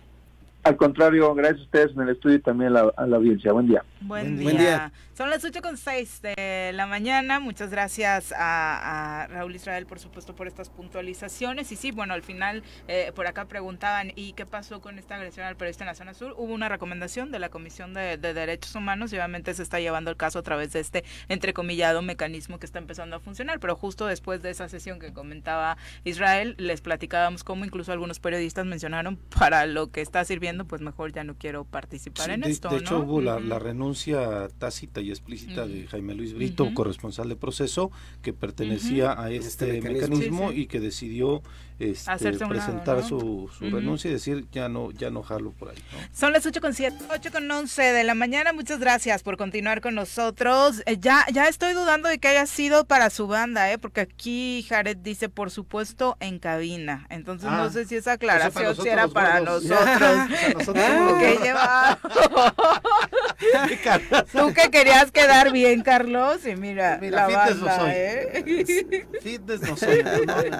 Al 0.63 0.77
contrario, 0.77 1.35
gracias 1.35 1.59
a 1.59 1.63
ustedes 1.63 1.91
en 1.91 2.03
el 2.03 2.09
estudio 2.09 2.37
y 2.37 2.39
también 2.39 2.75
a 2.75 3.05
la, 3.05 3.17
audiencia. 3.17 3.51
Buen 3.51 3.67
día. 3.67 3.83
Buen, 3.99 4.37
día. 4.37 4.93
Son 5.13 5.29
las 5.29 5.43
8 5.43 5.61
con 5.61 5.77
6 5.77 6.21
de 6.21 6.71
la 6.73 6.87
mañana. 6.87 7.41
Muchas 7.41 7.69
gracias 7.69 8.33
a, 8.35 9.27
Raúl 9.29 9.55
Israel, 9.55 9.85
por 9.85 9.99
supuesto, 9.99 10.35
por 10.35 10.47
estas 10.47 10.69
puntualizaciones. 10.69 11.71
Y 11.71 11.75
sí, 11.75 11.91
bueno, 11.91 12.13
al 12.13 12.23
final 12.23 12.63
eh, 12.87 13.11
por 13.13 13.27
acá 13.27 13.45
preguntaban, 13.45 14.13
¿y 14.15 14.33
qué 14.33 14.45
pasó 14.45 14.79
con 14.79 14.97
esta 14.99 15.15
agresión 15.15 15.45
al 15.45 15.57
periodista 15.57 15.83
en 15.83 15.87
la 15.87 15.95
zona 15.95 16.13
sur? 16.13 16.33
Hubo 16.37 16.53
una 16.53 16.69
recomendación 16.69 17.31
de 17.31 17.39
la 17.39 17.49
Comisión 17.49 17.93
de, 17.93 18.17
Derechos 18.17 18.73
Humanos 18.75 19.11
y 19.11 19.17
obviamente 19.17 19.53
se 19.53 19.63
está 19.63 19.79
llevando 19.79 20.11
el 20.11 20.17
caso 20.17 20.39
a 20.39 20.43
través 20.43 20.71
de 20.73 20.79
este 20.79 21.03
entrecomillado 21.27 22.01
mecanismo 22.01 22.57
que 22.57 22.65
está 22.65 22.79
empezando 22.79 23.17
a 23.17 23.19
funcionar. 23.19 23.59
Pero 23.59 23.75
justo 23.75 24.05
después 24.05 24.41
de 24.41 24.51
esa 24.51 24.69
sesión 24.69 24.99
que 24.99 25.11
comentaba 25.11 25.77
Israel, 26.05 26.55
les 26.57 26.81
platicábamos 26.81 27.43
cómo 27.43 27.65
incluso 27.65 27.91
algunos 27.91 28.19
periodistas 28.19 28.65
mencionaron 28.65 29.17
para 29.37 29.65
lo 29.65 29.91
que 29.91 30.01
está 30.01 30.23
sirviendo, 30.25 30.52
pues 30.65 30.81
mejor 30.81 31.11
ya 31.11 31.23
no 31.23 31.35
quiero 31.35 31.65
participar 31.65 32.29
en 32.29 32.43
esto. 32.43 32.69
De 32.69 32.77
hecho, 32.77 32.99
hubo 32.99 33.21
la, 33.21 33.39
la 33.39 33.59
renuncia 33.59 34.47
tácita 34.57 35.01
y 35.01 35.09
explícita 35.09 35.65
de 35.65 35.87
Jaime 35.87 36.13
Luis 36.13 36.33
Brito, 36.33 36.73
corresponsal 36.73 37.29
de 37.29 37.35
proceso, 37.35 37.91
que 38.21 38.33
pertenecía 38.33 39.19
a 39.19 39.31
este, 39.31 39.77
este 39.77 39.81
mecanismo, 39.81 40.51
y 40.51 40.67
que 40.67 40.79
decidió 40.79 41.41
este, 41.79 42.47
presentar 42.47 43.03
su, 43.03 43.49
renuncia 43.59 44.09
y 44.09 44.13
decir 44.13 44.45
ya 44.51 44.69
no 44.69 44.91
ya 44.91 45.09
no 45.09 45.23
jalo 45.23 45.51
por 45.51 45.69
ahí. 45.69 45.77
Son 46.13 46.33
las 46.33 46.45
8 46.45 46.61
con 46.61 46.73
7, 46.73 46.97
8 47.09 47.31
con 47.31 47.49
11 47.49 47.81
de 47.81 48.03
la 48.03 48.13
mañana. 48.13 48.53
Muchas 48.53 48.79
gracias 48.79 49.23
por 49.23 49.37
continuar 49.37 49.81
con 49.81 49.95
nosotros. 49.95 50.83
Eh, 50.85 50.97
ya 50.99 51.25
ya 51.31 51.47
estoy 51.47 51.73
dudando 51.73 52.09
de 52.09 52.19
que 52.19 52.27
haya 52.27 52.45
sido 52.45 52.85
para 52.85 53.09
su 53.09 53.27
banda, 53.27 53.71
¿eh? 53.71 53.77
porque 53.77 54.01
aquí 54.01 54.65
Jared 54.69 54.97
dice, 54.97 55.29
por 55.29 55.51
supuesto, 55.51 56.17
en 56.19 56.39
cabina. 56.39 57.07
Entonces 57.09 57.49
no 57.49 57.63
ah, 57.63 57.69
sé 57.69 57.85
si 57.85 57.95
esa 57.95 58.13
aclaración 58.13 58.75
si 58.75 58.87
era 58.87 59.07
para 59.07 59.39
nosotros. 59.39 59.73
¿Qué 61.19 61.37
lleva? 61.41 61.99
Tú 64.31 64.53
que 64.53 64.69
querías 64.69 65.11
quedar 65.11 65.51
bien, 65.51 65.81
Carlos, 65.81 66.45
y 66.45 66.55
mira, 66.55 66.99
la 67.01 67.27
fitness 67.27 67.61
banda, 67.61 67.77
no 67.77 67.83
soy. 67.83 67.91
¿eh? 67.93 69.07
Fitness 69.21 69.61
no 69.61 69.77
soy, 69.77 70.03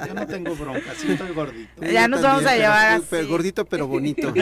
yo 0.08 0.14
no 0.14 0.28
tengo 0.28 0.56
broncas 0.56 1.03
estoy 1.12 1.32
gordito. 1.34 1.84
Ya 1.84 2.08
nos 2.08 2.22
vamos 2.22 2.46
a 2.46 2.56
llevar 2.56 3.02
así. 3.02 3.26
Gordito 3.28 3.66
pero 3.66 3.88
bonito. 3.88 4.34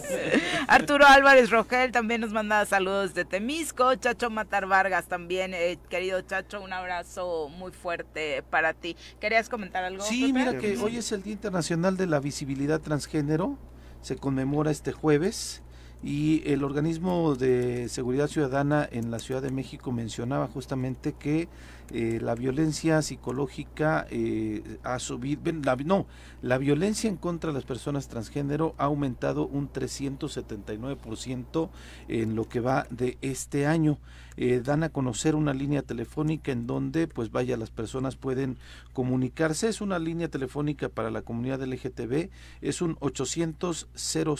Arturo 0.68 1.06
Álvarez 1.06 1.50
Rogel 1.50 1.92
también 1.92 2.20
nos 2.20 2.32
manda 2.32 2.64
saludos 2.66 3.14
de 3.14 3.24
Temisco. 3.24 3.94
Chacho 3.96 4.30
Matar 4.30 4.66
Vargas 4.66 5.06
también, 5.06 5.54
eh, 5.54 5.78
querido 5.88 6.20
Chacho, 6.22 6.62
un 6.62 6.72
abrazo 6.72 7.48
muy 7.48 7.72
fuerte 7.72 8.42
para 8.50 8.72
ti. 8.74 8.96
¿Querías 9.20 9.48
comentar 9.48 9.84
algo? 9.84 10.04
Sí, 10.04 10.32
mira 10.32 10.58
que 10.58 10.76
hoy 10.78 10.96
es 10.96 11.12
el 11.12 11.22
Día 11.22 11.32
Internacional 11.32 11.96
de 11.96 12.06
la 12.06 12.20
Visibilidad 12.20 12.80
Transgénero. 12.80 13.58
Se 14.02 14.16
conmemora 14.16 14.70
este 14.70 14.92
jueves. 14.92 15.62
Y 16.02 16.42
el 16.46 16.62
organismo 16.62 17.34
de 17.34 17.88
seguridad 17.88 18.28
ciudadana 18.28 18.88
en 18.90 19.10
la 19.10 19.18
Ciudad 19.18 19.42
de 19.42 19.50
México 19.50 19.92
mencionaba 19.92 20.46
justamente 20.46 21.14
que 21.14 21.48
eh, 21.90 22.18
la 22.20 22.34
violencia 22.34 23.00
psicológica 23.00 24.06
eh, 24.10 24.78
ha 24.82 24.98
subido, 24.98 25.52
no, 25.84 26.06
la 26.42 26.58
violencia 26.58 27.08
en 27.08 27.16
contra 27.16 27.50
de 27.50 27.54
las 27.54 27.64
personas 27.64 28.08
transgénero 28.08 28.74
ha 28.76 28.84
aumentado 28.84 29.46
un 29.46 29.72
379% 29.72 31.70
en 32.08 32.34
lo 32.34 32.48
que 32.48 32.60
va 32.60 32.86
de 32.90 33.18
este 33.22 33.66
año. 33.66 33.98
Eh, 34.36 34.60
dan 34.62 34.82
a 34.82 34.90
conocer 34.90 35.34
una 35.34 35.54
línea 35.54 35.80
telefónica 35.80 36.52
en 36.52 36.66
donde, 36.66 37.08
pues 37.08 37.32
vaya, 37.32 37.56
las 37.56 37.70
personas 37.70 38.16
pueden 38.16 38.58
comunicarse. 38.92 39.68
Es 39.68 39.80
una 39.80 39.98
línea 39.98 40.28
telefónica 40.28 40.90
para 40.90 41.10
la 41.10 41.22
comunidad 41.22 41.62
LGTB, 41.62 42.28
es 42.60 42.82
un 42.82 42.96
800 43.00 43.88
000 43.94 44.36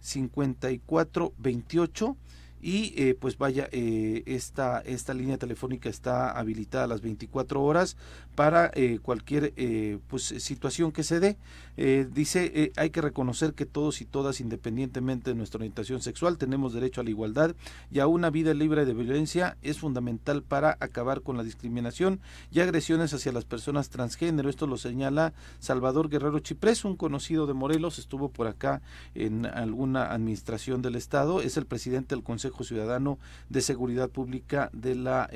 5428 0.00 2.16
y 2.60 2.92
eh, 2.96 3.16
pues 3.18 3.38
vaya 3.38 3.68
eh, 3.70 4.24
esta 4.26 4.80
esta 4.80 5.14
línea 5.14 5.38
telefónica 5.38 5.88
está 5.88 6.32
habilitada 6.32 6.84
a 6.84 6.88
las 6.88 7.02
24 7.02 7.62
horas 7.62 7.96
para 8.38 8.70
eh, 8.74 9.00
cualquier 9.02 9.52
eh, 9.56 9.98
pues, 10.06 10.22
situación 10.22 10.92
que 10.92 11.02
se 11.02 11.18
dé. 11.18 11.36
Eh, 11.76 12.06
dice, 12.08 12.70
hay 12.76 12.90
que 12.90 13.00
reconocer 13.00 13.52
que 13.52 13.66
todos 13.66 14.00
y 14.00 14.04
todas, 14.04 14.40
independientemente 14.40 15.30
de 15.30 15.36
nuestra 15.36 15.58
orientación 15.58 16.00
sexual, 16.02 16.38
tenemos 16.38 16.72
derecho 16.72 17.00
a 17.00 17.04
la 17.04 17.10
igualdad 17.10 17.56
y 17.90 17.98
a 17.98 18.06
una 18.06 18.30
vida 18.30 18.54
libre 18.54 18.84
de 18.84 18.94
violencia 18.94 19.56
es 19.62 19.78
fundamental 19.78 20.44
para 20.44 20.76
acabar 20.78 21.22
con 21.22 21.36
la 21.36 21.42
discriminación 21.42 22.20
y 22.52 22.60
agresiones 22.60 23.12
hacia 23.12 23.32
las 23.32 23.44
personas 23.44 23.90
transgénero. 23.90 24.48
Esto 24.48 24.68
lo 24.68 24.76
señala 24.76 25.32
Salvador 25.58 26.08
Guerrero 26.08 26.38
Chiprés, 26.38 26.84
un 26.84 26.96
conocido 26.96 27.48
de 27.48 27.54
Morelos, 27.54 27.98
estuvo 27.98 28.28
por 28.28 28.46
acá 28.46 28.82
en 29.16 29.46
alguna 29.46 30.12
administración 30.12 30.80
del 30.80 30.94
Estado, 30.94 31.40
es 31.40 31.56
el 31.56 31.66
presidente 31.66 32.14
del 32.14 32.22
Consejo 32.22 32.62
Ciudadano 32.62 33.18
de 33.48 33.62
Seguridad 33.62 34.10
Pública 34.10 34.70
de 34.72 34.94
la 34.94 35.28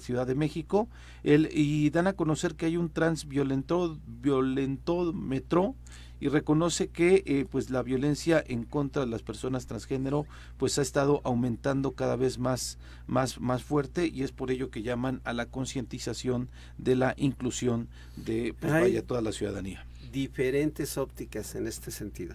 Ciudad 0.00 0.26
de 0.26 0.34
México. 0.34 0.88
Él, 1.22 1.48
y 1.52 1.90
dan 1.90 2.06
a 2.06 2.14
conocer 2.14 2.39
que 2.48 2.66
hay 2.66 2.76
un 2.76 2.90
transviolentómetro 2.90 5.76
y 6.20 6.28
reconoce 6.28 6.88
que 6.88 7.22
eh, 7.24 7.46
pues 7.50 7.70
la 7.70 7.82
violencia 7.82 8.44
en 8.46 8.64
contra 8.64 9.04
de 9.04 9.08
las 9.08 9.22
personas 9.22 9.66
transgénero 9.66 10.26
pues 10.58 10.78
ha 10.78 10.82
estado 10.82 11.22
aumentando 11.24 11.92
cada 11.92 12.16
vez 12.16 12.38
más 12.38 12.78
más 13.06 13.40
más 13.40 13.62
fuerte 13.62 14.06
y 14.06 14.22
es 14.22 14.32
por 14.32 14.50
ello 14.50 14.70
que 14.70 14.82
llaman 14.82 15.22
a 15.24 15.32
la 15.32 15.46
concientización 15.46 16.50
de 16.76 16.96
la 16.96 17.14
inclusión 17.16 17.88
de 18.16 18.54
pues, 18.58 18.72
vaya, 18.72 19.02
toda 19.02 19.22
la 19.22 19.32
ciudadanía. 19.32 19.86
diferentes 20.12 20.98
ópticas 20.98 21.54
en 21.54 21.66
este 21.66 21.90
sentido. 21.90 22.34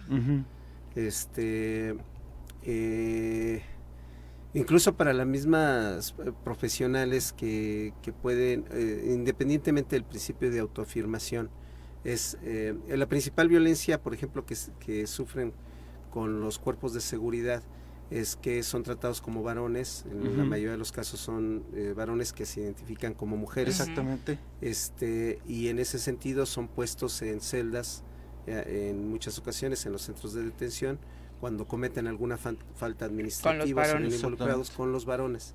Este 0.96 1.94
eh, 2.64 3.62
incluso 4.56 4.96
para 4.96 5.12
las 5.12 5.26
mismas 5.26 6.14
eh, 6.18 6.32
profesionales 6.42 7.32
que, 7.32 7.92
pueden, 8.22 8.64
eh, 8.70 9.12
independientemente 9.12 9.96
del 9.96 10.04
principio 10.04 10.50
de 10.50 10.60
autoafirmación, 10.60 11.50
es 12.04 12.38
eh, 12.42 12.74
la 12.88 13.06
principal 13.06 13.48
violencia, 13.48 14.02
por 14.02 14.14
ejemplo, 14.14 14.46
que, 14.46 14.56
que, 14.80 15.06
sufren 15.06 15.52
con 16.10 16.40
los 16.40 16.58
cuerpos 16.58 16.94
de 16.94 17.00
seguridad 17.00 17.62
es 18.08 18.36
que 18.36 18.62
son 18.62 18.84
tratados 18.84 19.20
como 19.20 19.42
varones, 19.42 20.04
en 20.08 20.38
la 20.38 20.44
mayoría 20.44 20.70
de 20.70 20.78
los 20.78 20.92
casos 20.92 21.18
son 21.18 21.64
varones 21.96 22.32
que 22.32 22.46
se 22.46 22.60
identifican 22.60 23.14
como 23.14 23.36
mujeres. 23.36 23.80
Exactamente. 23.80 24.38
Este, 24.60 25.40
y 25.48 25.66
en 25.66 25.80
ese 25.80 25.98
sentido 25.98 26.46
son 26.46 26.68
puestos 26.68 27.20
en 27.22 27.40
celdas, 27.40 28.04
en 28.46 29.10
muchas 29.10 29.40
ocasiones 29.40 29.84
en 29.86 29.92
los 29.92 30.02
centros 30.02 30.34
de 30.34 30.44
detención, 30.44 31.00
cuando 31.40 31.66
cometen 31.66 32.06
alguna 32.06 32.38
falta 32.38 33.04
administrativa, 33.04 33.84
son 33.84 34.04
involucrados 34.04 34.70
con 34.70 34.92
los 34.92 35.04
varones. 35.04 35.54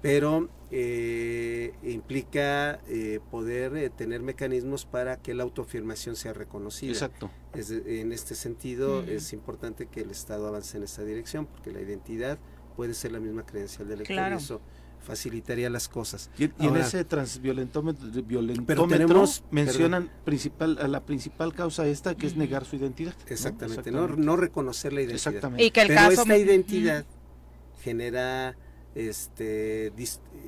Pero 0.00 0.48
eh, 0.70 1.74
implica 1.82 2.80
eh, 2.88 3.18
poder 3.32 3.76
eh, 3.76 3.90
tener 3.90 4.22
mecanismos 4.22 4.84
para 4.84 5.16
que 5.16 5.34
la 5.34 5.42
autoafirmación 5.42 6.14
sea 6.14 6.32
reconocida. 6.32 6.92
Exacto. 6.92 7.30
en 7.52 8.12
este 8.12 8.36
sentido, 8.36 9.02
es 9.02 9.32
importante 9.32 9.86
que 9.86 10.02
el 10.02 10.10
Estado 10.10 10.46
avance 10.46 10.76
en 10.76 10.84
esta 10.84 11.02
dirección, 11.02 11.46
porque 11.46 11.72
la 11.72 11.80
identidad 11.80 12.38
puede 12.76 12.94
ser 12.94 13.10
la 13.10 13.18
misma 13.18 13.44
credencial 13.44 13.88
del 13.88 14.02
elector 14.02 14.32
y 14.32 14.34
eso 14.36 14.60
facilitaría 15.00 15.70
las 15.70 15.88
cosas. 15.88 16.30
Y, 16.38 16.50
en 16.58 16.76
ese 16.76 17.04
transviolentómetro 17.04 18.10
tenemos, 18.88 19.42
mencionan 19.50 20.10
principal, 20.24 20.78
la 20.90 21.04
principal 21.04 21.54
causa 21.54 21.86
esta 21.86 22.14
que 22.14 22.26
es 22.26 22.36
negar 22.36 22.64
su 22.64 22.76
identidad. 22.76 23.14
Exactamente, 23.26 23.90
¿no? 23.90 24.36
reconocer 24.36 24.92
la 24.92 25.00
identidad. 25.00 25.16
Exactamente. 25.16 25.64
Y 25.64 25.70
que 25.70 25.82
el 25.82 25.88
Pero 25.88 26.10
esta 26.10 26.36
identidad 26.36 27.04
genera 27.82 28.56
este 28.94 29.92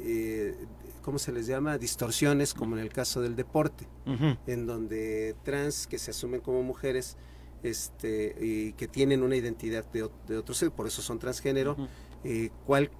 eh, 0.05 0.57
¿cómo 1.03 1.19
se 1.19 1.33
les 1.33 1.47
llama? 1.47 1.79
distorsiones 1.79 2.55
como 2.55 2.77
en 2.77 2.83
el 2.83 2.91
caso 2.91 3.21
del 3.21 3.37
deporte, 3.37 3.87
en 4.47 4.67
donde 4.67 5.35
trans 5.43 5.87
que 5.87 5.99
se 5.99 6.11
asumen 6.11 6.41
como 6.41 6.63
mujeres 6.63 7.17
este, 7.63 8.35
y 8.41 8.73
que 8.73 8.89
tienen 8.89 9.23
una 9.23 9.37
identidad 9.37 9.85
de, 9.93 10.09
de 10.27 10.39
otro 10.39 10.55
sexo, 10.55 10.75
por 10.75 10.87
eso 10.87 11.03
son 11.03 11.19
transgénero, 11.19 11.77
eh, 12.25 12.51
¿cuál, 12.67 12.91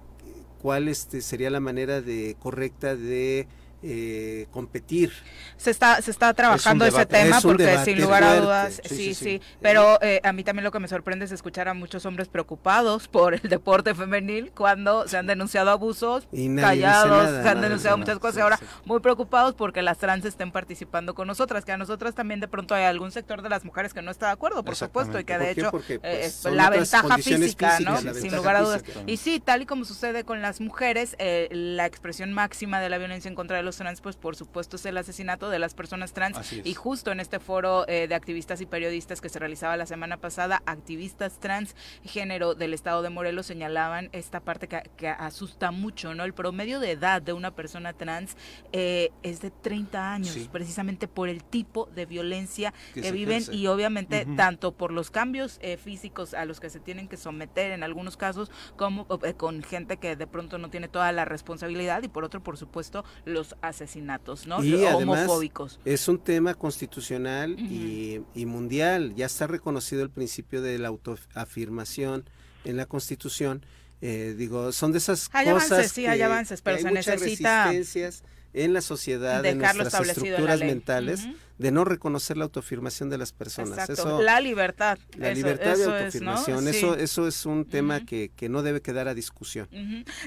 cuál 0.61 0.87
este, 0.87 1.21
sería 1.21 1.49
la 1.49 1.59
manera 1.59 2.01
de 2.01 2.35
correcta 2.39 2.95
de 2.95 3.47
eh, 3.83 4.45
competir. 4.51 5.11
Se 5.57 5.71
está, 5.71 6.01
se 6.03 6.11
está 6.11 6.33
trabajando 6.35 6.85
ese 6.85 7.05
tema 7.07 7.41
porque 7.41 7.79
sin 7.83 7.99
lugar 7.99 8.23
a 8.23 8.39
dudas, 8.39 8.79
sí, 8.85 9.15
sí, 9.15 9.41
pero 9.59 9.99
eh, 10.03 10.21
a 10.23 10.33
mí 10.33 10.43
también 10.43 10.63
lo 10.63 10.71
que 10.71 10.79
me 10.79 10.87
sorprende 10.87 11.25
es 11.25 11.31
escuchar 11.31 11.67
a 11.67 11.73
muchos 11.73 12.05
hombres 12.05 12.27
preocupados 12.27 13.07
por 13.07 13.33
el 13.33 13.41
deporte 13.41 13.95
femenil 13.95 14.51
cuando 14.55 15.07
se 15.07 15.17
han 15.17 15.25
denunciado 15.25 15.71
abusos, 15.71 16.27
callados, 16.59 17.41
se 17.43 17.49
han 17.49 17.61
denunciado 17.61 17.97
muchas 17.97 18.19
cosas. 18.19 18.37
Y 18.37 18.41
ahora 18.41 18.59
muy 18.85 18.99
preocupados 18.99 19.55
porque 19.55 19.81
las 19.81 19.97
trans 19.97 20.25
estén 20.25 20.51
participando 20.51 21.15
con 21.15 21.27
nosotras, 21.27 21.65
que 21.65 21.71
a 21.71 21.77
nosotras 21.77 22.13
también 22.13 22.39
de 22.39 22.47
pronto 22.47 22.75
hay 22.75 22.83
algún 22.83 23.11
sector 23.11 23.41
de 23.41 23.49
las 23.49 23.65
mujeres 23.65 23.95
que 23.95 24.03
no 24.03 24.11
está 24.11 24.27
de 24.27 24.33
acuerdo, 24.33 24.63
por 24.63 24.75
supuesto, 24.75 25.19
y 25.19 25.23
que 25.23 25.39
de 25.39 25.51
hecho 25.51 25.71
eh, 25.87 26.31
pues, 26.41 26.53
la 26.53 26.69
ventaja 26.69 27.17
física, 27.17 27.79
¿no? 27.79 27.97
sin 28.13 28.35
lugar 28.35 28.57
a 28.57 28.61
dudas. 28.61 28.83
Y 29.07 29.17
sí, 29.17 29.39
tal 29.39 29.63
y 29.63 29.65
como 29.65 29.85
sucede 29.85 30.23
con 30.23 30.41
las 30.43 30.61
mujeres, 30.61 31.15
la 31.49 31.87
expresión 31.87 32.31
máxima 32.31 32.79
de 32.79 32.89
la 32.89 32.99
violencia 32.99 33.27
en 33.27 33.33
contra 33.33 33.57
de 33.57 33.63
los 33.63 33.70
trans, 33.77 34.01
pues 34.01 34.15
por 34.15 34.35
supuesto 34.35 34.75
es 34.75 34.85
el 34.85 34.97
asesinato 34.97 35.49
de 35.49 35.59
las 35.59 35.73
personas 35.73 36.13
trans. 36.13 36.37
Y 36.63 36.73
justo 36.73 37.11
en 37.11 37.19
este 37.19 37.39
foro 37.39 37.87
eh, 37.87 38.07
de 38.07 38.15
activistas 38.15 38.61
y 38.61 38.65
periodistas 38.65 39.21
que 39.21 39.29
se 39.29 39.39
realizaba 39.39 39.77
la 39.77 39.85
semana 39.85 40.17
pasada, 40.17 40.61
activistas 40.65 41.39
trans 41.39 41.75
género 42.03 42.55
del 42.55 42.73
estado 42.73 43.01
de 43.01 43.09
Morelos 43.09 43.45
señalaban 43.45 44.09
esta 44.11 44.39
parte 44.39 44.67
que, 44.67 45.07
asusta 45.07 45.71
mucho, 45.71 46.13
¿no? 46.15 46.23
El 46.23 46.33
promedio 46.33 46.79
de 46.79 46.91
edad 46.91 47.21
de 47.21 47.33
una 47.33 47.51
persona 47.51 47.93
trans 47.93 48.35
eh, 48.71 49.11
es 49.23 49.41
de 49.41 49.51
30 49.51 50.13
años, 50.13 50.37
precisamente 50.51 51.07
por 51.07 51.29
el 51.29 51.43
tipo 51.43 51.89
de 51.93 52.05
violencia 52.05 52.73
que, 52.93 53.11
viven 53.11 53.43
y 53.51 53.67
obviamente 53.67 54.25
tanto 54.37 54.71
por 54.71 54.91
los 54.91 55.11
cambios 55.11 55.59
eh, 55.61 55.77
físicos 55.77 56.33
a 56.33 56.45
los 56.45 56.59
que 56.59 56.69
se 56.69 56.79
tienen 56.79 57.07
que 57.07 57.17
someter 57.17 57.71
en 57.71 57.83
algunos 57.83 58.17
casos, 58.17 58.51
como 58.75 59.07
con 59.37 59.63
gente 59.63 59.97
que 59.97 60.15
de 60.15 60.27
pronto 60.27 60.57
no 60.57 60.69
tiene 60.69 60.87
toda 60.87 61.11
la 61.11 61.25
responsabilidad 61.25 62.03
y 62.03 62.07
por 62.07 62.23
otro, 62.23 62.41
por 62.41 62.57
supuesto, 62.57 63.03
los 63.25 63.55
asesinatos 63.61 64.47
¿no? 64.47 64.63
y 64.63 64.73
homofóbicos. 64.73 65.79
Es 65.85 66.07
un 66.07 66.19
tema 66.19 66.53
constitucional 66.53 67.59
y, 67.59 68.45
mundial. 68.45 69.13
Ya 69.15 69.25
está 69.25 69.47
reconocido 69.47 70.03
el 70.03 70.09
principio 70.09 70.61
de 70.61 70.79
la 70.79 70.89
autoafirmación 70.89 72.29
en 72.65 72.77
la 72.77 72.85
Constitución. 72.85 73.65
Eh, 74.01 74.33
digo, 74.37 74.71
son 74.71 74.91
de 74.91 74.97
esas 74.97 75.29
cosas 75.29 75.91
sí, 75.91 76.07
hay 76.07 76.21
avances, 76.21 76.61
pero 76.61 76.79
se 76.79 76.91
necesita 76.91 77.65
resistencias 77.65 78.23
en 78.53 78.73
la 78.73 78.81
sociedad, 78.81 79.45
en 79.45 79.59
nuestras 79.59 80.07
estructuras 80.07 80.59
mentales, 80.59 81.27
de 81.57 81.71
no 81.71 81.85
reconocer 81.85 82.37
la 82.37 82.45
autoafirmación 82.45 83.09
de 83.09 83.17
las 83.17 83.31
personas. 83.31 83.89
Eso, 83.89 84.21
la 84.21 84.39
libertad. 84.41 84.97
La 85.17 85.33
libertad 85.33 85.77
de 85.77 85.85
autoafirmación. 85.85 86.67
Eso, 86.67 86.95
eso 86.95 87.27
es 87.27 87.45
un 87.45 87.65
tema 87.65 88.05
que, 88.05 88.31
que, 88.35 88.49
no 88.49 88.63
debe 88.63 88.81
quedar 88.81 89.07
a 89.07 89.13
discusión. 89.13 89.67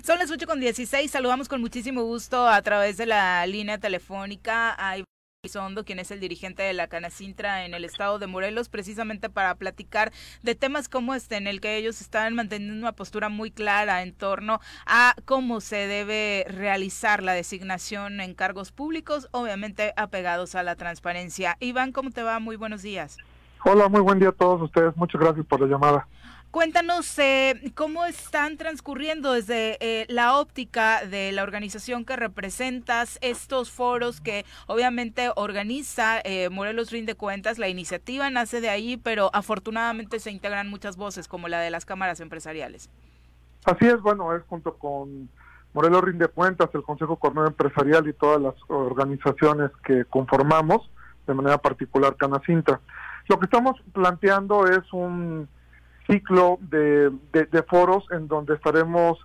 Son 0.04 0.18
las 0.18 0.30
8 0.30 0.46
con 0.46 0.60
16. 0.60 1.10
Saludamos 1.10 1.48
con 1.48 1.60
muchísimo 1.60 2.04
gusto 2.04 2.46
a 2.46 2.62
través 2.62 2.96
de 2.96 3.06
la 3.06 3.46
línea 3.46 3.78
telefónica. 3.78 4.76
Sondo, 5.48 5.84
quien 5.84 5.98
es 5.98 6.10
el 6.10 6.20
dirigente 6.20 6.62
de 6.62 6.72
la 6.72 6.88
Canacintra 6.88 7.64
en 7.64 7.74
el 7.74 7.84
estado 7.84 8.18
de 8.18 8.26
Morelos, 8.26 8.68
precisamente 8.68 9.30
para 9.30 9.54
platicar 9.54 10.12
de 10.42 10.54
temas 10.54 10.88
como 10.88 11.14
este, 11.14 11.36
en 11.36 11.46
el 11.46 11.60
que 11.60 11.76
ellos 11.76 12.00
están 12.00 12.34
manteniendo 12.34 12.74
una 12.74 12.92
postura 12.92 13.28
muy 13.28 13.50
clara 13.50 14.02
en 14.02 14.12
torno 14.12 14.60
a 14.86 15.14
cómo 15.24 15.60
se 15.60 15.86
debe 15.86 16.46
realizar 16.48 17.22
la 17.22 17.32
designación 17.32 18.20
en 18.20 18.34
cargos 18.34 18.72
públicos, 18.72 19.28
obviamente 19.32 19.92
apegados 19.96 20.54
a 20.54 20.62
la 20.62 20.76
transparencia. 20.76 21.56
Iván, 21.60 21.92
¿cómo 21.92 22.10
te 22.10 22.22
va? 22.22 22.38
Muy 22.38 22.56
buenos 22.56 22.82
días. 22.82 23.16
Hola, 23.64 23.88
muy 23.88 24.00
buen 24.00 24.18
día 24.18 24.28
a 24.28 24.32
todos 24.32 24.60
ustedes. 24.60 24.94
Muchas 24.96 25.20
gracias 25.20 25.46
por 25.46 25.60
la 25.60 25.66
llamada. 25.66 26.06
Cuéntanos 26.54 27.18
eh, 27.18 27.72
cómo 27.74 28.04
están 28.04 28.56
transcurriendo 28.56 29.32
desde 29.32 29.76
eh, 29.80 30.06
la 30.08 30.38
óptica 30.38 31.04
de 31.04 31.32
la 31.32 31.42
organización 31.42 32.04
que 32.04 32.14
representas 32.14 33.18
estos 33.22 33.72
foros 33.72 34.20
que 34.20 34.44
obviamente 34.68 35.32
organiza 35.34 36.20
eh, 36.22 36.50
Morelos 36.50 36.92
Rinde 36.92 37.16
Cuentas. 37.16 37.58
La 37.58 37.66
iniciativa 37.66 38.30
nace 38.30 38.60
de 38.60 38.68
ahí, 38.68 38.96
pero 38.96 39.30
afortunadamente 39.32 40.20
se 40.20 40.30
integran 40.30 40.70
muchas 40.70 40.96
voces 40.96 41.26
como 41.26 41.48
la 41.48 41.58
de 41.58 41.70
las 41.70 41.84
cámaras 41.84 42.20
empresariales. 42.20 42.88
Así 43.64 43.86
es, 43.86 44.00
bueno, 44.00 44.32
es 44.32 44.44
junto 44.44 44.78
con 44.78 45.28
Morelos 45.72 46.04
Rinde 46.04 46.28
Cuentas, 46.28 46.70
el 46.72 46.84
Consejo 46.84 47.16
Corneo 47.16 47.48
Empresarial 47.48 48.06
y 48.06 48.12
todas 48.12 48.40
las 48.40 48.54
organizaciones 48.68 49.72
que 49.84 50.04
conformamos, 50.04 50.88
de 51.26 51.34
manera 51.34 51.58
particular 51.58 52.14
Canacinta. 52.14 52.80
Lo 53.28 53.40
que 53.40 53.46
estamos 53.46 53.74
planteando 53.92 54.68
es 54.68 54.84
un 54.92 55.48
ciclo 56.06 56.58
de, 56.60 57.10
de, 57.32 57.62
foros 57.62 58.04
en 58.10 58.28
donde 58.28 58.54
estaremos 58.54 59.18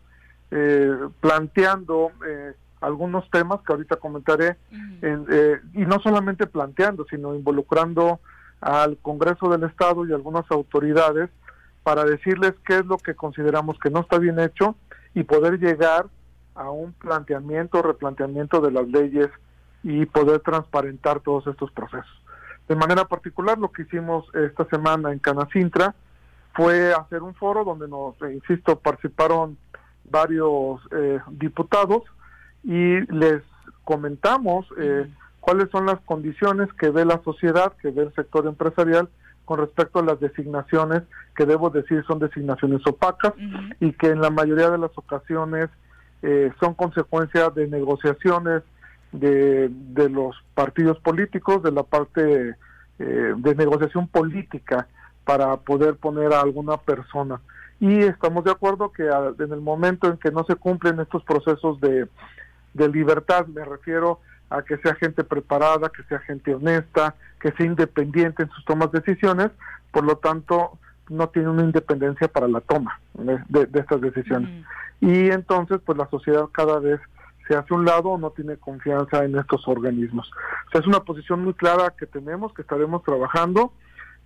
eh, 0.51 0.91
planteando 1.19 2.11
eh, 2.25 2.53
algunos 2.81 3.29
temas 3.29 3.59
que 3.61 3.73
ahorita 3.73 3.97
comentaré, 3.97 4.55
eh, 5.01 5.59
y 5.73 5.81
no 5.81 5.99
solamente 5.99 6.47
planteando, 6.47 7.05
sino 7.09 7.35
involucrando 7.35 8.19
al 8.61 8.97
Congreso 8.97 9.49
del 9.49 9.63
Estado 9.63 10.05
y 10.05 10.13
algunas 10.13 10.49
autoridades 10.49 11.29
para 11.83 12.05
decirles 12.05 12.53
qué 12.65 12.79
es 12.79 12.85
lo 12.85 12.97
que 12.97 13.15
consideramos 13.15 13.77
que 13.79 13.89
no 13.89 14.01
está 14.01 14.17
bien 14.17 14.39
hecho 14.39 14.75
y 15.13 15.23
poder 15.23 15.59
llegar 15.59 16.07
a 16.55 16.69
un 16.69 16.93
planteamiento, 16.93 17.81
replanteamiento 17.81 18.61
de 18.61 18.71
las 18.71 18.87
leyes 18.87 19.29
y 19.83 20.05
poder 20.05 20.39
transparentar 20.41 21.19
todos 21.21 21.47
estos 21.47 21.71
procesos. 21.71 22.23
De 22.67 22.75
manera 22.75 23.05
particular, 23.05 23.57
lo 23.57 23.71
que 23.71 23.83
hicimos 23.83 24.25
esta 24.35 24.65
semana 24.65 25.11
en 25.11 25.19
Canacintra, 25.19 25.95
fue 26.53 26.93
hacer 26.93 27.21
un 27.21 27.35
foro 27.35 27.63
donde 27.63 27.87
nos, 27.87 28.21
eh, 28.21 28.33
insisto, 28.33 28.79
participaron 28.79 29.57
varios 30.05 30.81
eh, 30.91 31.19
diputados 31.31 32.03
y 32.63 32.99
les 33.13 33.41
comentamos 33.83 34.67
eh, 34.77 35.07
cuáles 35.39 35.69
son 35.69 35.85
las 35.85 35.99
condiciones 36.01 36.71
que 36.73 36.89
ve 36.89 37.05
la 37.05 37.21
sociedad, 37.23 37.73
que 37.81 37.91
ve 37.91 38.03
el 38.03 38.13
sector 38.13 38.47
empresarial 38.47 39.09
con 39.45 39.59
respecto 39.59 39.99
a 39.99 40.03
las 40.03 40.19
designaciones, 40.19 41.03
que 41.35 41.45
debo 41.45 41.69
decir 41.69 42.03
son 42.05 42.19
designaciones 42.19 42.85
opacas 42.85 43.33
y 43.79 43.93
que 43.93 44.07
en 44.07 44.21
la 44.21 44.29
mayoría 44.29 44.69
de 44.69 44.77
las 44.77 44.91
ocasiones 44.95 45.69
son 46.59 46.75
consecuencia 46.75 47.49
de 47.49 47.67
negociaciones 47.67 48.61
de, 49.11 49.69
de 49.71 50.09
los 50.09 50.35
partidos 50.53 50.99
políticos, 50.99 51.63
de 51.63 51.71
la 51.71 51.81
parte 51.81 52.55
de 52.99 53.55
negociación 53.55 54.07
política 54.07 54.87
para 55.29 55.57
poder 55.57 55.95
poner 55.95 56.33
a 56.33 56.41
alguna 56.41 56.77
persona. 56.77 57.39
Y 57.79 57.99
estamos 57.99 58.43
de 58.45 58.49
acuerdo 58.49 58.91
que 58.91 59.03
en 59.03 59.53
el 59.53 59.61
momento 59.61 60.07
en 60.07 60.17
que 60.17 60.31
no 60.31 60.43
se 60.43 60.55
cumplen 60.55 60.99
estos 60.99 61.23
procesos 61.23 61.79
de, 61.79 62.07
libertad, 62.73 63.45
me 63.45 63.63
refiero 63.63 64.21
a 64.49 64.63
que 64.63 64.77
sea 64.77 64.95
gente 64.95 65.23
preparada, 65.23 65.91
que 65.95 66.01
sea 66.05 66.17
gente 66.21 66.55
honesta, 66.55 67.13
que 67.39 67.51
sea 67.51 67.67
independiente 67.67 68.41
en 68.41 68.49
sus 68.49 68.65
tomas 68.65 68.91
de 68.91 69.01
decisiones, 69.01 69.51
por 69.91 70.03
lo 70.03 70.15
tanto 70.17 70.79
no 71.09 71.29
tiene 71.29 71.49
una 71.49 71.61
independencia 71.61 72.27
para 72.27 72.47
la 72.47 72.61
toma 72.61 72.99
de, 73.13 73.69
estas 73.75 74.01
decisiones. 74.01 74.65
Y 74.99 75.29
entonces 75.29 75.79
pues 75.85 75.95
la 75.95 76.09
sociedad 76.09 76.47
cada 76.51 76.79
vez 76.79 76.99
se 77.47 77.55
hace 77.55 77.71
un 77.71 77.85
lado 77.85 78.09
o 78.09 78.17
no 78.17 78.31
tiene 78.31 78.57
confianza 78.57 79.23
en 79.23 79.37
estos 79.37 79.67
organismos. 79.67 80.31
O 80.69 80.71
sea, 80.71 80.81
es 80.81 80.87
una 80.87 81.01
posición 81.01 81.43
muy 81.43 81.53
clara 81.53 81.93
que 81.95 82.07
tenemos, 82.07 82.51
que 82.51 82.63
estaremos 82.63 83.03
trabajando. 83.03 83.71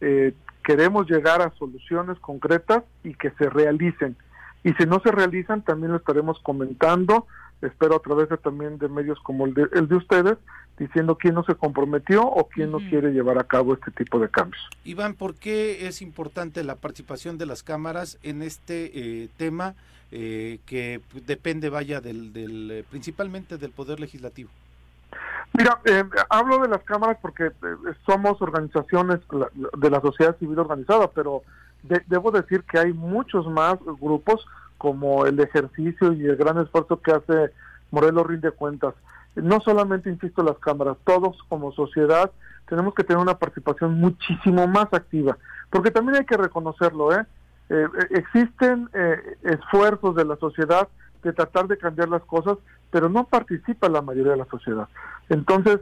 Eh, 0.06 0.34
queremos 0.64 1.10
llegar 1.10 1.42
a 1.42 1.54
soluciones 1.58 2.20
concretas 2.20 2.84
y 3.04 3.14
que 3.14 3.32
se 3.32 3.50
realicen. 3.50 4.18
Y 4.64 4.74
si 4.74 4.86
no 4.86 5.00
se 5.00 5.12
realizan, 5.12 5.62
también 5.62 5.92
lo 5.92 5.98
estaremos 5.98 6.40
comentando, 6.40 7.26
espero 7.62 7.96
a 7.96 8.00
través 8.00 8.28
de 8.30 8.38
también 8.38 8.78
de 8.78 8.90
medios 8.90 9.20
como 9.22 9.46
el 9.46 9.54
de, 9.54 9.68
el 9.74 9.88
de 9.88 9.96
ustedes, 9.96 10.38
diciendo 10.78 11.18
quién 11.18 11.36
no 11.36 11.44
se 11.44 11.56
comprometió 11.56 12.24
o 12.24 12.50
quién 12.50 12.72
no 12.72 12.80
quiere 12.80 13.12
llevar 13.12 13.38
a 13.40 13.46
cabo 13.46 13.74
este 13.74 13.92
tipo 13.92 14.20
de 14.20 14.30
cambios. 14.30 14.62
Iván, 14.84 15.14
¿por 15.14 15.36
qué 15.36 15.88
es 15.88 16.02
importante 16.02 16.64
la 16.64 16.76
participación 16.76 17.38
de 17.38 17.46
las 17.46 17.64
cámaras 17.64 18.18
en 18.24 18.42
este 18.42 18.92
eh, 19.24 19.30
tema 19.38 19.76
eh, 20.12 20.60
que 20.66 21.02
depende, 21.26 21.70
vaya, 21.70 22.02
del, 22.02 22.34
del, 22.34 22.72
eh, 22.72 22.84
principalmente 22.90 23.58
del 23.58 23.72
Poder 23.72 24.00
Legislativo? 24.00 24.50
Mira, 25.56 25.80
eh, 25.86 26.04
hablo 26.30 26.60
de 26.60 26.68
las 26.68 26.82
cámaras 26.84 27.18
porque 27.22 27.46
eh, 27.46 27.52
somos 28.08 28.42
organizaciones 28.42 29.20
de 29.78 29.90
la 29.90 30.02
sociedad 30.02 30.36
civil 30.38 30.58
organizada, 30.58 31.08
pero 31.12 31.44
debo 32.08 32.32
decir 32.32 32.64
que 32.64 32.80
hay 32.80 32.94
muchos 32.94 33.46
más 33.48 33.78
grupos 34.02 34.46
como 34.78 35.26
el 35.26 35.40
ejercicio 35.40 36.12
y 36.14 36.26
el 36.26 36.38
gran 36.38 36.58
esfuerzo 36.58 37.02
que 37.02 37.12
hace 37.12 37.52
Morelos 37.92 38.26
Rinde 38.26 38.52
Cuentas. 38.52 38.96
No 39.36 39.60
solamente, 39.60 40.10
insisto, 40.10 40.44
las 40.44 40.58
cámaras, 40.58 40.98
todos 41.04 41.38
como 41.50 41.72
sociedad 41.74 42.32
tenemos 42.68 42.96
que 42.96 43.04
tener 43.04 43.22
una 43.22 43.38
participación 43.38 44.00
muchísimo 44.00 44.66
más 44.68 44.88
activa, 44.92 45.38
porque 45.70 45.92
también 45.92 46.20
hay 46.20 46.26
que 46.26 46.38
reconocerlo, 46.38 47.14
¿eh? 47.14 47.26
eh 47.70 47.88
existen 48.12 48.90
esfuerzos 49.44 50.16
de 50.16 50.26
la 50.26 50.38
sociedad 50.38 50.88
de 51.24 51.34
tratar 51.34 51.68
de 51.68 51.78
cambiar 51.78 52.10
las 52.10 52.24
cosas, 52.24 52.58
pero 52.94 53.10
no 53.10 53.24
participa 53.24 53.90
la 53.90 54.04
mayoría 54.04 54.34
de 54.34 54.38
la 54.38 54.46
sociedad. 54.46 54.88
Entonces, 55.28 55.80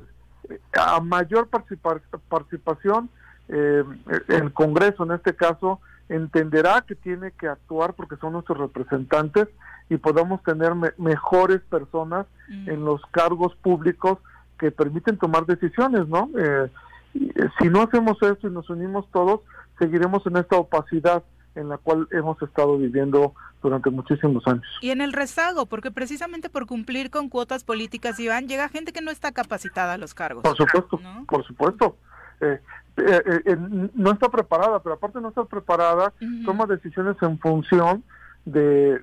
a 0.73 1.01
mayor 1.01 1.49
participación, 1.49 3.09
eh, 3.49 3.83
el 4.29 4.53
Congreso 4.53 5.03
en 5.03 5.11
este 5.11 5.35
caso 5.35 5.81
entenderá 6.07 6.85
que 6.87 6.95
tiene 6.95 7.31
que 7.31 7.49
actuar 7.49 7.95
porque 7.95 8.15
son 8.15 8.31
nuestros 8.31 8.57
representantes 8.57 9.49
y 9.89 9.97
podamos 9.97 10.41
tener 10.43 10.71
mejores 10.97 11.59
personas 11.69 12.27
mm. 12.47 12.69
en 12.69 12.85
los 12.85 13.01
cargos 13.11 13.53
públicos 13.55 14.17
que 14.57 14.71
permiten 14.71 15.17
tomar 15.17 15.45
decisiones, 15.45 16.07
¿no? 16.07 16.29
Eh, 16.37 16.71
eh, 17.15 17.49
si 17.59 17.67
no 17.67 17.81
hacemos 17.81 18.17
esto 18.21 18.47
y 18.47 18.51
nos 18.51 18.69
unimos 18.69 19.05
todos, 19.11 19.41
seguiremos 19.79 20.25
en 20.27 20.37
esta 20.37 20.55
opacidad 20.55 21.23
en 21.55 21.69
la 21.69 21.77
cual 21.77 22.07
hemos 22.11 22.41
estado 22.41 22.77
viviendo 22.77 23.33
durante 23.61 23.89
muchísimos 23.89 24.45
años. 24.47 24.65
Y 24.81 24.89
en 24.89 25.01
el 25.01 25.13
rezago, 25.13 25.65
porque 25.65 25.91
precisamente 25.91 26.49
por 26.49 26.65
cumplir 26.65 27.09
con 27.09 27.29
cuotas 27.29 27.63
políticas, 27.63 28.19
Iván, 28.19 28.47
llega 28.47 28.69
gente 28.69 28.91
que 28.91 29.01
no 29.01 29.11
está 29.11 29.31
capacitada 29.31 29.93
a 29.93 29.97
los 29.97 30.13
cargos. 30.13 30.43
Por 30.43 30.57
supuesto, 30.57 30.99
por 31.27 31.45
supuesto. 31.45 31.97
Eh, 32.39 32.59
eh, 32.97 33.41
eh, 33.45 33.57
no 33.93 34.11
está 34.11 34.29
preparada, 34.29 34.81
pero 34.81 34.95
aparte 34.95 35.19
de 35.19 35.21
no 35.21 35.29
estar 35.29 35.45
preparada, 35.45 36.13
toma 36.45 36.65
decisiones 36.65 37.15
en 37.21 37.39
función 37.39 38.03
de, 38.45 39.01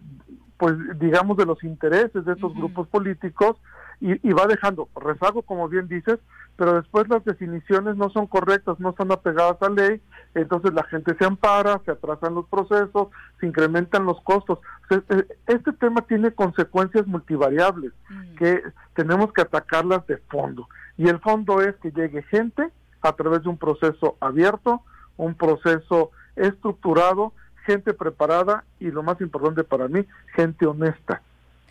pues 0.56 0.74
digamos, 0.98 1.36
de 1.36 1.46
los 1.46 1.62
intereses 1.62 2.24
de 2.24 2.32
estos 2.32 2.54
grupos 2.54 2.88
políticos 2.88 3.56
y, 4.00 4.32
va 4.32 4.46
dejando 4.46 4.88
rezago, 4.94 5.42
como 5.42 5.68
bien 5.68 5.88
dices, 5.88 6.18
pero 6.56 6.74
después 6.74 7.08
las 7.08 7.24
definiciones 7.24 7.96
no 7.96 8.10
son 8.10 8.26
correctas, 8.26 8.78
no 8.78 8.90
están 8.90 9.10
apegadas 9.10 9.60
a 9.60 9.68
ley, 9.68 10.00
entonces 10.34 10.72
la 10.72 10.84
gente 10.84 11.16
se 11.18 11.24
ampara, 11.24 11.80
se 11.84 11.92
atrasan 11.92 12.34
los 12.34 12.46
procesos, 12.46 13.08
se 13.40 13.46
incrementan 13.46 14.06
los 14.06 14.20
costos. 14.22 14.60
Eh, 14.90 15.26
este 15.46 15.72
tema 15.72 16.02
tiene 16.02 16.32
consecuencias 16.32 17.06
multivariables 17.06 17.92
que 18.38 18.62
tenemos 18.94 19.32
que 19.32 19.42
atacarlas 19.42 20.06
de 20.06 20.18
fondo. 20.28 20.68
Y 20.96 21.08
el 21.08 21.18
fondo 21.20 21.60
es 21.60 21.74
que 21.76 21.90
llegue 21.90 22.22
gente 22.22 22.70
a 23.02 23.12
través 23.12 23.42
de 23.42 23.48
un 23.48 23.58
proceso 23.58 24.16
abierto, 24.20 24.82
un 25.16 25.34
proceso 25.34 26.10
estructurado, 26.36 27.32
gente 27.66 27.94
preparada 27.94 28.64
y 28.78 28.90
lo 28.90 29.02
más 29.02 29.20
importante 29.20 29.64
para 29.64 29.88
mí, 29.88 30.06
gente 30.34 30.66
honesta 30.66 31.22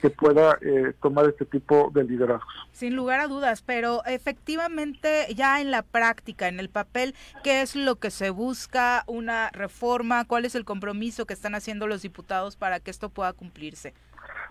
que 0.01 0.09
pueda 0.09 0.57
eh, 0.61 0.93
tomar 1.01 1.25
este 1.27 1.45
tipo 1.45 1.91
de 1.93 2.03
liderazgos. 2.03 2.53
Sin 2.71 2.95
lugar 2.95 3.19
a 3.19 3.27
dudas, 3.27 3.61
pero 3.61 4.03
efectivamente 4.05 5.27
ya 5.35 5.59
en 5.61 5.71
la 5.71 5.81
práctica, 5.81 6.47
en 6.47 6.59
el 6.59 6.69
papel, 6.69 7.15
¿qué 7.43 7.61
es 7.61 7.75
lo 7.75 7.95
que 7.95 8.11
se 8.11 8.29
busca? 8.29 9.03
¿Una 9.07 9.49
reforma? 9.51 10.25
¿Cuál 10.25 10.45
es 10.45 10.55
el 10.55 10.65
compromiso 10.65 11.25
que 11.25 11.33
están 11.33 11.55
haciendo 11.55 11.87
los 11.87 12.01
diputados 12.01 12.55
para 12.55 12.79
que 12.79 12.91
esto 12.91 13.09
pueda 13.09 13.33
cumplirse? 13.33 13.93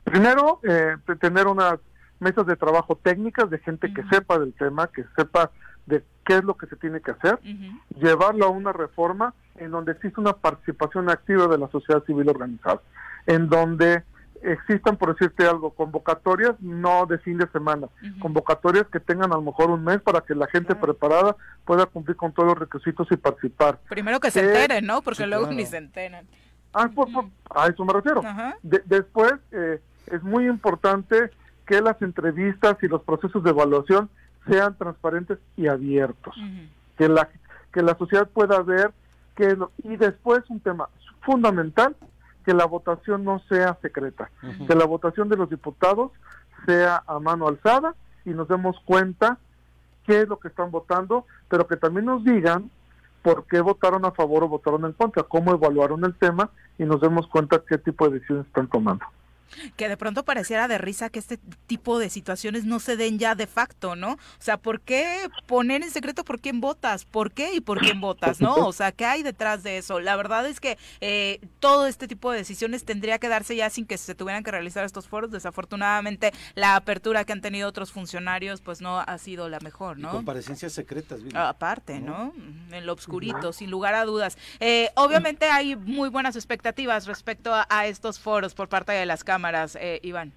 Primero, 0.05 0.61
eh, 0.63 0.97
tener 1.21 1.47
unas 1.47 1.79
mesas 2.19 2.47
de 2.47 2.57
trabajo 2.57 2.97
técnicas 2.97 3.51
de 3.51 3.59
gente 3.59 3.93
que 3.93 4.03
sepa 4.11 4.39
del 4.39 4.53
tema, 4.55 4.89
que 4.89 5.05
sepa 5.17 5.51
de 5.87 6.03
qué 6.25 6.39
es 6.39 6.45
lo 6.45 6.57
que 6.57 6.67
se 6.67 6.77
tiene 6.77 7.01
que 7.01 7.13
hacer, 7.13 7.39
llevarlo 8.01 8.47
a 8.47 8.51
una 8.51 8.73
reforma 8.73 9.35
en 9.57 9.71
donde 9.71 9.93
existe 9.93 10.21
una 10.21 10.33
participación 10.33 11.09
activa 11.11 11.47
de 11.47 11.59
la 11.59 11.69
sociedad 11.69 12.03
civil 12.05 12.29
organizada, 12.29 12.81
en 13.27 13.49
donde 13.49 14.03
existan, 14.43 14.97
por 14.97 15.13
decirte 15.15 15.47
algo, 15.47 15.71
convocatorias 15.71 16.55
no 16.61 17.07
de 17.07 17.19
fin 17.19 17.39
de 17.39 17.49
semana, 17.49 17.89
convocatorias 18.21 18.87
que 18.87 19.01
tengan 19.01 19.33
a 19.33 19.37
lo 19.37 19.43
mejor 19.43 19.71
un 19.71 19.85
mes 19.85 20.01
para 20.01 20.21
que 20.21 20.35
la 20.35 20.47
gente 20.49 20.75
preparada 20.75 21.37
pueda 21.65 21.87
cumplir 21.87 22.17
con 22.17 22.33
todos 22.33 22.49
los 22.51 22.59
requisitos 22.59 23.09
y 23.11 23.17
participar. 23.17 23.79
Primero 23.89 24.21
que 24.21 24.31
se 24.31 24.41
enteren, 24.41 24.87
¿no? 24.87 25.03
Porque 25.03 25.27
luego 25.27 25.51
ni 25.51 25.67
se 25.67 25.79
enteran. 25.79 26.27
Ah, 26.73 26.91
a 27.51 27.69
eso 27.69 27.85
me 27.85 27.93
refiero. 27.93 28.23
después, 28.63 29.35
eh, 29.53 29.81
es 30.09 30.23
muy 30.23 30.47
importante 30.47 31.31
que 31.67 31.81
las 31.81 32.01
entrevistas 32.03 32.77
y 32.83 32.89
los 32.89 33.03
procesos 33.03 33.43
de 33.43 33.51
evaluación 33.51 34.09
sean 34.49 34.77
transparentes 34.77 35.39
y 35.57 35.67
abiertos, 35.67 36.35
que 36.97 37.09
la 37.09 37.29
que 37.73 37.83
la 37.83 37.97
sociedad 37.99 38.27
pueda 38.29 38.63
ver 38.63 38.93
que 39.37 39.57
y 39.85 39.97
después 39.97 40.43
un 40.49 40.61
tema 40.61 40.89
fundamental 41.23 41.95
que 42.47 42.55
la 42.55 42.65
votación 42.65 43.25
no 43.25 43.41
sea 43.49 43.77
secreta, 43.83 44.31
que 44.69 44.75
la 44.77 44.87
votación 44.87 45.29
de 45.29 45.37
los 45.37 45.51
diputados 45.51 46.13
sea 46.65 47.03
a 47.05 47.19
mano 47.19 47.49
alzada 47.49 47.97
y 48.25 48.31
nos 48.31 48.47
demos 48.47 48.77
cuenta 48.85 49.39
qué 50.07 50.21
es 50.21 50.29
lo 50.29 50.39
que 50.39 50.47
están 50.47 50.71
votando, 50.71 51.27
pero 51.49 51.67
que 51.67 51.77
también 51.77 52.07
nos 52.07 52.23
digan 52.25 52.71
por 53.23 53.47
qué 53.47 53.61
votaron 53.61 54.05
a 54.05 54.13
favor 54.13 54.45
o 54.45 54.49
votaron 54.49 54.85
en 54.85 54.93
contra, 54.93 55.25
cómo 55.25 55.53
evaluaron 55.53 56.05
el 56.05 56.15
tema 56.15 56.51
y 56.79 56.85
nos 56.85 57.01
demos 57.01 57.27
cuenta 57.27 57.61
qué 57.69 57.79
tipo 57.79 58.09
de 58.09 58.15
decisiones 58.15 58.47
están 58.47 58.69
tomando 58.69 59.05
que 59.77 59.89
de 59.89 59.97
pronto 59.97 60.25
pareciera 60.25 60.69
de 60.69 60.79
risa 60.79 61.11
que 61.11 61.19
este 61.19 61.39
tipo 61.67 61.99
de 61.99 62.11
situaciones 62.11 62.65
no 62.65 62.81
se 62.81 62.97
den 62.97 63.19
ya 63.19 63.35
de 63.35 63.47
facto, 63.47 63.97
¿no? 63.97 64.13
O 64.13 64.19
sea, 64.39 64.57
¿por 64.57 64.81
qué 64.81 65.29
poner 65.47 65.83
en 65.83 65.91
secreto 65.91 66.25
por 66.25 66.41
quién 66.41 66.61
votas? 66.61 67.05
¿Por 67.05 67.33
qué 67.33 67.55
y 67.55 67.61
por 67.61 67.79
quién 67.79 68.01
votas? 68.01 68.41
¿No? 68.41 68.55
O 68.55 68.73
sea, 68.73 68.93
¿qué 68.93 69.05
hay 69.05 69.23
detrás 69.23 69.63
de 69.63 69.79
eso? 69.79 70.01
La 70.01 70.17
verdad 70.17 70.47
es 70.47 70.61
que 70.61 70.79
eh, 71.01 71.41
todo 71.61 71.87
este 71.87 72.09
tipo 72.09 72.31
de 72.33 72.39
decisiones 72.39 72.85
tendría 72.85 73.19
que 73.19 73.29
darse 73.29 73.57
ya 73.57 73.71
sin 73.71 73.87
que 73.87 73.99
se 73.99 74.15
tuvieran 74.15 74.43
que 74.43 74.51
realizar 74.51 74.85
estos 74.85 75.09
foros. 75.09 75.31
Desafortunadamente, 75.31 76.33
la 76.55 76.77
apertura 76.77 77.25
que 77.25 77.33
han 77.33 77.41
tenido 77.41 77.69
otros 77.69 77.93
funcionarios, 77.93 78.61
pues 78.61 78.81
no 78.81 79.01
ha 79.01 79.19
sido 79.19 79.49
la 79.49 79.61
mejor, 79.61 79.99
¿no? 79.99 80.09
Y 80.09 80.13
comparecencias 80.13 80.73
secretas, 80.73 81.21
Aparte, 81.35 82.01
¿no? 82.01 82.33
En 82.73 82.87
lo 82.87 82.93
obscurito, 82.93 83.53
sin 83.53 83.71
lugar 83.71 83.95
a 83.95 84.05
dudas. 84.05 84.37
Eh, 84.61 84.91
obviamente 84.97 85.47
hay 85.47 85.77
muy 85.77 86.09
buenas 86.09 86.37
expectativas 86.37 87.07
respecto 87.07 87.53
a 87.55 87.87
estos 87.87 88.19
foros 88.19 88.55
por 88.55 88.69
parte 88.69 88.93
de 88.93 89.07
las 89.07 89.25
cámaras 89.25 89.36
cámaras, 89.37 89.77
eh, 89.79 90.01
Iván. 90.03 90.33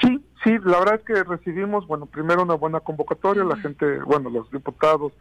Sí, 0.00 0.20
sí, 0.42 0.58
la 0.64 0.80
verdad 0.80 0.96
es 0.96 1.02
que 1.02 1.22
recibimos, 1.22 1.86
bueno, 1.86 2.06
primero 2.06 2.42
una 2.42 2.54
buena 2.54 2.80
convocatoria, 2.80 3.44
la 3.44 3.56
gente, 3.56 4.00
bueno, 4.00 4.30
los 4.30 4.50
diputados 4.50 5.12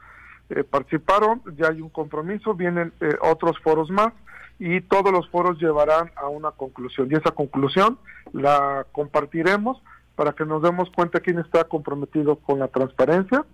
eh, 0.49 0.63
participaron, 0.63 1.43
ya 1.55 1.67
hay 1.67 1.81
un 1.81 1.89
compromiso, 1.89 2.55
vienen 2.55 2.91
eh, 3.01 3.15
otros 3.21 3.59
foros 3.59 3.91
más 3.91 4.11
y 4.57 4.81
todos 4.81 5.11
los 5.11 5.29
foros 5.29 5.59
llevarán 5.59 6.11
a 6.15 6.27
una 6.29 6.49
conclusión 6.49 7.07
y 7.11 7.15
esa 7.15 7.29
conclusión 7.29 7.99
la 8.33 8.87
compartiremos 8.91 9.79
para 10.15 10.31
que 10.33 10.45
nos 10.45 10.63
demos 10.63 10.89
cuenta 10.89 11.19
quién 11.19 11.37
está 11.37 11.65
comprometido 11.65 12.37
con 12.37 12.57
la 12.57 12.69
transparencia 12.69 13.45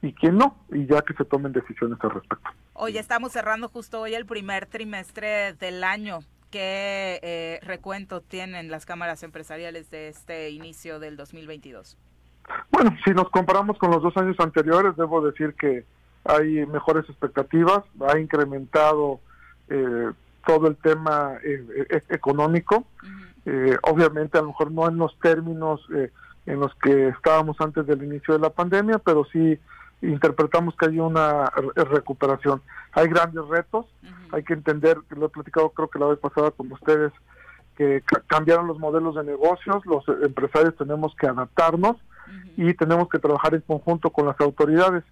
y 0.00 0.12
quién 0.12 0.36
no, 0.36 0.54
y 0.70 0.86
ya 0.86 1.02
que 1.02 1.14
se 1.14 1.24
tomen 1.24 1.52
decisiones 1.52 1.98
al 2.02 2.10
respecto. 2.10 2.50
Hoy 2.74 2.98
estamos 2.98 3.32
cerrando 3.32 3.68
justo 3.68 4.00
hoy 4.00 4.14
el 4.14 4.26
primer 4.26 4.66
trimestre 4.66 5.54
del 5.54 5.82
año. 5.82 6.20
¿Qué 6.52 7.18
eh, 7.22 7.60
recuento 7.62 8.20
tienen 8.20 8.70
las 8.70 8.84
cámaras 8.84 9.22
empresariales 9.22 9.90
de 9.90 10.08
este 10.08 10.50
inicio 10.50 11.00
del 11.00 11.16
2022? 11.16 11.96
Bueno, 12.70 12.94
si 13.06 13.12
nos 13.12 13.30
comparamos 13.30 13.78
con 13.78 13.90
los 13.90 14.02
dos 14.02 14.14
años 14.18 14.36
anteriores, 14.38 14.94
debo 14.98 15.22
decir 15.22 15.54
que 15.54 15.86
hay 16.24 16.66
mejores 16.66 17.08
expectativas, 17.08 17.84
ha 18.06 18.18
incrementado 18.18 19.20
eh, 19.70 20.10
todo 20.46 20.68
el 20.68 20.76
tema 20.76 21.38
eh, 21.42 21.86
e-, 21.88 22.14
económico, 22.14 22.84
obviamente 23.84 24.36
a 24.36 24.42
lo 24.42 24.48
mejor 24.48 24.70
no 24.70 24.86
en 24.86 24.98
los 24.98 25.18
términos 25.20 25.80
en 25.90 26.60
los 26.60 26.72
que 26.76 27.08
estábamos 27.08 27.56
antes 27.60 27.86
del 27.86 28.04
inicio 28.04 28.34
de 28.34 28.40
la 28.40 28.50
pandemia, 28.50 28.98
pero 28.98 29.24
sí 29.32 29.58
interpretamos 30.02 30.76
que 30.76 30.86
hay 30.86 30.98
una 30.98 31.50
recuperación. 31.74 32.60
Hay 32.92 33.08
grandes 33.08 33.46
retos, 33.48 33.86
hay 34.32 34.42
que 34.42 34.54
entender, 34.54 34.98
que 35.08 35.16
lo 35.16 35.26
he 35.26 35.28
platicado 35.28 35.70
creo 35.70 35.88
que 35.88 35.98
la 35.98 36.06
vez 36.06 36.18
pasada 36.18 36.50
con 36.50 36.70
ustedes, 36.72 37.12
que 37.76 38.02
cambiaron 38.26 38.66
los 38.66 38.78
modelos 38.78 39.14
de 39.14 39.24
negocios, 39.24 39.84
los 39.86 40.04
empresarios 40.22 40.76
tenemos 40.76 41.14
que 41.16 41.26
adaptarnos 41.26 41.96
y 42.56 42.74
tenemos 42.74 43.08
que 43.08 43.18
trabajar 43.18 43.54
en 43.54 43.62
conjunto 43.62 44.10
con 44.10 44.26
las 44.26 44.38
autoridades. 44.40 45.04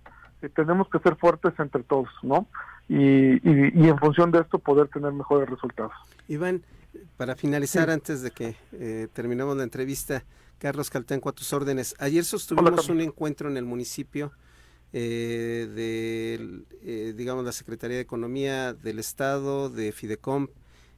y 0.42 0.48
tenemos 0.48 0.88
que 0.88 0.98
ser 1.00 1.16
fuertes 1.16 1.52
entre 1.58 1.82
todos, 1.82 2.08
¿no? 2.22 2.46
Y, 2.88 3.34
y, 3.48 3.88
en 3.88 3.98
función 3.98 4.30
de 4.32 4.40
esto 4.40 4.58
poder 4.58 4.88
tener 4.88 5.12
mejores 5.12 5.48
resultados. 5.48 5.92
Iván, 6.28 6.62
para 7.16 7.36
finalizar, 7.36 7.90
antes 7.90 8.22
de 8.22 8.30
que 8.30 8.56
eh, 8.72 9.06
terminemos 9.12 9.56
la 9.56 9.62
entrevista, 9.62 10.24
Carlos 10.58 10.90
Caltenco, 10.90 11.28
a 11.28 11.32
tus 11.32 11.52
órdenes. 11.52 11.94
Ayer 11.98 12.24
sostuvimos 12.24 12.88
un 12.88 13.00
encuentro 13.00 13.48
en 13.48 13.56
el 13.56 13.64
municipio 13.64 14.32
eh, 14.92 15.68
de, 15.74 16.64
eh, 16.82 17.14
digamos, 17.16 17.44
la 17.44 17.52
Secretaría 17.52 17.96
de 17.96 18.02
Economía 18.02 18.74
del 18.74 18.98
Estado, 18.98 19.70
de 19.70 19.92
Fidecom, 19.92 20.48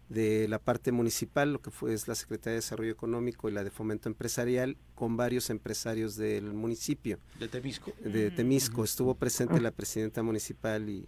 de 0.08 0.46
la 0.48 0.58
parte 0.58 0.92
municipal, 0.92 1.52
lo 1.52 1.60
que 1.60 1.70
fue 1.70 1.94
es 1.94 2.06
la 2.06 2.14
Secretaría 2.14 2.52
de 2.52 2.60
Desarrollo 2.60 2.92
Económico 2.92 3.48
y 3.48 3.52
la 3.52 3.64
de 3.64 3.70
Fomento 3.70 4.08
Empresarial, 4.08 4.76
con 4.94 5.16
varios 5.16 5.48
empresarios 5.50 6.16
del 6.16 6.52
municipio. 6.52 7.18
¿De 7.38 7.48
Temisco? 7.48 7.92
De 8.04 8.30
Temisco. 8.30 8.84
Estuvo 8.84 9.14
presente 9.14 9.60
la 9.60 9.70
presidenta 9.70 10.22
municipal 10.22 10.88
y, 10.88 11.06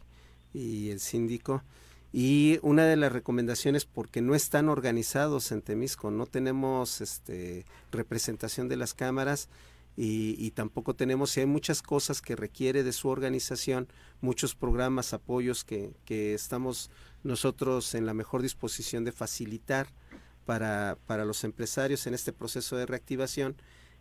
y 0.55 0.91
el 0.91 1.01
síndico. 1.01 1.63
Y 2.17 2.61
una 2.63 2.85
de 2.85 2.97
las 2.97 3.13
recomendaciones, 3.13 3.87
porque 3.87 4.23
no 4.23 4.37
están 4.37 4.69
organizados 4.69 5.51
en 5.51 5.63
Temisco, 5.63 6.13
no 6.13 6.27
tenemos 6.27 7.01
este, 7.01 7.67
representación 7.91 8.69
de 8.69 8.77
las 8.77 8.95
cámaras, 8.95 9.49
y, 9.97 10.51
tampoco 10.53 10.95
tenemos, 10.95 11.37
y 11.37 11.41
hay 11.41 11.47
muchas 11.47 11.81
cosas 11.81 12.21
que 12.21 12.35
requiere 12.35 12.83
de 12.83 12.93
su 12.93 13.09
organización, 13.09 13.89
muchos 14.21 14.57
programas, 14.57 15.15
apoyos 15.15 15.63
que, 15.63 15.93
que 16.05 16.35
estamos 16.35 16.91
nosotros 17.23 17.95
en 17.95 18.05
la 18.05 18.15
mejor 18.15 18.43
disposición 18.43 19.05
de 19.05 19.13
facilitar 19.13 19.87
para, 20.45 20.99
para 21.07 21.25
los 21.25 21.45
empresarios 21.45 22.07
en 22.07 22.15
este 22.15 22.33
proceso 22.33 22.77
de 22.77 22.87
reactivación, 22.87 23.57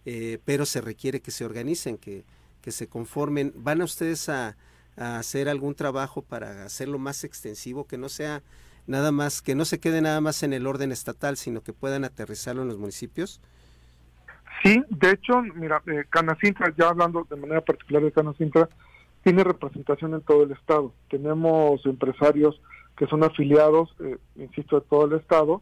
eh, 0.05 0.39
pero 0.45 0.65
se 0.65 0.81
requiere 0.81 1.21
que 1.21 1.31
se 1.31 1.45
organicen, 1.45 1.97
que, 1.97 2.25
que 2.61 2.71
se 2.71 2.87
conformen. 2.87 3.53
¿Van 3.55 3.81
a 3.81 3.85
ustedes 3.85 4.29
a, 4.29 4.57
a 4.97 5.19
hacer 5.19 5.47
algún 5.47 5.75
trabajo 5.75 6.23
para 6.23 6.65
hacerlo 6.65 6.97
más 6.97 7.23
extensivo, 7.23 7.85
que 7.85 7.99
no 7.99 8.09
sea 8.09 8.41
nada 8.87 9.11
más, 9.11 9.43
que 9.43 9.53
no 9.53 9.63
se 9.63 9.79
quede 9.79 10.01
nada 10.01 10.21
más 10.21 10.41
en 10.41 10.53
el 10.53 10.65
orden 10.65 10.91
estatal, 10.91 11.37
sino 11.37 11.61
que 11.61 11.71
puedan 11.71 12.03
aterrizarlo 12.03 12.63
en 12.63 12.67
los 12.67 12.79
municipios? 12.79 13.39
Sí, 14.63 14.81
de 14.89 15.11
hecho, 15.11 15.41
mira, 15.41 15.81
eh, 15.87 16.05
Canacintra, 16.09 16.73
ya 16.77 16.89
hablando 16.89 17.27
de 17.29 17.35
manera 17.35 17.61
particular 17.61 18.01
de 18.03 18.11
Canacintra, 18.11 18.69
tiene 19.23 19.43
representación 19.43 20.13
en 20.13 20.21
todo 20.21 20.43
el 20.43 20.51
estado. 20.51 20.93
Tenemos 21.09 21.85
empresarios 21.85 22.61
que 22.97 23.07
son 23.07 23.23
afiliados, 23.23 23.93
eh, 23.99 24.17
insisto, 24.35 24.79
de 24.79 24.85
todo 24.87 25.05
el 25.05 25.13
estado, 25.13 25.61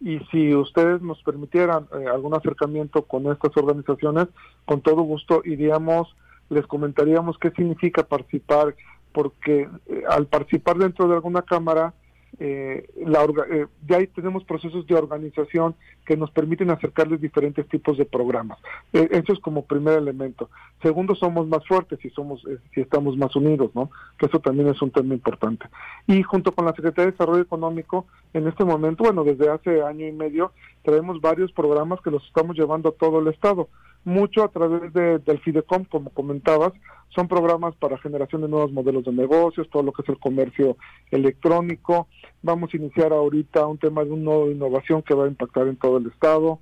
y 0.00 0.18
si 0.30 0.54
ustedes 0.54 1.02
nos 1.02 1.22
permitieran 1.22 1.86
eh, 1.92 2.06
algún 2.06 2.34
acercamiento 2.34 3.02
con 3.02 3.30
estas 3.30 3.54
organizaciones, 3.56 4.28
con 4.64 4.80
todo 4.80 5.02
gusto 5.02 5.42
iríamos, 5.44 6.16
les 6.48 6.66
comentaríamos 6.66 7.38
qué 7.38 7.50
significa 7.50 8.02
participar, 8.02 8.74
porque 9.12 9.68
eh, 9.86 10.02
al 10.08 10.26
participar 10.26 10.78
dentro 10.78 11.06
de 11.06 11.14
alguna 11.14 11.42
cámara, 11.42 11.92
eh, 12.40 12.88
la 13.04 13.22
eh, 13.50 13.66
ya 13.86 13.98
ahí 13.98 14.06
tenemos 14.06 14.44
procesos 14.44 14.86
de 14.86 14.94
organización 14.94 15.74
que 16.06 16.16
nos 16.16 16.30
permiten 16.30 16.70
acercarles 16.70 17.20
diferentes 17.20 17.68
tipos 17.68 17.98
de 17.98 18.06
programas. 18.06 18.58
Eh, 18.94 19.08
eso 19.10 19.34
es 19.34 19.38
como 19.40 19.66
primer 19.66 19.98
elemento. 19.98 20.48
Segundo, 20.82 21.14
somos 21.14 21.46
más 21.46 21.66
fuertes 21.68 21.98
si 22.00 22.08
somos 22.08 22.42
eh, 22.46 22.56
si 22.74 22.80
estamos 22.80 23.18
más 23.18 23.36
unidos, 23.36 23.70
¿no? 23.74 23.90
Que 24.18 24.24
eso 24.24 24.40
también 24.40 24.68
es 24.68 24.80
un 24.80 24.90
tema 24.90 25.12
importante. 25.12 25.66
Y 26.06 26.22
junto 26.22 26.52
con 26.52 26.64
la 26.64 26.72
Secretaría 26.72 27.06
de 27.06 27.12
Desarrollo 27.12 27.42
Económico, 27.42 28.06
en 28.32 28.48
este 28.48 28.64
momento, 28.64 29.04
bueno, 29.04 29.22
desde 29.22 29.50
hace 29.50 29.82
año 29.82 30.06
y 30.06 30.12
medio, 30.12 30.52
traemos 30.82 31.20
varios 31.20 31.52
programas 31.52 32.00
que 32.00 32.10
los 32.10 32.24
estamos 32.26 32.56
llevando 32.56 32.88
a 32.88 32.92
todo 32.92 33.20
el 33.20 33.28
estado 33.28 33.68
mucho 34.04 34.44
a 34.44 34.48
través 34.48 34.92
de, 34.92 35.18
del 35.18 35.40
Fidecom, 35.40 35.84
como 35.84 36.10
comentabas, 36.10 36.72
son 37.14 37.26
programas 37.28 37.74
para 37.76 37.98
generación 37.98 38.42
de 38.42 38.48
nuevos 38.48 38.72
modelos 38.72 39.04
de 39.04 39.12
negocios, 39.12 39.68
todo 39.70 39.82
lo 39.82 39.92
que 39.92 40.02
es 40.02 40.08
el 40.08 40.18
comercio 40.18 40.76
electrónico. 41.10 42.06
Vamos 42.42 42.70
a 42.72 42.76
iniciar 42.76 43.12
ahorita 43.12 43.66
un 43.66 43.78
tema 43.78 44.04
de 44.04 44.12
un 44.12 44.24
nodo 44.24 44.46
de 44.46 44.52
innovación 44.52 45.02
que 45.02 45.14
va 45.14 45.24
a 45.24 45.28
impactar 45.28 45.66
en 45.66 45.76
todo 45.76 45.98
el 45.98 46.06
estado. 46.06 46.60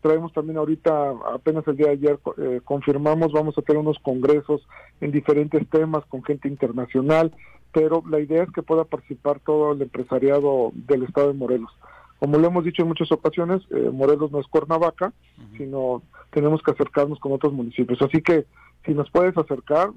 Traemos 0.00 0.32
también 0.32 0.58
ahorita, 0.58 1.14
apenas 1.34 1.66
el 1.66 1.76
día 1.76 1.88
de 1.88 1.92
ayer 1.92 2.18
eh, 2.38 2.60
confirmamos, 2.64 3.32
vamos 3.32 3.58
a 3.58 3.62
tener 3.62 3.80
unos 3.80 3.98
congresos 3.98 4.62
en 5.00 5.10
diferentes 5.10 5.68
temas 5.68 6.04
con 6.06 6.22
gente 6.22 6.46
internacional, 6.46 7.34
pero 7.72 8.04
la 8.08 8.20
idea 8.20 8.44
es 8.44 8.52
que 8.52 8.62
pueda 8.62 8.84
participar 8.84 9.40
todo 9.40 9.72
el 9.72 9.82
empresariado 9.82 10.70
del 10.74 11.02
estado 11.02 11.28
de 11.28 11.34
Morelos. 11.34 11.72
Como 12.18 12.38
lo 12.38 12.48
hemos 12.48 12.64
dicho 12.64 12.82
en 12.82 12.88
muchas 12.88 13.10
ocasiones, 13.12 13.62
eh, 13.70 13.90
Morelos 13.92 14.32
no 14.32 14.40
es 14.40 14.46
Cuernavaca, 14.48 15.12
sino 15.56 16.02
tenemos 16.30 16.62
que 16.62 16.72
acercarnos 16.72 17.18
con 17.20 17.32
otros 17.32 17.52
municipios. 17.52 18.00
Así 18.02 18.22
que 18.22 18.44
si 18.84 18.94
nos 18.94 19.10
puedes 19.10 19.36
acercar, 19.36 19.90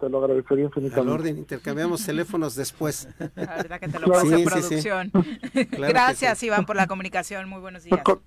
te 0.00 0.08
lo 0.08 0.18
agradecería 0.24 0.64
infinitamente. 0.64 1.10
Al 1.10 1.20
orden, 1.20 1.38
intercambiamos 1.38 2.04
teléfonos 2.04 2.54
después. 2.54 3.08
La 3.36 3.56
verdad 3.56 3.78
que 3.78 3.88
te 3.88 3.98
lo 3.98 4.06
claro. 4.06 4.22
pase 4.22 4.36
sí, 4.36 4.44
producción. 4.44 5.10
Sí, 5.14 5.38
sí. 5.52 5.66
Claro 5.66 5.92
Gracias, 5.92 6.42
Iván, 6.42 6.66
por 6.66 6.76
la 6.76 6.86
comunicación. 6.86 7.48
Muy 7.48 7.60
buenos 7.60 7.84
días. 7.84 8.00
Con, 8.02 8.20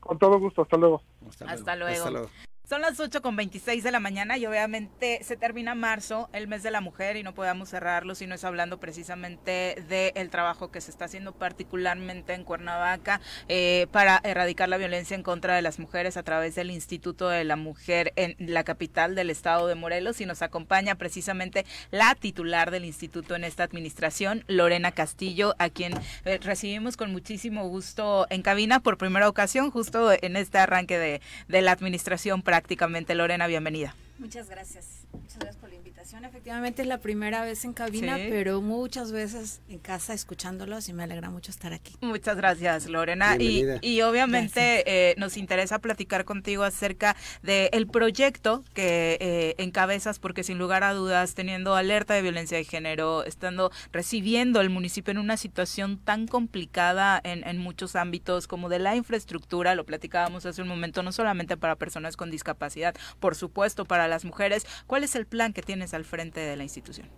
con 0.00 0.18
todo 0.18 0.38
gusto. 0.38 0.62
Hasta 0.62 0.76
luego. 0.76 1.02
Hasta 1.28 1.44
luego. 1.44 1.58
Hasta 1.58 1.76
luego. 1.76 1.94
Hasta 1.94 2.10
luego. 2.10 2.28
Son 2.68 2.82
las 2.82 3.00
8 3.00 3.22
con 3.22 3.34
26 3.34 3.82
de 3.82 3.90
la 3.90 3.98
mañana 3.98 4.36
y 4.36 4.44
obviamente 4.44 5.20
se 5.24 5.38
termina 5.38 5.74
marzo, 5.74 6.28
el 6.34 6.48
mes 6.48 6.62
de 6.62 6.70
la 6.70 6.82
mujer, 6.82 7.16
y 7.16 7.22
no 7.22 7.32
podemos 7.32 7.70
cerrarlo 7.70 8.14
si 8.14 8.26
no 8.26 8.34
es 8.34 8.44
hablando 8.44 8.78
precisamente 8.78 9.82
del 9.88 10.28
trabajo 10.28 10.70
que 10.70 10.82
se 10.82 10.90
está 10.90 11.06
haciendo 11.06 11.32
particularmente 11.32 12.34
en 12.34 12.44
Cuernavaca 12.44 13.22
eh, 13.48 13.86
para 13.90 14.20
erradicar 14.22 14.68
la 14.68 14.76
violencia 14.76 15.14
en 15.14 15.22
contra 15.22 15.56
de 15.56 15.62
las 15.62 15.78
mujeres 15.78 16.18
a 16.18 16.22
través 16.24 16.56
del 16.56 16.70
Instituto 16.70 17.30
de 17.30 17.42
la 17.44 17.56
Mujer 17.56 18.12
en 18.16 18.36
la 18.38 18.64
capital 18.64 19.14
del 19.14 19.30
estado 19.30 19.66
de 19.66 19.74
Morelos. 19.74 20.20
Y 20.20 20.26
nos 20.26 20.42
acompaña 20.42 20.96
precisamente 20.96 21.64
la 21.90 22.14
titular 22.16 22.70
del 22.70 22.84
instituto 22.84 23.34
en 23.34 23.44
esta 23.44 23.62
administración, 23.62 24.44
Lorena 24.46 24.92
Castillo, 24.92 25.54
a 25.58 25.70
quien 25.70 25.94
eh, 26.26 26.38
recibimos 26.42 26.98
con 26.98 27.12
muchísimo 27.12 27.66
gusto 27.66 28.26
en 28.28 28.42
cabina 28.42 28.80
por 28.80 28.98
primera 28.98 29.26
ocasión, 29.26 29.70
justo 29.70 30.10
en 30.12 30.36
este 30.36 30.58
arranque 30.58 30.98
de, 30.98 31.22
de 31.48 31.62
la 31.62 31.72
administración 31.72 32.42
práctica 32.42 32.57
prácticamente. 32.58 33.14
Lorena, 33.14 33.46
bienvenida. 33.46 33.94
Muchas 34.18 34.50
gracias. 34.50 34.97
Muchas 35.12 35.38
gracias 35.38 35.56
por 35.56 35.70
la 35.70 35.76
invitación. 35.76 36.24
Efectivamente 36.24 36.82
es 36.82 36.88
la 36.88 36.98
primera 36.98 37.42
vez 37.42 37.64
en 37.64 37.72
cabina, 37.72 38.16
sí. 38.16 38.26
pero 38.28 38.60
muchas 38.60 39.12
veces 39.12 39.60
en 39.68 39.78
casa 39.78 40.14
escuchándolos 40.14 40.88
y 40.88 40.92
me 40.92 41.02
alegra 41.02 41.30
mucho 41.30 41.50
estar 41.50 41.72
aquí. 41.72 41.96
Muchas 42.00 42.36
gracias, 42.36 42.86
Lorena. 42.86 43.36
Y, 43.38 43.64
y, 43.82 44.02
obviamente 44.02 44.84
eh, 44.86 45.14
nos 45.18 45.36
interesa 45.36 45.78
platicar 45.78 46.24
contigo 46.24 46.62
acerca 46.62 47.16
del 47.42 47.68
el 47.72 47.86
proyecto 47.86 48.64
que 48.74 49.18
eh, 49.20 49.54
encabezas, 49.58 50.18
porque 50.18 50.42
sin 50.42 50.58
lugar 50.58 50.84
a 50.84 50.92
dudas, 50.92 51.34
teniendo 51.34 51.74
alerta 51.74 52.14
de 52.14 52.22
violencia 52.22 52.58
de 52.58 52.64
género, 52.64 53.24
estando 53.24 53.70
recibiendo 53.92 54.60
el 54.60 54.70
municipio 54.70 55.10
en 55.10 55.18
una 55.18 55.36
situación 55.36 55.98
tan 55.98 56.26
complicada 56.26 57.20
en, 57.24 57.46
en 57.46 57.58
muchos 57.58 57.96
ámbitos 57.96 58.46
como 58.46 58.68
de 58.68 58.78
la 58.78 58.96
infraestructura, 58.96 59.74
lo 59.74 59.84
platicábamos 59.84 60.46
hace 60.46 60.62
un 60.62 60.68
momento, 60.68 61.02
no 61.02 61.12
solamente 61.12 61.56
para 61.56 61.76
personas 61.76 62.16
con 62.16 62.30
discapacidad, 62.30 62.94
por 63.20 63.34
supuesto 63.34 63.84
para 63.84 64.08
las 64.08 64.24
mujeres. 64.24 64.66
¿Cuál 64.86 64.97
es 65.04 65.14
el 65.14 65.26
plan 65.26 65.52
que 65.52 65.62
tienes 65.62 65.94
al 65.94 66.04
frente 66.04 66.40
de 66.40 66.56
la 66.56 66.62
institución? 66.62 67.08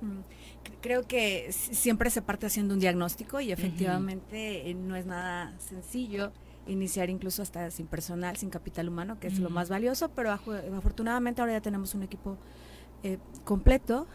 Mm, 0.00 0.20
creo 0.80 1.06
que 1.06 1.50
siempre 1.52 2.10
se 2.10 2.22
parte 2.22 2.46
haciendo 2.46 2.74
un 2.74 2.80
diagnóstico 2.80 3.40
y 3.40 3.52
efectivamente 3.52 4.62
uh 4.64 4.68
-huh. 4.68 4.76
no 4.76 4.96
es 4.96 5.06
nada 5.06 5.54
sencillo 5.58 6.32
iniciar 6.66 7.10
incluso 7.10 7.42
hasta 7.42 7.70
sin 7.70 7.86
personal, 7.86 8.36
sin 8.36 8.50
capital 8.50 8.88
humano, 8.88 9.18
que 9.18 9.28
es 9.28 9.34
uh 9.34 9.36
-huh. 9.38 9.44
lo 9.44 9.50
más 9.50 9.68
valioso, 9.68 10.10
pero 10.10 10.30
afortunadamente 10.30 11.40
ahora 11.40 11.54
ya 11.54 11.60
tenemos 11.62 11.94
un 11.94 12.02
equipo 12.02 12.36
eh, 13.02 13.18
completo 13.44 14.06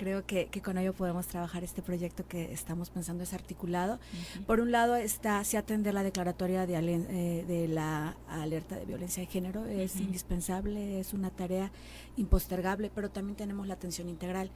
creo 0.00 0.24
que, 0.24 0.46
que, 0.46 0.62
con 0.62 0.78
ello 0.78 0.94
podemos 0.94 1.26
trabajar 1.26 1.62
este 1.62 1.82
proyecto 1.82 2.26
que 2.26 2.54
estamos 2.54 2.88
pensando 2.88 3.22
es 3.22 3.34
articulado. 3.34 3.96
Uh 3.96 3.98
-huh. 4.40 4.46
Por 4.46 4.60
un 4.60 4.72
lado 4.72 4.96
está 4.96 5.44
se 5.44 5.58
atender 5.58 5.92
la 5.92 6.02
declaratoria 6.02 6.66
de, 6.66 6.74
eh, 6.74 7.44
de, 7.46 7.68
la 7.68 8.16
alerta 8.26 8.76
de 8.76 8.86
violencia 8.86 9.22
de 9.22 9.26
género, 9.26 9.66
es 9.66 9.96
uh 9.96 9.98
-huh. 9.98 10.04
indispensable, 10.04 11.00
es 11.00 11.12
una 11.12 11.28
tarea 11.28 11.70
impostergable, 12.16 12.90
pero 12.94 13.10
también 13.10 13.36
tenemos 13.36 13.66
la 13.66 13.74
atención 13.74 14.08
integral 14.08 14.50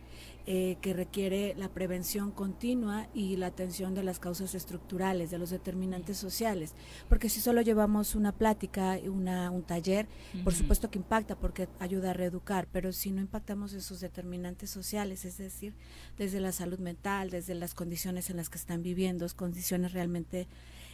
eh, 0.47 0.77
que 0.81 0.93
requiere 0.93 1.55
la 1.57 1.69
prevención 1.69 2.31
continua 2.31 3.07
y 3.15 3.37
la 3.37 3.47
atención 3.47 3.95
de 3.95 4.03
las 4.03 4.19
causas 4.19 4.55
estructurales, 4.55 5.31
de 5.31 5.39
los 5.39 5.51
determinantes 5.51 6.16
sociales, 6.16 6.75
porque 7.09 7.29
si 7.29 7.41
solo 7.41 7.61
llevamos 7.62 8.15
una 8.15 8.33
plática, 8.33 8.99
una, 9.07 9.51
un 9.51 9.62
taller, 9.62 10.07
uh 10.07 10.39
-huh. 10.39 10.45
por 10.45 10.55
supuesto 10.55 10.91
que 10.91 10.99
impacta 10.99 11.37
porque 11.37 11.69
ayuda 11.81 12.11
a 12.11 12.12
reeducar, 12.15 12.66
pero 12.73 12.93
si 12.93 13.11
no 13.11 13.21
impactamos 13.21 13.73
esos 13.75 14.01
determinantes 14.01 14.71
sociales, 14.71 15.25
es 15.25 15.34
decir, 15.43 15.74
desde 16.19 16.40
la 16.40 16.52
salud 16.52 16.78
mental, 16.78 17.31
desde 17.31 17.55
las 17.55 17.74
condiciones 17.74 18.31
en 18.31 18.36
las 18.36 18.48
que 18.48 18.59
están 18.59 18.82
viviendo, 18.82 19.27
condiciones 19.36 19.93
realmente 19.93 20.47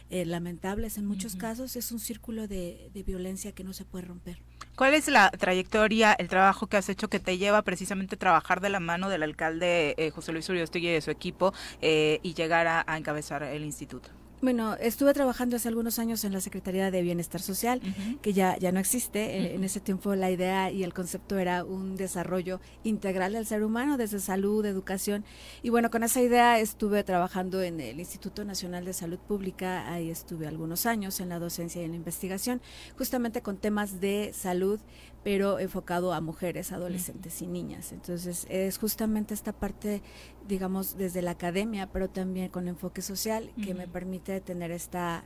eh, 0.09 0.25
lamentables 0.25 0.97
en 0.97 1.05
muchos 1.05 1.35
uh 1.35 1.37
-huh. 1.37 1.41
casos, 1.41 1.75
es 1.75 1.91
un 1.91 1.99
círculo 1.99 2.47
de, 2.47 2.89
de, 2.93 3.03
violencia 3.03 3.53
que 3.53 3.63
no 3.63 3.71
se 3.71 3.85
puede 3.85 4.05
romper. 4.05 4.37
¿Cuál 4.75 4.93
es 4.93 5.07
la 5.07 5.29
trayectoria, 5.31 6.13
el 6.13 6.27
trabajo 6.27 6.67
que 6.67 6.77
has 6.77 6.89
hecho 6.89 7.07
que 7.07 7.19
te 7.19 7.37
lleva 7.37 7.61
precisamente 7.61 8.15
a 8.15 8.19
trabajar 8.19 8.59
de 8.61 8.69
la 8.69 8.79
mano 8.79 9.09
del 9.09 9.23
alcalde 9.23 9.95
eh, 9.97 10.09
José 10.09 10.33
Luis 10.33 10.49
Uriostegui 10.49 10.89
y 10.89 10.93
de 10.93 11.01
su 11.01 11.11
equipo 11.11 11.53
eh, 11.81 12.19
y 12.23 12.33
llegar 12.33 12.67
a, 12.67 12.83
a 12.85 12.97
encabezar 12.97 13.43
el 13.43 13.63
instituto? 13.63 14.09
Bueno, 14.41 14.73
estuve 14.79 15.13
trabajando 15.13 15.55
hace 15.55 15.67
algunos 15.67 15.99
años 15.99 16.23
en 16.25 16.33
la 16.33 16.41
Secretaría 16.41 16.89
de 16.89 17.03
Bienestar 17.03 17.41
Social, 17.41 17.79
uh 17.83 17.87
-huh. 17.87 18.21
que 18.21 18.33
ya, 18.33 18.57
ya 18.57 18.71
no 18.71 18.79
existe. 18.79 19.19
Uh 19.19 19.43
-huh. 19.43 19.55
En 19.55 19.63
ese 19.63 19.79
tiempo 19.79 20.15
la 20.15 20.31
idea 20.31 20.71
y 20.71 20.83
el 20.83 20.93
concepto 20.95 21.37
era 21.37 21.63
un 21.63 21.95
desarrollo 21.95 22.59
integral 22.83 23.33
del 23.33 23.45
ser 23.45 23.63
humano, 23.63 23.97
desde 23.97 24.19
salud, 24.19 24.65
educación. 24.65 25.23
Y 25.61 25.69
bueno, 25.69 25.91
con 25.91 26.01
esa 26.01 26.21
idea 26.21 26.59
estuve 26.59 27.03
trabajando 27.03 27.61
en 27.61 27.79
el 27.79 27.99
Instituto 27.99 28.43
Nacional 28.43 28.83
de 28.83 28.93
Salud 28.93 29.19
Pública, 29.19 29.87
ahí 29.93 30.09
estuve 30.09 30.47
algunos 30.47 30.87
años 30.87 31.19
en 31.19 31.29
la 31.29 31.37
docencia 31.37 31.79
y 31.79 31.85
en 31.85 31.91
la 31.91 31.97
investigación, 31.97 32.61
justamente 32.97 33.41
con 33.43 33.57
temas 33.57 34.01
de 34.01 34.31
salud, 34.33 34.79
pero 35.23 35.59
enfocado 35.59 36.13
a 36.13 36.21
mujeres, 36.21 36.71
adolescentes 36.71 37.41
y 37.41 37.47
niñas. 37.47 37.91
Entonces, 37.91 38.47
es 38.49 38.77
justamente 38.77 39.33
esta 39.33 39.53
parte, 39.53 40.01
digamos, 40.47 40.97
desde 40.97 41.21
la 41.21 41.31
academia, 41.31 41.87
pero 41.91 42.09
también 42.09 42.49
con 42.49 42.67
enfoque 42.67 43.01
social, 43.01 43.51
que 43.61 43.71
uh 43.71 43.75
-huh. 43.75 43.77
me 43.77 43.87
permite 43.87 44.41
tener 44.41 44.71
esta, 44.71 45.23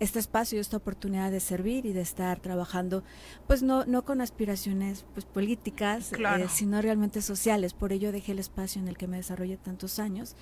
este 0.00 0.18
espacio, 0.18 0.60
esta 0.60 0.76
oportunidad 0.76 1.30
de 1.30 1.40
servir 1.40 1.86
y 1.86 1.92
de 1.92 2.02
estar 2.02 2.40
trabajando, 2.40 3.02
pues 3.46 3.62
no, 3.62 3.86
no 3.86 4.04
con 4.04 4.20
aspiraciones 4.20 5.06
pues, 5.14 5.24
políticas, 5.24 6.10
claro. 6.10 6.44
eh, 6.44 6.48
sino 6.50 6.82
realmente 6.82 7.22
sociales. 7.22 7.72
Por 7.72 7.92
ello 7.92 8.12
dejé 8.12 8.32
el 8.32 8.38
espacio 8.38 8.82
en 8.82 8.88
el 8.88 8.96
que 8.96 9.06
me 9.06 9.16
desarrollé 9.16 9.56
tantos 9.56 9.98
años 9.98 10.36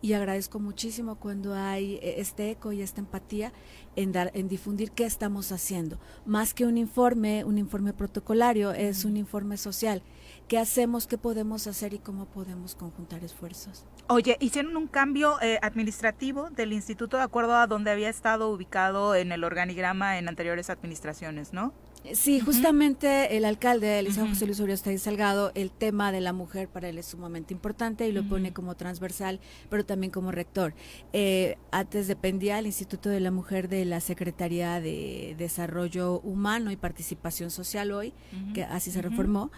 y 0.00 0.12
agradezco 0.12 0.60
muchísimo 0.60 1.16
cuando 1.16 1.54
hay 1.54 1.94
eh, 1.96 2.14
este 2.18 2.50
eco 2.50 2.72
y 2.72 2.82
esta 2.82 3.00
empatía 3.00 3.52
en, 3.96 4.12
dar, 4.12 4.30
en 4.34 4.48
difundir 4.48 4.92
qué 4.92 5.04
estamos 5.04 5.50
haciendo. 5.52 5.98
Más 6.24 6.54
que 6.54 6.64
un 6.64 6.78
informe, 6.78 7.44
un 7.44 7.58
informe 7.58 7.92
protocolar, 7.92 8.51
es 8.58 9.04
un 9.04 9.16
informe 9.16 9.56
social. 9.56 10.02
¿Qué 10.48 10.58
hacemos, 10.58 11.06
qué 11.06 11.16
podemos 11.16 11.66
hacer 11.66 11.94
y 11.94 11.98
cómo 11.98 12.26
podemos 12.26 12.74
conjuntar 12.74 13.24
esfuerzos? 13.24 13.86
Oye, 14.08 14.36
hicieron 14.40 14.76
un 14.76 14.86
cambio 14.86 15.40
eh, 15.40 15.58
administrativo 15.62 16.50
del 16.50 16.72
instituto 16.72 17.16
de 17.16 17.22
acuerdo 17.22 17.56
a 17.56 17.66
donde 17.66 17.90
había 17.90 18.10
estado 18.10 18.50
ubicado 18.50 19.14
en 19.14 19.32
el 19.32 19.44
organigrama 19.44 20.18
en 20.18 20.28
anteriores 20.28 20.68
administraciones, 20.68 21.52
¿no? 21.52 21.72
Sí, 22.10 22.40
justamente 22.40 23.36
el 23.36 23.44
alcalde, 23.44 24.00
Eliseo 24.00 24.26
José 24.26 24.46
Luis 24.46 24.58
Uriostegui 24.58 24.98
Salgado, 24.98 25.52
el 25.54 25.70
tema 25.70 26.10
de 26.10 26.20
la 26.20 26.32
mujer 26.32 26.68
para 26.68 26.88
él 26.88 26.98
es 26.98 27.06
sumamente 27.06 27.54
importante 27.54 28.08
y 28.08 28.12
lo 28.12 28.28
pone 28.28 28.52
como 28.52 28.74
transversal, 28.74 29.38
pero 29.70 29.84
también 29.86 30.10
como 30.10 30.32
rector. 30.32 30.74
Eh, 31.12 31.58
antes 31.70 32.08
dependía 32.08 32.58
el 32.58 32.66
Instituto 32.66 33.08
de 33.08 33.20
la 33.20 33.30
Mujer 33.30 33.68
de 33.68 33.84
la 33.84 34.00
Secretaría 34.00 34.80
de 34.80 35.36
Desarrollo 35.38 36.18
Humano 36.20 36.72
y 36.72 36.76
Participación 36.76 37.50
Social 37.50 37.92
hoy, 37.92 38.12
que 38.52 38.64
así 38.64 38.90
se 38.90 39.00
reformó. 39.00 39.52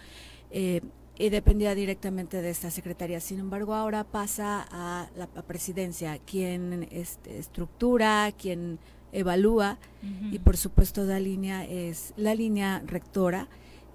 Eh, 0.51 0.81
y 1.17 1.29
dependía 1.29 1.73
directamente 1.75 2.41
de 2.41 2.49
esta 2.49 2.69
secretaría. 2.69 3.19
Sin 3.21 3.39
embargo, 3.39 3.73
ahora 3.73 4.03
pasa 4.03 4.67
a 4.69 5.09
la 5.15 5.27
presidencia, 5.27 6.19
quien 6.19 6.87
este, 6.91 7.37
estructura, 7.37 8.33
quien 8.37 8.79
evalúa 9.15 9.77
y 10.31 10.39
por 10.39 10.57
supuesto 10.57 11.03
la 11.03 11.19
línea 11.19 11.65
es 11.65 12.13
la 12.15 12.35
línea 12.35 12.83
rectora 12.85 13.47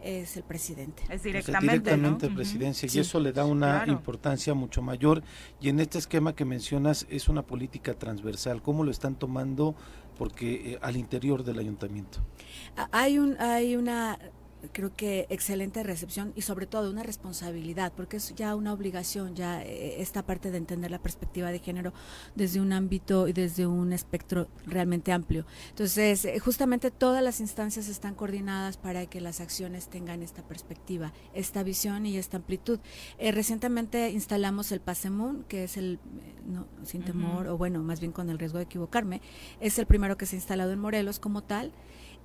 es 0.02 0.36
el 0.36 0.42
presidente. 0.44 1.02
Es 1.10 1.22
directamente, 1.22 2.30
presidencia 2.30 2.88
y 2.90 2.98
eso 2.98 3.20
le 3.20 3.32
da 3.32 3.44
una 3.44 3.84
importancia 3.86 4.54
mucho 4.54 4.82
mayor 4.82 5.22
y 5.60 5.68
en 5.68 5.78
este 5.80 5.98
esquema 5.98 6.34
que 6.34 6.44
mencionas 6.44 7.06
es 7.10 7.28
una 7.28 7.42
política 7.42 7.94
transversal. 7.94 8.62
¿Cómo 8.62 8.82
lo 8.82 8.90
están 8.90 9.14
tomando? 9.14 9.74
Porque 10.16 10.72
eh, 10.72 10.78
al 10.82 10.96
interior 10.96 11.44
del 11.44 11.58
ayuntamiento. 11.58 12.20
Hay 12.92 13.18
un 13.18 13.38
hay 13.40 13.76
una 13.76 14.18
creo 14.72 14.94
que 14.94 15.26
excelente 15.30 15.82
recepción 15.82 16.32
y 16.36 16.42
sobre 16.42 16.66
todo 16.66 16.90
una 16.90 17.02
responsabilidad, 17.02 17.92
porque 17.94 18.18
es 18.18 18.34
ya 18.34 18.54
una 18.54 18.72
obligación, 18.72 19.34
ya 19.34 19.62
eh, 19.62 20.00
esta 20.00 20.24
parte 20.24 20.50
de 20.50 20.58
entender 20.58 20.90
la 20.90 20.98
perspectiva 20.98 21.50
de 21.50 21.58
género 21.58 21.92
desde 22.34 22.60
un 22.60 22.72
ámbito 22.72 23.28
y 23.28 23.32
desde 23.32 23.66
un 23.66 23.92
espectro 23.92 24.48
realmente 24.66 25.12
amplio. 25.12 25.46
Entonces, 25.70 26.24
eh, 26.24 26.38
justamente 26.38 26.90
todas 26.90 27.22
las 27.22 27.40
instancias 27.40 27.88
están 27.88 28.14
coordinadas 28.14 28.76
para 28.76 29.06
que 29.06 29.20
las 29.20 29.40
acciones 29.40 29.88
tengan 29.88 30.22
esta 30.22 30.42
perspectiva, 30.42 31.12
esta 31.34 31.62
visión 31.62 32.06
y 32.06 32.16
esta 32.16 32.36
amplitud. 32.36 32.80
Eh, 33.18 33.32
recientemente 33.32 34.10
instalamos 34.10 34.72
el 34.72 34.80
PASEMUN, 34.80 35.44
que 35.44 35.64
es 35.64 35.76
el, 35.76 35.98
no, 36.46 36.66
sin 36.84 37.02
temor, 37.02 37.48
o 37.48 37.56
bueno, 37.56 37.82
más 37.82 38.00
bien 38.00 38.12
con 38.12 38.30
el 38.30 38.38
riesgo 38.38 38.58
de 38.58 38.64
equivocarme, 38.64 39.20
es 39.60 39.78
el 39.78 39.86
primero 39.86 40.16
que 40.16 40.26
se 40.26 40.36
ha 40.36 40.38
instalado 40.38 40.72
en 40.72 40.78
Morelos 40.78 41.18
como 41.18 41.42
tal. 41.42 41.72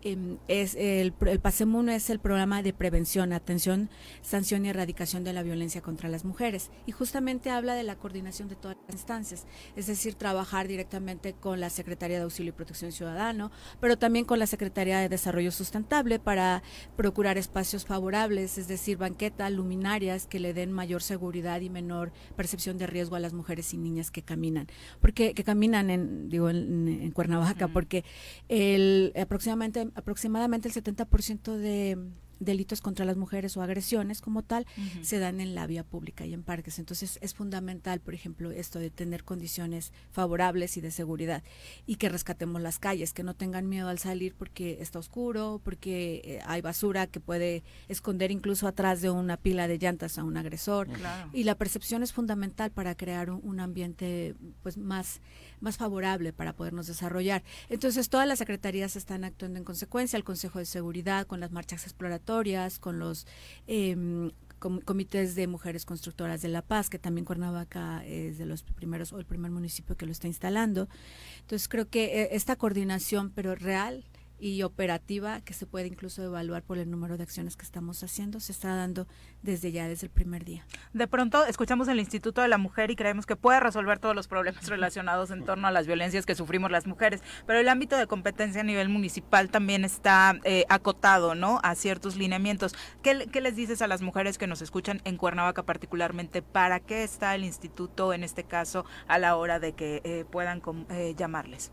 Em, 0.05 0.37
es 0.47 0.75
el, 0.75 1.15
el 1.25 1.39
PASEMUNO 1.39 1.91
es 1.91 2.11
el 2.11 2.19
programa 2.19 2.61
de 2.61 2.73
prevención, 2.73 3.33
atención, 3.33 3.89
sanción 4.21 4.63
y 4.63 4.69
erradicación 4.69 5.23
de 5.23 5.33
la 5.33 5.41
violencia 5.41 5.81
contra 5.81 6.09
las 6.09 6.25
mujeres. 6.25 6.69
Y 6.85 6.91
justamente 6.91 7.49
habla 7.49 7.73
de 7.73 7.81
la 7.81 7.95
coordinación 7.95 8.47
de 8.47 8.55
todas 8.55 8.77
las 8.85 8.97
instancias, 8.97 9.47
es 9.75 9.87
decir, 9.87 10.13
trabajar 10.13 10.67
directamente 10.67 11.33
con 11.33 11.59
la 11.59 11.71
Secretaría 11.71 12.17
de 12.17 12.23
Auxilio 12.23 12.49
y 12.49 12.55
Protección 12.55 12.91
Ciudadano, 12.91 13.49
pero 13.79 13.97
también 13.97 14.25
con 14.25 14.37
la 14.37 14.45
Secretaría 14.45 14.99
de 14.99 15.09
Desarrollo 15.09 15.51
Sustentable 15.51 16.19
para 16.19 16.61
procurar 16.95 17.39
espacios 17.39 17.83
favorables, 17.83 18.59
es 18.59 18.67
decir, 18.67 18.97
banquetas, 18.97 19.51
luminarias 19.51 20.27
que 20.27 20.39
le 20.39 20.53
den 20.53 20.71
mayor 20.71 21.01
seguridad 21.01 21.61
y 21.61 21.71
menor 21.71 22.11
percepción 22.35 22.77
de 22.77 22.85
riesgo 22.85 23.15
a 23.15 23.19
las 23.19 23.33
mujeres 23.33 23.73
y 23.73 23.77
niñas 23.77 24.11
que 24.11 24.21
caminan, 24.21 24.67
porque 25.01 25.33
que 25.33 25.43
caminan 25.43 25.89
en 25.89 26.29
digo 26.29 26.51
en, 26.51 27.11
Cuernavaca, 27.15 27.69
porque 27.69 28.05
el 28.49 29.11
aproximadamente 29.19 29.94
aproximadamente 29.95 30.67
el 30.67 30.73
70% 30.73 31.55
de 31.55 31.97
delitos 32.39 32.81
contra 32.81 33.05
las 33.05 33.17
mujeres 33.17 33.55
o 33.57 33.61
agresiones 33.61 34.21
como 34.21 34.43
tal 34.43 34.65
se 35.01 35.19
dan 35.19 35.39
en 35.39 35.55
la 35.55 35.67
vía 35.67 35.83
pública 35.83 36.25
y 36.25 36.33
en 36.33 36.43
parques. 36.43 36.79
Entonces 36.79 37.17
es 37.21 37.33
fundamental, 37.33 37.99
por 37.99 38.13
ejemplo, 38.13 38.51
esto 38.51 38.79
de 38.79 38.89
tener 38.89 39.23
condiciones 39.23 39.93
favorables 40.11 40.77
y 40.77 40.81
de 40.81 40.91
seguridad 40.91 41.43
y 41.85 41.95
que 41.95 42.09
rescatemos 42.09 42.61
las 42.61 42.79
calles, 42.79 43.13
que 43.13 43.23
no 43.23 43.33
tengan 43.35 43.67
miedo 43.67 43.89
al 43.89 43.99
salir 43.99 44.35
porque 44.35 44.77
está 44.81 44.99
oscuro, 44.99 45.61
porque 45.63 46.21
eh, 46.23 46.39
hay 46.45 46.61
basura 46.61 47.07
que 47.07 47.19
puede 47.19 47.63
esconder 47.87 48.31
incluso 48.31 48.67
atrás 48.67 49.01
de 49.01 49.09
una 49.09 49.37
pila 49.37 49.67
de 49.67 49.77
llantas 49.77 50.17
a 50.17 50.23
un 50.23 50.37
agresor. 50.37 50.87
Y 51.33 51.43
la 51.43 51.55
percepción 51.55 52.03
es 52.03 52.13
fundamental 52.13 52.71
para 52.71 52.95
crear 52.95 53.29
un, 53.29 53.55
ambiente 53.55 54.35
pues 54.63 54.77
más 54.77 55.21
más 55.59 55.77
favorable 55.77 56.33
para 56.33 56.53
podernos 56.53 56.87
desarrollar. 56.87 57.43
Entonces 57.69 58.09
todas 58.09 58.27
las 58.27 58.39
secretarías 58.39 58.95
están 58.95 59.23
actuando 59.23 59.57
en 59.59 59.65
consecuencia, 59.65 60.17
el 60.17 60.23
Consejo 60.23 60.59
de 60.59 60.65
Seguridad 60.65 61.27
con 61.27 61.39
las 61.39 61.51
marchas 61.51 61.83
exploratorias 61.83 62.79
con 62.79 62.99
los 62.99 63.27
eh, 63.67 64.31
comités 64.59 65.35
de 65.35 65.47
mujeres 65.47 65.85
constructoras 65.85 66.41
de 66.41 66.47
la 66.47 66.61
paz, 66.61 66.89
que 66.89 66.99
también 66.99 67.25
Cuernavaca 67.25 68.03
es 68.05 68.37
de 68.37 68.45
los 68.45 68.63
primeros 68.63 69.13
o 69.13 69.19
el 69.19 69.25
primer 69.25 69.51
municipio 69.51 69.95
que 69.95 70.05
lo 70.05 70.11
está 70.11 70.27
instalando. 70.27 70.87
Entonces 71.41 71.67
creo 71.67 71.89
que 71.89 72.21
eh, 72.21 72.29
esta 72.31 72.55
coordinación, 72.55 73.31
pero 73.31 73.55
real, 73.55 74.05
y 74.39 74.63
operativa 74.63 75.41
que 75.41 75.53
se 75.53 75.65
puede 75.65 75.87
incluso 75.87 76.23
evaluar 76.23 76.63
por 76.63 76.77
el 76.77 76.89
número 76.89 77.17
de 77.17 77.23
acciones 77.23 77.55
que 77.55 77.65
estamos 77.65 78.03
haciendo, 78.03 78.39
se 78.39 78.51
está 78.51 78.75
dando 78.75 79.07
desde 79.41 79.71
ya, 79.71 79.87
desde 79.87 80.07
el 80.07 80.11
primer 80.11 80.43
día. 80.43 80.65
De 80.93 81.07
pronto 81.07 81.45
escuchamos 81.45 81.87
el 81.87 81.99
Instituto 81.99 82.41
de 82.41 82.47
la 82.47 82.57
Mujer 82.57 82.91
y 82.91 82.95
creemos 82.95 83.25
que 83.25 83.35
puede 83.35 83.59
resolver 83.59 83.99
todos 83.99 84.15
los 84.15 84.27
problemas 84.27 84.67
relacionados 84.67 85.31
en 85.31 85.45
torno 85.45 85.67
a 85.67 85.71
las 85.71 85.87
violencias 85.87 86.25
que 86.25 86.35
sufrimos 86.35 86.71
las 86.71 86.87
mujeres, 86.87 87.21
pero 87.45 87.59
el 87.59 87.69
ámbito 87.69 87.97
de 87.97 88.07
competencia 88.07 88.61
a 88.61 88.63
nivel 88.63 88.89
municipal 88.89 89.49
también 89.49 89.85
está 89.85 90.39
eh, 90.43 90.65
acotado, 90.69 91.35
¿no? 91.35 91.59
A 91.63 91.75
ciertos 91.75 92.15
lineamientos. 92.15 92.73
¿Qué, 93.01 93.27
¿Qué, 93.31 93.41
les 93.41 93.55
dices 93.55 93.81
a 93.81 93.87
las 93.87 94.01
mujeres 94.01 94.37
que 94.37 94.47
nos 94.47 94.61
escuchan 94.61 95.01
en 95.05 95.17
Cuernavaca 95.17 95.63
particularmente? 95.63 96.41
¿Para 96.41 96.79
qué 96.79 97.03
está 97.03 97.35
el 97.35 97.43
instituto 97.43 98.13
en 98.13 98.23
este 98.23 98.43
caso 98.43 98.85
a 99.07 99.19
la 99.19 99.35
hora 99.35 99.59
de 99.59 99.73
que 99.73 100.01
eh, 100.03 100.25
puedan 100.29 100.61
eh, 100.89 101.13
llamarles? 101.15 101.71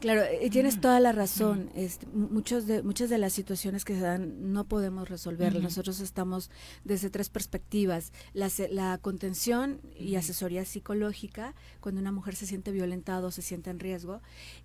Claro, 0.00 0.22
eh, 0.22 0.50
tienes 0.50 0.82
toda 0.82 1.00
la 1.00 1.12
razón. 1.12 1.70
Este, 1.74 2.06
muchos 2.12 2.66
de, 2.66 2.82
muchas 2.82 3.08
de 3.08 3.16
las 3.16 3.32
situaciones 3.32 3.86
que 3.86 3.94
se 3.94 4.00
dan 4.00 4.52
no 4.52 4.64
podemos 4.64 5.08
resolverlas. 5.08 5.62
Nosotros 5.62 6.00
estamos 6.00 6.50
desde 6.84 7.08
tres 7.08 7.30
perspectivas. 7.30 8.12
La, 8.34 8.50
la 8.70 8.98
contención 8.98 9.80
y 9.98 10.16
asesoría 10.16 10.66
psicológica, 10.66 11.54
cuando 11.80 12.02
una 12.02 12.12
mujer 12.12 12.36
se 12.36 12.46
siente 12.46 12.70
violentada 12.70 13.26
o 13.26 13.30
se 13.30 13.40
siente 13.40 13.70
en 13.70 13.80
riesgo. 13.80 14.20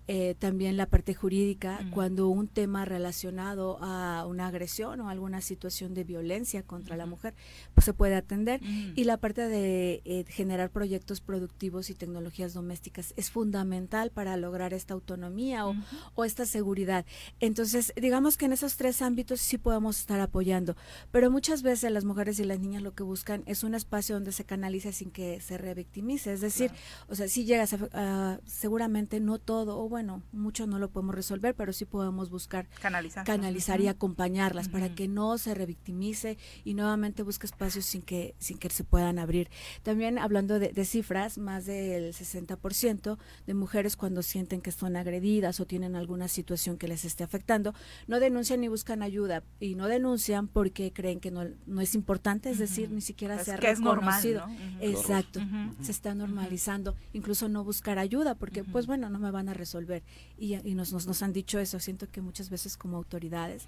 Eh, 0.08 0.34
también 0.38 0.76
la 0.76 0.84
parte 0.86 1.14
jurídica, 1.14 1.88
cuando 1.90 2.28
un 2.28 2.46
tema 2.46 2.84
relacionado 2.84 3.78
a 3.80 4.26
una 4.26 4.48
agresión 4.48 5.00
o 5.00 5.08
alguna 5.08 5.40
situación 5.40 5.94
de 5.94 6.04
violencia 6.04 6.62
contra 6.64 6.96
la 6.98 7.06
mujer 7.06 7.34
pues, 7.74 7.86
se 7.86 7.94
puede 7.94 8.14
atender. 8.14 8.60
Y 8.94 9.04
la 9.04 9.16
parte 9.16 9.48
de 9.48 10.02
eh, 10.04 10.24
generar 10.28 10.68
proyectos 10.70 11.22
productivos 11.22 11.88
y 11.88 11.94
tecnologías 11.94 12.52
domésticas 12.52 13.14
es 13.16 13.30
fundamental 13.30 14.10
para 14.10 14.36
lograr 14.36 14.74
esta 14.74 14.92
autonomía 14.92 15.29
o, 16.14 16.24
esta 16.24 16.46
seguridad. 16.46 17.04
Entonces, 17.40 17.92
digamos 17.96 18.36
que 18.36 18.46
en 18.46 18.52
esos 18.52 18.76
tres 18.76 19.02
ámbitos 19.02 19.40
sí 19.40 19.58
podemos 19.58 20.00
estar 20.00 20.20
apoyando, 20.20 20.76
pero 21.10 21.30
muchas 21.30 21.62
veces 21.62 21.90
las 21.92 22.04
mujeres 22.04 22.38
y 22.40 22.44
las 22.44 22.60
niñas 22.60 22.82
lo 22.82 22.94
que 22.94 23.02
buscan 23.02 23.42
es 23.46 23.64
un 23.64 23.74
espacio 23.74 24.16
donde 24.16 24.32
se 24.32 24.44
canalice 24.44 24.92
sin 24.92 25.10
que 25.10 25.40
se 25.40 25.58
revictimice, 25.58 26.32
es 26.32 26.40
decir, 26.40 26.70
o 27.08 27.14
sea, 27.14 27.28
si 27.28 27.44
llegas 27.44 27.74
a, 27.92 28.40
seguramente 28.46 29.20
no 29.20 29.38
todo, 29.38 29.78
o 29.78 29.88
bueno, 29.88 30.22
mucho 30.32 30.66
no 30.66 30.78
lo 30.78 30.90
podemos 30.90 31.14
resolver, 31.14 31.54
pero 31.54 31.72
sí 31.72 31.84
podemos 31.84 32.30
buscar 32.30 32.68
canalizar, 32.80 33.24
canalizar 33.24 33.80
y 33.80 33.88
acompañarlas 33.88 34.68
para 34.68 34.94
que 34.94 35.08
no 35.08 35.38
se 35.38 35.54
revictimice 35.54 36.38
y 36.64 36.74
nuevamente 36.74 37.22
busque 37.22 37.46
espacios 37.46 37.84
sin 37.84 38.02
que, 38.02 38.34
sin 38.38 38.58
que 38.58 38.70
se 38.70 38.84
puedan 38.84 39.18
abrir. 39.18 39.50
También 39.82 40.18
hablando 40.18 40.58
de, 40.58 40.68
de 40.68 40.84
cifras, 40.84 41.38
más 41.38 41.66
del 41.66 42.12
60% 42.12 43.18
de 43.46 43.54
mujeres 43.54 43.96
cuando 43.96 44.22
sienten 44.22 44.60
que 44.60 44.72
son 44.72 44.96
agredidas, 45.10 45.58
o 45.60 45.66
tienen 45.66 45.96
alguna 45.96 46.28
situación 46.28 46.78
que 46.78 46.86
les 46.86 47.04
esté 47.04 47.24
afectando, 47.24 47.74
no 48.06 48.20
denuncian 48.20 48.60
ni 48.60 48.68
buscan 48.68 49.02
ayuda 49.02 49.42
y 49.58 49.74
no 49.74 49.88
denuncian 49.88 50.46
porque 50.46 50.92
creen 50.92 51.20
que 51.20 51.30
no, 51.30 51.44
no 51.66 51.80
es 51.80 51.94
importante, 51.94 52.50
es 52.50 52.58
decir, 52.58 52.90
ni 52.90 53.00
siquiera 53.00 53.34
pues 53.34 53.46
se 53.46 53.52
ha 53.52 53.56
reconocido. 53.56 54.46
Exacto, 54.80 55.40
se 55.82 55.90
está 55.90 56.14
normalizando, 56.14 56.94
incluso 57.12 57.48
no 57.48 57.64
buscar 57.64 57.98
ayuda 57.98 58.34
porque 58.36 58.62
pues 58.64 58.86
bueno, 58.86 59.10
no 59.10 59.18
me 59.18 59.30
van 59.30 59.48
a 59.48 59.54
resolver. 59.54 60.02
Y, 60.38 60.54
y 60.66 60.74
nos, 60.74 60.92
nos, 60.92 61.06
nos, 61.06 61.22
han 61.22 61.32
dicho 61.32 61.58
eso, 61.58 61.80
siento 61.80 62.08
que 62.10 62.20
muchas 62.20 62.50
veces 62.50 62.76
como 62.76 62.96
autoridades 62.96 63.66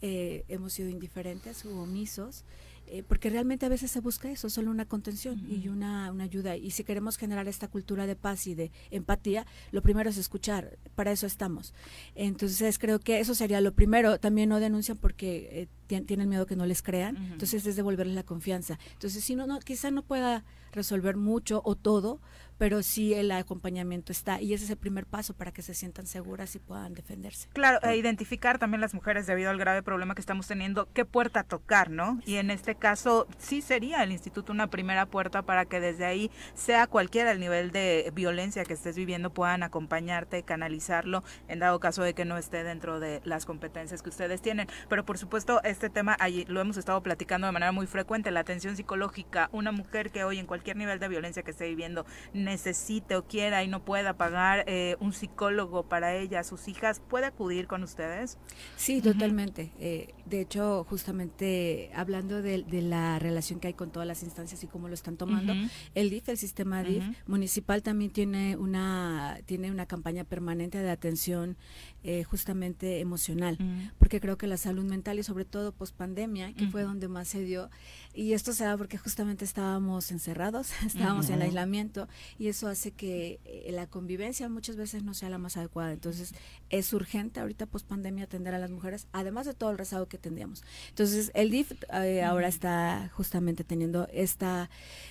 eh, 0.00 0.44
hemos 0.48 0.72
sido 0.72 0.88
indiferentes 0.88 1.64
u 1.64 1.78
omisos. 1.78 2.44
Eh, 2.86 3.02
porque 3.02 3.30
realmente 3.30 3.64
a 3.64 3.68
veces 3.70 3.90
se 3.90 4.00
busca 4.00 4.30
eso, 4.30 4.50
solo 4.50 4.70
una 4.70 4.84
contención 4.84 5.42
y 5.48 5.68
una, 5.68 6.10
una, 6.12 6.24
ayuda. 6.24 6.56
Y 6.56 6.72
si 6.72 6.84
queremos 6.84 7.16
generar 7.16 7.48
esta 7.48 7.68
cultura 7.68 8.06
de 8.06 8.16
paz 8.16 8.46
y 8.46 8.54
de 8.54 8.70
empatía, 8.90 9.46
lo 9.70 9.80
primero 9.80 10.10
es 10.10 10.18
escuchar, 10.18 10.78
para 10.94 11.10
eso 11.10 11.26
estamos. 11.26 11.72
Entonces 12.14 12.78
creo 12.78 12.98
que 12.98 13.20
eso 13.20 13.34
sería 13.34 13.60
lo 13.60 13.72
primero. 13.72 14.18
También 14.18 14.48
no 14.48 14.60
denuncian 14.60 14.98
porque... 14.98 15.48
Eh, 15.52 15.68
tienen 16.00 16.28
miedo 16.28 16.46
que 16.46 16.56
no 16.56 16.66
les 16.66 16.82
crean, 16.82 17.16
entonces 17.16 17.66
es 17.66 17.76
devolverles 17.76 18.14
la 18.14 18.22
confianza. 18.22 18.78
Entonces, 18.92 19.24
si 19.24 19.34
no, 19.34 19.46
no, 19.46 19.60
quizá 19.60 19.90
no 19.90 20.02
pueda 20.02 20.44
resolver 20.72 21.16
mucho 21.16 21.60
o 21.64 21.76
todo, 21.76 22.20
pero 22.58 22.82
sí 22.82 23.12
el 23.12 23.30
acompañamiento 23.32 24.12
está 24.12 24.40
y 24.40 24.54
ese 24.54 24.64
es 24.64 24.70
el 24.70 24.76
primer 24.76 25.04
paso 25.04 25.34
para 25.34 25.52
que 25.52 25.62
se 25.62 25.74
sientan 25.74 26.06
seguras 26.06 26.54
y 26.54 26.60
puedan 26.60 26.94
defenderse. 26.94 27.48
Claro, 27.52 27.80
e 27.82 27.96
identificar 27.96 28.58
también 28.58 28.80
las 28.80 28.94
mujeres 28.94 29.26
debido 29.26 29.50
al 29.50 29.58
grave 29.58 29.82
problema 29.82 30.14
que 30.14 30.20
estamos 30.20 30.46
teniendo, 30.46 30.88
qué 30.92 31.04
puerta 31.04 31.42
tocar, 31.42 31.90
¿no? 31.90 32.20
Y 32.24 32.36
en 32.36 32.50
este 32.50 32.76
caso 32.76 33.26
sí 33.36 33.62
sería 33.62 34.02
el 34.02 34.12
instituto 34.12 34.52
una 34.52 34.68
primera 34.68 35.06
puerta 35.06 35.42
para 35.42 35.64
que 35.64 35.80
desde 35.80 36.04
ahí, 36.04 36.30
sea 36.54 36.86
cualquiera 36.86 37.32
el 37.32 37.40
nivel 37.40 37.72
de 37.72 38.12
violencia 38.14 38.64
que 38.64 38.74
estés 38.74 38.96
viviendo, 38.96 39.30
puedan 39.30 39.62
acompañarte, 39.62 40.44
canalizarlo, 40.44 41.24
en 41.48 41.58
dado 41.58 41.80
caso 41.80 42.02
de 42.02 42.14
que 42.14 42.24
no 42.24 42.38
esté 42.38 42.62
dentro 42.62 43.00
de 43.00 43.20
las 43.24 43.44
competencias 43.44 44.02
que 44.02 44.10
ustedes 44.10 44.40
tienen. 44.40 44.68
Pero 44.88 45.04
por 45.04 45.18
supuesto, 45.18 45.60
este 45.82 45.90
tema 45.90 46.16
allí 46.20 46.44
lo 46.46 46.60
hemos 46.60 46.76
estado 46.76 47.02
platicando 47.02 47.48
de 47.48 47.52
manera 47.52 47.72
muy 47.72 47.88
frecuente, 47.88 48.30
la 48.30 48.38
atención 48.38 48.76
psicológica, 48.76 49.48
una 49.50 49.72
mujer 49.72 50.12
que 50.12 50.22
hoy 50.22 50.38
en 50.38 50.46
cualquier 50.46 50.76
nivel 50.76 51.00
de 51.00 51.08
violencia 51.08 51.42
que 51.42 51.50
esté 51.50 51.66
viviendo 51.66 52.06
necesite 52.32 53.16
o 53.16 53.26
quiera 53.26 53.64
y 53.64 53.68
no 53.68 53.84
pueda 53.84 54.16
pagar 54.16 54.62
eh, 54.68 54.96
un 55.00 55.12
psicólogo 55.12 55.82
para 55.82 56.14
ella, 56.14 56.44
sus 56.44 56.68
hijas, 56.68 57.00
¿puede 57.00 57.26
acudir 57.26 57.66
con 57.66 57.82
ustedes? 57.82 58.38
Sí, 58.76 59.02
totalmente. 59.02 59.72
Eh, 59.80 60.14
de 60.24 60.40
hecho, 60.40 60.84
justamente 60.88 61.90
hablando 61.94 62.42
de, 62.42 62.64
la 62.82 63.18
relación 63.18 63.60
que 63.60 63.68
hay 63.68 63.74
con 63.74 63.90
todas 63.90 64.06
las 64.06 64.22
instancias 64.22 64.62
y 64.62 64.66
cómo 64.66 64.88
lo 64.88 64.94
están 64.94 65.16
tomando, 65.16 65.54
el 65.94 66.10
DIF, 66.10 66.28
el 66.28 66.38
sistema 66.38 66.82
DIF 66.82 67.04
municipal 67.26 67.82
también 67.82 68.10
tiene 68.10 68.56
una, 68.56 69.38
tiene 69.46 69.70
una 69.70 69.86
campaña 69.86 70.24
permanente 70.24 70.78
de 70.78 70.90
atención 70.90 71.56
eh, 72.04 72.24
justamente 72.24 73.00
emocional, 73.00 73.58
porque 73.98 74.20
creo 74.20 74.36
que 74.36 74.46
la 74.46 74.56
salud 74.56 74.84
mental 74.84 75.18
y 75.18 75.22
sobre 75.22 75.44
todo 75.44 75.72
post 75.72 75.96
pandemia, 75.96 76.52
que 76.54 76.68
fue 76.68 76.82
donde 76.82 77.08
más 77.08 77.28
se 77.28 77.42
dio, 77.44 77.70
y 78.14 78.32
esto 78.32 78.52
se 78.52 78.64
da 78.64 78.76
porque 78.76 78.98
justamente 78.98 79.44
estábamos 79.44 80.10
encerrados, 80.10 80.70
estábamos 80.86 81.30
en 81.30 81.42
aislamiento 81.42 82.08
y 82.38 82.48
eso 82.48 82.68
hace 82.68 82.92
que 82.92 83.40
eh, 83.44 83.70
la 83.72 83.86
convivencia 83.86 84.48
muchas 84.48 84.76
veces 84.76 85.02
no 85.02 85.14
sea 85.14 85.30
la 85.30 85.38
más 85.38 85.56
adecuada. 85.56 85.92
Entonces 85.92 86.34
es 86.72 86.92
urgente 86.94 87.38
ahorita 87.38 87.66
post 87.66 87.86
pandemia 87.86 88.24
atender 88.24 88.54
a 88.54 88.58
las 88.58 88.70
mujeres, 88.70 89.06
además 89.12 89.46
de 89.46 89.54
todo 89.54 89.70
el 89.70 89.78
rezado 89.78 90.08
que 90.08 90.18
tendríamos. 90.18 90.64
Entonces 90.88 91.30
el 91.34 91.50
DIF 91.50 91.72
eh, 91.92 92.24
ahora 92.24 92.48
está 92.48 93.10
justamente 93.14 93.62
teniendo 93.62 94.08
esta, 94.12 94.70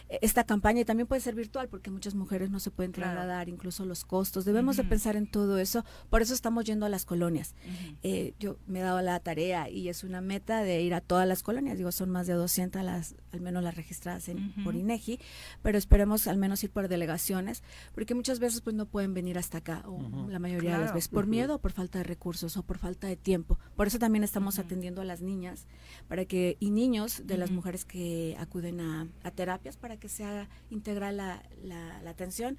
esta 0.09 0.43
campaña 0.43 0.81
y 0.81 0.85
también 0.85 1.07
puede 1.07 1.21
ser 1.21 1.35
virtual 1.35 1.69
porque 1.69 1.91
muchas 1.91 2.15
mujeres 2.15 2.49
no 2.49 2.59
se 2.59 2.71
pueden 2.71 2.91
trasladar, 2.91 3.47
incluso 3.47 3.85
los 3.85 4.03
costos. 4.03 4.43
Debemos 4.43 4.75
de 4.75 4.83
pensar 4.83 5.15
en 5.15 5.29
todo 5.29 5.59
eso. 5.59 5.85
Por 6.09 6.23
eso 6.23 6.33
estamos 6.33 6.65
yendo 6.65 6.87
a 6.87 6.89
las 6.89 7.05
colonias. 7.05 7.53
Eh, 8.01 8.33
yo 8.39 8.57
me 8.65 8.79
he 8.79 8.81
dado 8.81 9.01
la 9.01 9.19
tarea 9.19 9.69
y 9.69 9.87
es 9.87 10.03
una 10.03 10.19
meta 10.19 10.63
de 10.63 10.81
ir 10.81 10.95
a 10.95 11.01
todas 11.01 11.27
las 11.27 11.43
colonias. 11.43 11.77
Digo, 11.77 11.91
son 11.91 12.09
más 12.09 12.25
de 12.25 12.33
200 12.33 12.83
las, 12.83 13.15
al 13.31 13.41
menos 13.41 13.63
las 13.63 13.75
registradas 13.75 14.27
en, 14.29 14.51
por 14.63 14.75
INEGI, 14.75 15.19
pero 15.61 15.77
esperemos 15.77 16.25
al 16.27 16.37
menos 16.37 16.63
ir 16.63 16.71
por 16.71 16.87
delegaciones, 16.87 17.61
porque 17.93 18.15
muchas 18.15 18.39
veces 18.39 18.61
pues 18.61 18.75
no 18.75 18.87
pueden 18.87 19.13
venir 19.13 19.37
hasta 19.37 19.59
acá, 19.59 19.83
o 19.85 20.27
la 20.27 20.39
mayoría 20.39 20.73
de 20.73 20.85
las 20.85 20.93
veces, 20.93 21.07
por 21.07 21.27
miedo 21.27 21.50
o 21.55 21.59
por 21.59 21.71
falta 21.71 21.99
de 21.99 22.03
recursos 22.03 22.57
o 22.57 22.63
por 22.63 22.77
falta 22.77 23.07
de 23.07 23.15
tiempo. 23.15 23.59
Por 23.75 23.87
eso 23.87 23.99
también 23.99 24.23
estamos 24.23 24.59
atendiendo 24.59 25.01
a 25.01 25.05
las 25.05 25.21
niñas 25.21 25.67
para 26.07 26.25
que 26.25 26.57
y 26.59 26.71
niños 26.71 27.23
de 27.25 27.37
las 27.37 27.51
mujeres 27.51 27.85
que 27.85 28.35
acuden 28.39 28.79
a, 28.79 29.07
terapias 29.35 29.77
para 29.77 29.97
que 29.97 30.09
sea 30.09 30.49
integral 30.69 31.17
la, 31.17 31.43
la, 31.63 32.09
atención, 32.09 32.57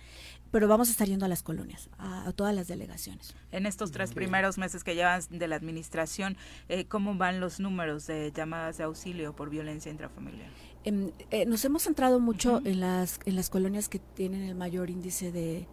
pero 0.50 0.68
vamos 0.68 0.88
a 0.88 0.92
estar 0.92 1.06
yendo 1.06 1.26
a 1.26 1.28
las 1.28 1.42
colonias, 1.42 1.90
a, 1.98 2.32
todas 2.32 2.54
las 2.54 2.68
delegaciones. 2.68 3.34
En 3.50 3.66
estos 3.66 3.90
tres 3.90 4.12
primeros 4.12 4.58
meses 4.58 4.84
que 4.84 4.94
llevan 4.94 5.20
de 5.30 5.48
la 5.48 5.56
administración, 5.56 6.36
eh, 6.68 6.86
¿cómo 6.86 7.14
van 7.14 7.40
los 7.40 7.60
números 7.60 8.06
de 8.06 8.32
llamadas 8.34 8.78
de 8.78 8.84
auxilio 8.84 9.34
por 9.36 9.50
violencia 9.50 9.90
intrafamiliar? 9.90 10.50
Em, 10.84 11.12
eh, 11.30 11.46
nos 11.46 11.64
hemos 11.64 11.82
centrado 11.84 12.18
mucho 12.18 12.60
en, 12.64 12.80
las, 12.80 13.20
en 13.24 13.36
las 13.36 13.50
colonias 13.50 13.88
que 13.88 13.98
tienen 13.98 14.42
el 14.42 14.54
mayor 14.54 14.90
índice 14.90 15.30
de, 15.30 15.68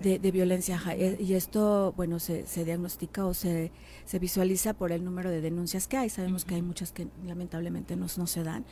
de 0.00 0.30
violencia. 0.30 0.80
Eh, 0.92 1.18
y 1.20 1.34
esto, 1.34 1.92
bueno, 1.96 2.18
se, 2.18 2.46
se 2.46 2.64
diagnostica 2.64 3.26
o 3.26 3.34
se, 3.34 3.70
se, 4.06 4.18
visualiza 4.18 4.72
por 4.72 4.92
el 4.92 5.04
número 5.04 5.30
de 5.30 5.40
denuncias 5.40 5.86
que 5.88 5.98
hay. 5.98 6.08
Sabemos 6.08 6.44
que 6.44 6.54
hay 6.54 6.62
muchas 6.62 6.90
que 6.92 7.08
lamentablemente 7.26 7.96
no, 7.96 8.06
no, 8.16 8.26
se 8.26 8.42
dan, 8.42 8.64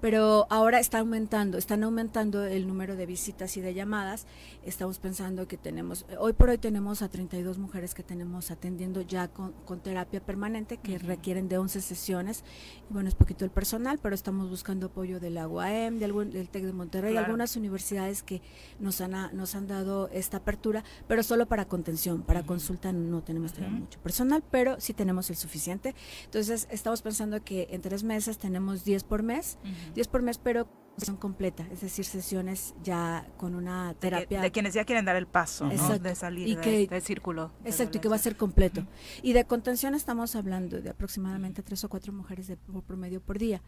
pero 0.00 0.46
ahora 0.50 0.80
está 0.80 0.98
aumentando, 0.98 1.56
están 1.56 1.84
aumentando 1.84 2.44
el 2.44 2.66
número 2.66 2.96
de 2.96 3.06
visitas 3.06 3.56
y 3.56 3.62
de 3.62 3.72
llamadas. 3.72 4.26
Estamos 4.62 4.98
pensando 4.98 5.48
que 5.48 5.56
tenemos, 5.56 6.04
hoy 6.18 6.34
por 6.34 6.50
hoy 6.50 6.58
tenemos 6.58 7.00
a 7.00 7.08
32 7.08 7.58
mujeres 7.58 7.94
que 7.94 8.02
tenemos 8.02 8.50
atendiendo 8.50 9.00
ya 9.00 9.28
con, 9.28 9.52
con 9.64 9.80
terapia 9.80 10.20
permanente 10.20 10.76
que 10.76 10.98
requieren 10.98 11.48
de 11.48 11.56
11 11.56 11.80
sesiones. 11.80 12.44
Y 12.90 12.92
bueno, 12.92 13.08
es 13.08 13.14
poquito 13.14 13.46
el 13.46 13.50
personal, 13.50 13.98
pero 14.02 14.14
estamos 14.14 14.50
buscando 14.50 14.86
apoyo 14.86 15.18
de 15.18 15.30
la 15.30 15.48
UAM, 15.48 15.98
de 15.98 16.04
algún, 16.04 16.30
del 16.30 16.50
TEC 16.50 16.64
de 16.64 16.72
Monterrey, 16.72 17.16
algunas 17.16 17.56
universidades 17.56 18.22
que 18.22 18.42
nos 18.78 19.00
han, 19.00 19.34
nos 19.34 19.54
han 19.54 19.66
dado 19.66 20.08
esta 20.12 20.33
apertura, 20.38 20.84
pero 21.06 21.22
solo 21.22 21.46
para 21.46 21.66
contención, 21.66 22.22
para 22.22 22.44
consulta 22.44 22.92
no 22.92 23.22
tenemos 23.22 23.58
mucho 23.58 23.98
personal, 24.00 24.42
pero 24.50 24.80
sí 24.80 24.94
tenemos 24.94 25.30
el 25.30 25.36
suficiente. 25.36 25.94
Entonces, 26.24 26.68
estamos 26.70 27.02
pensando 27.02 27.42
que 27.42 27.68
en 27.70 27.80
tres 27.80 28.04
meses 28.04 28.38
tenemos 28.38 28.84
10 28.84 29.04
por 29.04 29.22
mes, 29.22 29.58
10 29.94 30.08
por 30.08 30.22
mes, 30.22 30.38
pero 30.38 30.68
sesión 30.96 31.16
completa, 31.16 31.66
es 31.72 31.80
decir, 31.80 32.04
sesiones 32.04 32.74
ya 32.82 33.26
con 33.36 33.54
una 33.54 33.94
terapia. 33.94 34.40
De, 34.40 34.50
quienes 34.52 34.74
ya 34.74 34.84
quieren 34.84 35.04
dar 35.04 35.16
el 35.16 35.26
paso 35.26 35.68
de 35.68 36.14
salir 36.14 36.48
y 36.48 36.54
de 36.54 36.82
este 36.84 37.00
círculo. 37.00 37.52
Exacto, 37.64 37.98
y 37.98 38.00
que 38.00 38.08
va 38.08 38.16
a 38.16 38.20
ser 38.20 38.36
completo. 38.36 38.86
Y 39.22 39.32
de 39.32 39.44
contención 39.44 39.94
estamos 39.94 40.36
hablando 40.36 40.80
de 40.80 40.90
aproximadamente 40.90 41.62
tres 41.62 41.82
o 41.84 41.88
cuatro 41.88 42.12
mujeres 42.12 42.46
de, 42.46 42.56
por 42.56 42.82
promedio 42.84 43.20
por 43.20 43.38
día. 43.38 43.62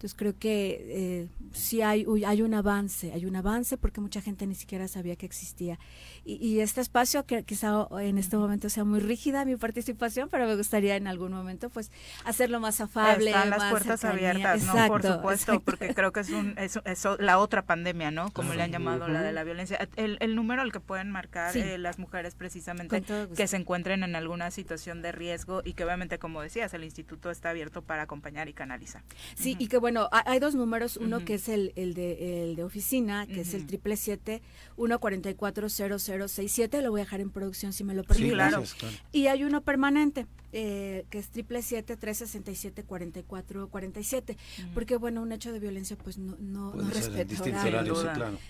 Entonces 0.00 0.16
creo 0.18 0.38
que 0.38 0.86
eh, 0.88 1.28
sí 1.52 1.82
hay, 1.82 2.06
hay 2.26 2.40
un 2.40 2.54
avance, 2.54 3.12
hay 3.12 3.26
un 3.26 3.36
avance 3.36 3.76
porque 3.76 4.00
mucha 4.00 4.22
gente 4.22 4.46
ni 4.46 4.54
siquiera 4.54 4.88
sabía 4.88 5.14
que 5.14 5.26
existía. 5.26 5.78
Y, 6.24 6.60
este 6.60 6.80
espacio, 6.80 7.26
que 7.26 7.42
quizá 7.44 7.86
en 8.00 8.16
este 8.16 8.36
momento 8.38 8.70
sea 8.70 8.84
muy 8.84 9.00
rígida 9.00 9.44
mi 9.44 9.56
participación, 9.56 10.28
pero 10.30 10.46
me 10.46 10.56
gustaría 10.56 10.96
en 10.96 11.06
algún 11.06 11.32
momento 11.32 11.68
pues 11.68 11.90
hacerlo 12.24 12.60
más 12.60 12.80
afable. 12.80 13.30
Están 13.30 13.50
las 13.50 13.70
puertas 13.70 14.04
abiertas, 14.04 14.62
¿no? 14.64 14.86
Por 14.86 15.02
supuesto, 15.02 15.60
porque 15.60 15.92
creo 15.94 16.12
que 16.12 16.20
es, 16.20 16.30
un, 16.30 16.54
es, 16.56 16.78
la 17.18 17.38
otra 17.38 17.62
pandemia, 17.62 18.10
¿no? 18.10 18.30
Como 18.30 18.54
le 18.54 18.62
han 18.62 18.70
llamado, 18.70 19.06
la 19.06 19.22
de 19.22 19.32
la 19.32 19.44
violencia. 19.44 19.86
El, 19.96 20.16
el 20.20 20.34
número 20.34 20.62
al 20.62 20.72
que 20.72 20.80
pueden 20.80 21.10
marcar 21.10 21.54
eh, 21.54 21.76
las 21.76 21.98
mujeres 21.98 22.34
precisamente 22.34 23.02
que 23.36 23.46
se 23.46 23.56
encuentren 23.56 24.02
en 24.02 24.16
alguna 24.16 24.50
situación 24.50 25.02
de 25.02 25.12
riesgo 25.12 25.60
y 25.62 25.74
que 25.74 25.84
obviamente, 25.84 26.18
como 26.18 26.40
decías, 26.40 26.72
el 26.72 26.84
instituto 26.84 27.30
está 27.30 27.50
abierto 27.50 27.82
para 27.82 28.02
acompañar 28.02 28.48
y 28.48 28.54
canalizar. 28.54 29.02
Sí, 29.34 29.56
y 29.58 29.68
que 29.68 29.78
bueno, 29.78 29.89
bueno, 29.92 30.08
hay 30.12 30.38
dos 30.38 30.54
números, 30.54 30.96
uno 30.96 31.24
que 31.24 31.34
es 31.34 31.48
el, 31.48 31.72
el, 31.74 31.94
de, 31.94 32.44
el 32.44 32.54
de 32.54 32.62
oficina, 32.62 33.26
que 33.26 33.40
es 33.40 33.54
el 33.54 33.66
triple 33.66 33.96
siete 33.96 34.40
uno 34.76 35.00
cuarenta 35.00 35.28
y 35.30 35.34
cuatro 35.34 35.68
cero 35.68 35.98
cero 35.98 36.28
seis 36.28 36.52
siete, 36.52 36.80
lo 36.80 36.90
voy 36.90 37.00
a 37.00 37.04
dejar 37.04 37.20
en 37.20 37.30
producción 37.30 37.72
si 37.72 37.82
me 37.82 37.94
lo 37.94 38.04
permiten. 38.04 38.34
claro. 38.36 38.62
Y 39.10 39.26
hay 39.26 39.42
uno 39.42 39.62
permanente, 39.62 40.26
eh, 40.52 41.06
que 41.10 41.18
es 41.18 41.28
triple 41.30 41.62
siete 41.62 41.96
tres 41.96 42.18
sesenta 42.18 42.50
y 42.50 42.54
siete 42.54 42.84
cuarenta 42.84 43.20
y 43.20 43.22
cuatro 43.22 43.68
cuarenta 43.68 44.00
y 44.00 44.04
siete, 44.04 44.36
porque 44.74 44.96
bueno, 44.96 45.22
un 45.22 45.32
hecho 45.32 45.52
de 45.52 45.60
violencia 45.60 45.96
pues 45.96 46.18
no, 46.18 46.36
no, 46.38 46.74
no 46.74 46.90
respeta 46.90 47.32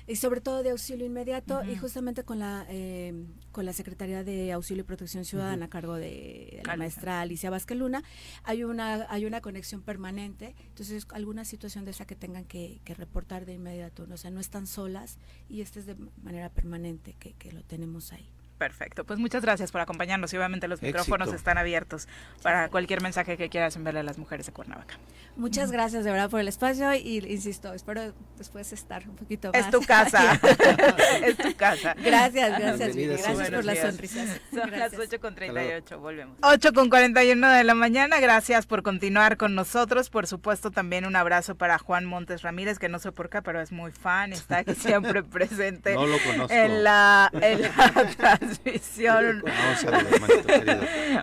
y 0.06 0.16
sobre 0.16 0.40
todo 0.40 0.62
de 0.62 0.70
auxilio 0.70 1.06
inmediato 1.06 1.62
y 1.64 1.76
justamente 1.76 2.24
con 2.24 2.38
la 2.38 2.66
eh, 2.68 3.14
con 3.52 3.66
la 3.66 3.72
Secretaría 3.72 4.24
de 4.24 4.52
Auxilio 4.52 4.82
y 4.82 4.86
Protección 4.86 5.24
Ciudadana 5.24 5.66
a 5.66 5.68
cargo 5.68 5.94
de 5.94 6.62
la 6.64 6.76
maestra 6.76 7.20
Alicia 7.20 7.50
Vázquez 7.50 7.76
Luna, 7.76 8.02
hay 8.44 8.64
una 8.64 9.06
hay 9.10 9.24
una 9.26 9.40
conexión 9.40 9.82
permanente, 9.82 10.54
entonces 10.68 11.06
alguna 11.10 11.44
situación 11.44 11.84
de 11.84 11.90
esa 11.92 12.06
que 12.06 12.16
tengan 12.16 12.44
que, 12.44 12.80
reportar 12.96 13.46
de 13.46 13.54
inmediato, 13.54 14.06
o 14.10 14.16
sea, 14.16 14.30
no 14.30 14.40
están 14.40 14.66
solas 14.66 15.18
y 15.48 15.60
este 15.60 15.80
es 15.80 15.86
de 15.86 15.96
manera 16.22 16.50
permanente 16.50 17.14
que, 17.18 17.34
que 17.34 17.52
lo 17.52 17.62
tenemos 17.62 18.12
ahí. 18.12 18.28
Perfecto, 18.60 19.04
pues 19.04 19.18
muchas 19.18 19.40
gracias 19.40 19.72
por 19.72 19.80
acompañarnos 19.80 20.34
y 20.34 20.36
obviamente 20.36 20.68
los 20.68 20.82
micrófonos 20.82 21.32
están 21.32 21.56
abiertos 21.56 22.06
para 22.42 22.68
cualquier 22.68 23.00
mensaje 23.00 23.38
que 23.38 23.48
quieras 23.48 23.74
enviarle 23.74 24.00
a 24.00 24.02
las 24.02 24.18
mujeres 24.18 24.44
de 24.44 24.52
Cuernavaca. 24.52 24.98
Muchas 25.34 25.72
gracias 25.72 26.04
de 26.04 26.10
verdad 26.10 26.28
por 26.28 26.40
el 26.40 26.48
espacio 26.48 26.92
y 26.92 27.24
insisto, 27.26 27.72
espero 27.72 28.12
después 28.36 28.70
estar 28.74 29.08
un 29.08 29.16
poquito 29.16 29.50
más. 29.50 29.64
Es 29.64 29.70
tu 29.70 29.80
casa, 29.80 30.38
es 31.24 31.38
tu 31.38 31.56
casa. 31.56 31.94
Gracias, 32.04 32.58
gracias, 32.58 32.96
gracias 32.96 33.50
por 33.50 33.64
las 33.64 33.78
sonrisas. 33.78 34.40
Son 34.52 34.70
las 34.70 34.92
8 34.92 35.20
con 35.20 35.34
38, 35.34 35.98
volvemos. 35.98 36.36
8 36.42 36.74
con 36.74 36.90
41 36.90 37.48
de 37.52 37.64
la 37.64 37.74
mañana, 37.74 38.20
gracias 38.20 38.66
por 38.66 38.82
continuar 38.82 39.38
con 39.38 39.54
nosotros. 39.54 40.10
Por 40.10 40.26
supuesto 40.26 40.70
también 40.70 41.06
un 41.06 41.16
abrazo 41.16 41.54
para 41.54 41.78
Juan 41.78 42.04
Montes 42.04 42.42
Ramírez, 42.42 42.78
que 42.78 42.90
no 42.90 42.98
sé 42.98 43.10
por 43.10 43.30
qué, 43.30 43.40
pero 43.40 43.62
es 43.62 43.72
muy 43.72 43.90
fan, 43.90 44.34
está 44.34 44.58
aquí 44.58 44.74
siempre 44.74 45.22
presente. 45.22 45.94
No 45.94 46.06
lo 46.06 46.18
conozco. 46.18 46.54
En 46.54 46.84
la, 46.84 47.30
en 47.40 47.62
la 47.62 48.38
transmisión. 48.50 49.42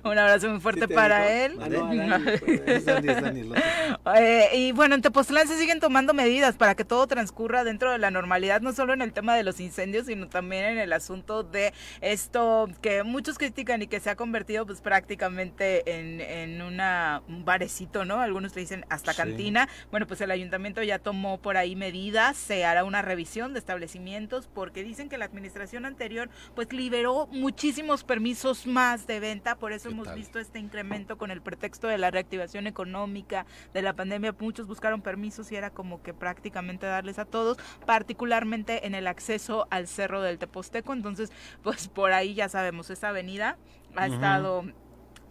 Un 0.03 0.17
abrazo 0.17 0.49
muy 0.49 0.59
fuerte 0.59 0.87
para 0.87 1.45
él. 1.45 1.57
Y 4.53 4.71
bueno, 4.71 4.95
en 4.95 5.01
Tepoztlán 5.01 5.47
se 5.47 5.57
siguen 5.57 5.79
tomando 5.79 6.13
medidas 6.13 6.55
para 6.55 6.75
que 6.75 6.85
todo 6.85 7.07
transcurra 7.07 7.63
dentro 7.63 7.91
de 7.91 7.97
la 7.97 8.11
normalidad, 8.11 8.61
no 8.61 8.73
solo 8.73 8.93
en 8.93 9.01
el 9.01 9.13
tema 9.13 9.35
de 9.35 9.43
los 9.43 9.59
incendios, 9.59 10.05
sino 10.05 10.27
también 10.27 10.65
en 10.65 10.77
el 10.77 10.93
asunto 10.93 11.43
de 11.43 11.73
esto 12.01 12.69
que 12.81 13.03
muchos 13.03 13.37
critican 13.37 13.81
y 13.81 13.87
que 13.87 13.99
se 13.99 14.09
ha 14.09 14.15
convertido 14.15 14.65
pues 14.65 14.81
prácticamente 14.81 15.97
en, 15.99 16.21
en 16.21 16.61
una, 16.61 17.21
un 17.27 17.45
barecito, 17.45 18.05
¿no? 18.05 18.21
Algunos 18.21 18.55
le 18.55 18.61
dicen 18.61 18.85
hasta 18.89 19.13
cantina. 19.13 19.67
Bueno, 19.91 20.07
pues 20.07 20.21
el 20.21 20.31
ayuntamiento 20.31 20.83
ya 20.83 20.99
tomó 20.99 21.39
por 21.39 21.57
ahí 21.57 21.75
medidas, 21.75 22.37
se 22.37 22.65
hará 22.65 22.83
una 22.83 23.01
revisión 23.01 23.53
de 23.53 23.59
establecimientos 23.59 24.47
porque 24.47 24.83
dicen 24.83 25.09
que 25.09 25.17
la 25.17 25.25
administración 25.25 25.85
anterior 25.85 26.29
pues 26.55 26.71
liberó 26.71 27.27
muchísimos 27.27 28.03
permisos 28.03 28.67
más 28.67 29.07
de 29.07 29.19
venta, 29.19 29.55
por 29.55 29.71
eso 29.71 29.89
hemos 29.89 30.13
visto 30.13 30.39
este 30.39 30.59
incremento 30.59 31.17
con 31.17 31.31
el 31.31 31.41
pretexto 31.41 31.87
de 31.87 31.97
la 31.97 32.11
reactivación 32.11 32.67
económica, 32.67 33.45
de 33.73 33.81
la 33.81 33.93
pandemia, 33.97 34.33
muchos 34.39 34.67
buscaron 34.67 35.01
permisos 35.01 35.51
y 35.51 35.57
era 35.57 35.69
como 35.69 36.01
que 36.01 36.13
prácticamente 36.13 36.85
darles 36.85 37.19
a 37.19 37.25
todos, 37.25 37.57
particularmente 37.85 38.87
en 38.87 38.95
el 38.95 39.07
acceso 39.07 39.67
al 39.69 39.87
cerro 39.87 40.21
del 40.21 40.37
Teposteco, 40.37 40.93
entonces 40.93 41.31
pues 41.63 41.89
por 41.89 42.13
ahí 42.13 42.33
ya 42.33 42.47
sabemos, 42.47 42.89
esa 42.89 43.09
avenida 43.09 43.57
ha 43.95 44.07
estado 44.07 44.63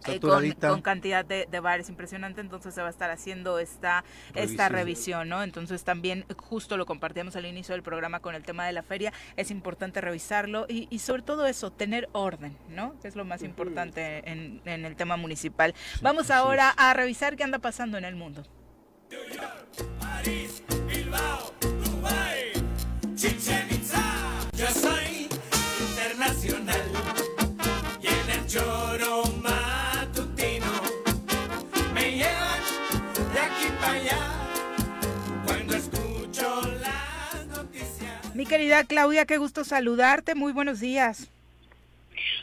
eh, 0.05 0.19
con, 0.19 0.81
cantidad 0.81 1.25
de, 1.25 1.59
bares 1.59 1.89
impresionante, 1.89 2.39
entonces 2.41 2.73
se 2.73 2.81
va 2.81 2.87
a 2.87 2.91
estar 2.91 3.09
haciendo 3.09 3.59
esta 3.59 4.01
revisión. 4.01 4.51
esta 4.51 4.69
revisión, 4.69 5.29
¿no? 5.29 5.43
Entonces 5.43 5.83
también 5.83 6.25
justo 6.37 6.77
lo 6.77 6.85
compartíamos 6.85 7.35
al 7.35 7.45
inicio 7.45 7.73
del 7.73 7.83
programa 7.83 8.19
con 8.19 8.35
el 8.35 8.43
tema 8.43 8.65
de 8.65 8.73
la 8.73 8.83
feria, 8.83 9.11
es 9.35 9.51
importante 9.51 9.99
revisarlo 9.99 10.65
y, 10.69 10.87
y 10.89 10.99
sobre 10.99 11.23
todo 11.23 11.45
eso, 11.47 11.71
tener 11.71 12.09
orden, 12.13 12.57
¿no? 12.69 12.97
Que 13.01 13.07
es 13.07 13.15
lo 13.15 13.25
más 13.25 13.43
importante 13.43 14.29
en, 14.29 14.61
en, 14.65 14.85
el 14.85 14.95
tema 14.95 15.17
municipal. 15.17 15.73
Vamos 16.01 16.31
ahora 16.31 16.69
a 16.69 16.93
revisar 16.93 17.35
qué 17.35 17.43
anda 17.43 17.59
pasando 17.59 17.97
en 17.97 18.05
el 18.05 18.15
mundo. 18.15 18.43
Bilbao, 20.87 21.53
yo 24.53 24.67
soy 24.67 25.29
internacional 25.79 26.81
y 28.01 28.07
en 28.07 28.39
el 28.39 28.47
choro 28.47 29.23
Mi 38.33 38.45
querida 38.45 38.83
Claudia, 38.83 39.25
qué 39.25 39.37
gusto 39.37 39.63
saludarte. 39.63 40.35
Muy 40.35 40.53
buenos 40.53 40.79
días. 40.79 41.31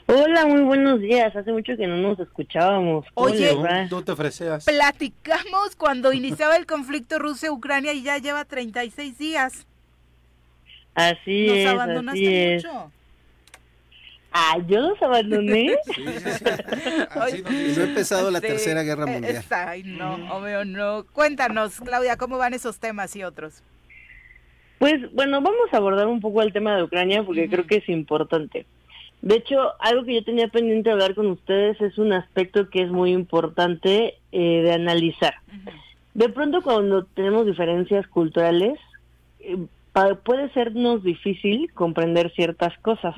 Hola, 0.06 0.44
muy 0.47 0.60
buenos 0.62 1.01
días. 1.01 1.35
Hace 1.35 1.51
mucho 1.51 1.76
que 1.76 1.86
no 1.86 1.97
nos 1.97 2.18
escuchábamos. 2.20 3.06
Oye, 3.14 3.56
tú 3.89 4.02
te 4.02 4.12
ofrecías. 4.12 4.64
Platicamos 4.64 5.76
cuando 5.76 6.12
iniciaba 6.12 6.56
el 6.56 6.66
conflicto 6.66 7.18
Rusia-Ucrania 7.18 7.93
y 7.94 8.02
ya 8.02 8.18
lleva 8.18 8.44
36 8.44 9.16
días. 9.16 9.66
Así 10.94 11.47
nos 11.47 11.56
es. 11.56 11.66
abandonaste 11.66 12.55
mucho. 12.55 12.93
Ah, 14.36 14.59
yo 14.66 14.81
los 14.81 15.01
abandoné. 15.01 15.76
Sí, 15.94 16.05
no 17.47 17.82
ha 17.82 17.86
empezado 17.86 18.31
la 18.31 18.40
tercera 18.40 18.82
guerra 18.82 19.06
mundial. 19.06 19.44
Ay, 19.51 19.85
no, 19.85 20.14
obvio 20.36 20.64
no. 20.64 21.06
Cuéntanos, 21.12 21.81
Claudia, 21.81 22.16
¿cómo 22.16 22.36
van 22.36 22.52
esos 22.52 22.78
temas 22.78 23.14
y 23.16 23.22
otros? 23.22 23.62
Pues 24.78 25.10
bueno, 25.12 25.40
vamos 25.40 25.72
a 25.72 25.76
abordar 25.76 26.09
un 26.09 26.20
poco 26.20 26.43
el 26.43 26.52
tema 26.52 26.76
de 26.76 26.82
Ucrania 26.82 27.22
porque 27.22 27.48
creo 27.48 27.66
que 27.66 27.76
es 27.76 27.89
importante. 27.89 28.66
De 29.24 29.36
hecho, 29.36 29.72
algo 29.80 30.05
que 30.05 30.16
yo 30.16 30.22
tenía 30.22 30.48
pendiente 30.48 30.90
de 30.90 30.92
hablar 30.92 31.14
con 31.14 31.28
ustedes 31.28 31.80
es 31.80 31.96
un 31.96 32.12
aspecto 32.12 32.68
que 32.68 32.82
es 32.82 32.90
muy 32.90 33.10
importante 33.10 34.18
eh, 34.32 34.60
de 34.62 34.70
analizar. 34.70 35.32
De 36.12 36.28
pronto 36.28 36.60
cuando 36.60 37.06
tenemos 37.06 37.46
diferencias 37.46 38.06
culturales, 38.06 38.78
eh, 39.40 39.56
puede 40.24 40.52
sernos 40.52 41.02
difícil 41.02 41.72
comprender 41.72 42.34
ciertas 42.34 42.76
cosas. 42.80 43.14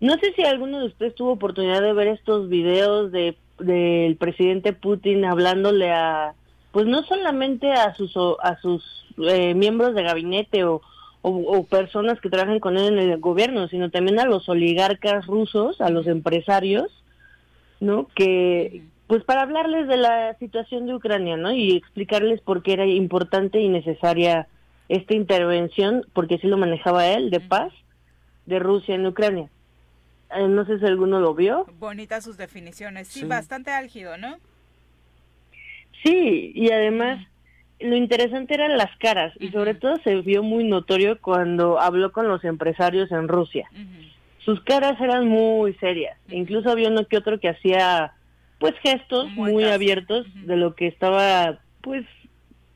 No 0.00 0.14
sé 0.14 0.32
si 0.32 0.44
alguno 0.44 0.80
de 0.80 0.86
ustedes 0.86 1.14
tuvo 1.14 1.32
oportunidad 1.32 1.82
de 1.82 1.92
ver 1.92 2.08
estos 2.08 2.48
videos 2.48 3.12
de 3.12 3.36
del 3.58 4.16
presidente 4.16 4.72
Putin 4.72 5.26
hablándole 5.26 5.92
a 5.92 6.32
pues 6.72 6.86
no 6.86 7.02
solamente 7.02 7.70
a 7.70 7.94
sus 7.94 8.16
a 8.42 8.58
sus 8.62 8.82
eh, 9.18 9.52
miembros 9.52 9.94
de 9.94 10.04
gabinete 10.04 10.64
o, 10.64 10.80
o, 11.22 11.64
personas 11.64 12.20
que 12.20 12.28
trabajan 12.28 12.58
con 12.58 12.76
él 12.76 12.98
en 12.98 13.10
el 13.10 13.20
gobierno, 13.20 13.68
sino 13.68 13.90
también 13.90 14.18
a 14.18 14.26
los 14.26 14.48
oligarcas 14.48 15.26
rusos, 15.26 15.80
a 15.80 15.88
los 15.88 16.06
empresarios, 16.08 16.90
¿no? 17.80 18.08
Que 18.14 18.82
pues 19.06 19.24
para 19.24 19.42
hablarles 19.42 19.88
de 19.88 19.98
la 19.98 20.36
situación 20.38 20.86
de 20.86 20.94
Ucrania, 20.94 21.36
¿no? 21.36 21.52
Y 21.52 21.76
explicarles 21.76 22.40
por 22.40 22.62
qué 22.62 22.72
era 22.72 22.86
importante 22.86 23.60
y 23.60 23.68
necesaria 23.68 24.48
esta 24.88 25.14
intervención, 25.14 26.04
porque 26.12 26.38
sí 26.38 26.46
lo 26.46 26.56
manejaba 26.56 27.06
él, 27.08 27.30
de 27.30 27.40
paz 27.40 27.72
de 28.46 28.58
Rusia 28.58 28.94
en 28.94 29.06
Ucrania. 29.06 29.48
Eh, 30.34 30.48
no 30.48 30.64
sé 30.64 30.78
si 30.78 30.86
alguno 30.86 31.20
lo 31.20 31.34
vio. 31.34 31.66
Bonitas 31.78 32.24
sus 32.24 32.36
definiciones, 32.36 33.08
sí. 33.08 33.24
bastante 33.24 33.70
álgido, 33.70 34.16
¿no? 34.16 34.38
Sí, 36.02 36.52
y 36.54 36.70
además 36.72 37.24
lo 37.82 37.96
interesante 37.96 38.54
eran 38.54 38.76
las 38.76 38.96
caras 38.98 39.32
y 39.40 39.50
sobre 39.50 39.74
todo 39.74 39.96
se 40.04 40.16
vio 40.22 40.42
muy 40.42 40.64
notorio 40.64 41.20
cuando 41.20 41.80
habló 41.80 42.12
con 42.12 42.28
los 42.28 42.44
empresarios 42.44 43.10
en 43.12 43.28
Rusia. 43.28 43.68
Sus 44.38 44.60
caras 44.62 45.00
eran 45.00 45.28
muy 45.28 45.74
serias, 45.74 46.18
incluso 46.28 46.70
había 46.70 46.88
uno 46.88 47.06
que 47.06 47.16
otro 47.16 47.38
que 47.38 47.48
hacía 47.48 48.12
pues 48.58 48.74
gestos 48.82 49.28
muy 49.30 49.64
abiertos 49.64 50.26
de 50.46 50.56
lo 50.56 50.74
que 50.74 50.86
estaba 50.86 51.58
pues 51.80 52.04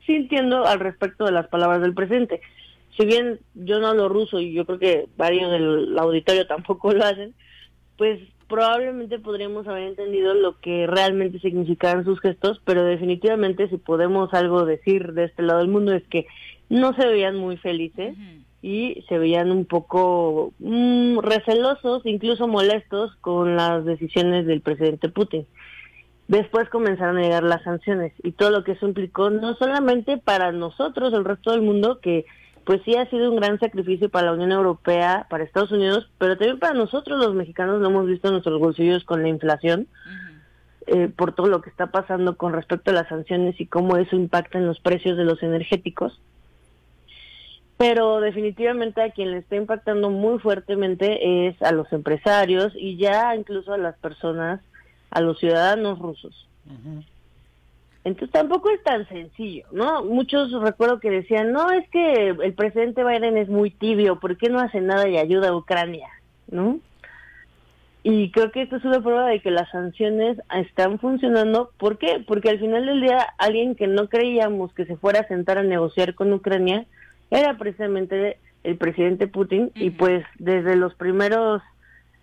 sintiendo 0.05 0.65
al 0.65 0.79
respecto 0.79 1.25
de 1.25 1.31
las 1.31 1.47
palabras 1.47 1.81
del 1.81 1.93
presidente. 1.93 2.41
Si 2.97 3.05
bien 3.05 3.39
yo 3.53 3.79
no 3.79 3.87
hablo 3.87 4.09
ruso 4.09 4.39
y 4.39 4.53
yo 4.53 4.65
creo 4.65 4.79
que 4.79 5.05
varios 5.17 5.51
del 5.51 5.97
auditorio 5.97 6.47
tampoco 6.47 6.91
lo 6.93 7.05
hacen, 7.05 7.33
pues 7.97 8.19
probablemente 8.47 9.19
podríamos 9.19 9.67
haber 9.67 9.83
entendido 9.83 10.33
lo 10.33 10.59
que 10.59 10.87
realmente 10.87 11.39
significaban 11.39 12.05
sus 12.05 12.19
gestos, 12.19 12.61
pero 12.65 12.83
definitivamente 12.83 13.69
si 13.69 13.77
podemos 13.77 14.33
algo 14.33 14.65
decir 14.65 15.13
de 15.13 15.25
este 15.25 15.43
lado 15.43 15.59
del 15.59 15.67
mundo 15.67 15.93
es 15.93 16.03
que 16.07 16.25
no 16.69 16.93
se 16.93 17.05
veían 17.05 17.37
muy 17.37 17.57
felices 17.57 18.15
y 18.61 19.03
se 19.07 19.17
veían 19.17 19.51
un 19.51 19.65
poco 19.65 20.53
mm, 20.59 21.19
recelosos, 21.19 22.05
incluso 22.05 22.47
molestos 22.47 23.15
con 23.21 23.55
las 23.55 23.85
decisiones 23.85 24.45
del 24.45 24.61
presidente 24.61 25.09
Putin. 25.09 25.45
Después 26.27 26.67
comenzaron 26.69 27.17
a 27.17 27.21
llegar 27.21 27.43
las 27.43 27.63
sanciones 27.63 28.11
y 28.23 28.33
todo 28.33 28.51
lo 28.51 28.63
que 28.63 28.73
eso 28.73 28.87
implicó, 28.87 29.29
no 29.29 29.55
solamente 29.55 30.17
para 30.17 30.51
nosotros, 30.51 31.13
el 31.13 31.23
resto 31.23 31.51
del 31.51 31.61
mundo, 31.61 31.99
que 32.01 32.25
pues 32.67 32.81
sí 32.83 32.97
ha 32.97 33.09
sido 33.09 33.31
un 33.31 33.37
gran 33.37 33.57
sacrificio 33.59 34.09
para 34.09 34.25
la 34.25 34.33
Unión 34.33 34.51
Europea, 34.51 35.25
para 35.29 35.45
Estados 35.45 35.71
Unidos, 35.71 36.11
pero 36.17 36.37
también 36.37 36.59
para 36.59 36.73
nosotros 36.73 37.17
los 37.17 37.33
mexicanos 37.33 37.79
lo 37.79 37.87
hemos 37.87 38.05
visto 38.07 38.27
en 38.27 38.33
nuestros 38.33 38.59
bolsillos 38.59 39.05
con 39.05 39.23
la 39.23 39.29
inflación, 39.29 39.87
eh, 40.85 41.07
por 41.07 41.33
todo 41.33 41.47
lo 41.47 41.61
que 41.61 41.69
está 41.69 41.87
pasando 41.91 42.35
con 42.35 42.51
respecto 42.51 42.91
a 42.91 42.93
las 42.93 43.07
sanciones 43.07 43.57
y 43.61 43.67
cómo 43.67 43.95
eso 43.95 44.17
impacta 44.17 44.57
en 44.57 44.65
los 44.65 44.81
precios 44.81 45.15
de 45.15 45.23
los 45.23 45.41
energéticos. 45.43 46.19
Pero 47.77 48.19
definitivamente 48.19 49.01
a 49.01 49.11
quien 49.11 49.31
le 49.31 49.37
está 49.37 49.55
impactando 49.55 50.09
muy 50.09 50.37
fuertemente 50.39 51.47
es 51.47 51.61
a 51.61 51.71
los 51.71 51.93
empresarios 51.93 52.73
y 52.75 52.97
ya 52.97 53.33
incluso 53.33 53.71
a 53.71 53.77
las 53.77 53.95
personas, 53.97 54.59
a 55.09 55.21
los 55.21 55.39
ciudadanos 55.39 55.99
rusos. 55.99 56.49
Entonces 58.07 58.31
tampoco 58.31 58.69
es 58.69 58.81
tan 58.83 59.05
sencillo, 59.09 59.65
¿no? 59.73 60.01
Muchos 60.05 60.49
recuerdo 60.61 61.01
que 61.01 61.11
decían, 61.11 61.51
no, 61.51 61.69
es 61.71 61.89
que 61.89 62.29
el 62.29 62.53
presidente 62.53 63.03
Biden 63.03 63.35
es 63.35 63.49
muy 63.49 63.69
tibio, 63.69 64.21
¿por 64.21 64.37
qué 64.37 64.47
no 64.47 64.59
hace 64.59 64.79
nada 64.79 65.09
y 65.09 65.17
ayuda 65.17 65.49
a 65.49 65.55
Ucrania? 65.57 66.07
¿No? 66.49 66.79
Y 68.03 68.31
creo 68.31 68.49
que 68.53 68.61
esto 68.61 68.77
es 68.77 68.85
una 68.85 69.01
prueba 69.01 69.27
de 69.27 69.41
que 69.41 69.51
las 69.51 69.69
sanciones 69.71 70.37
están 70.55 70.99
funcionando. 70.99 71.71
¿Por 71.77 71.97
qué? 71.97 72.23
Porque 72.25 72.49
al 72.49 72.59
final 72.59 72.85
del 72.85 73.01
día 73.01 73.27
alguien 73.39 73.75
que 73.75 73.87
no 73.87 74.07
creíamos 74.07 74.71
que 74.71 74.85
se 74.85 74.95
fuera 74.95 75.19
a 75.19 75.27
sentar 75.27 75.57
a 75.57 75.63
negociar 75.63 76.15
con 76.15 76.31
Ucrania 76.31 76.85
era 77.29 77.57
precisamente 77.57 78.37
el 78.63 78.77
presidente 78.77 79.27
Putin 79.27 79.73
y 79.75 79.89
pues 79.89 80.23
desde 80.39 80.77
los 80.77 80.95
primeros 80.95 81.61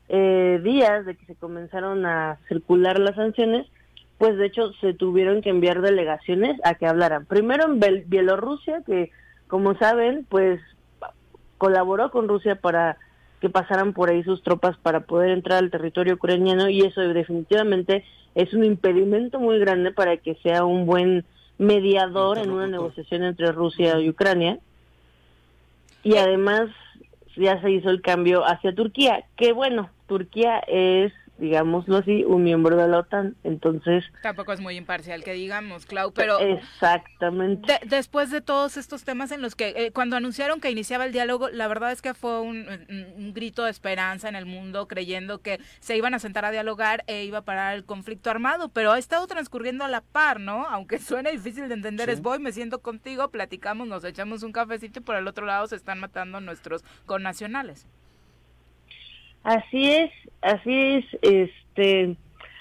eh, 0.09 0.63
días 0.65 1.05
de 1.05 1.15
que 1.15 1.27
se 1.27 1.35
comenzaron 1.35 2.07
a 2.07 2.39
circular 2.49 2.99
las 2.99 3.17
sanciones, 3.17 3.67
pues 4.25 4.39
de 4.39 4.47
hecho 4.47 4.73
se 4.81 4.95
tuvieron 4.95 5.43
que 5.43 5.51
enviar 5.51 5.83
delegaciones 5.83 6.59
a 6.65 6.77
que 6.77 6.87
hablaran. 6.87 7.27
Primero 7.27 7.67
en 7.67 7.79
Bielorrusia, 8.07 8.81
que 8.87 9.11
como 9.49 9.77
saben, 9.77 10.25
pues 10.31 10.63
colaboró 11.59 12.11
con 12.11 12.27
Rusia 12.27 12.57
para 12.57 12.97
que 13.43 13.51
pasaran 13.51 13.93
por 13.93 14.09
ahí 14.09 14.23
sus 14.23 14.43
tropas 14.43 14.79
para 14.79 15.01
poder 15.01 15.29
entrar 15.29 15.59
al 15.59 15.71
territorio 15.71 16.15
ucraniano 16.15 16.71
y 16.71 16.81
eso 16.81 17.03
definitivamente 17.03 18.03
es 18.35 18.55
un 18.55 18.65
impedimento 18.65 19.41
muy 19.41 19.59
grande 19.59 19.93
para 19.93 20.17
que 20.17 20.37
sea 20.37 20.65
un 20.65 20.87
buen 20.87 21.27
mediador 21.59 22.39
en 22.39 22.51
una 22.51 22.67
negociación 22.67 23.25
entre 23.25 23.53
Rusia 23.53 24.01
y 24.01 24.09
Ucrania. 24.09 24.59
Y 26.03 26.17
además 26.17 26.71
ya 27.37 27.61
se 27.61 27.71
hizo 27.71 27.91
el 27.91 28.01
cambio 28.01 28.43
hacia 28.43 28.75
Turquía, 28.75 29.27
que 29.37 29.53
bueno, 29.53 29.91
Turquía 30.07 30.61
es 30.67 31.13
digámoslo 31.39 31.97
así, 31.99 32.25
un 32.25 32.45
miembro 32.45 32.77
de 32.77 32.89
la 32.89 32.99
OTAN. 32.99 33.37
Entonces... 33.43 34.05
Tampoco 34.23 34.53
es 34.53 34.61
muy 34.61 34.77
imparcial 34.77 35.25
que 35.25 35.33
digamos, 35.33 35.87
Clau, 35.87 36.13
pero... 36.13 36.39
Exactamente. 36.39 37.81
después 37.87 38.31
de 38.31 38.41
todos 38.41 38.77
estos 38.77 39.05
temas 39.05 39.33
en 39.33 39.43
los 39.43 39.55
que, 39.55 39.75
eh, 39.77 39.91
cuando 39.93 40.17
anunciaron 40.17 40.61
que 40.61 40.71
iniciaba 40.71 41.05
el 41.05 41.13
diálogo, 41.13 41.49
la 41.51 41.69
verdad 41.69 41.93
es 41.93 42.03
que 42.03 42.15
fue 42.15 42.41
un, 42.41 42.65
grito 43.35 43.65
de 43.65 43.71
esperanza 43.71 44.29
en 44.29 44.37
el 44.37 44.47
mundo, 44.47 44.87
creyendo 44.87 45.41
que 45.41 45.61
se 45.81 45.97
iban 45.97 46.15
a 46.15 46.19
sentar 46.19 46.45
a 46.45 46.51
dialogar 46.51 47.05
e 47.07 47.25
iba 47.25 47.39
a 47.39 47.45
parar 47.45 47.75
el 47.75 47.85
conflicto 47.85 48.31
armado, 48.31 48.69
pero 48.69 48.93
ha 48.93 48.99
estado 48.99 49.27
transcurriendo 49.27 49.85
a 49.85 49.89
la 49.89 50.03
par, 50.03 50.41
¿no? 50.41 50.67
Aunque 50.67 50.99
suene 50.99 51.33
difícil 51.33 51.69
de 51.69 51.75
entender, 51.75 52.11
es 52.11 52.23
voy, 52.23 52.39
me 52.39 52.53
siento 52.53 52.81
contigo, 52.81 53.29
platicamos, 53.29 53.89
nos 53.89 54.05
echamos 54.05 54.43
un 54.43 54.53
cafecito 54.53 55.01
y 55.01 55.03
por 55.03 55.17
el 55.17 55.27
otro 55.27 55.47
lado 55.47 55.67
se 55.67 55.77
están 55.77 55.99
matando 55.99 56.41
nuestros 56.41 56.85
connacionales. 57.07 57.87
Así 59.45 59.91
es, 59.91 60.11
así 60.41 60.73
es, 60.75 61.05
este, 61.23 62.17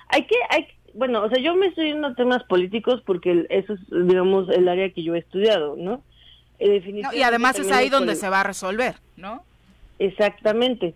hay 0.10 0.26
que, 0.26 0.36
hay, 0.50 0.68
bueno, 0.94 1.24
o 1.24 1.30
sea, 1.30 1.42
yo 1.42 1.56
me 1.56 1.68
estoy 1.68 1.88
yendo 1.88 2.08
a 2.08 2.16
temas 2.16 2.44
políticos 2.44 3.02
porque 3.06 3.46
eso 3.50 3.74
es, 3.74 3.80
digamos, 3.90 4.50
el 4.50 4.68
área 4.68 4.90
que 4.92 5.02
yo 5.02 5.16
he 5.16 5.20
estudiado, 5.20 5.76
¿no? 5.78 6.04
Eh, 6.60 6.84
y 7.14 7.22
además 7.24 7.58
es 7.58 7.72
ahí 7.72 7.90
donde 7.90 8.16
se 8.16 8.30
va 8.30 8.42
a 8.42 8.44
resolver, 8.44 8.96
¿no? 9.18 9.44
Exactamente. 9.98 10.94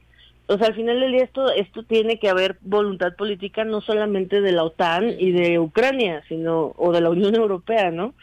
O 0.48 0.58
sea, 0.58 0.68
al 0.68 0.76
final 0.76 1.00
del 1.00 1.12
día 1.12 1.24
esto, 1.24 1.52
esto 1.52 1.84
tiene 1.84 2.20
que 2.20 2.30
haber 2.30 2.58
voluntad 2.62 3.16
política 3.16 3.66
no 3.66 3.82
solamente 3.82 4.40
de 4.40 4.52
la 4.54 4.64
OTAN 4.64 5.16
y 5.20 5.32
de 5.32 5.60
Ucrania, 5.60 6.24
sino, 6.30 6.74
o 6.78 6.92
de 6.94 7.02
la 7.02 7.10
Unión 7.10 7.36
Europea, 7.36 7.92
¿no? 7.92 8.14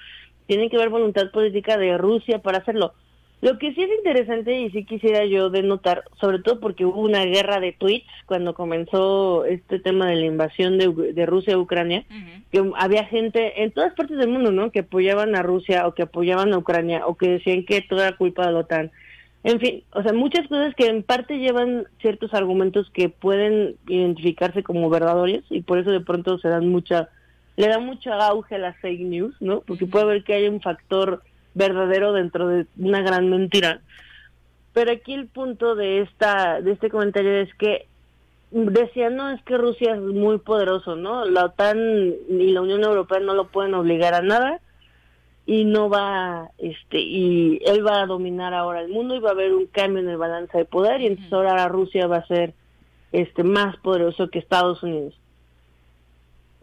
Tiene 0.47 0.71
que 0.71 0.77
haber 0.77 0.89
voluntad 0.89 1.31
política 1.31 1.77
de 1.77 1.99
Rusia 1.99 2.39
para 2.39 2.59
hacerlo. 2.59 2.95
Lo 3.41 3.59
que 3.59 3.75
sí 3.75 3.83
es 3.83 3.91
interesante 3.99 4.59
y 4.59 4.71
sí 4.71 4.85
quisiera 4.85 5.27
yo 5.27 5.51
denotar, 5.51 6.05
sobre 6.19 6.39
todo 6.39 6.61
porque 6.61 6.87
hubo 6.87 7.01
una 7.01 7.27
guerra 7.27 7.61
de 7.61 7.73
tweets 7.73 8.07
cuando 8.25 8.55
comenzó 8.55 9.45
este 9.45 9.79
tema 9.79 10.07
de 10.07 10.17
la 10.17 10.25
invasión 10.25 10.79
de, 10.79 11.27
Rusia 11.27 11.55
a 11.55 11.59
Ucrania, 11.59 12.05
que 12.51 12.65
había 12.77 13.05
gente 13.05 13.63
en 13.63 13.71
todas 13.71 13.93
partes 13.95 14.17
del 14.17 14.31
mundo, 14.31 14.51
¿no? 14.51 14.71
Que 14.71 14.81
apoyaban 14.81 15.37
a 15.37 15.43
Rusia 15.43 15.87
o 15.87 15.95
que 15.95 16.05
apoyaban 16.05 16.55
a 16.55 16.59
Ucrania 16.59 17.07
o 17.07 17.17
que 17.17 17.29
decían 17.29 17.67
que 17.67 17.83
toda 17.83 18.17
culpa 18.17 18.47
de 18.47 18.53
la 18.53 18.61
OTAN. 18.61 18.91
En 19.45 19.61
fin, 19.61 19.83
o 19.93 20.03
sea, 20.03 20.15
muchas 20.15 20.49
cosas 20.49 20.75
que 20.75 20.87
en 20.87 21.03
parte 21.03 21.39
llevan 21.39 21.87
ciertos 22.01 22.33
argumentos 22.33 22.91
que 22.95 23.11
pueden 23.11 23.77
identificarse 23.87 24.63
como 24.63 24.89
verdaderos 24.89 25.45
y 25.51 25.61
por 25.61 25.79
eso 25.79 25.91
de 25.91 26.01
pronto 26.01 26.39
se 26.39 26.49
dan 26.49 26.71
mucha, 26.71 27.11
le 27.57 27.69
da 27.69 27.79
mucho 27.79 28.11
auge 28.15 28.55
a 28.55 28.59
las 28.59 28.77
fake 28.79 29.03
news, 29.03 29.37
¿no? 29.41 29.61
Porque 29.61 29.85
puede 29.85 30.05
haber 30.07 30.25
que 30.25 30.33
hay 30.33 30.49
un 30.49 30.63
factor 30.63 31.23
verdadero 31.55 32.13
dentro 32.13 32.49
de 32.49 32.67
una 32.79 33.01
gran 33.03 33.31
mentira. 33.31 33.81
Pero 34.73 34.93
aquí 34.93 35.15
el 35.15 35.27
punto 35.27 35.75
de 35.75 36.01
esta 36.01 36.61
de 36.61 36.73
este 36.73 36.91
comentario 36.91 37.33
es 37.41 37.55
que 37.55 37.87
decía 38.51 39.11
no 39.11 39.31
es 39.31 39.43
que 39.43 39.57
Rusia 39.57 39.95
es 39.95 40.01
muy 40.01 40.39
poderoso, 40.39 40.97
¿no? 40.97 41.25
La 41.25 41.47
OTAN 41.47 41.79
y 42.29 42.53
la 42.53 42.61
Unión 42.61 42.83
Europea 42.83 43.21
no 43.21 43.35
lo 43.35 43.47
pueden 43.47 43.75
obligar 43.75 44.15
a 44.15 44.23
nada 44.23 44.61
y 45.47 45.65
no 45.65 45.89
va 45.89 46.51
este 46.59 46.99
y 47.01 47.61
él 47.67 47.87
va 47.87 48.03
a 48.03 48.07
dominar 48.07 48.55
ahora 48.55 48.81
el 48.81 48.89
mundo 48.89 49.15
y 49.15 49.21
va 49.21 49.31
a 49.31 49.33
haber 49.33 49.53
un 49.53 49.67
cambio 49.67 50.01
en 50.01 50.09
el 50.09 50.17
balance 50.17 50.57
de 50.57 50.65
poder 50.65 51.01
y 51.01 51.07
entonces 51.07 51.33
ahora 51.33 51.69
Rusia 51.69 52.07
va 52.07 52.19
a 52.19 52.27
ser 52.27 52.55
este 53.13 53.45
más 53.45 53.77
poderoso 53.77 54.29
que 54.29 54.39
Estados 54.39 54.83
Unidos 54.83 55.15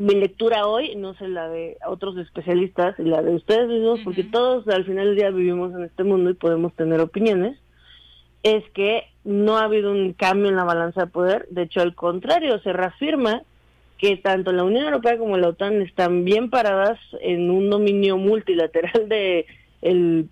mi 0.02 0.15
lectura 0.15 0.65
hoy, 0.65 0.95
no 0.95 1.14
sé 1.14 1.28
la 1.28 1.48
de 1.48 1.78
otros 1.86 2.18
especialistas 2.18 2.98
y 2.98 3.03
la 3.03 3.22
de 3.22 3.36
ustedes 3.36 3.68
mismos, 3.68 3.99
porque 4.03 4.23
todos 4.23 4.68
al 4.68 4.84
final 4.84 5.06
del 5.06 5.15
día 5.15 5.30
vivimos 5.30 5.76
en 5.76 5.84
este 5.84 6.03
mundo 6.03 6.32
y 6.32 6.34
podemos 6.34 6.73
tener 6.73 6.99
opiniones, 6.99 7.60
es 8.41 8.64
que 8.73 9.03
no 9.23 9.57
ha 9.57 9.65
habido 9.65 9.91
un 9.91 10.14
cambio 10.14 10.49
en 10.49 10.56
la 10.56 10.64
balanza 10.64 11.02
de 11.02 11.11
poder, 11.11 11.48
de 11.52 11.64
hecho 11.64 11.82
al 11.82 11.94
contrario, 11.94 12.60
se 12.61 12.73
reafirma 12.73 13.44
que 13.99 14.18
tanto 14.18 14.52
la 14.52 14.64
Unión 14.64 14.86
Europea 14.86 15.19
como 15.19 15.38
la 15.38 15.49
OTAN 15.49 15.84
están 15.84 16.26
bien 16.26 16.49
paradas 16.49 16.98
en 17.22 17.52
un 17.52 17.69
dominio 17.69 18.18
multilateral 18.18 19.07
de 19.07 19.45
el, 19.84 20.30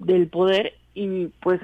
del 0.00 0.26
poder 0.26 0.74
y 0.94 1.28
pues 1.40 1.60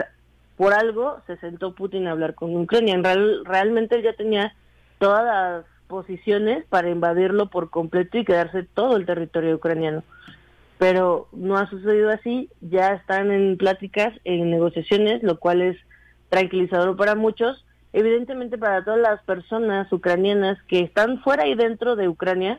por 0.56 0.74
algo 0.74 1.18
se 1.26 1.36
sentó 1.38 1.74
Putin 1.74 2.06
a 2.06 2.12
hablar 2.12 2.36
con 2.36 2.56
Ucrania. 2.56 2.94
En 2.94 3.02
real, 3.02 3.44
realmente 3.44 3.96
él 3.96 4.04
ya 4.04 4.12
tenía 4.12 4.54
todas 5.00 5.24
las 5.24 5.71
posiciones 5.92 6.64
para 6.70 6.88
invadirlo 6.88 7.50
por 7.50 7.68
completo 7.68 8.16
y 8.16 8.24
quedarse 8.24 8.62
todo 8.62 8.96
el 8.96 9.04
territorio 9.04 9.56
ucraniano. 9.56 10.02
Pero 10.78 11.28
no 11.32 11.58
ha 11.58 11.68
sucedido 11.68 12.10
así, 12.10 12.48
ya 12.62 12.94
están 12.94 13.30
en 13.30 13.58
pláticas, 13.58 14.14
en 14.24 14.50
negociaciones, 14.50 15.22
lo 15.22 15.38
cual 15.38 15.60
es 15.60 15.76
tranquilizador 16.30 16.96
para 16.96 17.14
muchos. 17.14 17.66
Evidentemente 17.92 18.56
para 18.56 18.82
todas 18.82 19.00
las 19.00 19.22
personas 19.24 19.92
ucranianas 19.92 20.56
que 20.62 20.80
están 20.80 21.20
fuera 21.20 21.46
y 21.46 21.54
dentro 21.54 21.94
de 21.94 22.08
Ucrania, 22.08 22.58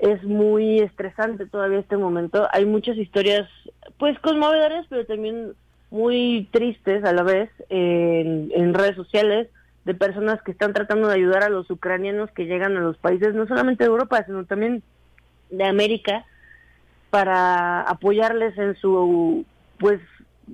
es 0.00 0.20
muy 0.24 0.80
estresante 0.80 1.46
todavía 1.46 1.78
este 1.78 1.96
momento. 1.96 2.48
Hay 2.52 2.66
muchas 2.66 2.96
historias, 2.96 3.48
pues 3.96 4.18
conmovedoras, 4.18 4.86
pero 4.88 5.06
también 5.06 5.52
muy 5.92 6.48
tristes 6.50 7.04
a 7.04 7.12
la 7.12 7.22
vez 7.22 7.48
en, 7.68 8.50
en 8.56 8.74
redes 8.74 8.96
sociales 8.96 9.46
de 9.84 9.94
personas 9.94 10.42
que 10.42 10.52
están 10.52 10.72
tratando 10.72 11.08
de 11.08 11.14
ayudar 11.14 11.42
a 11.42 11.48
los 11.48 11.70
ucranianos 11.70 12.30
que 12.32 12.46
llegan 12.46 12.76
a 12.76 12.80
los 12.80 12.96
países, 12.98 13.34
no 13.34 13.46
solamente 13.46 13.84
de 13.84 13.90
Europa, 13.90 14.22
sino 14.24 14.44
también 14.44 14.82
de 15.50 15.64
América, 15.64 16.24
para 17.10 17.80
apoyarles 17.82 18.56
en 18.58 18.76
su 18.76 19.44
pues 19.78 20.00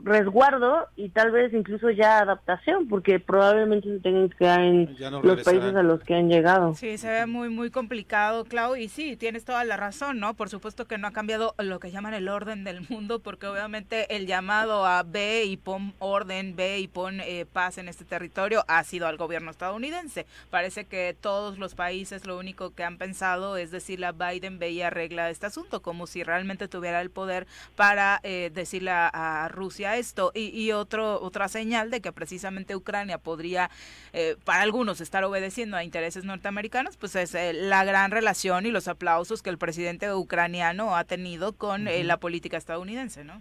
resguardo 0.03 0.89
y 0.97 1.09
tal 1.11 1.31
vez 1.31 1.53
incluso 1.53 1.91
ya 1.91 2.19
adaptación, 2.19 2.89
porque 2.89 3.21
probablemente 3.21 3.89
se 3.89 4.01
tengan 4.01 4.29
que 4.29 4.37
quedar 4.37 4.61
en 4.61 4.97
los 5.23 5.43
países 5.43 5.75
a 5.75 5.83
los 5.83 6.01
que 6.03 6.15
han 6.15 6.29
llegado. 6.29 6.75
Sí, 6.75 6.99
se 6.99 7.11
ve 7.11 7.27
muy, 7.27 7.49
muy 7.49 7.71
complicado, 7.71 8.45
Clau, 8.45 8.77
y 8.77 8.89
sí, 8.89 9.17
tienes 9.17 9.45
toda 9.45 9.65
la 9.65 9.77
razón, 9.77 10.21
¿no? 10.21 10.35
Por 10.35 10.49
supuesto 10.49 10.87
que 10.87 10.99
no 10.99 11.09
ha 11.09 11.13
cambiado 11.13 11.55
lo 11.59 11.81
que 11.81 11.91
llaman 11.91 12.15
el 12.15 12.29
orden 12.29 12.65
del 12.65 12.87
mundo, 12.89 13.21
porque 13.21 13.47
obviamente 13.47 14.15
el 14.17 14.27
llamado 14.27 14.87
a 14.87 15.03
ve 15.03 15.45
y 15.45 15.57
pon 15.57 15.95
orden, 15.99 16.57
ve 16.57 16.79
y 16.79 16.89
pon 16.89 17.21
eh, 17.21 17.47
paz 17.51 17.79
en 17.79 17.89
este 17.89 18.05
territorio 18.05 18.65
ha 18.69 18.83
sido 18.85 19.07
al 19.07 19.17
gobierno 19.17 19.51
estadounidense. 19.51 20.27
Parece 20.51 20.85
que 20.85 21.17
todos 21.19 21.59
los 21.59 21.75
países 21.75 22.27
lo 22.27 22.39
único 22.39 22.75
que 22.75 22.85
han 22.85 22.99
pensado 22.99 23.57
es 23.57 23.71
decirle 23.71 24.07
a 24.07 24.13
Biden 24.13 24.59
ve 24.59 24.71
y 24.71 24.83
arregla 24.83 25.31
este 25.31 25.47
asunto, 25.47 25.83
como 25.83 26.07
si 26.07 26.23
realmente 26.23 26.69
tuviera 26.69 27.01
el 27.01 27.11
poder 27.11 27.47
para 27.77 28.21
eh, 28.23 28.51
decirle 28.53 28.91
a 28.93 29.49
Rusia 29.53 29.86
esto. 29.95 30.33
Y, 30.35 30.73
otro, 30.73 31.23
otra 31.23 31.47
señal 31.47 31.91
de 31.91 32.01
que 32.01 32.11
precisamente 32.11 32.75
Ucrania 32.75 33.19
podría, 33.19 33.71
eh, 34.13 34.35
para 34.45 34.63
algunos, 34.63 35.01
estar 35.01 35.23
obedeciendo 35.23 35.77
a 35.77 35.85
intereses 35.85 36.25
norteamericanos, 36.25 36.97
pues 36.97 37.15
es 37.15 37.35
eh, 37.37 37.53
la 37.53 37.85
gran 37.85 38.11
relación 38.11 38.67
y 38.67 38.73
los 38.73 38.89
aplausos 38.89 39.43
que 39.43 39.51
el 39.51 39.59
presidente 39.59 40.13
ucraniano 40.13 40.97
ha 40.97 41.05
tenido 41.05 41.53
con 41.53 41.87
eh, 41.87 42.03
la 42.03 42.17
política 42.17 42.57
estadounidense, 42.57 43.23
¿no? 43.23 43.41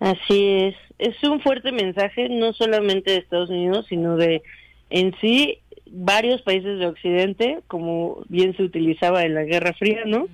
Así 0.00 0.48
es. 0.56 0.74
Es 0.98 1.22
un 1.22 1.40
fuerte 1.40 1.70
mensaje, 1.70 2.28
no 2.28 2.52
solamente 2.52 3.12
de 3.12 3.18
Estados 3.18 3.50
Unidos, 3.50 3.86
sino 3.88 4.16
de 4.16 4.42
en 4.90 5.14
sí 5.20 5.60
varios 5.92 6.42
países 6.42 6.78
de 6.78 6.86
Occidente, 6.86 7.60
como 7.68 8.24
bien 8.28 8.56
se 8.56 8.64
utilizaba 8.64 9.22
en 9.24 9.34
la 9.34 9.44
Guerra 9.44 9.74
Fría, 9.74 10.02
¿no? 10.06 10.26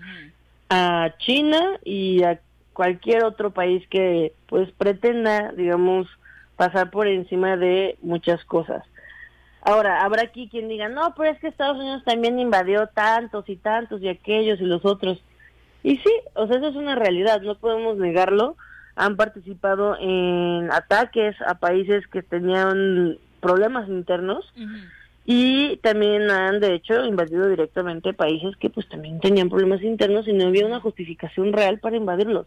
A 0.71 1.15
China 1.19 1.79
y 1.85 2.23
a 2.23 2.41
cualquier 2.79 3.25
otro 3.25 3.51
país 3.51 3.83
que 3.91 4.33
pues 4.47 4.71
pretenda, 4.71 5.51
digamos, 5.51 6.07
pasar 6.55 6.93
por 6.93 7.09
encima 7.09 7.57
de 7.57 7.99
muchas 8.03 8.45
cosas. 8.45 8.85
Ahora, 9.63 10.05
habrá 10.05 10.23
aquí 10.23 10.49
quien 10.49 10.69
diga, 10.69 10.89
no, 10.89 11.13
pero 11.17 11.33
es 11.33 11.41
que 11.41 11.49
Estados 11.49 11.77
Unidos 11.77 12.05
también 12.05 12.39
invadió 12.39 12.87
tantos 12.87 13.49
y 13.49 13.57
tantos 13.57 14.01
y 14.01 14.09
aquellos 14.09 14.61
y 14.61 14.65
los 14.65 14.85
otros. 14.85 15.21
Y 15.83 15.97
sí, 15.97 16.13
o 16.35 16.47
sea, 16.47 16.59
eso 16.59 16.69
es 16.69 16.77
una 16.77 16.95
realidad, 16.95 17.41
no 17.41 17.57
podemos 17.57 17.97
negarlo. 17.97 18.57
Han 18.95 19.17
participado 19.17 19.97
en 19.99 20.71
ataques 20.71 21.35
a 21.49 21.55
países 21.55 22.07
que 22.07 22.23
tenían 22.23 23.19
problemas 23.41 23.89
internos 23.89 24.55
y 25.27 25.79
también 25.79 26.31
han, 26.31 26.61
de 26.61 26.75
hecho, 26.75 27.05
invadido 27.05 27.49
directamente 27.49 28.13
países 28.13 28.57
que 28.57 28.71
pues 28.71 28.89
también 28.89 29.19
tenían 29.19 29.49
problemas 29.49 29.83
internos 29.83 30.29
y 30.29 30.33
no 30.33 30.47
había 30.47 30.65
una 30.65 30.79
justificación 30.79 31.53
real 31.53 31.81
para 31.81 31.97
invadirlos. 31.97 32.47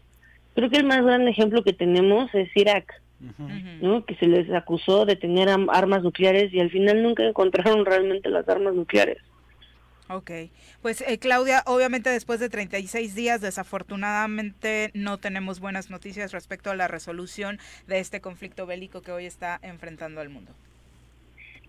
Creo 0.54 0.70
que 0.70 0.76
el 0.76 0.84
más 0.84 1.02
gran 1.02 1.26
ejemplo 1.28 1.62
que 1.62 1.72
tenemos 1.72 2.34
es 2.34 2.48
Irak, 2.54 3.00
¿no? 3.80 4.04
que 4.04 4.14
se 4.16 4.26
les 4.26 4.50
acusó 4.50 5.06
de 5.06 5.16
tener 5.16 5.48
armas 5.48 6.02
nucleares 6.02 6.52
y 6.52 6.60
al 6.60 6.70
final 6.70 7.02
nunca 7.02 7.24
encontraron 7.24 7.84
realmente 7.86 8.28
las 8.28 8.48
armas 8.48 8.74
nucleares. 8.74 9.18
Ok, 10.08 10.30
pues 10.82 11.00
eh, 11.00 11.18
Claudia, 11.18 11.62
obviamente 11.64 12.10
después 12.10 12.38
de 12.38 12.50
36 12.50 13.14
días 13.14 13.40
desafortunadamente 13.40 14.90
no 14.92 15.18
tenemos 15.18 15.58
buenas 15.58 15.88
noticias 15.88 16.32
respecto 16.32 16.70
a 16.70 16.76
la 16.76 16.86
resolución 16.86 17.58
de 17.86 18.00
este 18.00 18.20
conflicto 18.20 18.66
bélico 18.66 19.00
que 19.00 19.12
hoy 19.12 19.24
está 19.24 19.58
enfrentando 19.62 20.20
al 20.20 20.28
mundo. 20.28 20.52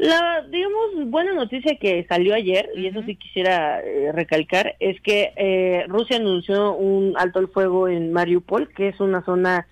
La, 0.03 0.45
digamos, 0.49 1.09
buena 1.11 1.31
noticia 1.31 1.77
que 1.77 2.05
salió 2.09 2.35
ayer, 2.35 2.69
y 2.75 2.87
eso 2.87 3.01
sí 3.03 3.15
quisiera 3.15 3.79
eh, 3.79 4.11
recalcar, 4.11 4.75
es 4.81 4.99
que 4.99 5.31
eh, 5.37 5.85
Rusia 5.87 6.17
anunció 6.17 6.75
un 6.75 7.13
alto 7.17 7.39
al 7.39 7.47
fuego 7.47 7.87
en 7.87 8.11
Mariupol, 8.11 8.67
que 8.73 8.89
es 8.89 8.99
una 8.99 9.23
zona 9.23 9.65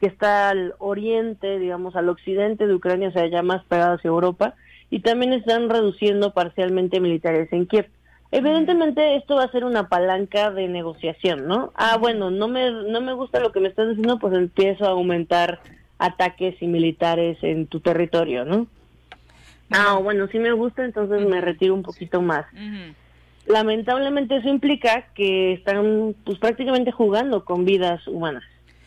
que 0.00 0.08
está 0.08 0.48
al 0.48 0.74
oriente, 0.78 1.60
digamos, 1.60 1.94
al 1.94 2.08
occidente 2.08 2.66
de 2.66 2.74
Ucrania, 2.74 3.10
o 3.10 3.12
sea, 3.12 3.28
ya 3.28 3.42
más 3.42 3.62
pegada 3.66 3.94
hacia 3.94 4.08
Europa, 4.08 4.56
y 4.90 5.00
también 5.00 5.32
están 5.32 5.70
reduciendo 5.70 6.34
parcialmente 6.34 6.98
militares 6.98 7.48
en 7.52 7.66
Kiev. 7.66 7.86
Evidentemente 8.32 9.14
esto 9.14 9.36
va 9.36 9.44
a 9.44 9.52
ser 9.52 9.64
una 9.64 9.88
palanca 9.88 10.50
de 10.50 10.66
negociación, 10.66 11.46
¿no? 11.46 11.72
Ah, 11.76 11.96
bueno, 11.96 12.32
no 12.32 12.48
me, 12.48 12.72
no 12.72 13.00
me 13.00 13.12
gusta 13.12 13.38
lo 13.38 13.52
que 13.52 13.60
me 13.60 13.68
estás 13.68 13.90
diciendo, 13.90 14.18
pues 14.18 14.34
empiezo 14.34 14.84
a 14.84 14.90
aumentar 14.90 15.60
ataques 15.98 16.60
y 16.60 16.66
militares 16.66 17.38
en 17.42 17.68
tu 17.68 17.78
territorio, 17.78 18.44
¿no? 18.44 18.66
Ah, 19.70 19.98
bueno, 20.02 20.28
sí 20.30 20.38
me 20.38 20.52
gusta, 20.52 20.84
entonces 20.84 21.26
me 21.26 21.40
retiro 21.40 21.74
un 21.74 21.82
poquito 21.82 22.20
más. 22.22 22.46
Lamentablemente 23.46 24.36
eso 24.36 24.48
implica 24.48 25.06
que 25.14 25.54
están 25.54 26.14
pues 26.24 26.38
prácticamente 26.38 26.90
jugando 26.90 27.44
con 27.44 27.64
vidas 27.64 28.06
humanas. 28.08 28.42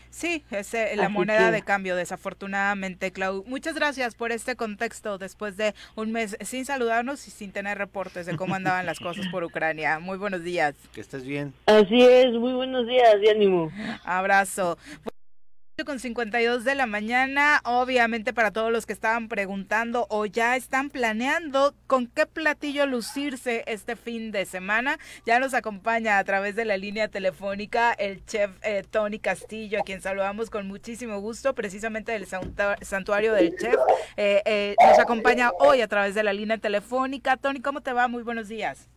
Sí, 0.09 0.43
es 0.49 0.73
eh, 0.73 0.95
la 0.95 1.07
moneda 1.07 1.51
de 1.51 1.61
cambio, 1.61 1.95
desafortunadamente, 1.95 3.11
Clau. 3.11 3.43
Muchas 3.45 3.75
gracias 3.75 4.15
por 4.15 4.31
este 4.31 4.55
contexto 4.55 5.17
después 5.17 5.55
de 5.55 5.75
un 5.95 6.11
mes 6.11 6.35
sin 6.41 6.65
saludarnos 6.65 7.27
y 7.27 7.31
sin 7.31 7.51
tener 7.51 7.77
reportes 7.77 8.25
de 8.25 8.35
cómo 8.35 8.55
andaban 8.55 8.85
las 8.85 8.99
cosas 8.99 9.27
por 9.27 9.43
Ucrania. 9.43 9.99
Muy 9.99 10.17
buenos 10.17 10.43
días. 10.43 10.75
Que 10.93 11.01
estés 11.01 11.25
bien. 11.25 11.53
Así 11.67 12.01
es, 12.01 12.33
muy 12.33 12.53
buenos 12.53 12.87
días 12.87 13.15
y 13.21 13.29
ánimo. 13.29 13.71
Abrazo 14.03 14.77
con 15.85 15.99
52 15.99 16.63
de 16.63 16.75
la 16.75 16.85
mañana, 16.85 17.61
obviamente 17.63 18.33
para 18.33 18.51
todos 18.51 18.71
los 18.71 18.85
que 18.85 18.93
estaban 18.93 19.27
preguntando 19.27 20.07
o 20.09 20.25
ya 20.25 20.55
están 20.55 20.89
planeando 20.89 21.73
con 21.87 22.07
qué 22.07 22.25
platillo 22.25 22.85
lucirse 22.85 23.63
este 23.67 23.95
fin 23.95 24.31
de 24.31 24.45
semana, 24.45 24.97
ya 25.25 25.39
nos 25.39 25.53
acompaña 25.53 26.17
a 26.17 26.23
través 26.23 26.55
de 26.55 26.65
la 26.65 26.77
línea 26.77 27.07
telefónica 27.07 27.93
el 27.93 28.25
chef 28.25 28.51
eh, 28.61 28.83
Tony 28.89 29.19
Castillo, 29.19 29.79
a 29.79 29.83
quien 29.83 30.01
saludamos 30.01 30.49
con 30.49 30.67
muchísimo 30.67 31.19
gusto, 31.19 31.53
precisamente 31.53 32.11
del 32.11 32.27
santuario 32.81 33.33
del 33.33 33.55
chef. 33.55 33.75
Eh, 34.17 34.41
eh, 34.45 34.75
nos 34.85 34.99
acompaña 34.99 35.51
hoy 35.59 35.81
a 35.81 35.87
través 35.87 36.15
de 36.15 36.23
la 36.23 36.33
línea 36.33 36.57
telefónica. 36.57 37.37
Tony, 37.37 37.61
¿cómo 37.61 37.81
te 37.81 37.93
va? 37.93 38.07
Muy 38.07 38.23
buenos 38.23 38.47
días. 38.47 38.87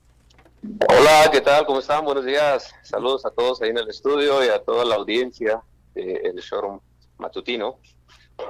Hola, 0.88 1.28
¿qué 1.32 1.40
tal? 1.40 1.66
¿Cómo 1.66 1.80
están? 1.80 2.04
Buenos 2.04 2.24
días. 2.24 2.74
Saludos 2.82 3.26
a 3.26 3.30
todos 3.30 3.60
ahí 3.62 3.70
en 3.70 3.78
el 3.78 3.88
estudio 3.88 4.44
y 4.44 4.48
a 4.48 4.58
toda 4.60 4.84
la 4.84 4.94
audiencia 4.94 5.62
el 5.94 6.36
showroom 6.36 6.80
matutino. 7.18 7.78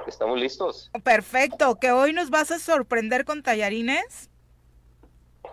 ¿Estamos 0.07 0.39
listos? 0.39 0.91
Perfecto, 1.03 1.75
que 1.75 1.91
hoy 1.91 2.13
nos 2.13 2.29
vas 2.29 2.51
a 2.51 2.59
sorprender 2.59 3.25
con 3.25 3.43
tallarines. 3.43 4.29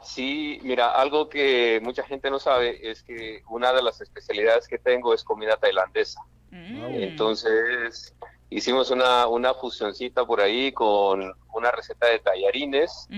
Sí, 0.03 0.61
mira, 0.63 0.91
algo 0.93 1.29
que 1.29 1.81
mucha 1.83 2.03
gente 2.05 2.31
no 2.31 2.39
sabe 2.39 2.91
es 2.91 3.03
que 3.03 3.43
una 3.49 3.73
de 3.73 3.83
las 3.83 4.01
especialidades 4.01 4.67
que 4.67 4.79
tengo 4.79 5.13
es 5.13 5.23
comida 5.25 5.57
tailandesa. 5.57 6.21
Mm. 6.51 6.85
Entonces, 6.95 8.15
hicimos 8.49 8.91
una, 8.91 9.27
una 9.27 9.55
fusioncita 9.55 10.25
por 10.25 10.41
ahí 10.41 10.73
con 10.73 11.33
una 11.55 11.71
receta 11.71 12.07
de 12.07 12.19
tallarines. 12.19 13.09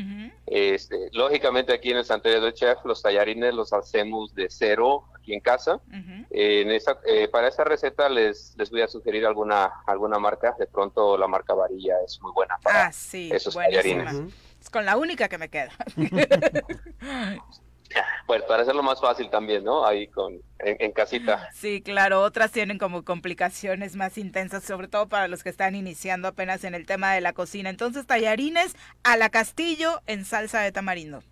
este, 0.46 1.08
lógicamente 1.12 1.72
aquí 1.72 1.90
en 1.90 1.98
el 1.98 2.04
Santuario 2.04 2.40
del 2.40 2.54
Chef 2.54 2.78
los 2.84 3.02
tallarines 3.02 3.54
los 3.54 3.72
hacemos 3.72 4.34
de 4.34 4.48
cero 4.50 5.04
aquí 5.22 5.32
en 5.34 5.40
casa. 5.40 5.80
en 6.30 6.70
esa, 6.70 6.98
eh, 7.06 7.28
para 7.28 7.48
esa 7.48 7.64
receta 7.64 8.08
les, 8.08 8.54
les 8.56 8.70
voy 8.70 8.82
a 8.82 8.88
sugerir 8.88 9.24
alguna, 9.24 9.72
alguna 9.86 10.18
marca. 10.18 10.54
De 10.58 10.66
pronto 10.66 11.16
la 11.16 11.28
marca 11.28 11.54
Varilla 11.54 11.94
es 12.04 12.20
muy 12.20 12.32
buena 12.32 12.58
para 12.62 12.86
ah, 12.86 12.90
esos 12.90 13.54
tallarines. 13.54 14.34
Es 14.60 14.70
con 14.70 14.84
la 14.84 14.96
única 14.96 15.28
que 15.28 15.38
me 15.38 15.48
queda. 15.48 15.72
Pues 18.26 18.42
para 18.44 18.62
hacerlo 18.62 18.82
más 18.82 19.00
fácil 19.00 19.28
también, 19.28 19.64
¿no? 19.64 19.86
Ahí 19.86 20.06
con 20.06 20.40
en, 20.60 20.92
casita. 20.92 21.50
Sí, 21.52 21.82
claro, 21.82 22.22
otras 22.22 22.50
tienen 22.50 22.78
como 22.78 23.04
complicaciones 23.04 23.96
más 23.96 24.16
intensas, 24.16 24.64
sobre 24.64 24.88
todo 24.88 25.08
para 25.08 25.28
los 25.28 25.42
que 25.42 25.50
están 25.50 25.74
iniciando 25.74 26.28
apenas 26.28 26.64
en 26.64 26.74
el 26.74 26.86
tema 26.86 27.12
de 27.12 27.20
la 27.20 27.34
cocina. 27.34 27.68
Entonces, 27.68 28.06
tallarines 28.06 28.76
a 29.02 29.18
la 29.18 29.28
castillo 29.28 30.00
en 30.06 30.24
salsa 30.24 30.60
de 30.60 30.72
tamarindo. 30.72 31.22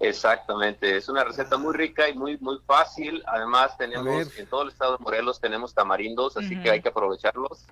Exactamente, 0.00 0.96
es 0.96 1.10
una 1.10 1.24
receta 1.24 1.58
muy 1.58 1.74
rica 1.74 2.08
y 2.08 2.14
muy 2.14 2.38
muy 2.38 2.58
fácil. 2.66 3.22
Además 3.26 3.76
tenemos 3.76 4.36
en 4.38 4.46
todo 4.46 4.62
el 4.62 4.70
estado 4.70 4.96
de 4.96 5.04
Morelos 5.04 5.40
tenemos 5.40 5.74
tamarindos, 5.74 6.38
así 6.38 6.58
que 6.62 6.70
hay 6.70 6.80
que 6.80 6.88
aprovecharlos. 6.88 7.66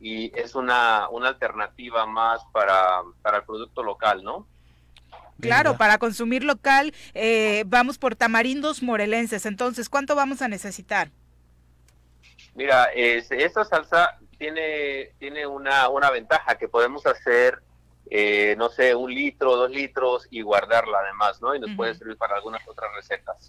Y 0.00 0.30
es 0.38 0.54
una, 0.54 1.08
una 1.10 1.28
alternativa 1.28 2.06
más 2.06 2.40
para, 2.52 3.02
para 3.20 3.38
el 3.38 3.44
producto 3.44 3.82
local, 3.82 4.22
¿no? 4.22 4.46
Claro, 5.40 5.76
para 5.76 5.98
consumir 5.98 6.44
local 6.44 6.94
eh, 7.14 7.64
vamos 7.66 7.98
por 7.98 8.14
tamarindos 8.14 8.80
morelenses. 8.80 9.44
Entonces, 9.44 9.88
¿cuánto 9.88 10.14
vamos 10.14 10.42
a 10.42 10.48
necesitar? 10.48 11.10
Mira, 12.54 12.84
esta 12.94 13.64
salsa 13.64 14.18
tiene, 14.38 15.10
tiene 15.18 15.46
una, 15.46 15.88
una 15.88 16.10
ventaja 16.10 16.56
que 16.56 16.68
podemos 16.68 17.04
hacer 17.06 17.60
eh, 18.12 18.56
no 18.58 18.68
sé, 18.70 18.94
un 18.94 19.14
litro, 19.14 19.56
dos 19.56 19.70
litros 19.70 20.26
y 20.30 20.42
guardarla 20.42 20.98
además, 20.98 21.40
¿no? 21.40 21.54
Y 21.54 21.60
nos 21.60 21.70
puede 21.76 21.94
servir 21.94 22.16
para 22.16 22.34
algunas 22.34 22.66
otras 22.66 22.90
recetas. 22.96 23.48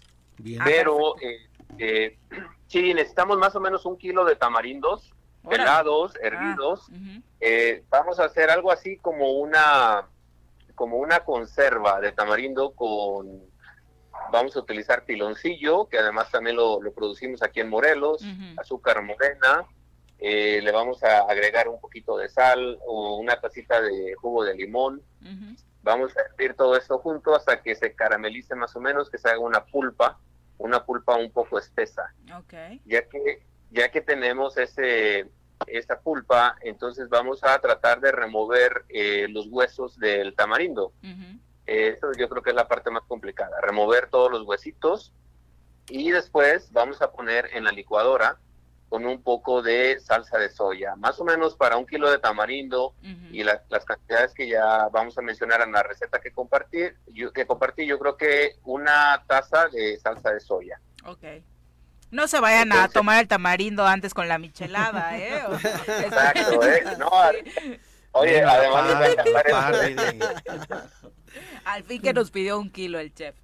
Pero 0.64 1.16
eh, 1.20 1.48
eh, 1.78 2.18
sí, 2.68 2.94
necesitamos 2.94 3.38
más 3.38 3.56
o 3.56 3.60
menos 3.60 3.84
un 3.84 3.98
kilo 3.98 4.24
de 4.24 4.36
tamarindos 4.36 5.12
pelados, 5.48 6.12
ah, 6.14 6.18
hervidos. 6.22 6.88
Eh, 7.40 7.82
vamos 7.88 8.20
a 8.20 8.24
hacer 8.26 8.50
algo 8.50 8.70
así 8.70 8.96
como 8.98 9.32
una 9.32 10.06
como 10.76 10.96
una 10.96 11.20
conserva 11.20 12.00
de 12.00 12.12
tamarindo 12.12 12.70
con 12.72 13.42
vamos 14.30 14.56
a 14.56 14.60
utilizar 14.60 15.04
piloncillo, 15.04 15.86
que 15.88 15.98
además 15.98 16.30
también 16.30 16.56
lo, 16.56 16.80
producimos 16.94 17.42
aquí 17.42 17.60
en 17.60 17.68
Morelos, 17.68 18.24
azúcar 18.56 19.02
morena, 19.02 19.66
eh, 20.18 20.60
le 20.62 20.70
vamos 20.70 21.02
a 21.02 21.20
agregar 21.22 21.68
un 21.68 21.80
poquito 21.80 22.16
de 22.16 22.28
sal 22.28 22.78
o 22.86 23.16
una 23.16 23.40
tacita 23.40 23.80
de 23.80 24.14
jugo 24.14 24.44
de 24.44 24.54
limón. 24.54 25.02
Vamos 25.82 26.16
a 26.16 26.20
hervir 26.20 26.54
todo 26.54 26.76
esto 26.76 26.98
junto 26.98 27.34
hasta 27.34 27.60
que 27.60 27.74
se 27.74 27.94
caramelice 27.94 28.54
más 28.54 28.76
o 28.76 28.80
menos, 28.80 29.10
que 29.10 29.18
se 29.18 29.28
haga 29.28 29.40
una 29.40 29.64
pulpa, 29.64 30.18
una 30.58 30.84
pulpa 30.84 31.16
un 31.16 31.32
poco 31.32 31.58
espesa. 31.58 32.14
Ya 32.86 33.08
que 33.08 33.42
ya 33.72 33.90
que 33.90 34.00
tenemos 34.00 34.56
ese 34.58 35.26
esa 35.66 36.00
pulpa, 36.00 36.56
entonces 36.62 37.08
vamos 37.08 37.42
a 37.44 37.58
tratar 37.60 38.00
de 38.00 38.12
remover 38.12 38.84
eh, 38.88 39.26
los 39.28 39.46
huesos 39.48 39.98
del 39.98 40.34
tamarindo. 40.34 40.92
Eso 41.66 42.12
yo 42.18 42.28
creo 42.28 42.42
que 42.42 42.50
es 42.50 42.56
la 42.56 42.68
parte 42.68 42.90
más 42.90 43.04
complicada, 43.04 43.60
remover 43.60 44.08
todos 44.10 44.30
los 44.30 44.42
huesitos 44.42 45.12
y 45.88 46.10
después 46.10 46.72
vamos 46.72 47.00
a 47.02 47.12
poner 47.12 47.48
en 47.54 47.64
la 47.64 47.72
licuadora 47.72 48.38
con 48.92 49.06
un 49.06 49.22
poco 49.22 49.62
de 49.62 49.98
salsa 50.00 50.36
de 50.36 50.50
soya, 50.50 50.94
más 50.96 51.18
o 51.18 51.24
menos 51.24 51.56
para 51.56 51.78
un 51.78 51.86
kilo 51.86 52.10
de 52.10 52.18
tamarindo 52.18 52.94
y 53.30 53.42
las 53.42 53.62
cantidades 53.86 54.34
que 54.34 54.46
ya 54.46 54.86
vamos 54.92 55.16
a 55.16 55.22
mencionar 55.22 55.62
en 55.62 55.72
la 55.72 55.82
receta 55.82 56.20
que 56.20 56.30
compartí, 56.30 56.80
yo, 57.06 57.32
que 57.32 57.46
compartí, 57.46 57.86
yo 57.86 57.98
creo 57.98 58.18
que 58.18 58.56
una 58.64 59.24
taza 59.26 59.68
de 59.68 59.98
salsa 59.98 60.32
de 60.32 60.40
soya. 60.40 60.78
Ok. 61.06 61.24
No 62.10 62.28
se 62.28 62.38
vayan 62.38 62.70
a 62.74 62.86
tomar 62.88 63.22
el 63.22 63.28
tamarindo 63.28 63.86
antes 63.86 64.12
con 64.12 64.28
la 64.28 64.36
michelada, 64.36 65.16
¿eh? 65.16 65.40
Exacto, 66.04 66.62
¿eh? 66.62 66.84
No, 66.98 67.10
oye, 68.10 68.42
además 68.42 69.16
Al 71.64 71.82
fin 71.84 72.02
que 72.02 72.12
nos 72.12 72.30
pidió 72.30 72.58
un 72.58 72.68
kilo 72.68 72.98
el 72.98 73.14
chef. 73.14 73.36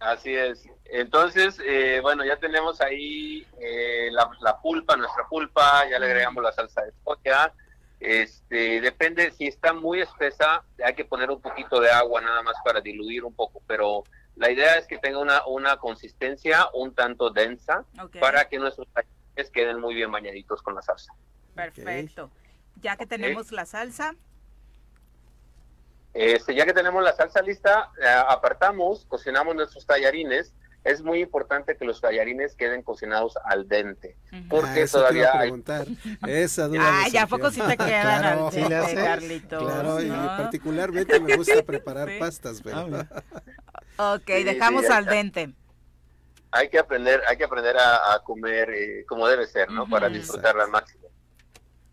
Así 0.00 0.34
es. 0.34 0.68
Entonces, 0.84 1.60
eh, 1.64 2.00
bueno, 2.00 2.24
ya 2.24 2.36
tenemos 2.36 2.80
ahí 2.80 3.46
eh, 3.60 4.08
la, 4.10 4.60
pulpa, 4.60 4.96
nuestra 4.96 5.26
pulpa, 5.28 5.88
ya 5.88 5.98
le 5.98 6.06
agregamos 6.06 6.42
la 6.42 6.52
salsa 6.52 6.82
de 6.82 6.92
soya. 7.04 7.52
Este, 8.00 8.80
depende, 8.80 9.32
si 9.32 9.48
está 9.48 9.72
muy 9.72 10.00
espesa, 10.00 10.62
hay 10.84 10.94
que 10.94 11.04
poner 11.04 11.30
un 11.30 11.40
poquito 11.40 11.80
de 11.80 11.90
agua 11.90 12.20
nada 12.20 12.42
más 12.42 12.54
para 12.64 12.80
diluir 12.80 13.24
un 13.24 13.34
poco, 13.34 13.60
pero 13.66 14.04
la 14.36 14.50
idea 14.50 14.76
es 14.76 14.86
que 14.86 14.98
tenga 14.98 15.18
una, 15.18 15.44
una 15.46 15.78
consistencia 15.78 16.68
un 16.74 16.94
tanto 16.94 17.30
densa 17.30 17.84
para 18.20 18.48
que 18.48 18.58
nuestros 18.58 18.86
tallarines 18.92 19.50
queden 19.52 19.80
muy 19.80 19.94
bien 19.94 20.12
bañaditos 20.12 20.62
con 20.62 20.76
la 20.76 20.82
salsa. 20.82 21.12
Perfecto. 21.56 22.30
Ya 22.76 22.96
que 22.96 23.06
tenemos 23.06 23.50
la 23.50 23.66
salsa, 23.66 24.14
este, 26.18 26.54
ya 26.54 26.66
que 26.66 26.72
tenemos 26.72 27.02
la 27.02 27.14
salsa 27.14 27.40
lista, 27.42 27.90
eh, 28.02 28.08
apartamos, 28.28 29.04
cocinamos 29.06 29.54
nuestros 29.54 29.86
tallarines. 29.86 30.52
Es 30.84 31.02
muy 31.02 31.20
importante 31.20 31.76
que 31.76 31.84
los 31.84 32.00
tallarines 32.00 32.54
queden 32.54 32.82
cocinados 32.82 33.34
al 33.44 33.68
dente, 33.68 34.16
porque 34.48 34.82
ah, 34.82 34.86
todavía 34.90 35.38
hay... 35.38 35.52
Esa 36.26 36.68
duda 36.68 36.80
Ah, 36.82 37.08
ya 37.08 37.26
poco 37.26 37.50
sí 37.50 37.60
te 37.60 37.76
quedan 37.76 38.24
al 38.24 38.50
dente, 38.50 38.94
Carlitos. 38.94 39.64
Claro, 39.64 40.00
y 40.00 40.08
particularmente 40.08 41.20
me 41.20 41.36
gusta 41.36 41.62
preparar 41.66 42.08
pastas, 42.18 42.62
pero... 42.62 43.06
Ah, 43.98 44.14
ok, 44.14 44.26
dejamos 44.44 44.86
al 44.86 45.04
dente. 45.04 45.52
Hay 46.50 46.70
que 46.70 46.78
aprender, 46.78 47.22
hay 47.28 47.36
que 47.36 47.44
aprender 47.44 47.76
a, 47.76 48.20
comer 48.24 48.70
eh, 48.70 49.04
como 49.06 49.28
debe 49.28 49.46
ser, 49.46 49.70
¿no? 49.70 49.86
Para 49.88 50.08
disfrutarla 50.08 50.64
al 50.64 50.70
máximo. 50.70 51.07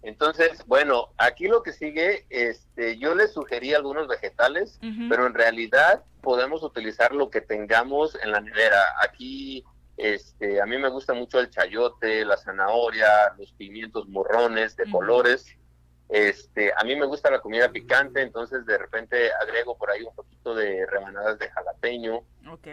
Entonces, 0.06 0.64
bueno, 0.68 1.10
aquí 1.18 1.48
lo 1.48 1.64
que 1.64 1.74
sigue, 1.74 2.28
este, 2.30 3.00
yo 3.00 3.16
les 3.16 3.34
sugerí 3.34 3.74
algunos 3.74 4.08
vegetales, 4.08 4.80
pero 5.10 5.26
en 5.26 5.34
realidad 5.34 6.04
podemos 6.22 6.62
utilizar 6.62 7.12
lo 7.12 7.32
que 7.32 7.42
tengamos 7.42 8.16
en 8.24 8.32
la 8.32 8.40
nevera. 8.40 8.84
Aquí, 9.02 9.66
este, 9.98 10.62
a 10.62 10.68
mí 10.68 10.78
me 10.78 10.90
gusta 10.90 11.16
mucho 11.16 11.40
el 11.40 11.50
chayote, 11.50 12.24
la 12.24 12.38
zanahoria, 12.38 13.34
los 13.40 13.52
pimientos 13.54 14.08
morrones 14.08 14.76
de 14.76 14.90
colores. 14.92 15.48
Este, 16.10 16.72
a 16.78 16.84
mí 16.84 16.96
me 16.96 17.08
gusta 17.08 17.32
la 17.32 17.42
comida 17.42 17.72
picante, 17.72 18.22
entonces 18.22 18.64
de 18.68 18.78
repente 18.78 19.32
agrego 19.42 19.76
por 19.76 19.90
ahí 19.90 20.04
un 20.04 20.14
poquito 20.14 20.54
de 20.54 20.86
rebanadas 20.86 21.40
de 21.40 21.50
jalapeño 21.50 22.22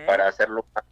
para 0.06 0.28
hacerlo 0.28 0.66
más, 0.74 0.84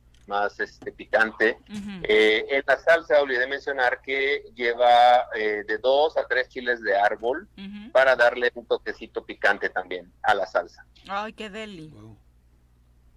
este, 0.59 0.93
picante. 0.93 1.59
Eh, 2.03 2.47
en 2.49 2.63
la 2.67 2.79
salsa 2.79 3.21
olvidé 3.21 3.47
mencionar 3.47 4.01
que 4.03 4.45
lleva 4.55 5.27
eh, 5.35 5.65
de 5.67 5.79
dos 5.79 6.17
a 6.17 6.27
tres 6.27 6.49
chiles 6.49 6.81
de 6.83 6.97
árbol 6.97 7.49
para 7.93 8.17
darle 8.17 8.51
un 8.55 8.67
toquecito 8.67 9.25
picante 9.25 9.69
también 9.69 10.13
a 10.23 10.35
la 10.35 10.47
salsa. 10.47 10.85
Ay, 11.09 11.33
qué 11.33 11.51
deli. 11.51 11.93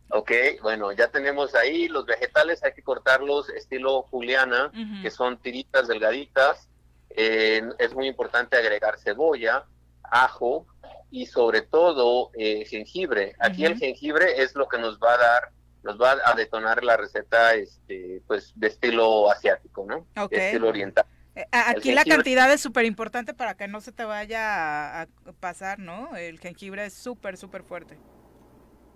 Ok, 0.10 0.32
bueno, 0.62 0.92
ya 0.92 1.08
tenemos 1.08 1.56
ahí 1.56 1.88
los 1.88 2.06
vegetales, 2.06 2.64
hay 2.64 2.74
que 2.74 2.84
cortarlos 2.84 3.50
estilo 3.50 4.04
juliana, 4.04 4.72
que 5.02 5.10
son 5.10 5.38
tiritas 5.38 5.88
delgaditas 5.88 6.70
es 7.16 7.94
muy 7.94 8.08
importante 8.08 8.58
agregar 8.58 8.98
cebolla, 8.98 9.66
ajo 10.04 10.66
y 11.12 11.26
sobre 11.26 11.62
todo 11.62 12.32
eh, 12.34 12.66
jengibre. 12.66 13.36
Aquí 13.40 13.66
el 13.66 13.78
jengibre 13.78 14.42
es 14.42 14.56
lo 14.56 14.68
que 14.68 14.78
nos 14.78 15.00
va 15.00 15.14
a 15.14 15.18
dar, 15.18 15.52
nos 15.84 16.00
va 16.00 16.18
a 16.26 16.34
detonar 16.34 16.84
la 16.84 16.98
receta 16.98 17.54
este, 17.56 18.22
pues 18.28 18.54
de 18.56 18.68
estilo 18.68 19.30
asiático, 19.32 19.86
¿no? 19.86 20.08
De 20.30 20.48
estilo 20.48 20.70
oriental. 20.70 21.06
Eh, 21.36 21.46
aquí 21.52 21.94
la 21.94 22.06
cantidad 22.06 22.52
es 22.52 22.62
súper 22.62 22.86
importante 22.86 23.34
para 23.34 23.56
que 23.56 23.68
no 23.68 23.82
se 23.82 23.92
te 23.92 24.06
vaya 24.06 25.02
a, 25.02 25.08
pasar, 25.40 25.80
¿no? 25.80 26.16
El 26.16 26.40
jengibre 26.40 26.86
es 26.86 26.94
súper, 26.94 27.38
súper 27.38 27.64
fuerte. 27.64 27.98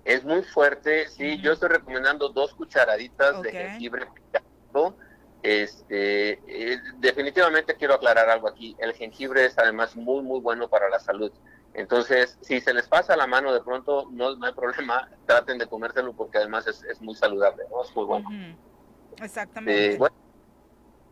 Es 0.05 0.23
muy 0.23 0.41
fuerte, 0.43 1.07
sí. 1.09 1.39
Yo 1.41 1.53
estoy 1.53 1.69
recomendando 1.69 2.29
dos 2.29 2.53
cucharaditas 2.53 3.41
de 3.41 3.51
jengibre 3.51 4.05
picado 4.13 4.95
este, 5.43 6.31
eh, 6.47 6.79
definitivamente 6.97 7.75
quiero 7.75 7.93
aclarar 7.93 8.29
algo 8.29 8.49
aquí. 8.49 8.75
El 8.79 8.93
jengibre 8.93 9.45
es 9.45 9.57
además 9.57 9.95
muy, 9.95 10.21
muy 10.21 10.39
bueno 10.39 10.67
para 10.67 10.89
la 10.89 10.99
salud. 10.99 11.31
Entonces, 11.77 12.37
si 12.41 12.59
se 12.59 12.73
les 12.73 12.87
pasa 12.87 13.15
la 13.15 13.27
mano 13.27 13.53
de 13.53 13.61
pronto, 13.61 14.09
no, 14.11 14.29
hay 14.43 14.53
problema, 14.53 15.07
traten 15.25 15.57
de 15.57 15.67
comérselo 15.67 16.11
porque 16.13 16.39
además 16.39 16.67
es, 16.67 17.01
muy 17.01 17.15
saludable, 17.15 17.63
¿no? 17.69 17.83
Es 17.83 17.95
muy 17.95 18.05
bueno. 18.05 18.27
Exactamente. 19.21 19.95
Eh, 19.95 19.99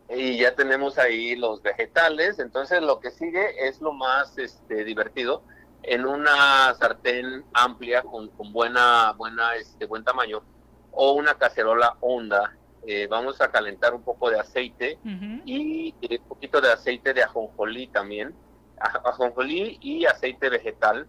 y 0.08 0.38
ya 0.38 0.54
tenemos 0.54 0.98
ahí 0.98 1.34
los 1.36 1.62
vegetales, 1.62 2.38
entonces 2.38 2.82
lo 2.82 3.00
que 3.00 3.10
sigue 3.10 3.68
es 3.68 3.80
lo 3.80 3.92
más 3.92 4.36
este, 4.38 4.84
divertido. 4.84 5.42
En 5.82 6.04
una 6.04 6.74
sartén 6.74 7.44
amplia 7.52 8.02
con, 8.02 8.28
con 8.30 8.52
buena, 8.52 9.12
buena, 9.12 9.54
este, 9.54 9.86
buen 9.86 10.04
tamaño 10.04 10.42
o 10.90 11.12
una 11.12 11.34
cacerola 11.34 11.96
honda 12.00 12.56
eh, 12.88 13.08
vamos 13.08 13.40
a 13.40 13.50
calentar 13.50 13.94
un 13.94 14.02
poco 14.02 14.30
de 14.30 14.38
aceite 14.38 14.98
y 15.44 15.92
eh, 16.02 16.18
un 16.22 16.28
poquito 16.28 16.60
de 16.60 16.70
aceite 16.70 17.12
de 17.12 17.22
ajonjolí 17.24 17.88
también, 17.88 18.32
ajonjolí 18.80 19.78
y 19.80 20.06
aceite 20.06 20.48
vegetal. 20.48 21.06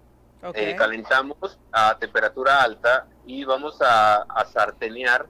Eh, 0.53 0.75
calentamos 0.77 1.59
a 1.71 1.97
temperatura 1.97 2.61
alta 2.61 3.07
y 3.25 3.43
vamos 3.43 3.81
a, 3.81 4.21
a 4.21 4.45
sartenear 4.45 5.27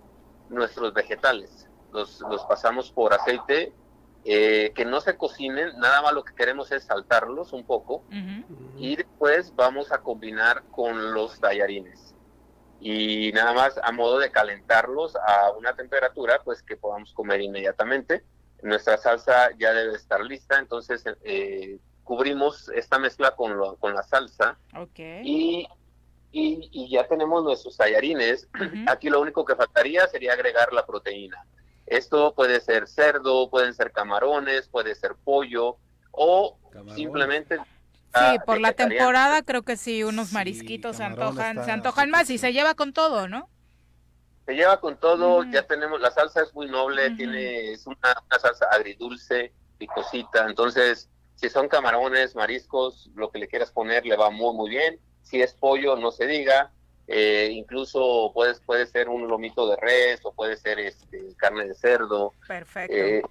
nuestros 0.50 0.94
vegetales. 0.94 1.70
Los, 1.92 2.20
los 2.22 2.44
pasamos 2.46 2.92
por 2.92 3.14
aceite, 3.14 3.74
que 4.24 4.86
no 4.86 5.00
se 5.00 5.16
cocinen, 5.16 5.80
nada 5.80 6.02
más 6.02 6.12
lo 6.12 6.26
que 6.26 6.36
queremos 6.36 6.70
es 6.74 6.84
saltarlos 6.84 7.54
un 7.54 7.66
poco 7.66 8.04
y 8.76 8.98
después 8.98 9.56
vamos 9.56 9.94
a 9.94 10.00
combinar 10.00 10.64
con 10.70 11.14
los 11.14 11.40
tallarines 11.40 12.14
y 12.80 13.32
nada 13.34 13.54
más 13.54 13.80
a 13.82 13.92
modo 13.92 14.20
de 14.20 14.32
calentarlos 14.32 15.16
a 15.16 15.52
una 15.52 15.76
temperatura 15.76 16.42
pues 16.44 16.62
que 16.62 16.78
podamos 16.78 17.14
comer 17.14 17.42
inmediatamente. 17.42 18.24
Nuestra 18.62 18.98
salsa 18.98 19.50
ya 19.58 19.74
debe 19.74 19.96
estar 19.96 20.22
lista, 20.22 20.60
entonces 20.60 21.04
eh, 21.24 21.80
cubrimos 22.08 22.70
esta 22.70 22.98
mezcla 22.98 23.36
con, 23.36 23.58
lo, 23.58 23.76
con 23.76 23.94
la 23.94 24.02
salsa. 24.02 24.58
Y, 24.96 25.68
y, 26.32 26.90
ya 26.90 27.06
tenemos 27.08 27.44
nuestros 27.44 27.76
tallarines. 27.76 28.48
Aquí 28.88 29.10
lo 29.10 29.20
único 29.20 29.44
que 29.44 29.56
faltaría 29.56 30.08
sería 30.08 30.34
agregar 30.34 30.72
la 30.72 30.86
proteína. 30.86 31.46
Esto 31.86 32.34
puede 32.34 32.62
ser 32.62 32.88
cerdo, 32.88 33.50
pueden 33.50 33.74
ser 33.74 33.92
camarones, 33.92 34.70
puede 34.70 34.96
ser 34.96 35.16
pollo 35.24 35.78
o 36.12 36.58
simplemente 36.96 37.60
Sí, 38.16 38.40
por 38.46 38.60
la 38.60 38.74
temporada 38.74 39.44
creo 39.44 39.64
que 39.64 39.78
sí, 39.78 40.04
unos 40.04 40.32
marisquitos 40.32 40.98
se 40.98 41.04
antojan, 41.04 41.64
se 41.64 41.72
antojan 41.72 42.10
más 42.10 42.30
y 42.30 42.38
se 42.38 42.54
lleva 42.54 42.74
con 42.74 42.94
todo, 42.94 43.28
¿no? 43.28 43.50
Se 44.46 44.54
lleva 44.56 44.80
con 44.80 44.98
todo, 44.98 45.44
ya 45.44 45.64
tenemos, 45.68 46.00
la 46.00 46.10
salsa 46.10 46.42
es 46.42 46.54
muy 46.54 46.68
noble, 46.68 47.12
tiene, 47.12 47.74
es 47.74 47.86
una, 47.86 47.98
salsa 48.42 48.66
agridulce, 48.72 49.54
picosita, 49.78 50.48
entonces 50.48 51.10
si 51.38 51.50
son 51.50 51.70
camarones, 51.70 52.36
mariscos, 52.36 53.10
lo 53.16 53.32
que 53.32 53.40
le 53.40 53.48
quieras 53.48 53.72
poner 53.72 54.06
le 54.06 54.18
va 54.18 54.30
muy 54.30 54.54
muy 54.54 54.70
bien, 54.70 55.00
si 55.24 55.42
es 55.42 55.54
pollo 55.54 55.96
no 55.96 56.12
se 56.12 56.28
diga, 56.28 56.72
eh, 57.08 57.50
incluso 57.54 58.32
puedes, 58.34 58.60
puede 58.60 58.86
ser 58.86 59.08
un 59.08 59.28
lomito 59.28 59.70
de 59.70 59.78
res 59.78 60.20
o 60.24 60.34
puede 60.34 60.58
ser 60.58 60.80
este, 60.80 61.22
carne 61.38 61.66
de 61.66 61.74
cerdo. 61.74 62.34
Perfecto. 62.46 62.94
Eh, 62.94 63.22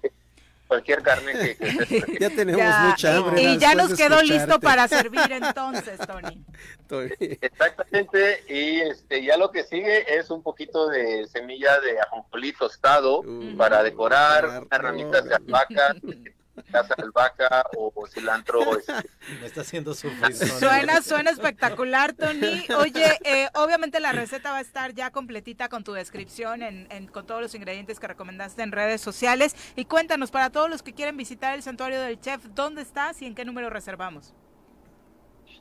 cualquier 0.67 1.01
carne 1.01 1.31
que, 1.31 2.17
ya 2.19 2.29
tenemos 2.29 2.79
mucha 2.89 3.17
hambre. 3.17 3.41
Y 3.41 3.57
ya 3.57 3.75
nos 3.75 3.93
quedó 3.93 4.21
listo 4.21 4.59
para 4.59 4.87
servir 4.87 5.31
entonces, 5.31 5.99
Tony. 6.05 6.43
Exactamente, 7.41 8.43
y 8.47 8.81
este 8.81 9.23
ya 9.23 9.37
lo 9.37 9.51
que 9.51 9.63
sigue 9.63 10.17
es 10.17 10.29
un 10.29 10.41
poquito 10.41 10.87
de 10.89 11.27
semilla 11.27 11.79
de 11.79 11.99
ajonjolí 11.99 12.53
tostado 12.53 13.23
para 13.57 13.83
decorar, 13.83 14.63
unas 14.63 14.81
ramitas 14.81 15.25
de 15.25 15.35
albahaca, 15.35 15.95
casa 16.63 16.95
de 16.95 17.03
albahaca 17.03 17.65
o 17.75 17.91
cilantro. 18.07 18.77
Este. 18.77 18.93
Me 19.41 19.47
está 19.47 19.61
haciendo 19.61 19.93
sufrir. 19.93 20.35
Suena, 20.35 21.01
suena 21.01 21.31
espectacular, 21.31 22.13
Tony. 22.13 22.65
Oye, 22.77 23.17
eh, 23.23 23.49
obviamente 23.55 23.99
la 23.99 24.11
receta 24.11 24.51
va 24.51 24.57
a 24.57 24.61
estar 24.61 24.93
ya 24.93 25.11
completita 25.11 25.69
con 25.69 25.83
tu 25.83 25.93
descripción, 25.93 26.63
en, 26.63 27.07
con 27.07 27.25
todos 27.25 27.41
los 27.41 27.55
ingredientes 27.55 27.99
que 27.99 28.07
recomendaste 28.07 28.61
en 28.63 28.71
redes 28.71 29.01
sociales. 29.01 29.55
Y 29.75 29.85
cuéntanos, 29.85 30.31
para 30.31 30.49
todos 30.49 30.69
los 30.69 30.83
que 30.83 30.93
quieren 30.93 31.17
visitar 31.17 31.55
el 31.55 31.63
santuario 31.63 32.01
del 32.01 32.19
chef, 32.19 32.43
¿dónde 32.55 32.81
estás 32.81 33.21
y 33.21 33.25
en 33.25 33.35
qué 33.35 33.45
número 33.45 33.69
reservamos? 33.69 34.33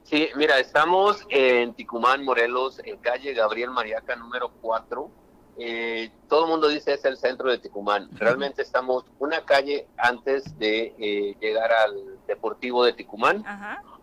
Sí, 0.04 0.28
mira, 0.36 0.60
estamos 0.60 1.26
en 1.30 1.74
Ticumán, 1.74 2.24
Morelos, 2.24 2.80
en 2.84 2.96
calle 2.98 3.34
Gabriel 3.34 3.70
Mariaca 3.70 4.14
número 4.14 4.52
4 4.60 5.25
eh, 5.58 6.10
todo 6.28 6.44
el 6.44 6.50
mundo 6.50 6.68
dice 6.68 6.92
es 6.92 7.04
el 7.04 7.16
centro 7.16 7.50
de 7.50 7.58
Ticumán. 7.58 8.08
Realmente 8.18 8.62
estamos 8.62 9.04
una 9.18 9.44
calle 9.44 9.86
antes 9.96 10.58
de 10.58 10.94
eh, 10.98 11.36
llegar 11.40 11.72
al 11.72 12.18
Deportivo 12.26 12.84
de 12.84 12.92
Ticumán. 12.92 13.44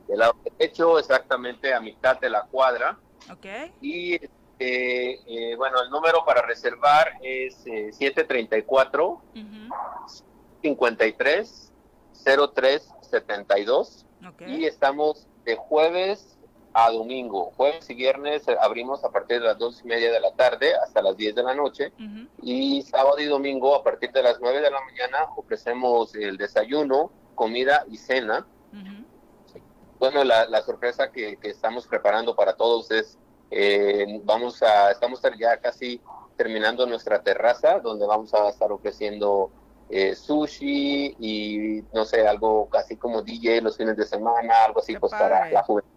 Del 0.08 0.20
lado 0.20 0.36
derecho, 0.44 1.00
exactamente 1.00 1.74
a 1.74 1.80
mitad 1.80 2.20
de 2.20 2.30
la 2.30 2.44
cuadra. 2.44 2.98
Y 3.82 4.16
este, 4.16 5.52
eh, 5.52 5.56
bueno, 5.56 5.82
el 5.82 5.90
número 5.90 6.26
para 6.26 6.42
reservar 6.42 7.14
es 7.22 7.56
734 7.64 9.22
53 10.62 11.72
03 12.54 12.94
72. 13.02 14.06
Y 14.48 14.66
estamos 14.66 15.28
de 15.46 15.56
jueves 15.56 16.32
a 16.74 16.91
domingo. 16.91 17.52
Jueves 17.56 17.90
y 17.90 17.94
viernes 17.94 18.48
eh, 18.48 18.58
abrimos 18.60 19.04
a 19.04 19.12
partir 19.12 19.40
de 19.40 19.48
las 19.48 19.58
dos 19.58 19.82
y 19.84 19.88
media 19.88 20.12
de 20.12 20.20
la 20.20 20.32
tarde 20.34 20.74
hasta 20.76 21.02
las 21.02 21.16
10 21.16 21.36
de 21.36 21.44
la 21.44 21.54
noche. 21.54 21.94
Y 22.41 22.82
sábado 22.82 23.20
y 23.20 23.26
domingo 23.26 23.76
a 23.76 23.84
partir 23.84 24.12
de 24.12 24.24
las 24.24 24.40
9 24.41 24.62
de 24.62 24.72
la 24.72 24.82
mañana 24.82 25.28
ofrecemos 25.36 26.16
el 26.16 26.38
desayuno, 26.38 27.12
comida 27.36 27.86
y 27.90 27.98
cena. 27.98 28.45
Bueno, 30.00 30.24
la, 30.24 30.62
sorpresa 30.64 31.12
que, 31.12 31.38
estamos 31.44 31.88
preparando 31.88 32.36
para 32.36 32.56
todos 32.56 32.91
es, 32.91 33.18
eh, 33.52 34.20
vamos 34.24 34.62
a, 34.64 34.91
estamos 34.91 35.22
ya 35.40 35.58
casi 35.58 36.02
terminando 36.36 36.86
nuestra 36.86 37.22
terraza, 37.22 37.80
donde 37.80 38.06
vamos 38.06 38.34
a 38.34 38.50
estar 38.50 38.72
ofreciendo 38.72 39.52
eh, 39.90 40.16
sushi 40.16 41.16
y 41.20 41.84
no 41.94 42.04
sé, 42.04 42.28
algo 42.28 42.68
casi 42.68 42.98
como 42.98 43.22
DJ 43.22 43.62
los 43.62 43.78
fines 43.78 43.95
de 43.95 44.06
semana, 44.06 44.66
algo 44.66 44.80
así, 44.80 44.98
pues 44.98 45.12
para 45.12 45.50
la 45.52 45.64
juventud 45.64 45.93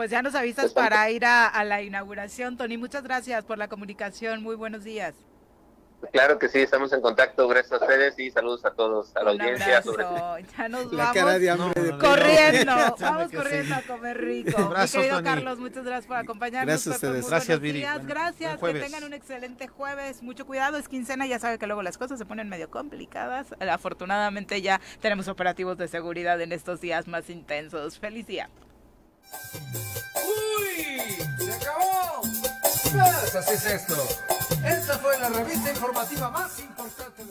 pues 0.00 0.10
ya 0.10 0.22
nos 0.22 0.34
avisas 0.34 0.72
para 0.72 1.10
ir 1.10 1.26
a, 1.26 1.62
la 1.62 1.82
inauguración, 1.82 2.56
Tony. 2.56 2.78
Muchas 2.78 3.02
gracias 3.02 3.44
por 3.44 3.58
la 3.58 3.68
comunicación. 3.68 4.42
Muy 4.42 4.56
buenos 4.56 4.82
días. 4.82 5.14
Claro 6.10 6.38
que 6.38 6.48
sí, 6.48 6.60
estamos 6.60 6.90
en 6.94 7.02
contacto. 7.02 7.46
Gracias 7.46 7.72
a 7.72 7.84
ustedes 7.84 8.18
y 8.18 8.30
saludos 8.30 8.64
a 8.64 8.70
todos, 8.70 9.14
a 9.14 9.24
la 9.24 9.32
audiencia. 9.32 9.82
Ya 10.56 10.68
nos 10.70 10.90
vamos 10.90 11.20
corriendo, 12.00 12.72
vamos 12.98 13.30
corriendo 13.30 13.74
a 13.74 13.82
comer 13.82 14.18
rico. 14.18 14.72
Mi 14.74 14.88
querido 14.88 15.22
Carlos, 15.22 15.58
muchas 15.58 15.84
gracias 15.84 16.06
por 16.06 16.16
acompañarnos. 16.16 16.66
Gracias 16.66 16.94
a 16.94 16.96
ustedes. 16.96 17.28
Gracias, 17.28 17.60
Viri. 17.60 17.84
Gracias, 18.06 18.58
que 18.58 18.72
tengan 18.72 19.04
un 19.04 19.12
excelente 19.12 19.68
jueves. 19.68 20.22
Mucho 20.22 20.46
cuidado, 20.46 20.78
es 20.78 20.88
quincena, 20.88 21.26
ya 21.26 21.38
sabe 21.38 21.58
que 21.58 21.66
luego 21.66 21.82
las 21.82 21.98
cosas 21.98 22.18
se 22.18 22.24
ponen 22.24 22.48
medio 22.48 22.70
complicadas. 22.70 23.48
Afortunadamente 23.70 24.62
ya 24.62 24.80
tenemos 25.02 25.28
operativos 25.28 25.76
de 25.76 25.88
seguridad 25.88 26.40
en 26.40 26.52
estos 26.52 26.80
días 26.80 27.06
más 27.06 27.28
intensos. 27.28 27.98
Feliz 27.98 28.26
día. 28.26 28.48
¡Uy! 30.14 31.16
¡Se 31.38 31.52
acabó! 31.52 32.22
Pues 32.22 33.34
así 33.34 33.54
es 33.54 33.66
esto. 33.66 34.08
Esta 34.64 34.98
fue 34.98 35.18
la 35.18 35.28
revista 35.28 35.70
informativa 35.70 36.30
más 36.30 36.58
importante 36.58 37.22